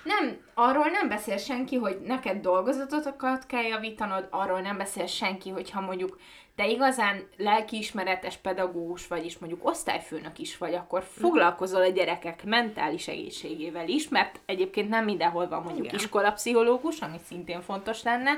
nem, 0.03 0.37
arról 0.55 0.87
nem 0.87 1.09
beszél 1.09 1.37
senki, 1.37 1.77
hogy 1.77 2.01
neked 2.05 2.41
dolgozatokat 2.41 3.47
kell 3.47 3.63
javítanod, 3.63 4.29
arról 4.31 4.61
nem 4.61 4.77
beszél 4.77 5.07
senki, 5.07 5.51
hogyha 5.51 5.81
mondjuk 5.81 6.19
te 6.57 6.69
igazán 6.69 7.29
lelkiismeretes 7.37 8.37
pedagógus 8.37 9.07
vagy, 9.07 9.25
és 9.25 9.39
mondjuk 9.39 9.69
osztályfőnök 9.69 10.39
is 10.39 10.59
vagy, 10.59 10.75
akkor 10.75 11.03
foglalkozol 11.03 11.83
a 11.83 11.89
gyerekek 11.89 12.45
mentális 12.45 13.09
egészségével 13.09 13.89
is, 13.89 14.09
mert 14.09 14.41
egyébként 14.47 14.89
nem 14.89 15.05
mindenhol 15.05 15.49
van 15.49 15.63
mondjuk 15.63 15.87
Igen. 15.87 15.99
iskolapszichológus, 15.99 17.01
ami 17.01 17.17
szintén 17.29 17.61
fontos 17.61 18.03
lenne. 18.03 18.31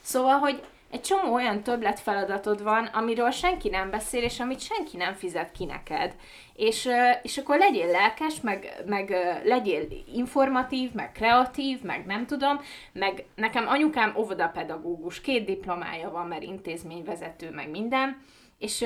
Szóval, 0.00 0.38
hogy 0.38 0.62
egy 0.92 1.00
csomó 1.00 1.32
olyan 1.32 1.62
többlet 1.62 2.00
feladatod 2.00 2.62
van, 2.62 2.84
amiről 2.84 3.30
senki 3.30 3.68
nem 3.68 3.90
beszél, 3.90 4.22
és 4.22 4.40
amit 4.40 4.60
senki 4.60 4.96
nem 4.96 5.14
fizet 5.14 5.52
ki 5.52 5.64
neked. 5.64 6.16
És, 6.54 6.88
és 7.22 7.38
akkor 7.38 7.58
legyél 7.58 7.86
lelkes, 7.90 8.40
meg, 8.40 8.82
meg 8.86 9.10
legyél 9.44 9.86
informatív, 10.14 10.92
meg 10.92 11.12
kreatív, 11.12 11.82
meg 11.82 12.06
nem 12.06 12.26
tudom, 12.26 12.60
meg 12.92 13.24
nekem 13.34 13.68
anyukám 13.68 14.14
óvodapedagógus, 14.16 15.20
két 15.20 15.44
diplomája 15.44 16.10
van, 16.10 16.26
mert 16.26 16.42
intézményvezető, 16.42 17.50
meg 17.50 17.70
minden, 17.70 18.22
és 18.58 18.84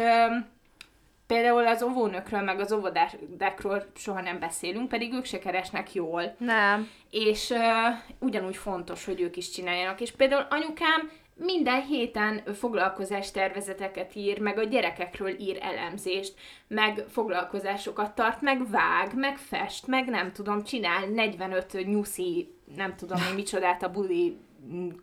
például 1.27 1.67
az 1.67 1.83
óvónőkről, 1.83 2.41
meg 2.41 2.61
az 2.61 2.73
óvodákról 2.73 3.85
soha 3.97 4.21
nem 4.21 4.39
beszélünk, 4.39 4.89
pedig 4.89 5.13
ők 5.13 5.25
se 5.25 5.39
keresnek 5.39 5.95
jól 5.95 6.35
Nem. 6.39 6.89
és 7.11 7.51
uh, 7.51 7.59
ugyanúgy 8.19 8.57
fontos, 8.57 9.05
hogy 9.05 9.21
ők 9.21 9.37
is 9.37 9.51
csináljanak. 9.51 10.01
És 10.01 10.11
például 10.11 10.47
anyukám 10.51 11.11
minden 11.39 11.83
héten 11.83 12.43
foglalkozás 12.55 13.31
tervezeteket 13.31 14.15
ír, 14.15 14.41
meg 14.41 14.59
a 14.59 14.65
gyerekekről 14.65 15.41
ír 15.41 15.59
elemzést, 15.61 16.35
meg 16.69 17.05
foglalkozásokat 17.09 18.15
tart, 18.15 18.41
meg 18.41 18.71
vág, 18.71 19.15
meg 19.15 19.37
fest, 19.37 19.87
meg 19.87 20.09
nem 20.09 20.33
tudom, 20.33 20.63
csinál 20.63 21.07
45 21.07 21.87
nyuszi, 21.87 22.55
nem 22.77 22.97
tudom 22.97 23.19
én 23.29 23.35
micsodát 23.35 23.83
a 23.83 23.91
buli 23.91 24.37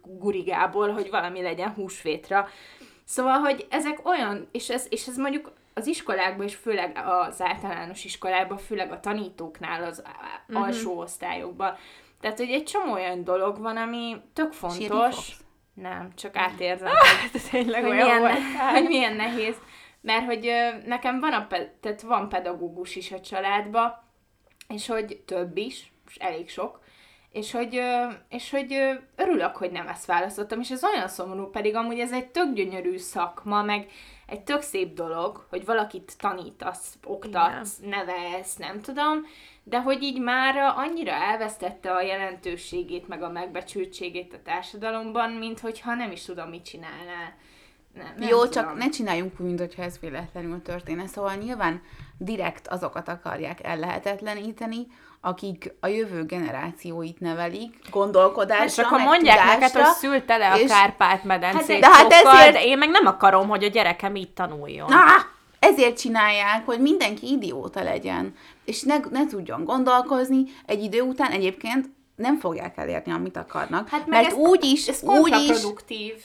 gurigából, 0.01 0.91
hogy 0.91 1.09
valami 1.09 1.41
legyen 1.41 1.73
húsvétra. 1.73 2.47
Szóval, 3.03 3.37
hogy 3.39 3.67
ezek 3.69 4.07
olyan, 4.07 4.47
és 4.51 4.69
ez, 4.69 4.85
és 4.89 5.07
ez 5.07 5.17
mondjuk 5.17 5.51
az 5.73 5.87
iskolákban, 5.87 6.45
és 6.45 6.55
főleg 6.55 6.99
az 7.05 7.41
általános 7.41 8.05
iskolában, 8.05 8.57
főleg 8.57 8.91
a 8.91 8.99
tanítóknál, 8.99 9.83
az 9.83 10.03
uh-huh. 10.47 10.65
alsó 10.65 10.99
osztályokban. 10.99 11.75
Tehát, 12.21 12.37
hogy 12.37 12.49
egy 12.49 12.63
csomó 12.63 12.93
olyan 12.93 13.23
dolog 13.23 13.59
van, 13.59 13.77
ami 13.77 14.15
tök 14.33 14.51
fontos. 14.51 15.37
Nem, 15.73 16.09
csak 16.15 16.35
átérzem, 16.35 16.87
hogy, 17.31 17.41
Tényleg 17.51 17.81
hogy, 17.81 17.91
olyan 17.91 18.05
milyen, 18.05 18.19
volt. 18.19 18.53
ne, 18.57 18.71
hogy 18.71 18.87
milyen 18.87 19.15
nehéz. 19.15 19.55
Mert 20.01 20.25
hogy 20.25 20.51
nekem 20.85 21.19
van, 21.19 21.33
a, 21.33 21.47
tehát 21.79 22.01
van 22.01 22.29
pedagógus 22.29 22.95
is 22.95 23.11
a 23.11 23.21
családba, 23.21 24.03
és 24.67 24.87
hogy 24.87 25.17
több 25.25 25.57
is, 25.57 25.91
és 26.07 26.15
elég 26.15 26.49
sok, 26.49 26.81
és 27.31 27.51
hogy, 27.51 27.81
és 28.29 28.49
hogy 28.49 28.99
örülök, 29.15 29.55
hogy 29.55 29.71
nem 29.71 29.87
ezt 29.87 30.05
választottam, 30.05 30.59
és 30.59 30.69
ez 30.71 30.83
olyan 30.83 31.07
szomorú, 31.07 31.49
pedig 31.49 31.75
amúgy 31.75 31.99
ez 31.99 32.11
egy 32.11 32.27
tök 32.27 32.53
gyönyörű 32.53 32.97
szakma, 32.97 33.63
meg 33.63 33.87
egy 34.27 34.41
tök 34.41 34.61
szép 34.61 34.93
dolog, 34.93 35.45
hogy 35.49 35.65
valakit 35.65 36.17
tanítasz, 36.17 36.97
oktatsz, 37.03 37.77
nevelsz, 37.81 38.55
nem 38.55 38.81
tudom, 38.81 39.25
de 39.63 39.81
hogy 39.81 40.03
így 40.03 40.19
már 40.21 40.55
annyira 40.77 41.11
elvesztette 41.11 41.91
a 41.91 42.01
jelentőségét, 42.01 43.07
meg 43.07 43.21
a 43.23 43.29
megbecsültségét 43.29 44.33
a 44.33 44.41
társadalomban, 44.45 45.29
mint 45.31 45.59
hogyha 45.59 45.93
nem 45.95 46.11
is 46.11 46.25
tudom, 46.25 46.49
mit 46.49 46.65
csinálnál. 46.65 47.35
Nem, 47.93 48.13
nem 48.17 48.27
Jó, 48.29 48.37
tudom. 48.45 48.51
csak 48.51 48.77
ne 48.77 48.89
csináljunk 48.89 49.39
úgy, 49.39 49.45
mintha 49.45 49.83
ez 49.83 49.99
véletlenül 49.99 50.61
történne. 50.61 51.07
Szóval 51.07 51.35
nyilván 51.35 51.81
direkt 52.17 52.67
azokat 52.67 53.07
akarják 53.07 53.63
ellehetetleníteni, 53.63 54.87
akik 55.21 55.73
a 55.79 55.87
jövő 55.87 56.23
generációit 56.25 57.19
nevelik, 57.19 57.75
gondolkodásra, 57.91 58.65
És 58.65 58.77
akkor 58.77 58.97
meg 58.97 59.07
mondják 59.07 59.37
tudásra, 59.39 59.59
neked, 59.59 59.81
hogy 59.81 59.93
szülte 59.95 60.37
le 60.37 60.51
a 60.51 60.57
Kárpát-medencét 60.67 61.59
Hát 61.59 61.67
de- 61.67 61.79
de 61.79 61.87
hát 61.87 62.13
sokkal, 62.13 62.37
ezért- 62.39 62.53
de 62.53 62.63
én 62.63 62.77
meg 62.77 62.89
nem 62.89 63.05
akarom, 63.05 63.47
hogy 63.47 63.63
a 63.63 63.67
gyerekem 63.67 64.15
így 64.15 64.33
tanuljon. 64.33 64.91
Ah, 64.91 65.21
ezért 65.63 65.99
csinálják, 65.99 66.65
hogy 66.65 66.79
mindenki 66.79 67.31
idióta 67.31 67.83
legyen, 67.83 68.33
és 68.65 68.81
ne, 68.81 68.97
ne 69.11 69.25
tudjon 69.25 69.63
gondolkozni, 69.63 70.43
egy 70.65 70.83
idő 70.83 71.01
után 71.01 71.31
egyébként 71.31 71.89
nem 72.15 72.37
fogják 72.39 72.77
elérni, 72.77 73.11
amit 73.11 73.37
akarnak. 73.37 73.89
Hát 73.89 74.07
mert 74.07 74.27
ez- 74.27 74.33
úgy 74.33 74.63
is, 74.63 74.87
ez 74.87 75.03
úgy 75.03 75.35
is, 75.49 75.63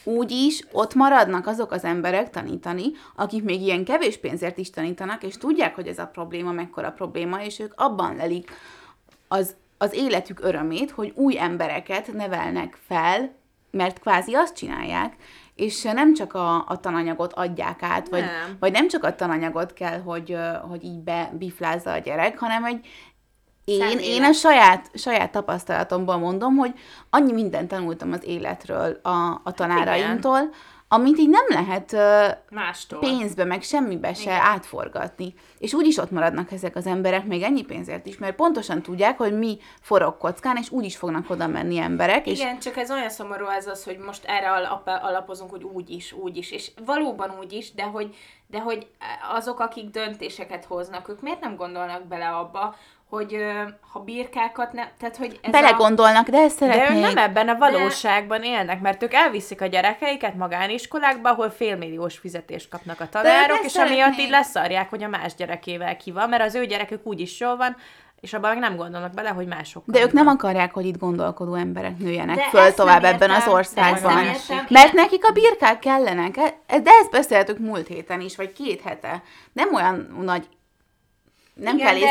úgy 0.05 0.30
is 0.30 0.64
ott 0.72 0.95
maradnak 0.95 1.47
azok 1.47 1.72
az 1.72 1.84
emberek 1.84 2.30
tanítani, 2.30 2.84
akik 3.16 3.43
még 3.43 3.61
ilyen 3.61 3.84
kevés 3.84 4.16
pénzért 4.16 4.59
is 4.59 4.70
tanítanak, 4.70 5.22
és 5.22 5.36
tudják, 5.36 5.74
hogy 5.74 5.86
ez 5.86 5.99
a 5.99 6.07
probléma 6.07 6.53
mekkora 6.53 6.91
probléma, 6.91 7.43
és 7.43 7.59
ők 7.59 7.72
abban 7.76 8.16
lelik 8.16 8.51
az, 9.28 9.55
az 9.78 9.95
életük 9.95 10.41
örömét, 10.43 10.91
hogy 10.91 11.12
új 11.14 11.39
embereket 11.39 12.12
nevelnek 12.12 12.78
fel, 12.86 13.34
mert 13.70 13.99
kvázi 13.99 14.34
azt 14.34 14.57
csinálják, 14.57 15.16
és 15.59 15.82
nem 15.82 16.14
csak 16.14 16.34
a, 16.34 16.64
a 16.66 16.80
tananyagot 16.80 17.32
adják 17.32 17.82
át, 17.82 18.09
vagy 18.09 18.20
Nem. 18.20 18.56
vagy 18.61 18.72
nem 18.72 18.88
csak 18.88 19.04
a 19.04 19.14
tananyagot 19.14 19.72
kell, 19.72 20.00
hogy, 20.00 20.36
hogy 20.68 20.84
így 20.84 20.98
bebiflázza 20.98 21.92
a 21.92 21.98
gyerek, 21.98 22.38
hanem 22.38 22.64
egy 22.64 22.86
én, 23.64 23.98
én 23.98 24.24
a 24.24 24.32
saját, 24.32 24.90
saját 24.94 25.32
tapasztalatomból 25.32 26.16
mondom, 26.16 26.56
hogy 26.56 26.72
annyi 27.11 27.32
mindent 27.32 27.68
tanultam 27.68 28.12
az 28.12 28.24
életről 28.24 29.00
a, 29.02 29.40
a 29.44 29.52
tanáraimtól, 29.52 30.50
amit 30.89 31.18
így 31.18 31.28
nem 31.28 31.45
lehet 31.49 31.97
Mástól. 32.51 32.99
pénzbe, 32.99 33.45
meg 33.45 33.62
semmibe 33.62 34.14
se 34.14 34.22
Igen. 34.22 34.41
átforgatni. 34.41 35.34
És 35.59 35.74
úgyis 35.74 35.97
ott 35.97 36.11
maradnak 36.11 36.53
ezek 36.53 36.76
az 36.76 36.86
emberek, 36.86 37.24
még 37.24 37.43
ennyi 37.43 37.62
pénzért 37.62 38.07
is, 38.07 38.18
mert 38.18 38.34
pontosan 38.34 38.82
tudják, 38.82 39.18
hogy 39.18 39.39
mi 39.39 39.59
forog 39.80 40.16
kockán, 40.16 40.57
és 40.57 40.70
úgyis 40.70 40.97
fognak 40.97 41.30
oda 41.30 41.47
menni 41.47 41.78
emberek, 41.78 42.26
és 42.26 42.39
Igen, 42.39 42.59
csak 42.59 42.76
ez 42.76 42.91
olyan 42.91 43.11
szomorú 43.11 43.47
ez 43.47 43.66
az, 43.66 43.84
hogy 43.84 43.99
most 43.99 44.24
erre 44.24 44.51
alap, 44.53 44.86
alapozunk, 45.03 45.51
hogy 45.51 45.62
úgy 45.62 45.91
is, 45.91 46.12
úgy 46.12 46.36
is, 46.36 46.51
és 46.51 46.70
valóban 46.84 47.32
úgy 47.39 47.53
is, 47.53 47.72
de 47.72 47.82
hogy, 47.82 48.14
de 48.47 48.61
hogy 48.61 48.86
azok, 49.32 49.61
akik 49.61 49.91
döntéseket 49.91 50.64
hoznak, 50.64 51.09
ők 51.09 51.20
miért 51.20 51.41
nem 51.41 51.57
gondolnak 51.57 52.07
bele 52.07 52.28
abba, 52.28 52.74
hogy 53.09 53.36
ha 53.92 53.98
birkákat 54.00 54.72
ne, 54.72 54.82
tehát 54.98 55.16
hogy 55.16 55.38
ez 55.42 55.48
a... 55.48 55.61
belegondolnak, 55.61 56.28
de 56.28 56.38
ezt 56.38 56.59
De 56.59 56.66
ők 56.66 56.72
szeretnék. 56.72 57.02
nem 57.02 57.16
ebben 57.16 57.48
a 57.48 57.59
valóságban 57.59 58.42
élnek, 58.42 58.80
mert 58.80 59.02
ők 59.02 59.14
elviszik 59.14 59.61
a 59.61 59.66
gyerekeiket 59.66 60.34
magániskolákba, 60.34 61.30
ahol 61.30 61.50
félmilliós 61.50 62.18
fizetést 62.18 62.68
kapnak 62.68 63.00
a 63.00 63.09
tanárok, 63.09 63.59
és 63.64 63.74
amiatt 63.74 63.92
szeretnék. 63.94 64.24
így 64.24 64.30
leszarják, 64.30 64.90
hogy 64.90 65.02
a 65.02 65.09
más 65.09 65.34
gyerekével 65.34 65.96
ki 65.96 66.12
van, 66.12 66.28
mert 66.28 66.42
az 66.42 66.54
ő 66.54 66.66
gyerekük 66.66 67.06
úgy 67.06 67.20
is 67.20 67.40
jól 67.40 67.56
van, 67.56 67.76
és 68.20 68.32
abban 68.32 68.50
meg 68.50 68.59
nem 68.59 68.76
gondolnak 68.76 69.14
bele, 69.14 69.28
hogy 69.28 69.46
mások. 69.46 69.82
De 69.86 70.02
ők 70.02 70.12
nem 70.12 70.26
akarják, 70.26 70.72
hogy 70.72 70.86
itt 70.86 70.98
gondolkodó 70.98 71.54
emberek 71.54 71.98
nőjenek 71.98 72.36
De 72.36 72.48
föl 72.50 72.74
tovább 72.74 73.02
nem 73.02 73.14
ebben 73.14 73.30
az 73.30 73.36
értem, 73.36 73.50
de 73.52 73.59
országban. 73.59 74.14
nem 74.14 74.24
értem. 74.24 74.66
Mert 74.68 74.92
nekik 74.92 75.24
a 75.28 75.32
birkák 75.32 75.78
kellenek. 75.78 76.37
E- 76.37 76.78
De 76.78 76.91
ezt 77.00 77.11
beszéltük 77.11 77.58
múlt 77.58 77.87
héten 77.87 78.20
is, 78.20 78.37
vagy 78.37 78.53
két 78.53 78.80
hete. 78.80 79.22
Nem 79.53 79.74
olyan 79.74 80.16
nagy... 80.22 80.49
Nem 81.59 81.75
Igen, 81.76 81.87
kell 81.87 81.99
de 81.99 82.07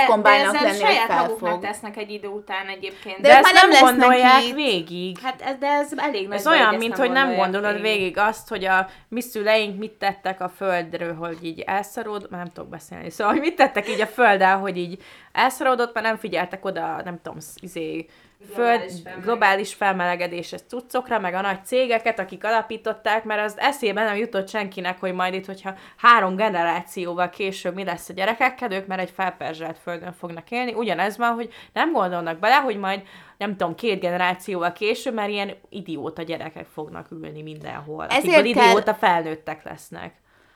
lenni, 0.51 0.67
hogy 0.67 0.77
saját 0.77 1.07
maguknak 1.07 1.39
felfog. 1.39 1.61
tesznek 1.61 1.97
egy 1.97 2.11
idő 2.11 2.27
után 2.27 2.67
egyébként. 2.67 3.15
De 3.21 3.27
De 3.27 3.37
ezt 3.37 3.53
nem 3.53 3.69
nem 3.69 3.81
gondolják 3.83 4.43
itt. 4.43 4.53
végig. 4.55 5.17
Hát 5.19 5.41
ez, 5.41 5.55
de 5.59 5.67
ez 5.67 5.91
elég 5.95 6.27
nagy 6.27 6.37
Ez 6.37 6.47
olyan, 6.47 6.75
mint 6.75 6.97
hogy 6.97 7.11
nem 7.11 7.35
gondolod 7.35 7.81
végig 7.81 8.17
azt, 8.17 8.47
hogy 8.49 8.65
a 8.65 8.87
mi 9.07 9.21
szüleink 9.21 9.77
mit 9.77 9.91
tettek 9.91 10.41
a 10.41 10.49
földről, 10.49 11.15
hogy 11.15 11.37
így 11.41 11.59
elszaródott, 11.59 12.29
már 12.29 12.39
nem 12.43 12.53
tudok 12.53 12.69
beszélni, 12.69 13.09
szóval, 13.09 13.33
hogy 13.33 13.41
mit 13.41 13.55
tettek 13.55 13.89
így 13.89 14.01
a 14.01 14.07
földdel, 14.07 14.57
hogy 14.57 14.77
így 14.77 15.01
elszaródott, 15.31 15.93
mert 15.93 16.05
nem 16.05 16.17
figyeltek 16.17 16.65
oda, 16.65 17.01
nem 17.03 17.19
tudom, 17.23 17.37
izé, 17.59 18.05
föld, 18.53 18.79
Globális 18.79 18.93
felmelegedés. 18.93 19.23
globális 19.23 19.73
felmelegedéses 19.73 20.61
cuccokra, 20.67 21.19
meg 21.19 21.33
a 21.33 21.41
nagy 21.41 21.65
cégeket, 21.65 22.19
akik 22.19 22.43
alapították, 22.43 23.23
mert 23.23 23.43
az 23.43 23.55
eszébe 23.57 24.03
nem 24.03 24.15
jutott 24.15 24.49
senkinek, 24.49 24.99
hogy 24.99 25.13
majd 25.13 25.33
itt, 25.33 25.45
hogyha 25.45 25.73
három 25.97 26.35
generációval 26.35 27.29
később 27.29 27.75
mi 27.75 27.83
lesz 27.83 28.09
a 28.09 28.13
gyerekekkel, 28.13 28.71
ők 28.71 28.87
már 28.87 28.99
egy 28.99 29.09
felperzselt 29.15 29.77
földön 29.77 30.13
fognak 30.13 30.51
élni. 30.51 30.73
Ugyanez 30.73 31.17
van, 31.17 31.33
hogy 31.33 31.49
nem 31.73 31.91
gondolnak 31.91 32.39
bele, 32.39 32.55
hogy 32.55 32.77
majd 32.77 33.01
nem 33.37 33.55
tudom, 33.55 33.75
két 33.75 33.99
generációval 33.99 34.71
később 34.71 35.13
már 35.13 35.29
ilyen 35.29 35.51
idióta 35.69 36.21
gyerekek 36.21 36.65
fognak 36.73 37.11
ülni 37.11 37.41
mindenhol. 37.41 38.05
Ezért 38.05 38.23
Ezért 38.37 38.53
kell- 38.55 38.65
idióta 38.65 38.93
felnőttek 38.93 39.63
lesznek. 39.63 40.13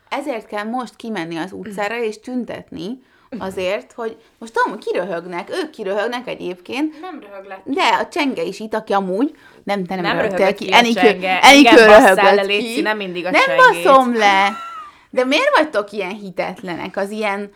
Ezért 0.10 0.46
kell 0.48 0.64
most 0.64 0.96
kimenni 0.96 1.38
az 1.38 1.52
utcára 1.52 1.98
és 2.04 2.20
tüntetni, 2.20 3.04
azért, 3.40 3.92
hogy 3.96 4.18
most 4.40 4.54
tudom, 4.54 4.80
kiröhögnek, 4.80 5.50
ők 5.50 5.70
kiröhögnek 5.70 6.28
egyébként, 6.28 7.00
Nem 7.02 7.20
röhöglek. 7.30 7.60
de 7.64 7.82
a 7.82 8.08
csenge 8.08 8.44
is 8.44 8.60
itt, 8.60 8.74
aki 8.74 8.94
amúgy, 8.94 9.36
nem, 9.64 9.86
te 9.86 9.96
nem, 9.96 10.04
Nem 10.04 10.16
röhögtél 10.18 10.54
ki, 10.54 10.74
Enikő. 10.74 11.18
Enikő 11.42 11.86
röhögött 11.86 12.46
Léci, 12.46 12.74
ki. 12.74 12.82
nem 12.82 12.98
mindig 12.98 13.26
a 13.26 13.30
Nem 13.32 13.42
csengét. 13.42 13.84
baszom 13.84 14.18
le. 14.18 14.52
De 15.10 15.26
miért 15.26 15.58
vagytok 15.58 15.92
ilyen 15.92 16.14
hitetlenek? 16.14 16.98
Az 16.98 17.10
ilyen... 17.10 17.52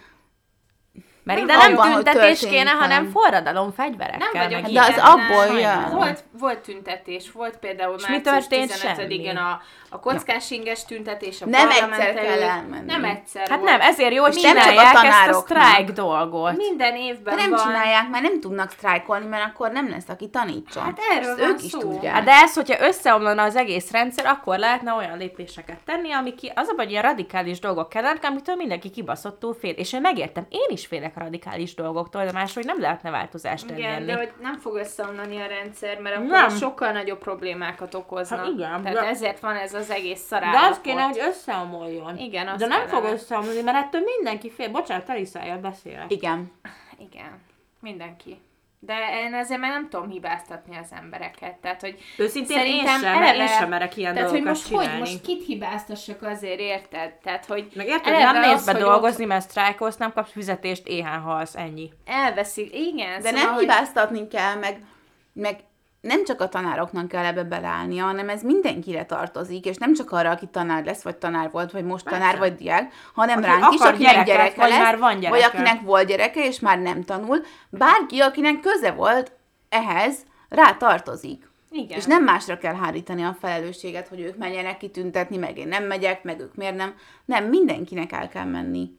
Mert 1.26 1.40
Nem 1.40 1.48
ide 1.50 1.58
nem 1.58 1.74
abban, 1.78 1.94
tüntetés 1.94 2.40
kéne, 2.40 2.70
hanem 2.70 3.10
forradalom 3.10 3.72
fegyverekkel. 3.72 4.28
Nem 4.34 4.44
vagyok 4.44 4.62
meg 4.62 4.72
De 4.72 4.82
az 4.82 4.98
abból 4.98 5.60
jön. 5.60 5.90
Volt, 5.92 6.24
volt 6.40 6.60
tüntetés, 6.60 7.32
volt 7.32 7.58
például 7.58 7.96
mi 7.96 8.02
március 8.08 8.48
történt? 8.48 8.72
15-én 8.72 9.08
Semmi. 9.26 9.38
a, 9.38 9.62
a 9.90 10.00
kockás 10.00 10.52
inges 10.52 10.86
tüntetés 10.86 11.42
a 11.42 11.46
Nem 11.46 11.70
egyszer 11.70 12.14
kell 12.14 12.42
elmenni. 12.42 12.86
Nem 12.86 13.04
egyszer 13.04 13.50
Hát 13.50 13.60
volt. 13.60 13.72
nem, 13.72 13.82
ezért 13.82 14.14
jó, 14.14 14.24
hogy 14.24 14.40
Nem 14.42 14.56
csak 14.56 14.66
a 14.66 14.70
csinálják 14.70 15.04
ezt 15.06 15.28
a 15.30 15.34
sztrájk 15.34 15.90
dolgot. 15.90 16.58
Minden 16.58 16.94
De 16.94 17.00
évben 17.00 17.36
nem 17.36 17.50
van. 17.50 17.60
csinálják, 17.60 18.10
mert 18.10 18.24
nem 18.24 18.40
tudnak 18.40 18.72
sztrájkolni, 18.72 19.26
mert 19.26 19.44
akkor 19.46 19.72
nem 19.72 19.90
lesz, 19.90 20.10
aki 20.10 20.30
tanítson. 20.30 20.84
Hát 20.84 21.00
erről 21.12 21.30
Ezt 21.30 21.40
van 21.40 21.50
ők 21.50 21.64
is 21.64 21.72
szó. 21.72 21.80
tudják. 21.80 22.14
Hát 22.14 22.24
de 22.24 22.32
ez, 22.32 22.54
hogyha 22.54 22.88
összeomlana 22.88 23.44
az 23.44 23.56
egész 23.56 23.92
rendszer, 23.92 24.26
akkor 24.26 24.58
lehetne 24.58 24.94
olyan 24.94 25.18
lépéseket 25.18 25.78
tenni, 25.86 26.12
ami 26.12 26.36
ki, 26.36 26.52
az 26.56 26.68
a 26.68 26.74
vagy 26.76 26.90
ilyen 26.92 27.04
radikális 27.04 27.60
dolgok 27.60 27.90
kellenek, 27.90 28.24
amitől 28.24 28.56
mindenki 28.56 28.90
kibaszottul 28.90 29.54
fél. 29.60 29.72
És 29.74 29.94
én 29.94 30.02
megértem, 30.02 30.46
én 30.50 30.68
is 30.68 30.86
félek 30.86 31.15
a 31.16 31.20
radikális 31.20 31.74
dolgoktól, 31.76 32.26
de 32.26 32.32
máshogy 32.32 32.66
nem 32.66 32.80
lehetne 32.82 33.10
változást 33.10 33.70
Igen, 33.70 33.84
elérni. 33.92 34.06
de 34.06 34.18
hogy 34.18 34.32
nem 34.42 34.58
fog 34.58 34.76
összeomlani 34.76 35.42
a 35.42 35.48
rendszer, 35.48 36.00
mert 36.00 36.16
akkor 36.16 36.28
Nem. 36.30 36.50
sokkal 36.50 36.92
nagyobb 36.92 37.18
problémákat 37.20 37.94
okozna. 37.94 38.38
Hát 38.38 38.48
igen, 38.48 38.82
Tehát 38.82 38.94
de- 39.00 39.08
ezért 39.08 39.40
van 39.40 39.56
ez 39.56 39.74
az 39.74 39.90
egész 39.90 40.20
De 40.20 40.26
szarállapot. 40.26 40.70
az 40.70 40.80
kéne, 40.82 41.02
hogy 41.02 41.20
összeomoljon. 41.28 42.18
Igen, 42.18 42.48
az 42.48 42.60
De 42.60 42.66
nem 42.68 42.88
fog 42.88 43.04
összeomolni, 43.04 43.62
mert 43.62 43.78
ettől 43.78 44.02
mindenki 44.16 44.50
fél. 44.52 44.70
Bocsánat, 44.70 45.10
Eliszájjal 45.10 45.58
beszélek. 45.58 46.12
Igen. 46.12 46.52
Igen, 46.98 47.42
mindenki. 47.80 48.38
De 48.86 48.94
én 49.26 49.34
ezért 49.34 49.60
már 49.60 49.72
nem 49.72 49.90
tudom 49.90 50.10
hibáztatni 50.10 50.78
az 50.78 50.88
embereket. 50.92 51.56
Tehát, 51.56 51.82
hogy 51.82 52.00
Őszintén 52.18 52.58
szerintem 52.58 52.96
én 52.96 53.02
sem, 53.02 53.20
mert 53.20 53.34
én 53.34 53.42
eleve- 53.42 53.58
sem 53.58 53.70
merek 53.70 53.98
ilyen 53.98 54.14
tehát, 54.14 54.30
hogy 54.30 54.44
dolgokat 54.44 54.64
most 54.64 54.74
hogy, 54.76 54.84
csinálni. 54.84 55.00
most 55.10 55.22
kit 55.22 55.46
hibáztassak 55.46 56.22
azért, 56.22 56.60
érted? 56.60 57.14
Tehát, 57.14 57.46
hogy 57.46 57.68
Meg 57.76 57.88
érted, 57.88 58.14
eleve 58.14 58.40
nem 58.40 58.50
mész 58.50 58.66
be 58.66 58.72
hogy 58.72 58.82
dolgozni, 58.82 59.26
mert 59.26 59.50
sztrájkolsz, 59.50 59.98
nem 59.98 60.14
kapsz 60.14 60.32
fizetést, 60.32 60.88
éhen 60.88 61.20
halsz, 61.20 61.56
ennyi. 61.56 61.84
ott 61.84 62.00
elveszik, 62.06 62.76
igen. 62.76 63.22
De 63.22 63.28
szóval, 63.30 63.44
nem 63.44 63.54
hogy 63.54 63.60
hibáztatni 63.62 64.28
kell, 64.28 64.56
meg, 64.56 64.84
meg 65.34 65.60
nem 66.06 66.24
csak 66.24 66.42
a 66.42 66.50
tanároknak 66.50 67.08
kell 67.08 67.26
ebbe 67.26 67.44
beleállnia, 67.44 68.04
hanem 68.04 68.30
ez 68.30 68.44
mindenkire 68.44 69.06
tartozik, 69.06 69.66
és 69.66 69.78
nem 69.78 69.94
csak 69.94 70.12
arra, 70.12 70.30
aki 70.30 70.46
tanár 70.52 70.86
lesz, 70.86 71.04
vagy 71.04 71.16
tanár 71.16 71.52
volt, 71.52 71.72
vagy 71.72 71.84
most 71.84 72.04
Persze. 72.04 72.20
tanár, 72.20 72.38
vagy 72.38 72.56
diák, 72.56 72.94
hanem 73.14 73.38
Aki 73.38 73.46
ránk 73.46 73.74
is, 73.74 73.80
akinek 73.80 73.98
gyereket, 74.00 74.26
gyereke 74.26 74.62
vagy 74.62 74.70
lesz, 74.70 74.80
már 74.80 74.98
van 74.98 75.14
vagy 75.14 75.22
gyereke. 75.22 75.46
akinek 75.48 75.82
volt 75.82 76.08
gyereke, 76.08 76.46
és 76.46 76.60
már 76.60 76.80
nem 76.80 77.04
tanul. 77.04 77.42
Bárki, 77.70 78.20
akinek 78.20 78.60
köze 78.60 78.92
volt 78.92 79.32
ehhez, 79.70 80.18
rá 80.50 80.74
tartozik. 80.74 81.50
Igen. 81.72 81.98
És 81.98 82.06
nem 82.06 82.24
másra 82.24 82.58
kell 82.58 82.76
hárítani 82.76 83.24
a 83.24 83.38
felelősséget, 83.40 84.08
hogy 84.08 84.20
ők 84.20 84.38
menjenek 84.38 84.78
kitüntetni, 84.78 85.38
meg 85.38 85.58
én 85.58 85.68
nem 85.68 85.84
megyek, 85.84 86.24
meg 86.24 86.40
ők 86.40 86.56
miért 86.56 86.76
nem. 86.76 86.94
Nem, 87.26 87.46
mindenkinek 87.46 88.12
el 88.12 88.28
kell 88.28 88.46
menni. 88.46 88.90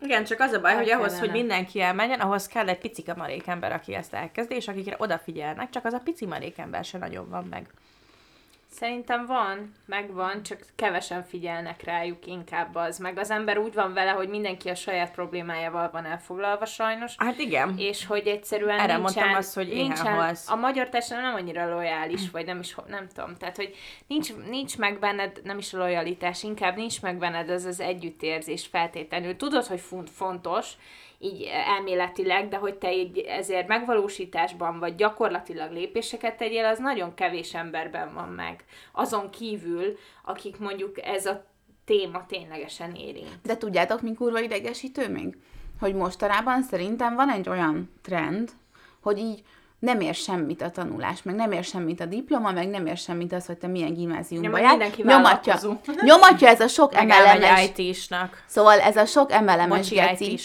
Igen, 0.00 0.24
csak 0.24 0.40
az 0.40 0.52
a 0.52 0.60
baj, 0.60 0.70
El 0.70 0.76
hogy 0.76 0.90
ahhoz, 0.90 1.06
kellene. 1.12 1.26
hogy 1.26 1.30
mindenki 1.40 1.80
elmenjen, 1.80 2.20
ahhoz 2.20 2.46
kell 2.46 2.68
egy 2.68 2.78
picike 2.78 3.14
marék 3.14 3.46
ember, 3.46 3.72
aki 3.72 3.94
ezt 3.94 4.14
elkezdi, 4.14 4.54
és 4.54 4.68
akikre 4.68 4.96
odafigyelnek, 4.98 5.70
csak 5.70 5.84
az 5.84 5.92
a 5.92 6.00
pici 6.04 6.26
marék 6.26 6.58
ember 6.58 6.84
se 6.84 6.98
nagyon 6.98 7.28
van 7.28 7.46
meg. 7.50 7.70
Szerintem 8.76 9.26
van, 9.26 9.72
megvan, 9.86 10.42
csak 10.42 10.58
kevesen 10.74 11.22
figyelnek 11.22 11.82
rájuk 11.84 12.26
inkább 12.26 12.74
az. 12.74 12.98
Meg 12.98 13.18
az 13.18 13.30
ember 13.30 13.58
úgy 13.58 13.74
van 13.74 13.92
vele, 13.92 14.10
hogy 14.10 14.28
mindenki 14.28 14.68
a 14.68 14.74
saját 14.74 15.12
problémájával 15.12 15.90
van 15.92 16.04
elfoglalva 16.04 16.64
sajnos. 16.64 17.14
Hát 17.16 17.38
igen. 17.38 17.74
És 17.78 18.06
hogy 18.06 18.26
egyszerűen 18.26 18.78
Erre 18.78 18.96
nincsen, 18.96 19.00
mondtam 19.00 19.34
azt, 19.34 19.54
hogy 19.54 19.68
nincsen 19.68 20.14
halsz. 20.14 20.50
a 20.50 20.56
magyar 20.56 20.88
társadalom 20.88 21.30
nem 21.30 21.40
annyira 21.40 21.74
lojális, 21.74 22.30
vagy 22.30 22.46
nem 22.46 22.60
is, 22.60 22.76
nem 22.86 23.08
tudom, 23.14 23.36
tehát, 23.36 23.56
hogy 23.56 23.74
nincs, 24.06 24.34
nincs 24.48 24.78
meg 24.78 24.98
benned, 24.98 25.40
nem 25.44 25.58
is 25.58 25.72
a 25.72 25.78
lojalitás, 25.78 26.42
inkább 26.42 26.76
nincs 26.76 27.02
meg 27.02 27.18
benned 27.18 27.50
az 27.50 27.64
az 27.64 27.80
együttérzés 27.80 28.66
feltétlenül. 28.66 29.36
Tudod, 29.36 29.66
hogy 29.66 29.80
font, 29.80 30.10
fontos, 30.10 30.72
így 31.18 31.50
elméletileg, 31.66 32.48
de 32.48 32.56
hogy 32.56 32.74
te 32.74 32.94
így 32.94 33.18
ezért 33.18 33.68
megvalósításban, 33.68 34.78
vagy 34.78 34.94
gyakorlatilag 34.94 35.72
lépéseket 35.72 36.36
tegyél, 36.36 36.64
az 36.64 36.78
nagyon 36.78 37.14
kevés 37.14 37.54
emberben 37.54 38.14
van 38.14 38.28
meg. 38.28 38.64
Azon 38.92 39.30
kívül, 39.30 39.96
akik 40.24 40.58
mondjuk 40.58 41.02
ez 41.02 41.26
a 41.26 41.44
téma 41.84 42.26
ténylegesen 42.26 42.94
érint. 42.94 43.38
De 43.42 43.56
tudjátok, 43.56 44.02
mi 44.02 44.14
kurva 44.14 44.40
idegesítő 44.40 45.08
még? 45.08 45.36
Hogy 45.80 45.94
mostanában 45.94 46.62
szerintem 46.62 47.14
van 47.14 47.30
egy 47.30 47.48
olyan 47.48 47.90
trend, 48.02 48.50
hogy 49.00 49.18
így 49.18 49.42
nem 49.78 50.00
ér 50.00 50.14
semmit 50.14 50.62
a 50.62 50.70
tanulás, 50.70 51.22
meg 51.22 51.34
nem 51.34 51.52
ér 51.52 51.64
semmit 51.64 52.00
a 52.00 52.06
diploma, 52.06 52.50
meg 52.50 52.68
nem 52.68 52.86
ér 52.86 52.96
semmit 52.96 53.32
az, 53.32 53.46
hogy 53.46 53.58
te 53.58 53.66
milyen 53.66 53.94
gimnáziumba 53.94 54.58
Ja, 54.58 54.76
meg 54.76 54.98
jár. 54.98 55.06
Nyomatja, 55.06 55.58
nyomatja 56.02 56.48
ez 56.48 56.60
a 56.60 56.68
sok 56.68 56.94
emelemes, 56.94 57.70
IT-snak. 57.76 58.44
szóval 58.46 58.80
ez 58.80 58.96
a 58.96 59.04
sok 59.04 59.32
emelemes 59.32 59.90
geci. 59.90 60.38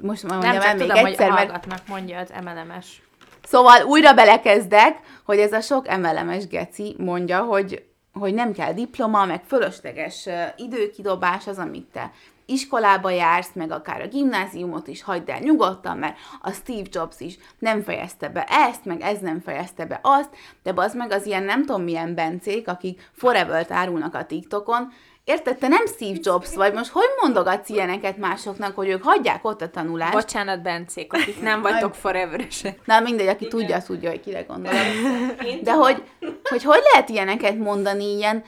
Most 0.00 0.22
már 0.22 0.38
Nem 0.38 0.50
mondjam 0.50 0.62
csak 0.62 0.70
el 0.70 0.76
még 0.76 0.88
tudom, 0.88 1.06
egyszer, 1.06 1.30
hogy 1.30 1.66
mert 1.68 1.88
mondja 1.88 2.18
az 2.18 2.32
MLMS. 2.44 3.02
Szóval 3.42 3.82
újra 3.82 4.12
belekezdek, 4.12 5.00
hogy 5.24 5.38
ez 5.38 5.52
a 5.52 5.60
sok 5.60 5.88
emelemes 5.88 6.46
geci 6.46 6.94
mondja, 6.98 7.42
hogy, 7.42 7.84
hogy 8.12 8.34
nem 8.34 8.52
kell 8.52 8.72
diploma, 8.72 9.24
meg 9.24 9.42
fölösleges 9.46 10.28
időkidobás 10.56 11.46
az, 11.46 11.58
amit 11.58 11.86
te 11.92 12.10
iskolába 12.46 13.10
jársz, 13.10 13.50
meg 13.52 13.70
akár 13.70 14.00
a 14.00 14.08
gimnáziumot 14.08 14.88
is 14.88 15.02
hagyd 15.02 15.28
el 15.28 15.38
nyugodtan, 15.38 15.98
mert 15.98 16.16
a 16.42 16.50
Steve 16.50 16.88
Jobs 16.90 17.14
is 17.18 17.38
nem 17.58 17.82
fejezte 17.82 18.28
be 18.28 18.44
ezt, 18.44 18.84
meg 18.84 19.00
ez 19.00 19.18
nem 19.18 19.40
fejezte 19.40 19.86
be 19.86 20.00
azt, 20.02 20.30
de 20.62 20.72
az 20.74 20.94
meg 20.94 21.12
az 21.12 21.26
ilyen 21.26 21.42
nem 21.42 21.64
tudom 21.64 21.82
milyen 21.82 22.14
bencék, 22.14 22.68
akik 22.68 23.10
forever 23.12 23.66
árulnak 23.68 24.14
a 24.14 24.24
TikTokon, 24.24 24.92
Érted, 25.24 25.58
te 25.58 25.68
nem 25.68 25.86
Steve 25.86 26.18
Jobs 26.22 26.54
vagy, 26.54 26.72
most 26.72 26.90
hogy 26.90 27.08
mondogatsz 27.22 27.68
ilyeneket 27.68 28.16
másoknak, 28.16 28.74
hogy 28.74 28.88
ők 28.88 29.02
hagyják 29.02 29.44
ott 29.44 29.62
a 29.62 29.70
tanulást? 29.70 30.12
Bocsánat, 30.12 30.62
Bencék, 30.62 31.12
akik 31.12 31.40
nem 31.40 31.62
vagytok 31.62 31.94
forever-esek. 31.94 32.80
Na 32.84 33.00
mindegy, 33.00 33.26
aki 33.26 33.48
tudja, 33.48 33.76
az 33.76 33.84
tudja, 33.84 34.10
hogy 34.10 34.20
kire 34.20 34.42
gondolok. 34.42 34.78
De 35.62 35.72
hogy, 35.72 36.02
hogy 36.42 36.62
hogy 36.62 36.80
lehet 36.92 37.08
ilyeneket 37.08 37.58
mondani 37.58 38.16
ilyen 38.16 38.44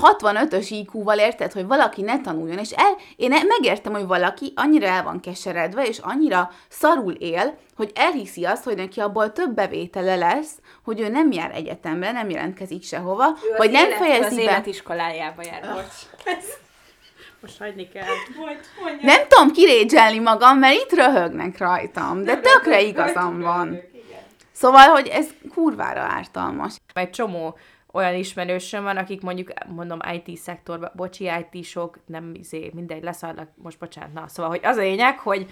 65-ös 0.00 0.66
IQ-val, 0.70 1.18
érted, 1.18 1.52
hogy 1.52 1.66
valaki 1.66 2.02
ne 2.02 2.20
tanuljon, 2.20 2.58
és 2.58 2.70
el, 2.70 2.96
én 3.16 3.32
e- 3.32 3.44
megértem, 3.48 3.92
hogy 3.92 4.06
valaki 4.06 4.52
annyira 4.56 4.86
el 4.86 5.02
van 5.02 5.20
keseredve, 5.20 5.84
és 5.84 5.98
annyira 5.98 6.50
szarul 6.68 7.12
él, 7.12 7.58
hogy 7.76 7.92
elhiszi 7.94 8.44
azt, 8.44 8.64
hogy 8.64 8.76
neki 8.76 9.00
abból 9.00 9.32
több 9.32 9.54
bevétele 9.54 10.16
lesz, 10.16 10.52
hogy 10.84 11.00
ő 11.00 11.08
nem 11.08 11.32
jár 11.32 11.50
egyetemre, 11.54 12.12
nem 12.12 12.30
jelentkezik 12.30 12.82
sehova, 12.84 13.24
Ő 13.26 13.56
vagy 13.56 13.66
az 13.66 13.72
nem 13.72 13.86
élet- 13.86 13.98
fejezi 13.98 14.24
az 14.24 14.34
be. 14.34 14.40
életiskolájába 14.42 15.42
jár, 15.44 15.60
bocs. 15.74 16.24
Most 17.40 17.58
hagyni 17.58 17.88
kell. 17.88 18.04
Nem 19.02 19.20
tudom 19.28 19.52
kirédzselni 19.52 20.18
magam, 20.18 20.58
mert 20.58 20.74
itt 20.74 20.92
röhögnek 20.92 21.58
rajtam, 21.58 22.24
de 22.24 22.36
tökre 22.40 22.80
igazam 22.80 23.40
van. 23.40 23.80
Szóval, 24.52 24.88
hogy 24.88 25.06
ez 25.08 25.26
kurvára 25.54 26.00
ártalmas. 26.00 26.76
Egy 26.94 27.10
csomó 27.10 27.58
olyan 27.92 28.14
ismerősöm 28.14 28.82
van, 28.82 28.96
akik 28.96 29.22
mondjuk, 29.22 29.52
mondom, 29.68 29.98
IT 30.12 30.36
szektorban, 30.38 30.90
bocsi, 30.94 31.30
IT-sok, 31.52 31.98
nem 32.06 32.32
izé, 32.34 32.70
mindegy, 32.74 33.02
leszarlak, 33.02 33.48
most 33.54 33.78
bocsánat, 33.78 34.12
na, 34.12 34.24
szóval, 34.28 34.50
hogy 34.50 34.60
az 34.62 34.76
a 34.76 34.80
lényeg, 34.80 35.18
hogy 35.18 35.46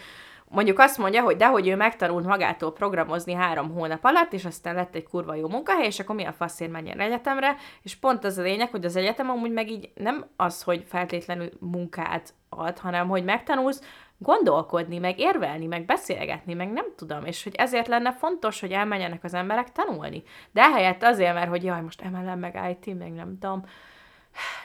mondjuk 0.51 0.79
azt 0.79 0.99
mondja, 0.99 1.23
hogy 1.23 1.37
de 1.37 1.47
hogy 1.47 1.69
ő 1.69 1.77
megtanult 1.77 2.27
magától 2.27 2.73
programozni 2.73 3.33
három 3.33 3.71
hónap 3.71 4.05
alatt, 4.05 4.33
és 4.33 4.45
aztán 4.45 4.75
lett 4.75 4.95
egy 4.95 5.09
kurva 5.09 5.35
jó 5.35 5.49
munkahely, 5.49 5.87
és 5.87 6.01
akkor 6.01 6.15
mi 6.15 6.25
a 6.25 6.33
faszért 6.33 6.71
menjen 6.71 7.01
egyetemre, 7.01 7.57
és 7.83 7.97
pont 7.97 8.25
az 8.25 8.39
a 8.39 8.43
lényeg, 8.43 8.71
hogy 8.71 8.85
az 8.85 8.97
egyetem 8.97 9.31
amúgy 9.31 9.53
meg 9.53 9.71
így 9.71 9.91
nem 9.95 10.27
az, 10.37 10.63
hogy 10.63 10.85
feltétlenül 10.87 11.51
munkát 11.61 12.35
ad, 12.49 12.79
hanem 12.79 13.09
hogy 13.09 13.25
megtanulsz 13.25 13.83
gondolkodni, 14.19 14.99
meg 14.99 15.19
érvelni, 15.19 15.67
meg 15.67 15.85
beszélgetni, 15.85 16.55
meg 16.55 16.73
nem 16.73 16.87
tudom, 16.97 17.25
és 17.25 17.43
hogy 17.43 17.55
ezért 17.55 17.89
lenne 17.89 18.13
fontos, 18.13 18.61
hogy 18.61 18.73
elmenjenek 18.73 19.25
az 19.25 19.35
emberek 19.35 19.73
tanulni. 19.73 20.23
De 20.53 20.63
ehelyett 20.63 21.03
azért, 21.03 21.35
mert 21.35 21.49
hogy 21.49 21.65
jaj, 21.65 21.81
most 21.81 22.01
emelem 22.01 22.39
meg 22.39 22.61
IT, 22.71 22.99
meg 22.99 23.13
nem 23.13 23.39
tudom, 23.39 23.65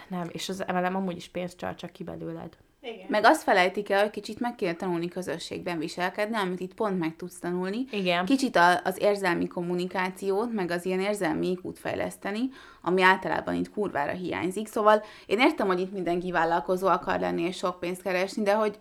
nem, 0.07 0.27
és 0.31 0.49
az 0.49 0.67
emelem 0.67 0.95
amúgy 0.95 1.15
is 1.15 1.29
pénzt 1.29 1.57
csal 1.57 1.75
csak 1.75 1.91
ki 1.91 2.03
belőled. 2.03 2.57
Igen. 2.93 3.05
Meg 3.07 3.23
azt 3.23 3.43
felejtik 3.43 3.89
el, 3.89 4.01
hogy 4.01 4.09
kicsit 4.09 4.39
meg 4.39 4.55
kell 4.55 4.73
tanulni 4.73 5.07
közösségben 5.07 5.77
viselkedni, 5.77 6.35
amit 6.35 6.59
itt 6.59 6.73
pont 6.73 6.99
meg 6.99 7.15
tudsz 7.15 7.39
tanulni. 7.39 7.85
Igen. 7.91 8.25
Kicsit 8.25 8.55
a, 8.55 8.81
az 8.83 9.01
érzelmi 9.01 9.47
kommunikációt, 9.47 10.53
meg 10.53 10.71
az 10.71 10.85
ilyen 10.85 10.99
érzelmi 10.99 11.49
ikút 11.49 11.79
fejleszteni, 11.79 12.49
ami 12.81 13.01
általában 13.01 13.55
itt 13.55 13.71
kurvára 13.71 14.11
hiányzik. 14.11 14.67
Szóval 14.67 15.03
én 15.25 15.39
értem, 15.39 15.67
hogy 15.67 15.79
itt 15.79 15.91
mindenki 15.91 16.31
vállalkozó 16.31 16.87
akar 16.87 17.19
lenni 17.19 17.41
és 17.41 17.57
sok 17.57 17.79
pénzt 17.79 18.01
keresni, 18.01 18.43
de 18.43 18.53
hogy 18.53 18.79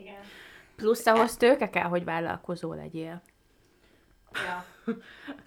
Igen. 0.00 0.14
Plusz 0.76 1.06
ahhoz 1.06 1.36
tőke 1.36 1.70
kell, 1.70 1.88
hogy 1.88 2.04
vállalkozó 2.04 2.72
legyél. 2.72 3.22
Ja. 4.32 4.64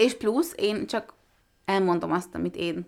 és 0.06 0.18
plusz 0.18 0.54
én 0.58 0.88
csak 0.88 1.14
elmondom 1.66 2.12
azt, 2.12 2.36
amit 2.36 2.56
én, 2.56 2.86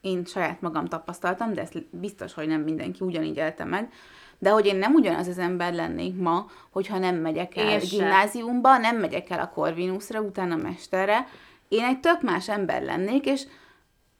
én 0.00 0.24
saját 0.24 0.60
magam 0.60 0.86
tapasztaltam, 0.86 1.52
de 1.52 1.60
ezt 1.60 1.86
biztos, 1.90 2.34
hogy 2.34 2.46
nem 2.46 2.60
mindenki 2.60 3.04
ugyanígy 3.04 3.36
élte 3.36 3.64
meg, 3.64 3.92
de 4.38 4.50
hogy 4.50 4.66
én 4.66 4.76
nem 4.76 4.94
ugyanaz 4.94 5.26
az 5.26 5.38
ember 5.38 5.74
lennék 5.74 6.16
ma, 6.16 6.46
hogyha 6.70 6.98
nem 6.98 7.16
megyek 7.16 7.56
el 7.56 7.68
Én 7.68 7.80
sem. 7.80 7.98
gimnáziumba, 7.98 8.76
nem 8.76 8.96
megyek 8.96 9.30
el 9.30 9.40
a 9.40 9.50
Corvinusra, 9.54 10.20
utána 10.20 10.56
mesterre, 10.56 11.26
én 11.68 11.84
egy 11.84 12.00
tök 12.00 12.22
más 12.22 12.48
ember 12.48 12.82
lennék, 12.82 13.26
és 13.26 13.42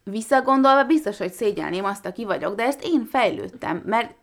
visszagondolva 0.04 0.84
biztos, 0.84 1.18
hogy 1.18 1.32
szégyelném 1.32 1.84
azt, 1.84 2.06
aki 2.06 2.24
vagyok, 2.24 2.54
de 2.54 2.64
ezt 2.64 2.84
én 2.84 3.06
fejlődtem, 3.10 3.82
mert 3.86 4.14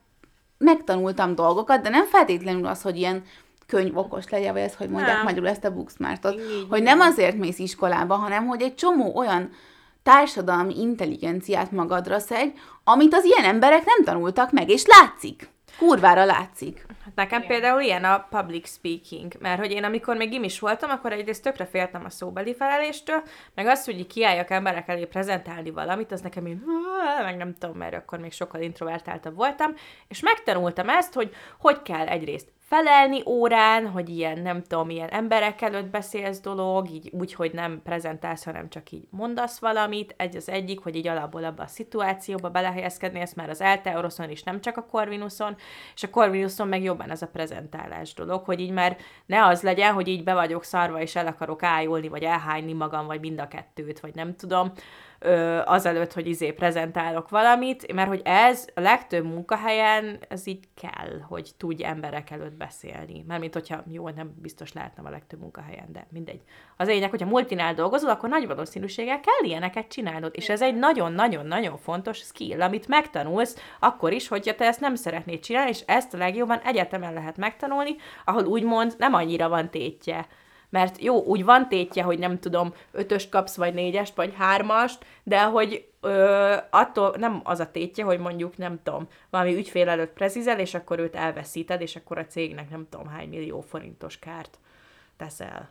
megtanultam 0.57 1.36
dolgokat, 1.36 1.82
de 1.82 1.90
nem 1.90 2.06
feltétlenül 2.06 2.65
az, 2.65 2.82
hogy 2.82 2.98
ilyen 2.98 3.24
könyvokos 3.68 4.30
legyen, 4.30 4.53
vagy 4.53 4.61
ezt, 4.61 4.76
hogy 4.76 4.90
mondják 4.90 5.15
Nem. 5.15 5.24
magyarul 5.24 5.48
ezt 5.48 5.64
a 5.65 5.74
booksmartot, 5.74 6.41
hogy 6.70 6.84
nem 6.84 6.99
azért 6.99 7.38
mész 7.38 7.60
iskolába, 7.60 8.15
hanem 8.15 8.45
hogy 8.45 8.61
egy 8.61 8.76
csomó 8.76 9.15
olyan 9.15 9.49
társadalmi 10.03 10.80
intelligenciát 10.80 11.72
magadra 11.72 12.20
szedj, 12.20 12.52
amit 12.84 13.14
az 13.14 13.24
ilyen 13.24 13.44
emberek 13.44 13.86
nem 13.86 14.03
tanultak 14.03 14.52
meg, 14.52 14.70
és 14.70 14.84
látszik. 14.86 15.53
Kurvára 15.78 16.26
látszik. 16.26 16.86
Hát 17.04 17.16
nekem 17.16 17.41
Igen. 17.41 17.52
például 17.52 17.82
ilyen 17.82 18.04
a 18.04 18.28
public 18.30 18.70
speaking, 18.70 19.34
mert 19.40 19.60
hogy 19.60 19.72
én 19.72 19.84
amikor 19.84 20.16
még 20.16 20.30
gimis 20.30 20.60
voltam, 20.60 20.90
akkor 20.90 21.12
egyrészt 21.12 21.44
tökre 21.44 21.66
féltem 21.66 22.06
a 22.06 22.10
szóbeli 22.10 22.56
feleléstől, 22.56 23.24
meg 23.56 23.68
azt, 23.68 23.86
hogy 23.86 24.08
kiálljak 24.08 24.50
emberek 24.50 24.88
elé 24.88 25.06
prezentálni 25.06 25.70
valamit, 25.70 26.12
az 26.12 26.22
nekem 26.22 26.48
így, 26.48 26.58
meg 27.24 27.38
nem 27.38 27.54
tudom, 27.54 27.78
mert 27.78 27.94
akkor 27.94 28.20
még 28.20 28.32
sokkal 28.32 28.62
introvertáltabb 28.62 29.36
voltam, 29.36 29.74
és 30.08 30.20
megtanultam 30.20 30.90
ezt, 30.90 31.14
hogy 31.14 31.34
hogy 31.60 31.82
kell 31.82 32.08
egyrészt 32.08 32.53
felelni 32.65 33.22
órán, 33.26 33.88
hogy 33.88 34.10
ilyen, 34.10 34.40
nem 34.40 34.64
tudom, 34.64 34.90
ilyen 34.90 35.10
emberek 35.10 35.61
előtt 35.61 35.90
beszélsz 35.90 36.40
dolog, 36.40 36.90
így 36.90 37.10
úgy, 37.11 37.34
hogy 37.34 37.53
nem 37.53 37.81
prezentálsz, 37.84 38.44
hanem 38.44 38.69
csak 38.69 38.91
így 38.91 39.07
mondasz 39.10 39.60
valamit, 39.60 40.14
egy 40.18 40.35
az 40.35 40.49
egyik, 40.49 40.80
hogy 40.80 40.95
így 40.95 41.07
alapból 41.07 41.44
abba 41.44 41.64
a 41.64 41.68
szituációba 41.68 42.49
belehelyezkedni, 42.49 43.19
ezt 43.19 43.35
már 43.35 43.49
az 43.49 43.61
Elteoroszon 43.61 44.30
is, 44.30 44.44
nem 44.44 44.61
csak 44.61 44.77
a 44.77 44.85
Corvinuson, 44.85 45.56
és 45.95 46.03
a 46.03 46.10
Corvinuson 46.10 46.68
meg 46.68 46.84
jobban 46.84 47.11
ez 47.11 47.22
a 47.22 47.27
prezentálás 47.27 48.14
dolog, 48.14 48.45
hogy 48.45 48.60
így 48.60 48.72
már 48.72 48.98
ne 49.26 49.45
az 49.45 49.61
legyen, 49.61 49.94
hogy 49.94 50.07
így 50.07 50.23
be 50.23 50.34
vagyok 50.34 50.64
szarva, 50.64 51.02
és 51.02 51.15
el 51.15 51.27
akarok 51.27 51.64
ájulni, 51.64 52.07
vagy 52.07 52.23
elhányni 52.23 52.73
magam, 52.73 53.06
vagy 53.06 53.19
mind 53.19 53.40
a 53.40 53.48
kettőt, 53.48 53.99
vagy 53.99 54.15
nem 54.15 54.35
tudom, 54.35 54.72
ö, 55.24 55.62
azelőtt, 55.66 56.14
hogy 56.14 56.28
izé 56.28 56.52
prezentálok 56.52 57.30
valamit, 57.30 57.94
mert 57.94 58.08
hogy 58.08 58.22
ez 58.24 58.68
a 58.74 58.80
legtöbb 58.80 59.26
munkahelyen, 59.26 60.20
ez 60.30 60.48
így 60.48 60.68
kell, 60.82 61.20
hogy 61.28 61.52
tudj 61.58 61.86
emberek 61.86 62.32
előtt 62.32 62.58
beszélni. 62.58 63.24
Mármint, 63.28 63.54
hogyha 63.54 63.84
jó, 63.91 64.10
nem 64.10 64.34
biztos 64.41 64.74
lehetnem 64.74 65.06
a 65.06 65.10
legtöbb 65.10 65.40
munkahelyen, 65.40 65.91
de 65.91 66.08
mindegy. 66.12 66.41
Az 66.78 66.88
lényeg, 66.88 67.10
hogyha 67.10 67.28
multinál 67.28 67.74
dolgozol, 67.74 68.10
akkor 68.10 68.30
nagy 68.30 68.48
valószínűséggel 68.48 69.20
kell 69.20 69.50
ilyeneket 69.50 69.88
csinálnod, 69.88 70.32
és 70.36 70.50
ez 70.50 70.62
egy 70.62 70.76
nagyon-nagyon-nagyon 70.76 71.78
fontos 71.78 72.18
skill, 72.18 72.62
amit 72.62 72.88
megtanulsz 72.88 73.58
akkor 73.80 74.14
is, 74.14 74.28
hogyha 74.28 74.56
te 74.56 74.66
ezt 74.66 74.80
nem 74.80 74.95
szeretnéd 74.95 75.40
csinálni, 75.40 75.70
és 75.70 75.84
ezt 75.86 76.14
a 76.14 76.18
legjobban 76.18 76.60
egyetemen 76.60 77.14
lehet 77.14 77.38
megtanulni, 77.38 77.95
ahol 78.26 78.45
úgymond 78.45 78.95
nem 78.98 79.14
annyira 79.14 79.50
van 79.50 79.70
tétje. 79.70 80.28
Mert 80.74 81.02
jó, 81.02 81.24
úgy 81.24 81.44
van 81.44 81.68
tétje, 81.68 82.04
hogy 82.04 82.20
nem 82.20 82.40
tudom, 82.40 82.74
ötöst 82.91 83.30
kapsz, 83.30 83.56
vagy 83.56 83.74
négyest, 83.74 84.16
vagy 84.16 84.34
hármast, 84.38 85.06
de 85.24 85.44
hogy 85.44 85.90
ö, 86.02 86.56
attól 86.70 87.16
nem 87.18 87.41
az 87.44 87.60
a 87.60 87.72
tétje, 87.72 88.04
hogy 88.04 88.20
mondjuk 88.20 88.58
nem 88.58 88.80
tudom, 88.84 89.08
valami 89.30 89.56
ügyfél 89.56 89.90
előtt 89.90 90.14
prezizel, 90.14 90.60
és 90.60 90.74
akkor 90.74 91.00
őt 91.00 91.16
elveszíted, 91.16 91.82
és 91.82 91.95
akkor 91.95 92.18
a 92.18 92.26
cégnek 92.26 92.70
nem 92.70 92.88
tudom 92.90 93.08
hány 93.08 93.30
millió 93.30 93.62
forintos 93.62 94.20
kárt 94.20 94.60
teszel. 95.18 95.70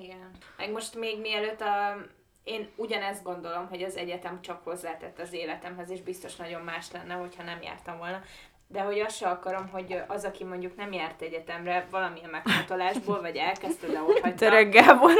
Igen. 0.00 0.30
Meg 0.56 0.72
most 0.72 0.94
még 0.94 1.20
mielőtt 1.20 1.60
a... 1.60 1.96
Én 2.44 2.68
ugyanezt 2.76 3.22
gondolom, 3.22 3.68
hogy 3.68 3.82
az 3.82 3.96
egyetem 3.96 4.42
csak 4.42 4.64
hozzátett 4.64 5.18
az 5.18 5.32
életemhez, 5.32 5.90
és 5.90 6.02
biztos 6.02 6.36
nagyon 6.36 6.62
más 6.62 6.92
lenne, 6.92 7.14
hogyha 7.14 7.42
nem 7.42 7.62
jártam 7.62 7.98
volna. 7.98 8.22
De 8.68 8.80
hogy 8.80 9.00
azt 9.00 9.16
se 9.16 9.28
akarom, 9.28 9.68
hogy 9.68 10.02
az, 10.06 10.24
aki 10.24 10.44
mondjuk 10.44 10.76
nem 10.76 10.92
járt 10.92 11.22
egyetemre 11.22 11.86
valamilyen 11.90 12.30
megfontolásból, 12.30 13.20
vagy 13.20 13.36
elkezdte, 13.36 13.86
de 13.86 14.00
ott 14.00 14.18
hagyta. 14.18 14.36
Török 14.36 14.72
Gábor. 14.72 15.12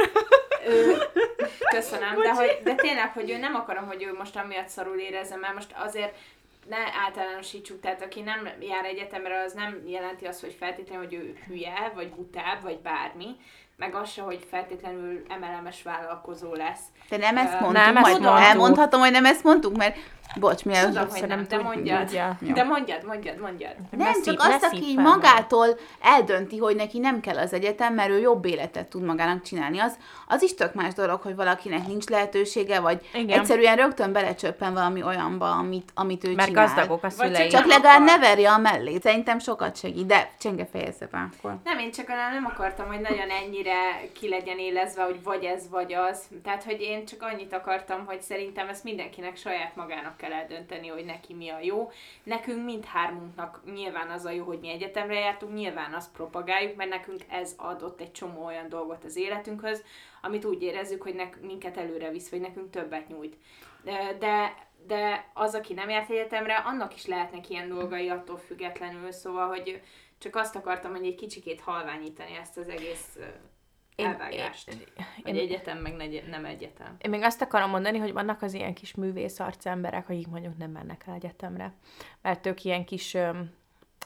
Ő, 0.67 0.97
köszönöm, 1.69 2.21
de, 2.21 2.33
hogy, 2.33 2.59
de 2.63 2.75
tényleg, 2.75 3.11
hogy 3.13 3.29
ő 3.29 3.37
nem 3.37 3.55
akarom, 3.55 3.85
hogy 3.85 4.03
ő 4.03 4.13
most 4.13 4.35
amiatt 4.35 4.67
szarul 4.67 4.97
érezze, 4.97 5.35
mert 5.35 5.53
most 5.53 5.75
azért 5.77 6.15
ne 6.69 6.77
általánosítsuk, 7.05 7.79
tehát 7.79 8.01
aki 8.01 8.21
nem 8.21 8.49
jár 8.59 8.85
egyetemre, 8.85 9.41
az 9.41 9.53
nem 9.53 9.83
jelenti 9.85 10.25
azt, 10.25 10.41
hogy 10.41 10.55
feltétlenül, 10.59 11.03
hogy 11.03 11.13
ő 11.13 11.37
hülye, 11.47 11.91
vagy 11.95 12.09
butább, 12.09 12.61
vagy 12.61 12.79
bármi, 12.79 13.35
meg 13.77 13.95
az 13.95 14.11
se, 14.11 14.21
hogy 14.21 14.45
feltétlenül 14.49 15.23
emelemes 15.29 15.83
vállalkozó 15.83 16.53
lesz. 16.53 16.81
De 17.09 17.17
nem 17.17 17.37
ezt 17.37 17.51
mondtuk, 17.59 17.71
nem 17.71 17.97
ezt 17.97 18.05
majd 18.05 18.21
mondtuk. 18.21 18.47
elmondhatom, 18.47 18.99
hogy 18.99 19.11
nem 19.11 19.25
ezt 19.25 19.43
mondtuk, 19.43 19.77
mert 19.77 19.97
bocs, 20.35 20.63
mielőtt 20.65 20.91
Tudom, 20.93 21.09
hogy 21.09 21.27
nem, 21.27 21.45
de 21.49 21.57
mondjad. 21.57 22.05
tudja. 22.05 22.37
De 22.53 22.63
mondjad, 22.63 23.03
mondjad, 23.05 23.39
mondjad. 23.39 23.71
Nem, 23.91 24.07
Ne 24.07 24.11
csak 24.13 24.23
szív- 24.23 24.39
azt, 24.39 24.63
aki 24.63 24.75
szív 24.77 24.87
így 24.87 24.97
magától 24.97 25.67
eldönti, 26.01 26.57
hogy 26.57 26.75
neki 26.75 26.99
nem 26.99 27.19
kell 27.19 27.37
az 27.37 27.53
egyetem, 27.53 27.93
mert 27.93 28.09
ő 28.09 28.19
jobb 28.19 28.45
életet 28.45 28.87
tud 28.87 29.03
magának 29.03 29.41
csinálni. 29.43 29.79
Az, 29.79 29.97
az 30.27 30.41
is 30.41 30.53
tök 30.53 30.73
más 30.73 30.93
dolog, 30.93 31.21
hogy 31.21 31.35
valakinek 31.35 31.87
nincs 31.87 32.05
lehetősége, 32.05 32.79
vagy 32.79 33.09
Igen. 33.13 33.39
egyszerűen 33.39 33.75
rögtön 33.75 34.11
belecsöppen 34.11 34.73
valami 34.73 35.03
olyanba, 35.03 35.51
amit, 35.51 35.91
amit 35.95 36.23
ő 36.27 36.33
Mert 36.33 36.47
csinál. 36.47 36.65
gazdagok 36.65 37.03
a 37.03 37.09
Vagy 37.17 37.27
szülei. 37.27 37.47
Csak 37.49 37.65
legalább 37.65 38.03
ne 38.03 38.17
verje 38.17 38.51
a 38.51 38.57
mellét. 38.57 39.01
Szerintem 39.01 39.39
sokat 39.39 39.77
segít, 39.77 40.05
de 40.05 40.31
csenge 40.39 40.65
fejezze 40.71 41.07
be 41.11 41.27
akkor. 41.37 41.55
Nem, 41.63 41.79
én 41.79 41.91
csak 41.91 42.07
nem, 42.07 42.33
nem 42.33 42.45
akartam, 42.45 42.87
hogy 42.87 42.99
nagyon 42.99 43.29
ennyire 43.29 44.01
ki 44.19 44.29
legyen 44.29 44.57
élezve, 44.57 45.03
hogy 45.03 45.23
vagy 45.23 45.43
ez, 45.43 45.69
vagy 45.69 45.93
az. 45.93 46.19
Tehát, 46.43 46.63
hogy 46.63 46.81
én 46.81 47.05
csak 47.05 47.21
annyit 47.21 47.53
akartam, 47.53 48.05
hogy 48.05 48.21
szerintem 48.21 48.67
ezt 48.69 48.83
mindenkinek 48.83 49.37
saját 49.37 49.75
magának 49.75 50.16
kell 50.17 50.31
eldönteni, 50.31 50.87
hogy 50.87 51.05
neki 51.05 51.33
mi 51.33 51.49
a 51.49 51.59
jó. 51.59 51.91
Nekünk 52.23 52.65
mindhármunknak 52.65 53.61
nyilván 53.73 54.09
az 54.09 54.25
a 54.25 54.31
jó, 54.31 54.45
hogy 54.45 54.59
mi 54.59 54.69
egyetemre 54.69 55.19
jártunk, 55.19 55.53
nyilván 55.53 55.93
azt 55.93 56.11
propagáljuk, 56.11 56.75
mert 56.75 56.89
nekünk 56.89 57.21
ez 57.29 57.53
adott 57.57 58.01
egy 58.01 58.11
csomó 58.11 58.45
olyan 58.45 58.69
dolgot 58.69 59.03
az 59.03 59.15
életünkhöz, 59.15 59.83
amit 60.21 60.45
úgy 60.45 60.61
érezzük, 60.61 61.01
hogy 61.01 61.15
nek, 61.15 61.41
minket 61.41 61.77
előre 61.77 62.09
visz, 62.09 62.29
vagy 62.29 62.41
nekünk 62.41 62.69
többet 62.69 63.07
nyújt. 63.07 63.37
De 64.19 64.65
de 64.87 65.31
az, 65.33 65.55
aki 65.55 65.73
nem 65.73 65.89
járt 65.89 66.09
egyetemre, 66.09 66.55
annak 66.55 66.95
is 66.95 67.05
lehetnek 67.05 67.49
ilyen 67.49 67.67
dolgai 67.67 68.09
attól 68.09 68.37
függetlenül, 68.37 69.11
szóval, 69.11 69.47
hogy 69.47 69.81
csak 70.17 70.35
azt 70.35 70.55
akartam, 70.55 70.91
hogy 70.91 71.05
egy 71.05 71.15
kicsikét 71.15 71.61
halványítani 71.61 72.35
ezt 72.35 72.57
az 72.57 72.69
egész 72.69 73.17
Én- 73.97 74.05
elvágást. 74.05 74.69
én- 74.69 75.35
én- 75.35 75.35
egyetem, 75.35 75.77
meg 75.77 75.93
negy- 75.95 76.27
nem 76.29 76.45
egyetem. 76.45 76.95
Én 77.01 77.09
még 77.09 77.23
azt 77.23 77.41
akarom 77.41 77.69
mondani, 77.69 77.97
hogy 77.97 78.13
vannak 78.13 78.41
az 78.41 78.53
ilyen 78.53 78.73
kis 78.73 78.95
művész 78.95 79.39
emberek, 79.63 80.09
akik 80.09 80.27
mondjuk 80.27 80.57
nem 80.57 80.71
mennek 80.71 81.03
el 81.07 81.13
egyetemre, 81.13 81.73
mert 82.21 82.45
ők 82.45 82.63
ilyen 82.63 82.85
kis 82.85 83.13
öm, 83.13 83.51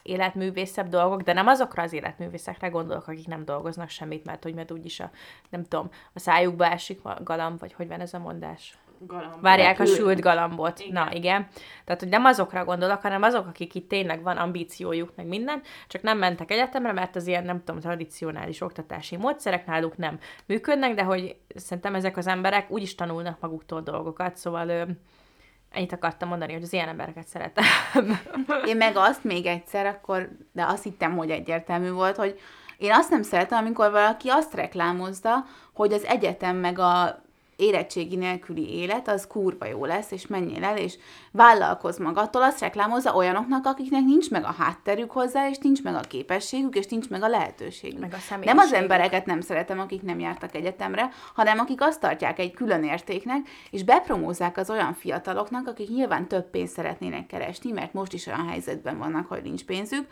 életművészebb 0.04 0.88
dolgok, 0.88 1.22
de 1.22 1.34
nem 1.34 1.48
azokra 1.48 1.84
az 1.84 1.94
életművészekre 1.94 2.68
gondolok, 2.68 3.08
akik 3.08 3.28
nem 3.28 3.46
dolgoznak 3.46 3.90
semmit, 3.90 4.26
mert 4.26 4.44
hogy 4.44 4.54
mert 4.54 4.72
úgyis 4.72 5.00
a, 5.00 5.12
nem 5.50 5.64
tudom, 5.64 5.90
a 6.14 6.20
szájukba 6.20 6.66
esik 6.66 7.06
a 7.06 7.18
galamb, 7.24 7.60
vagy 7.60 7.74
hogy 7.74 7.88
van 7.88 8.00
ez 8.00 8.14
a 8.14 8.20
mondás? 8.20 8.78
Galamb. 9.08 9.42
Várják 9.42 9.80
a 9.80 9.86
sült 9.86 10.20
galambot. 10.20 10.80
Igen. 10.80 10.94
Na, 10.94 11.14
igen. 11.14 11.48
Tehát, 11.86 12.02
hogy 12.02 12.10
nem 12.10 12.26
azokra 12.26 12.66
gondolok, 12.66 13.02
hanem 13.02 13.22
azok, 13.22 13.48
akik 13.48 13.76
itt 13.76 13.90
tényleg 13.90 14.24
van 14.24 14.38
ambíciójuk, 14.38 15.12
meg 15.16 15.26
minden, 15.28 15.62
csak 15.88 16.02
nem 16.02 16.18
mentek 16.18 16.52
egyetemre, 16.52 16.92
mert 16.92 17.16
az 17.16 17.28
ilyen, 17.28 17.44
nem 17.44 17.64
tudom, 17.64 17.82
tradicionális 17.82 18.62
oktatási 18.62 19.18
módszerek 19.18 19.66
náluk 19.66 19.98
nem 19.98 20.20
működnek, 20.46 20.94
de 20.94 21.04
hogy 21.04 21.36
szerintem 21.56 21.96
ezek 21.96 22.18
az 22.18 22.28
emberek 22.28 22.72
úgy 22.72 22.82
is 22.82 22.96
tanulnak 22.96 23.40
maguktól 23.40 23.82
dolgokat, 23.82 24.38
szóval 24.38 24.70
ö, 24.70 24.84
ennyit 25.72 25.94
akartam 25.94 26.30
mondani, 26.30 26.54
hogy 26.54 26.64
az 26.64 26.74
ilyen 26.74 26.88
embereket 26.88 27.28
szeretem. 27.28 27.64
Én 28.70 28.78
meg 28.78 28.96
azt 28.96 29.24
még 29.24 29.46
egyszer 29.46 29.86
akkor, 29.86 30.30
de 30.52 30.66
azt 30.66 30.84
hittem, 30.84 31.18
hogy 31.18 31.30
egyértelmű 31.30 31.92
volt, 31.92 32.16
hogy 32.16 32.40
Én 32.78 32.92
azt 32.92 33.10
nem 33.10 33.22
szeretem, 33.22 33.58
amikor 33.58 33.92
valaki 33.92 34.30
azt 34.30 34.54
reklámozza, 34.54 35.46
hogy 35.74 35.94
az 35.94 36.04
egyetem 36.04 36.56
meg 36.56 36.80
a 36.80 37.22
érettségi 37.62 38.16
nélküli 38.16 38.70
élet, 38.80 39.08
az 39.08 39.28
kurva 39.28 39.66
jó 39.66 39.86
lesz, 39.86 40.12
és 40.12 40.28
menjél 40.28 40.64
el, 40.64 40.78
és 40.78 40.98
vállalkoz 41.32 41.98
magattól, 41.98 42.42
azt 42.42 42.60
reklámozza 42.60 43.16
olyanoknak, 43.16 43.66
akiknek 43.66 44.04
nincs 44.04 44.30
meg 44.30 44.44
a 44.44 44.56
hátterük 44.58 45.12
hozzá, 45.12 45.50
és 45.50 45.58
nincs 45.58 45.84
meg 45.84 45.96
a 45.96 46.00
képességük, 46.00 46.76
és 46.76 46.88
nincs 46.88 47.10
meg 47.10 47.24
a 47.24 47.28
lehetőségük. 47.28 48.00
Meg 48.00 48.14
a 48.14 48.36
nem 48.44 48.58
az 48.58 48.74
embereket 48.74 49.26
nem 49.26 49.42
szeretem, 49.42 49.80
akik 49.80 50.02
nem 50.02 50.20
jártak 50.20 50.56
egyetemre, 50.56 51.10
hanem 51.34 51.60
akik 51.60 51.82
azt 51.82 52.00
tartják 52.00 52.40
egy 52.40 52.54
külön 52.54 52.84
értéknek, 52.84 53.50
és 53.72 53.84
bepromózzák 53.84 54.58
az 54.58 54.70
olyan 54.70 54.94
fiataloknak, 54.94 55.68
akik 55.68 55.90
nyilván 55.90 56.28
több 56.28 56.50
pénzt 56.50 56.74
szeretnének 56.74 57.28
keresni, 57.28 57.72
mert 57.72 57.94
most 57.94 58.14
is 58.14 58.28
olyan 58.28 58.48
helyzetben 58.48 58.98
vannak, 58.98 59.28
hogy 59.28 59.44
nincs 59.44 59.64
pénzük, 59.64 60.08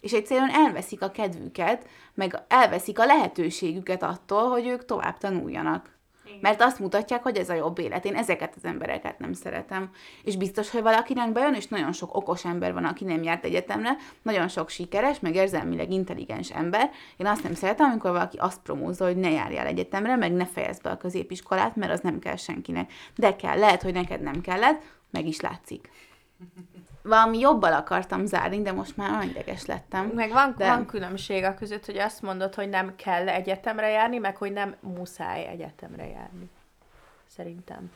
és 0.00 0.12
egyszerűen 0.12 0.50
elveszik 0.50 1.02
a 1.02 1.10
kedvüket, 1.10 1.86
meg 2.14 2.42
elveszik 2.48 2.98
a 2.98 3.04
lehetőségüket 3.04 4.02
attól, 4.02 4.50
hogy 4.50 4.66
ők 4.66 4.84
tovább 4.84 5.18
tanuljanak. 5.18 5.92
Igen. 6.26 6.38
Mert 6.40 6.62
azt 6.62 6.78
mutatják, 6.78 7.22
hogy 7.22 7.36
ez 7.36 7.48
a 7.48 7.54
jobb 7.54 7.78
élet. 7.78 8.04
Én 8.04 8.14
ezeket 8.14 8.54
az 8.56 8.64
embereket 8.64 9.18
nem 9.18 9.32
szeretem. 9.32 9.90
És 10.22 10.36
biztos, 10.36 10.70
hogy 10.70 10.82
valakinek 10.82 11.32
bejön, 11.32 11.54
és 11.54 11.66
nagyon 11.66 11.92
sok 11.92 12.16
okos 12.16 12.44
ember 12.44 12.72
van, 12.72 12.84
aki 12.84 13.04
nem 13.04 13.22
járt 13.22 13.44
egyetemre, 13.44 13.96
nagyon 14.22 14.48
sok 14.48 14.68
sikeres, 14.68 15.20
meg 15.20 15.34
érzelmileg 15.34 15.90
intelligens 15.90 16.50
ember. 16.50 16.90
Én 17.16 17.26
azt 17.26 17.42
nem 17.42 17.54
szeretem, 17.54 17.90
amikor 17.90 18.10
valaki 18.10 18.36
azt 18.36 18.60
promózza, 18.60 19.04
hogy 19.04 19.16
ne 19.16 19.30
járjál 19.30 19.66
egyetemre, 19.66 20.16
meg 20.16 20.32
ne 20.32 20.46
fejezd 20.46 20.82
be 20.82 20.90
a 20.90 20.96
középiskolát, 20.96 21.76
mert 21.76 21.92
az 21.92 22.00
nem 22.00 22.18
kell 22.18 22.36
senkinek. 22.36 22.92
De 23.16 23.36
kell, 23.36 23.58
lehet, 23.58 23.82
hogy 23.82 23.92
neked 23.92 24.20
nem 24.20 24.40
kellett, 24.40 24.82
meg 25.10 25.26
is 25.26 25.40
látszik 25.40 25.90
valami 27.04 27.38
jobbal 27.38 27.72
akartam 27.72 28.26
zárni, 28.26 28.62
de 28.62 28.72
most 28.72 28.96
már 28.96 29.24
ideges 29.24 29.66
lettem. 29.66 30.06
Meg 30.14 30.32
van, 30.32 30.54
de... 30.56 30.66
van 30.66 30.86
különbség 30.86 31.44
a 31.44 31.54
között, 31.54 31.86
hogy 31.86 31.98
azt 31.98 32.22
mondod, 32.22 32.54
hogy 32.54 32.68
nem 32.68 32.96
kell 32.96 33.28
egyetemre 33.28 33.88
járni, 33.88 34.18
meg 34.18 34.36
hogy 34.36 34.52
nem 34.52 34.74
muszáj 34.80 35.46
egyetemre 35.46 36.06
járni. 36.06 36.50
Szerintem. 37.36 37.90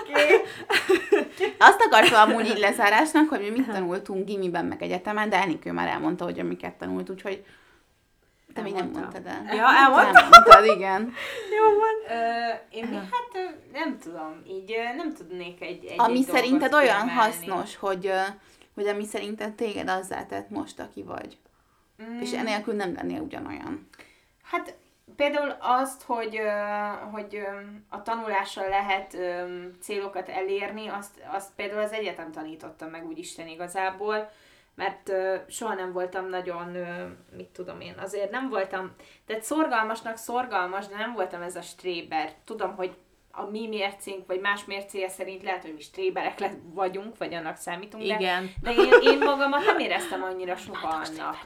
okay. 0.00 0.40
Azt 1.58 1.80
akartam 1.80 2.30
amúgy 2.30 2.46
így 2.46 2.58
lezárásnak, 2.58 3.28
hogy 3.28 3.40
mi 3.40 3.50
mit 3.50 3.66
tanultunk 3.66 4.26
gimiben, 4.26 4.64
meg 4.64 4.82
egyetemen, 4.82 5.28
de 5.28 5.42
Enikő 5.42 5.72
már 5.72 5.88
elmondta, 5.88 6.24
hogy 6.24 6.38
amiket 6.38 6.74
tanult, 6.74 7.10
úgyhogy 7.10 7.44
te 8.54 8.62
még 8.62 8.72
nem 8.72 8.90
mondtad 8.90 9.26
el. 9.26 9.54
Ja, 9.54 9.66
elmondtad? 9.66 10.16
Elmondtad, 10.16 10.64
igen. 10.76 11.12
Jó 11.56 11.64
van. 11.64 12.18
Ö, 12.18 12.50
én 12.70 12.84
még 12.86 12.98
hát 12.98 13.54
nem 13.72 13.98
tudom, 13.98 14.42
így 14.46 14.74
nem 14.96 15.14
tudnék 15.14 15.60
egy, 15.62 15.84
egy 15.84 15.94
Ami 15.96 16.18
egy 16.18 16.24
szerinted 16.24 16.74
olyan 16.74 17.04
kiemelni. 17.04 17.20
hasznos, 17.20 17.76
hogy, 17.76 18.12
hogy 18.74 18.86
ami 18.86 19.04
szerinted 19.04 19.52
téged 19.52 19.88
azzá 19.88 20.26
tett 20.26 20.50
most, 20.50 20.80
aki 20.80 21.02
vagy. 21.02 21.38
Mm. 22.02 22.20
És 22.20 22.32
enélkül 22.32 22.74
nem 22.74 22.94
lennél 22.94 23.20
ugyanolyan. 23.20 23.88
Hát 24.42 24.76
például 25.16 25.56
azt, 25.60 26.02
hogy, 26.02 26.40
hogy 27.12 27.40
a 27.88 28.02
tanulással 28.02 28.68
lehet 28.68 29.16
célokat 29.80 30.28
elérni, 30.28 30.88
azt, 30.88 31.22
azt 31.32 31.48
például 31.56 31.80
az 31.80 31.92
egyetem 31.92 32.32
tanította 32.32 32.86
meg 32.86 33.06
úgy 33.06 33.18
Isten 33.18 33.48
igazából, 33.48 34.30
mert 34.74 35.08
uh, 35.08 35.34
soha 35.48 35.74
nem 35.74 35.92
voltam 35.92 36.28
nagyon, 36.28 36.76
uh, 36.76 37.36
mit 37.36 37.48
tudom 37.48 37.80
én, 37.80 37.94
azért 37.98 38.30
nem 38.30 38.48
voltam, 38.48 38.94
tehát 39.26 39.42
szorgalmasnak 39.42 40.16
szorgalmas, 40.16 40.86
de 40.86 40.96
nem 40.96 41.12
voltam 41.12 41.42
ez 41.42 41.56
a 41.56 41.62
stréber. 41.62 42.32
Tudom, 42.44 42.74
hogy 42.76 42.96
a 43.36 43.44
mi 43.50 43.68
mércénk, 43.68 44.26
vagy 44.26 44.40
más 44.40 44.64
mércéje 44.64 45.08
szerint 45.08 45.42
lehet, 45.42 45.62
hogy 45.62 45.74
mi 45.74 45.80
stréberek 45.80 46.38
le 46.38 46.50
vagyunk, 46.64 47.18
vagy 47.18 47.34
annak 47.34 47.56
számítunk, 47.56 48.06
de, 48.06 48.14
Igen. 48.14 48.50
de 48.62 48.70
én, 48.70 48.92
én 49.02 49.18
magamat 49.18 49.64
nem 49.64 49.78
éreztem 49.78 50.22
annyira 50.22 50.56
soha 50.56 50.88
annak. 50.88 51.36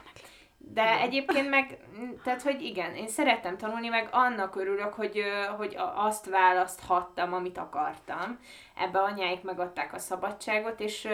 De 0.57 0.99
egyébként 0.99 1.49
meg, 1.49 1.77
tehát 2.23 2.41
hogy 2.41 2.61
igen, 2.61 2.95
én 2.95 3.07
szerettem 3.07 3.57
tanulni, 3.57 3.87
meg 3.87 4.09
annak 4.11 4.55
örülök, 4.55 4.93
hogy, 4.93 5.23
hogy 5.57 5.77
azt 5.95 6.29
választhattam, 6.29 7.33
amit 7.33 7.57
akartam. 7.57 8.39
Ebbe 8.75 8.99
anyáik 8.99 9.41
megadták 9.41 9.93
a 9.93 9.99
szabadságot, 9.99 10.79
és 10.79 11.07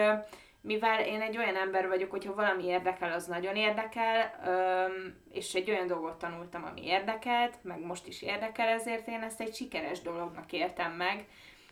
mivel 0.66 1.00
én 1.00 1.20
egy 1.20 1.36
olyan 1.36 1.56
ember 1.56 1.88
vagyok, 1.88 2.10
hogyha 2.10 2.34
valami 2.34 2.64
érdekel, 2.64 3.12
az 3.12 3.26
nagyon 3.26 3.56
érdekel, 3.56 4.32
és 5.32 5.54
egy 5.54 5.70
olyan 5.70 5.86
dolgot 5.86 6.18
tanultam, 6.18 6.64
ami 6.64 6.86
érdekelt, 6.86 7.58
meg 7.62 7.80
most 7.80 8.06
is 8.06 8.22
érdekel, 8.22 8.68
ezért 8.68 9.08
én 9.08 9.22
ezt 9.22 9.40
egy 9.40 9.54
sikeres 9.54 10.00
dolognak 10.00 10.52
értem 10.52 10.92
meg. 10.92 11.26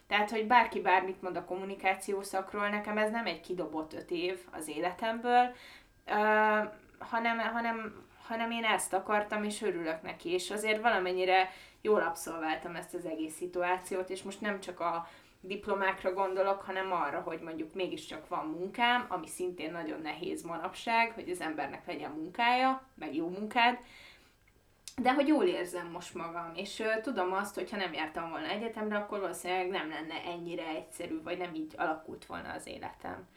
Tehát, 0.07 0.31
hogy 0.31 0.47
bárki 0.47 0.81
bármit 0.81 1.23
mond 1.23 1.37
a 1.37 1.45
kommunikáció 1.45 2.23
szakról, 2.23 2.69
nekem 2.69 2.99
ez 2.99 3.11
nem 3.11 3.27
egy 3.27 3.41
kidobott 3.41 3.93
öt 3.93 4.11
év 4.11 4.39
az 4.53 4.69
életemből, 4.69 5.55
hanem, 6.99 7.39
hanem, 7.39 8.07
hanem 8.27 8.51
én 8.51 8.65
ezt 8.65 8.93
akartam, 8.93 9.45
és 9.45 9.63
örülök 9.63 10.03
neki, 10.03 10.31
és 10.31 10.51
azért 10.51 10.83
valamennyire 10.83 11.51
jól 11.81 12.01
abszolváltam 12.01 12.77
ezt 12.77 12.95
az 12.95 13.05
egész 13.07 13.35
szituációt, 13.35 14.11
és 14.11 14.23
most 14.23 14.41
nem 14.41 14.61
csak 14.61 14.81
a 14.81 15.09
diplomákra 15.47 16.13
gondolok, 16.13 16.63
hanem 16.63 16.93
arra, 16.93 17.21
hogy 17.21 17.41
mondjuk 17.41 17.75
mégiscsak 17.75 18.29
van 18.29 18.47
munkám, 18.47 19.07
ami 19.09 19.27
szintén 19.27 19.73
nagyon 19.73 20.01
nehéz 20.01 20.43
manapság, 20.43 21.13
hogy 21.13 21.31
az 21.31 21.41
embernek 21.41 21.87
legyen 21.87 22.11
munkája, 22.11 22.89
meg 22.95 23.15
jó 23.15 23.29
munkád, 23.29 23.79
de 25.03 25.15
hogy 25.15 25.29
jól 25.29 25.45
érzem 25.45 25.91
most 25.91 26.15
magam, 26.15 26.53
és 26.55 26.79
uh, 26.79 27.01
tudom 27.01 27.33
azt, 27.33 27.55
hogy 27.55 27.71
ha 27.71 27.77
nem 27.77 27.93
jártam 27.93 28.31
volna 28.31 28.49
egyetemre, 28.49 28.97
akkor 28.97 29.21
valószínűleg 29.21 29.69
nem 29.69 29.89
lenne 29.89 30.23
ennyire 30.25 30.67
egyszerű, 30.67 31.23
vagy 31.23 31.39
nem 31.39 31.55
így 31.55 31.75
alakult 31.77 32.27
volna 32.27 32.53
az 32.53 32.67
életem. 32.67 33.29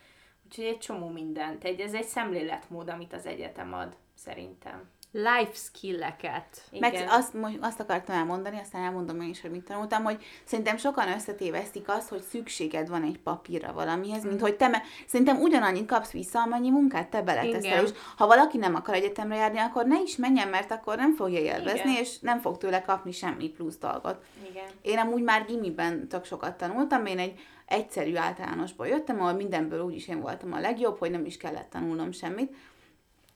Úgyhogy 0.46 0.66
egy 0.66 0.78
csomó 0.78 1.08
mindent. 1.08 1.64
Egy, 1.64 1.80
ez 1.80 1.94
egy 1.94 2.06
szemléletmód, 2.06 2.90
amit 2.90 3.14
az 3.14 3.26
egyetem 3.26 3.74
ad, 3.74 3.96
szerintem 4.16 4.90
life 5.12 5.54
skill-eket. 5.54 6.62
Meg 6.80 7.06
azt, 7.10 7.34
azt 7.60 7.80
akartam 7.80 8.16
elmondani, 8.16 8.60
aztán 8.60 8.84
elmondom 8.84 9.22
én 9.22 9.30
is, 9.30 9.42
hogy 9.42 9.52
mit 9.52 9.64
tanultam, 9.64 10.04
hogy 10.04 10.24
szerintem 10.44 10.78
sokan 10.78 11.12
összetévesztik 11.12 11.90
azt, 11.90 12.10
hogy 12.10 12.22
szükséged 12.22 12.90
van 12.90 13.04
egy 13.04 13.20
papírra 13.20 13.74
valamihez, 13.74 14.24
mint 14.24 14.42
hogy 14.42 14.56
te, 14.56 14.68
me- 14.68 14.84
szerintem 15.08 15.42
ugyanannyit 15.42 15.86
kapsz 15.86 16.12
vissza, 16.12 16.42
amennyi 16.42 16.70
munkát 16.70 17.10
te 17.10 17.22
beleteszel, 17.22 17.84
és 17.84 17.90
ha 18.18 18.28
valaki 18.28 18.58
nem 18.58 18.76
akar 18.76 18.96
egyetemre 18.96 19.36
járni, 19.36 19.60
akkor 19.60 19.86
ne 19.86 20.02
is 20.02 20.16
menjen, 20.16 20.48
mert 20.48 20.72
akkor 20.72 20.96
nem 20.96 21.16
fogja 21.16 21.40
élvezni, 21.40 21.90
Igen. 21.92 22.02
és 22.02 22.20
nem 22.20 22.40
fog 22.40 22.58
tőle 22.58 22.82
kapni 22.82 23.12
semmi 23.12 23.50
plusz 23.50 23.78
dolgot. 23.78 24.24
Igen. 24.50 24.66
Én 24.82 24.98
amúgy 24.98 25.24
már 25.24 25.46
gimiben 25.46 26.08
tök 26.08 26.26
sokat 26.26 26.58
tanultam, 26.58 27.06
én 27.06 27.20
egy 27.20 27.40
egyszerű 27.66 28.16
általánosból 28.16 28.88
jöttem, 28.88 29.20
ahol 29.20 29.34
mindenből 29.34 29.82
úgyis 29.82 30.08
én 30.08 30.22
voltam 30.22 30.54
a 30.54 30.60
legjobb, 30.60 30.98
hogy 30.98 31.12
nem 31.12 31.26
is 31.26 31.38
kellett 31.38 31.70
tanulnom 31.70 32.12
semmit, 32.12 32.56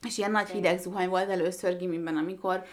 és 0.07 0.17
ilyen 0.17 0.31
nagy 0.31 0.49
hideg 0.49 0.79
zuhany 0.79 1.09
volt 1.09 1.29
először 1.29 1.77
gimiben, 1.77 2.17
amikor 2.17 2.63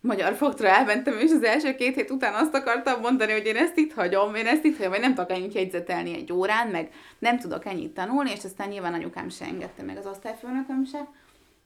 magyar 0.00 0.34
fogtra 0.34 0.68
elmentem, 0.68 1.18
és 1.18 1.30
az 1.30 1.42
első 1.42 1.74
két 1.74 1.94
hét 1.94 2.10
után 2.10 2.34
azt 2.34 2.54
akartam 2.54 3.00
mondani, 3.00 3.32
hogy 3.32 3.46
én 3.46 3.56
ezt 3.56 3.76
itt 3.76 3.92
hagyom, 3.92 4.34
én 4.34 4.46
ezt 4.46 4.64
itt 4.64 4.76
hagyom, 4.76 4.90
vagy 4.90 5.00
nem 5.00 5.14
tudok 5.14 5.30
ennyit 5.30 5.54
jegyzetelni 5.54 6.14
egy 6.14 6.32
órán, 6.32 6.68
meg 6.68 6.92
nem 7.18 7.38
tudok 7.38 7.64
ennyit 7.64 7.94
tanulni, 7.94 8.30
és 8.30 8.44
aztán 8.44 8.68
nyilván 8.68 8.94
anyukám 8.94 9.28
se 9.28 9.44
engedte 9.44 9.82
meg 9.82 9.96
az 9.96 10.06
osztályfőnököm 10.06 10.84
se. 10.84 11.08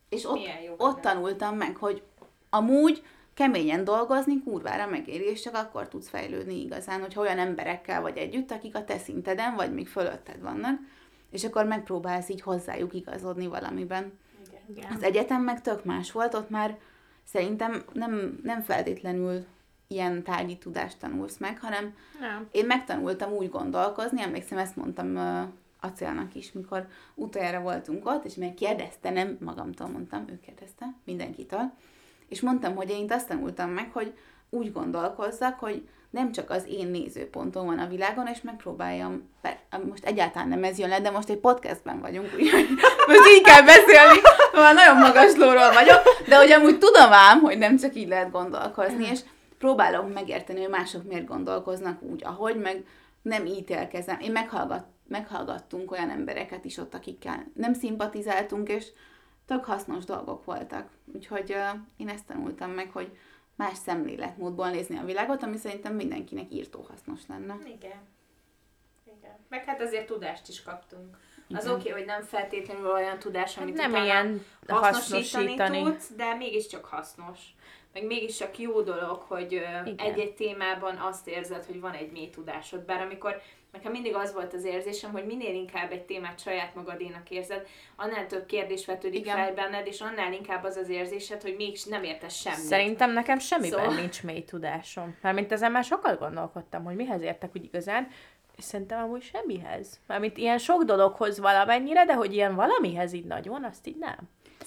És 0.09 0.25
ott, 0.25 0.41
ott 0.77 1.01
tanultam 1.01 1.57
meg, 1.57 1.77
hogy 1.77 2.03
amúgy 2.51 3.03
keményen 3.35 3.85
dolgozni 3.85 4.43
kurvára 4.43 4.87
megéri, 4.87 5.25
és 5.25 5.41
csak 5.41 5.55
akkor 5.55 5.89
tudsz 5.89 6.09
fejlődni 6.09 6.61
igazán, 6.61 7.01
hogyha 7.01 7.21
olyan 7.21 7.39
emberekkel 7.39 8.01
vagy 8.01 8.17
együtt, 8.17 8.51
akik 8.51 8.77
a 8.77 8.85
te 8.85 8.99
szinteden, 8.99 9.55
vagy 9.55 9.75
még 9.75 9.89
fölötted 9.89 10.41
vannak, 10.41 10.81
és 11.31 11.45
akkor 11.45 11.65
megpróbálsz 11.65 12.29
így 12.29 12.41
hozzájuk 12.41 12.95
igazodni 12.95 13.47
valamiben. 13.47 14.19
Igen. 14.71 14.93
Az 14.93 15.03
egyetem 15.03 15.43
meg 15.43 15.61
tök 15.61 15.85
más 15.85 16.13
volt, 16.13 16.35
ott 16.35 16.51
már 16.51 16.79
szerintem 17.25 17.83
nem, 17.93 18.41
nem 18.43 18.61
feltétlenül 18.61 19.45
ilyen 19.87 20.23
tárgyi 20.23 20.59
tudást 20.59 20.99
tanulsz 20.99 21.37
meg, 21.37 21.59
hanem 21.61 21.95
nem. 22.21 22.49
én 22.53 22.67
megtanultam 22.67 23.33
úgy 23.33 23.51
gondolkozni, 23.51 24.23
emlékszem, 24.23 24.59
ezt 24.59 24.77
mondtam 24.77 25.17
uh, 25.17 25.43
Acélnak 25.81 26.35
is, 26.35 26.53
mikor 26.53 26.87
utoljára 27.15 27.61
voltunk 27.61 28.07
ott, 28.07 28.25
és 28.25 28.35
meg 28.35 28.55
kérdezte, 28.55 29.11
nem 29.11 29.37
magamtól 29.41 29.89
mondtam, 29.89 30.25
ő 30.29 30.41
kérdezte, 30.41 30.95
mindenkitől, 31.05 31.73
és 32.29 32.41
mondtam, 32.41 32.75
hogy 32.75 32.91
én 32.91 33.07
azt 33.09 33.29
tanultam 33.29 33.71
meg, 33.71 33.93
hogy 33.93 34.15
úgy 34.51 34.73
gondolkozzak, 34.73 35.59
hogy 35.59 35.89
nem 36.11 36.33
csak 36.33 36.51
az 36.51 36.65
én 36.69 36.87
nézőpontom 36.87 37.67
van 37.67 37.79
a 37.79 37.87
világon, 37.87 38.27
és 38.27 38.41
megpróbáljam, 38.41 39.31
most 39.89 40.05
egyáltalán 40.05 40.49
nem 40.49 40.65
ez 40.65 40.79
jön 40.79 40.89
le, 40.89 41.01
de 41.01 41.11
most 41.11 41.29
egy 41.29 41.39
podcastben 41.39 42.01
vagyunk, 42.01 42.35
úgyhogy 42.35 42.69
most 43.09 43.29
így 43.37 43.43
kell 43.43 43.63
beszélni, 43.63 44.19
mert 44.53 44.75
nagyon 44.75 44.97
magas 44.97 45.35
lóról 45.37 45.73
vagyok, 45.73 46.03
de 46.29 46.37
hogy 46.37 46.51
amúgy 46.51 46.79
tudom 46.79 47.13
ám, 47.13 47.41
hogy 47.41 47.59
nem 47.59 47.77
csak 47.77 47.95
így 47.95 48.09
lehet 48.09 48.31
gondolkozni, 48.31 49.07
és 49.11 49.21
próbálom 49.59 50.07
megérteni, 50.07 50.61
hogy 50.61 50.71
mások 50.71 51.05
miért 51.05 51.27
gondolkoznak 51.27 52.03
úgy, 52.03 52.25
ahogy, 52.25 52.57
meg 52.57 52.85
nem 53.23 53.47
ítélkezem. 53.47 54.21
Én 54.21 54.33
meghallgat, 54.33 54.85
meghallgattunk 55.09 55.91
olyan 55.91 56.11
embereket 56.11 56.65
is 56.65 56.79
ott, 56.79 56.95
akikkel 56.95 57.45
nem 57.55 57.75
szimpatizáltunk, 57.75 58.69
és 58.69 58.87
tök 59.47 59.65
hasznos 59.65 60.05
dolgok 60.05 60.45
voltak. 60.45 60.89
Úgyhogy 61.15 61.51
uh, 61.51 61.81
én 61.97 62.09
ezt 62.09 62.27
tanultam 62.27 62.71
meg, 62.71 62.91
hogy 62.93 63.11
más 63.61 63.77
szemléletmódból 63.77 64.71
nézni 64.71 64.99
a 64.99 65.05
világot, 65.05 65.43
ami 65.43 65.57
szerintem 65.57 65.95
mindenkinek 65.95 66.53
írtó 66.53 66.87
hasznos 66.89 67.21
lenne. 67.29 67.57
Igen. 67.65 68.01
Igen. 69.05 69.37
Meg 69.49 69.65
hát 69.65 69.81
azért 69.81 70.07
tudást 70.07 70.49
is 70.49 70.63
kaptunk. 70.63 71.17
Az 71.49 71.65
Igen. 71.65 71.75
oké, 71.75 71.89
okay, 71.89 71.93
hogy 71.93 72.05
nem 72.05 72.23
feltétlenül 72.23 72.91
olyan 72.91 73.19
tudás, 73.19 73.57
amit 73.57 73.75
Nem 73.75 73.91
utána 73.91 74.05
ilyen 74.05 74.45
hasznosítani, 74.69 75.47
hasznosítani. 75.47 75.83
tudsz, 75.83 76.13
de 76.17 76.35
mégiscsak 76.35 76.85
hasznos. 76.85 77.39
Meg 77.93 78.07
mégiscsak 78.07 78.59
jó 78.59 78.81
dolog, 78.81 79.21
hogy 79.21 79.53
Igen. 79.53 79.95
egy-egy 79.97 80.35
témában 80.35 80.97
azt 80.97 81.29
érzed, 81.29 81.65
hogy 81.65 81.81
van 81.81 81.93
egy 81.93 82.13
mély 82.13 82.31
tudásod. 82.31 82.81
Bár 82.81 83.01
amikor 83.01 83.41
nekem 83.73 83.93
mindig 83.93 84.15
az 84.15 84.33
volt 84.33 84.55
az 84.55 84.65
érzésem, 84.65 85.13
hogy 85.13 85.27
minél 85.27 85.55
inkább 85.55 85.93
egy 85.93 86.03
témát 86.03 86.41
saját 86.41 86.75
magadénak 86.75 87.31
érzed, 87.31 87.67
annál 87.97 88.27
több 88.27 88.47
kérdés 88.47 88.87
vetődik 88.87 89.21
Igen. 89.21 89.37
fel 89.37 89.55
benned, 89.55 89.87
és 89.87 90.01
annál 90.01 90.33
inkább 90.33 90.65
az 90.65 90.77
az 90.77 90.89
érzésed, 90.89 91.43
hogy 91.43 91.55
még 91.57 91.79
nem 91.89 92.05
értesz 92.05 92.35
semmit. 92.35 92.59
Szerintem 92.59 93.13
nekem 93.13 93.39
semmiben 93.39 93.81
Szóval- 93.81 93.95
nincs 94.01 94.23
mély 94.23 94.45
tudásom. 94.45 95.17
Mármint 95.23 95.53
ezen 95.53 95.73
már 95.73 95.85
sokat 95.85 96.19
gondolkodtam, 96.19 96.85
hogy 96.85 96.95
mihez 96.95 97.23
értek 97.23 97.51
úgy 97.57 97.65
igazán, 97.65 98.09
és 98.57 98.65
szerintem 98.65 99.03
amúgy 99.03 99.23
semmihez. 99.23 100.01
Mármint 100.07 100.37
ilyen 100.37 100.59
sok 100.59 100.83
dologhoz 100.83 101.39
valamennyire, 101.41 102.05
de 102.05 102.15
hogy 102.15 102.35
ilyen 102.35 102.55
valamihez 102.55 103.13
így 103.13 103.25
nagyon, 103.25 103.65
azt 103.65 103.87
így 103.87 103.97
nem. 103.97 104.19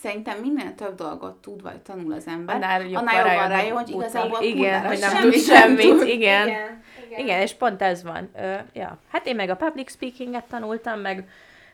Szerintem 0.01 0.39
minél 0.39 0.75
több 0.75 0.95
dolgot 0.95 1.41
tud 1.41 1.61
vagy 1.61 1.81
tanul 1.81 2.13
az 2.13 2.27
ember, 2.27 2.55
Annál 2.55 2.81
jobban 2.81 2.95
annál 3.07 3.15
jobban 3.15 3.33
rájön, 3.33 3.49
rájön, 3.49 3.75
hogy 3.75 3.89
igazából 3.89 4.41
Igen, 4.41 4.85
hogy 4.85 4.99
nem 4.99 5.09
semmit 5.09 5.33
tud 5.33 5.41
sem 5.43 5.55
semmit. 5.55 5.97
tud. 5.97 6.07
Igen. 6.07 6.47
Igen, 6.47 6.81
igen. 7.05 7.19
Igen, 7.19 7.41
és 7.41 7.53
pont 7.53 7.81
ez 7.81 8.03
van. 8.03 8.29
Ö, 8.35 8.55
ja. 8.73 8.97
Hát 9.11 9.25
én 9.27 9.35
meg 9.35 9.49
a 9.49 9.55
public 9.55 9.91
speakinget 9.91 10.45
tanultam, 10.45 10.99
meg 10.99 11.27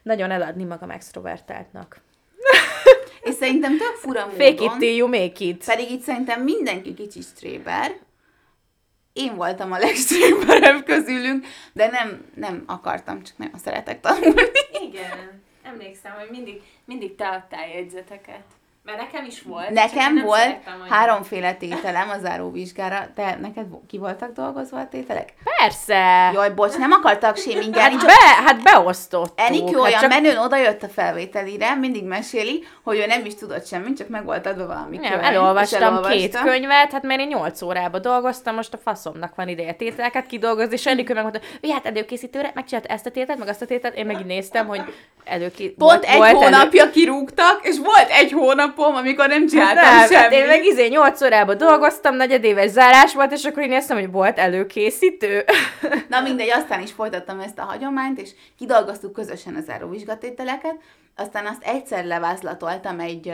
nagyon 0.03 0.31
eladni 0.31 0.63
magam 0.63 0.89
extrovertáltnak. 0.89 2.01
És 3.21 3.33
szerintem 3.33 3.77
tök 3.77 3.95
fura 3.95 4.21
Fake 4.21 4.47
it 4.47 4.59
módon, 4.59 4.77
till 4.79 4.95
you 4.95 5.07
make 5.07 5.45
it. 5.45 5.65
pedig 5.65 5.91
itt 5.91 6.01
szerintem 6.01 6.41
mindenki 6.41 6.93
kicsit 6.93 7.23
stréber, 7.23 7.91
én 9.13 9.35
voltam 9.35 9.71
a 9.71 9.77
legstréberebb 9.77 10.83
közülünk, 10.83 11.45
de 11.73 11.87
nem, 11.87 12.25
nem 12.35 12.63
akartam, 12.67 13.23
csak 13.23 13.37
nagyon 13.37 13.57
szeretek 13.57 13.99
tanulni. 13.99 14.41
Igen. 14.89 15.41
Emlékszem, 15.69 16.11
hogy 16.11 16.29
mindig, 16.29 16.61
mindig 16.85 17.15
te 17.15 17.29
adtál 17.29 17.67
jegyzeteket. 17.67 18.43
Mert 18.83 18.97
nekem 18.97 19.25
is 19.25 19.41
volt. 19.41 19.69
Nekem 19.69 20.13
nem 20.13 20.25
volt 20.25 20.57
háromféle 20.89 21.53
tételem 21.53 22.09
a 22.09 22.19
záróvizsgára, 22.19 23.07
de 23.15 23.37
neked 23.41 23.65
ki 23.87 23.97
voltak 23.97 24.31
dolgozva 24.31 24.79
a 24.79 24.87
tételek? 24.87 25.33
Persze! 25.57 26.31
Jaj, 26.33 26.49
bocs, 26.49 26.77
nem 26.77 26.91
akartak 26.91 27.37
sémingelni, 27.37 27.95
Hát, 27.95 28.05
be, 28.05 28.43
hát 28.45 28.63
beosztottuk. 28.63 29.33
Enikő 29.35 29.65
hát 29.65 29.75
olyan 29.75 29.99
csak 29.99 30.09
menőn 30.09 30.37
odajött 30.37 30.83
a 30.83 30.87
felvételire, 30.87 31.75
mindig 31.75 32.03
meséli, 32.03 32.63
hogy 32.83 32.97
ő 32.97 33.05
nem 33.05 33.25
is 33.25 33.35
tudott 33.35 33.67
semmit, 33.67 33.97
csak 33.97 34.07
meg 34.07 34.25
volt 34.25 34.45
adva 34.45 34.65
valami 34.67 34.97
Nem, 34.97 35.11
könyv, 35.11 35.23
elolvastam 35.23 35.81
elolvasta. 35.81 36.17
két 36.17 36.39
könyvet, 36.39 36.91
hát 36.91 37.03
mert 37.03 37.19
én 37.19 37.27
8 37.27 37.61
órába 37.61 37.99
dolgoztam, 37.99 38.55
most 38.55 38.73
a 38.73 38.77
faszomnak 38.77 39.35
van 39.35 39.47
ideje 39.47 39.73
tételeket 39.73 40.25
kidolgozni, 40.25 40.73
és 40.73 40.85
Enikő 40.85 41.13
megmondta, 41.13 41.41
hogy 41.61 41.71
hát 41.71 41.85
előkészítőre 41.85 42.51
megcsinált 42.53 42.85
ezt 42.85 43.05
a 43.05 43.11
tételt, 43.11 43.39
meg 43.39 43.47
azt 43.47 43.61
a 43.61 43.65
tételt, 43.65 43.95
én 43.95 44.05
meg 44.05 44.19
így 44.19 44.25
néztem, 44.25 44.67
hogy 44.67 44.81
előké... 45.23 45.67
Pont 45.67 46.03
egy 46.03 46.31
hónapja 46.31 46.89
kirúgtak, 46.89 47.59
és 47.63 47.77
volt 47.77 48.09
egy 48.09 48.31
hónapom, 48.79 48.95
amikor 48.95 49.27
nem 49.27 49.47
csináltam 49.47 49.83
Nem, 49.83 49.93
hát 49.93 50.11
semmit. 50.11 50.37
én 50.37 50.45
meg 50.45 50.65
izé 50.65 50.87
8 50.87 51.21
órába 51.21 51.53
dolgoztam, 51.53 52.15
negyedéves 52.15 52.69
zárás 52.69 53.13
volt, 53.13 53.31
és 53.31 53.43
akkor 53.43 53.63
én 53.63 53.69
néztem, 53.69 53.97
hogy 53.97 54.11
volt 54.11 54.37
előkészítő. 54.39 55.43
Na 56.09 56.21
mindegy, 56.21 56.49
aztán 56.49 56.81
is 56.81 56.91
folytattam 56.91 57.39
ezt 57.39 57.59
a 57.59 57.63
hagyományt, 57.63 58.19
és 58.19 58.29
kidolgoztuk 58.57 59.13
közösen 59.13 59.55
az 59.55 59.63
záróvizsgatételeket, 59.65 60.75
aztán 61.15 61.45
azt 61.45 61.63
egyszer 61.63 62.05
levázlatoltam 62.05 62.99
egy 62.99 63.33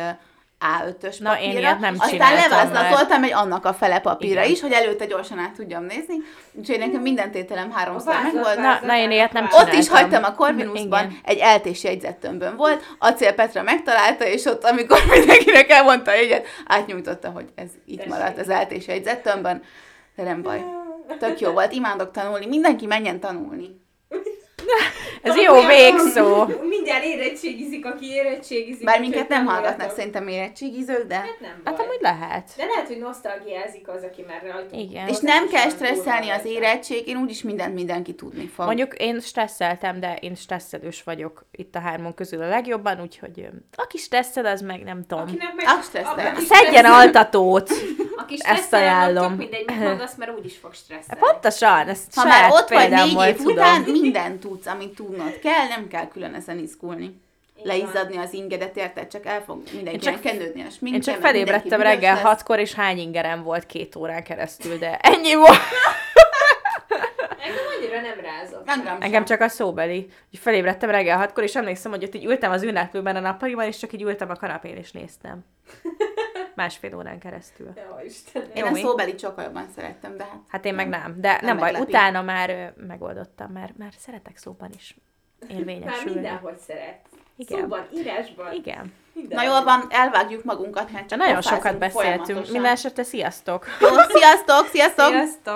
A5-ös 0.60 1.19
Na, 1.19 1.32
én 1.32 1.38
papírra, 1.38 1.60
ilyet 1.60 1.80
nem 1.80 1.95
aztán 1.98 2.10
csináltam 2.10 2.49
levázlatoltam 2.49 3.23
egy 3.23 3.34
annak 3.34 3.65
a 3.65 3.73
fele 3.73 3.99
papírra 3.99 4.40
Igen. 4.40 4.52
is, 4.52 4.61
hogy 4.61 4.72
előtte 4.72 5.06
gyorsan 5.06 5.40
át 5.40 5.53
tudjam 5.53 5.84
nézni, 5.84 6.15
úgyhogy 6.52 6.80
nekem 6.80 7.02
minden 7.02 7.32
tételem 7.32 7.72
háromszor 7.72 8.15
meg 8.23 8.34
volt. 8.34 8.57
Na, 8.57 8.80
na, 8.84 8.98
én 8.98 9.11
ilyet 9.11 9.34
nem 9.34 9.44
Ott 9.44 9.49
csináltam. 9.52 9.80
is 9.80 9.90
hagytam 9.90 10.23
a 10.23 10.34
Corvinusban, 10.34 11.19
egy 11.23 11.38
eltés 11.38 11.84
jegyzettömbön 11.84 12.56
volt, 12.56 12.84
Acél 12.99 13.34
Petra 13.34 13.64
megtalálta, 13.64 14.26
és 14.26 14.45
ott, 14.45 14.64
amikor 14.64 14.99
mindenkinek 15.18 15.69
elmondta 15.69 16.11
a 16.11 16.15
jegyet, 16.15 16.48
átnyújtotta, 16.65 17.30
hogy 17.30 17.45
ez 17.56 17.69
itt 17.86 17.98
Tessék. 17.98 18.11
maradt 18.11 18.40
az 18.40 18.49
eltés 18.49 18.88
jegyzettömbön, 18.88 19.64
de 20.15 20.23
nem 20.23 20.41
baj. 20.41 20.64
Tök 21.19 21.40
jó 21.40 21.52
volt, 21.52 21.72
imádok 21.72 22.11
tanulni, 22.11 22.45
mindenki 22.45 22.86
menjen 22.86 23.19
tanulni. 23.19 23.84
Ez 25.21 25.35
jó 25.35 25.53
végszó. 25.67 26.45
Mindjárt 26.69 27.03
érettségizik, 27.03 27.85
aki 27.85 28.05
érettségizik. 28.05 28.85
Bár 28.85 28.99
minket 28.99 29.27
nem 29.27 29.45
hallgatnak 29.45 29.91
szerintem 29.95 30.27
érettségizők, 30.27 31.07
de... 31.07 31.15
Hát 31.15 31.39
nem. 31.39 31.61
Hát 31.63 31.79
amúgy 31.79 31.99
lehet. 31.99 32.49
De 32.57 32.65
lehet, 32.65 32.87
hogy 32.87 32.97
nosztalgiázik 32.97 33.87
az, 33.87 34.03
aki 34.03 34.23
már 34.27 34.41
rajta. 34.53 34.77
Igen. 34.77 35.07
És 35.07 35.19
nem 35.19 35.47
kell 35.47 35.69
stresszelni 35.69 36.29
az 36.29 36.45
érettség, 36.45 37.07
én 37.07 37.17
úgyis 37.17 37.41
mindent 37.41 37.73
mindenki 37.73 38.15
tudni 38.15 38.47
fog. 38.47 38.65
Mondjuk 38.65 38.93
én 38.93 39.19
stresszeltem, 39.19 39.99
de 39.99 40.17
én 40.19 40.35
stresszelős 40.35 41.03
vagyok 41.03 41.45
itt 41.51 41.75
a 41.75 41.79
hármon 41.79 42.13
közül 42.13 42.41
a 42.41 42.47
legjobban, 42.47 43.01
úgyhogy 43.01 43.49
aki 43.75 43.97
stresszel, 43.97 44.45
az 44.45 44.61
meg 44.61 44.83
nem 44.83 45.05
tudom. 45.07 45.23
Akinek 45.23 45.53
meg... 45.55 45.65
Ah, 45.67 45.83
stresszel. 45.83 46.33
aki 46.35 46.45
Szedjen 46.45 46.85
altatót! 46.85 47.69
Aki 48.17 48.33
Ezt 48.33 48.43
stresszel, 48.43 48.79
ajánlom. 48.79 49.23
annak 49.23 49.29
Tök 49.29 49.37
mindegy, 49.37 49.65
mit 49.65 49.79
mondasz, 49.79 50.15
mert 50.15 50.37
úgyis 50.37 50.57
fog 50.61 50.73
stresszelni. 50.73 51.21
Pontosan, 51.21 51.87
ezt 51.87 52.15
ha 52.15 52.25
már 52.25 52.51
ott 52.51 52.69
vagy 52.69 52.89
négy 52.89 53.27
év 53.27 53.39
után, 53.39 53.81
mindent 53.81 54.45
tudsz, 54.56 54.65
amit 54.73 54.95
tudnod 54.95 55.40
kell, 55.40 55.68
nem 55.68 55.88
kell 55.88 56.07
külön 56.07 56.34
ezen 56.34 56.57
izgulni. 56.60 57.23
Leizzadni 57.64 58.18
az 58.18 58.34
ingedet, 58.34 58.77
érted? 58.77 59.07
Csak 59.07 59.26
el 59.26 59.41
fog 59.44 59.64
mindenkinek 59.73 60.14
csak- 60.14 60.22
kenődni 60.23 60.61
a 60.61 60.69
sminke, 60.69 60.98
Én 60.98 61.02
csak 61.03 61.22
felébredtem 61.22 61.82
reggel 61.82 62.14
lesz. 62.14 62.23
hatkor, 62.23 62.60
és 62.60 62.73
hány 62.73 62.98
ingerem 62.98 63.44
volt 63.44 63.65
két 63.65 63.95
órán 63.95 64.23
keresztül, 64.23 64.77
de 64.77 64.98
ennyi 64.98 65.36
volt. 65.36 65.57
Engem 67.45 67.63
annyira 67.77 68.01
nem 68.01 68.19
rázott. 68.19 68.69
Engem 68.69 68.93
Engem 68.93 69.11
sem. 69.11 69.23
csak 69.26 69.41
a 69.41 69.47
szóbeli. 69.47 70.07
Úgy 70.34 70.39
felébredtem 70.39 70.89
reggel 70.89 71.17
hatkor, 71.17 71.43
és 71.43 71.55
emlékszem, 71.55 71.91
hogy 71.91 72.03
ott 72.03 72.15
így 72.15 72.26
ültem 72.26 72.51
az 72.51 72.63
ünneplőben 72.63 73.15
a 73.15 73.19
nappaliban, 73.19 73.65
és 73.65 73.77
csak 73.77 73.93
így 73.93 74.01
ültem 74.01 74.30
a 74.30 74.35
kanapén, 74.35 74.76
és 74.76 74.91
néztem. 74.91 75.45
Másfél 76.55 76.95
órán 76.95 77.19
keresztül. 77.19 77.73
Jó, 77.76 78.05
Istenem. 78.05 78.49
Én 78.53 78.63
Jó, 78.63 78.69
a 78.69 78.72
mi? 78.72 78.81
szóbeli 78.81 79.15
sokkal 79.17 79.43
jobban 79.43 79.67
szerettem, 79.76 80.17
de 80.17 80.23
hát... 80.23 80.39
Hát 80.47 80.65
én 80.65 80.73
meg 80.73 80.88
nem. 80.89 81.15
De 81.22 81.39
nem, 81.41 81.57
baj, 81.57 81.72
meglepi. 81.72 81.91
utána 81.91 82.22
már 82.22 82.49
ö, 82.49 82.81
megoldottam, 82.88 83.51
mert, 83.51 83.77
mert 83.77 83.99
szeretek 83.99 84.38
szóban 84.38 84.69
is 84.76 84.95
Már 85.39 85.51
érvényesülni. 85.59 86.13
mindenhogy 86.13 86.57
szeret. 86.57 86.99
Igen. 87.38 87.59
Szóban, 87.59 87.88
írásban. 87.93 88.53
Igen. 88.53 88.93
Na 89.13 89.22
mindenhol. 89.22 89.49
jól 89.51 89.63
van, 89.63 89.85
elvágjuk 89.89 90.43
magunkat, 90.43 90.91
mert 90.91 91.09
csak 91.09 91.19
nagyon 91.19 91.41
sokat 91.41 91.77
beszéltünk. 91.77 92.51
Minden 92.51 92.72
esetre 92.72 93.03
sziasztok! 93.03 93.65
Jó, 93.80 93.88
sziasztok, 93.88 94.67
sziasztok! 94.67 95.07
Sziasztok! 95.09 95.53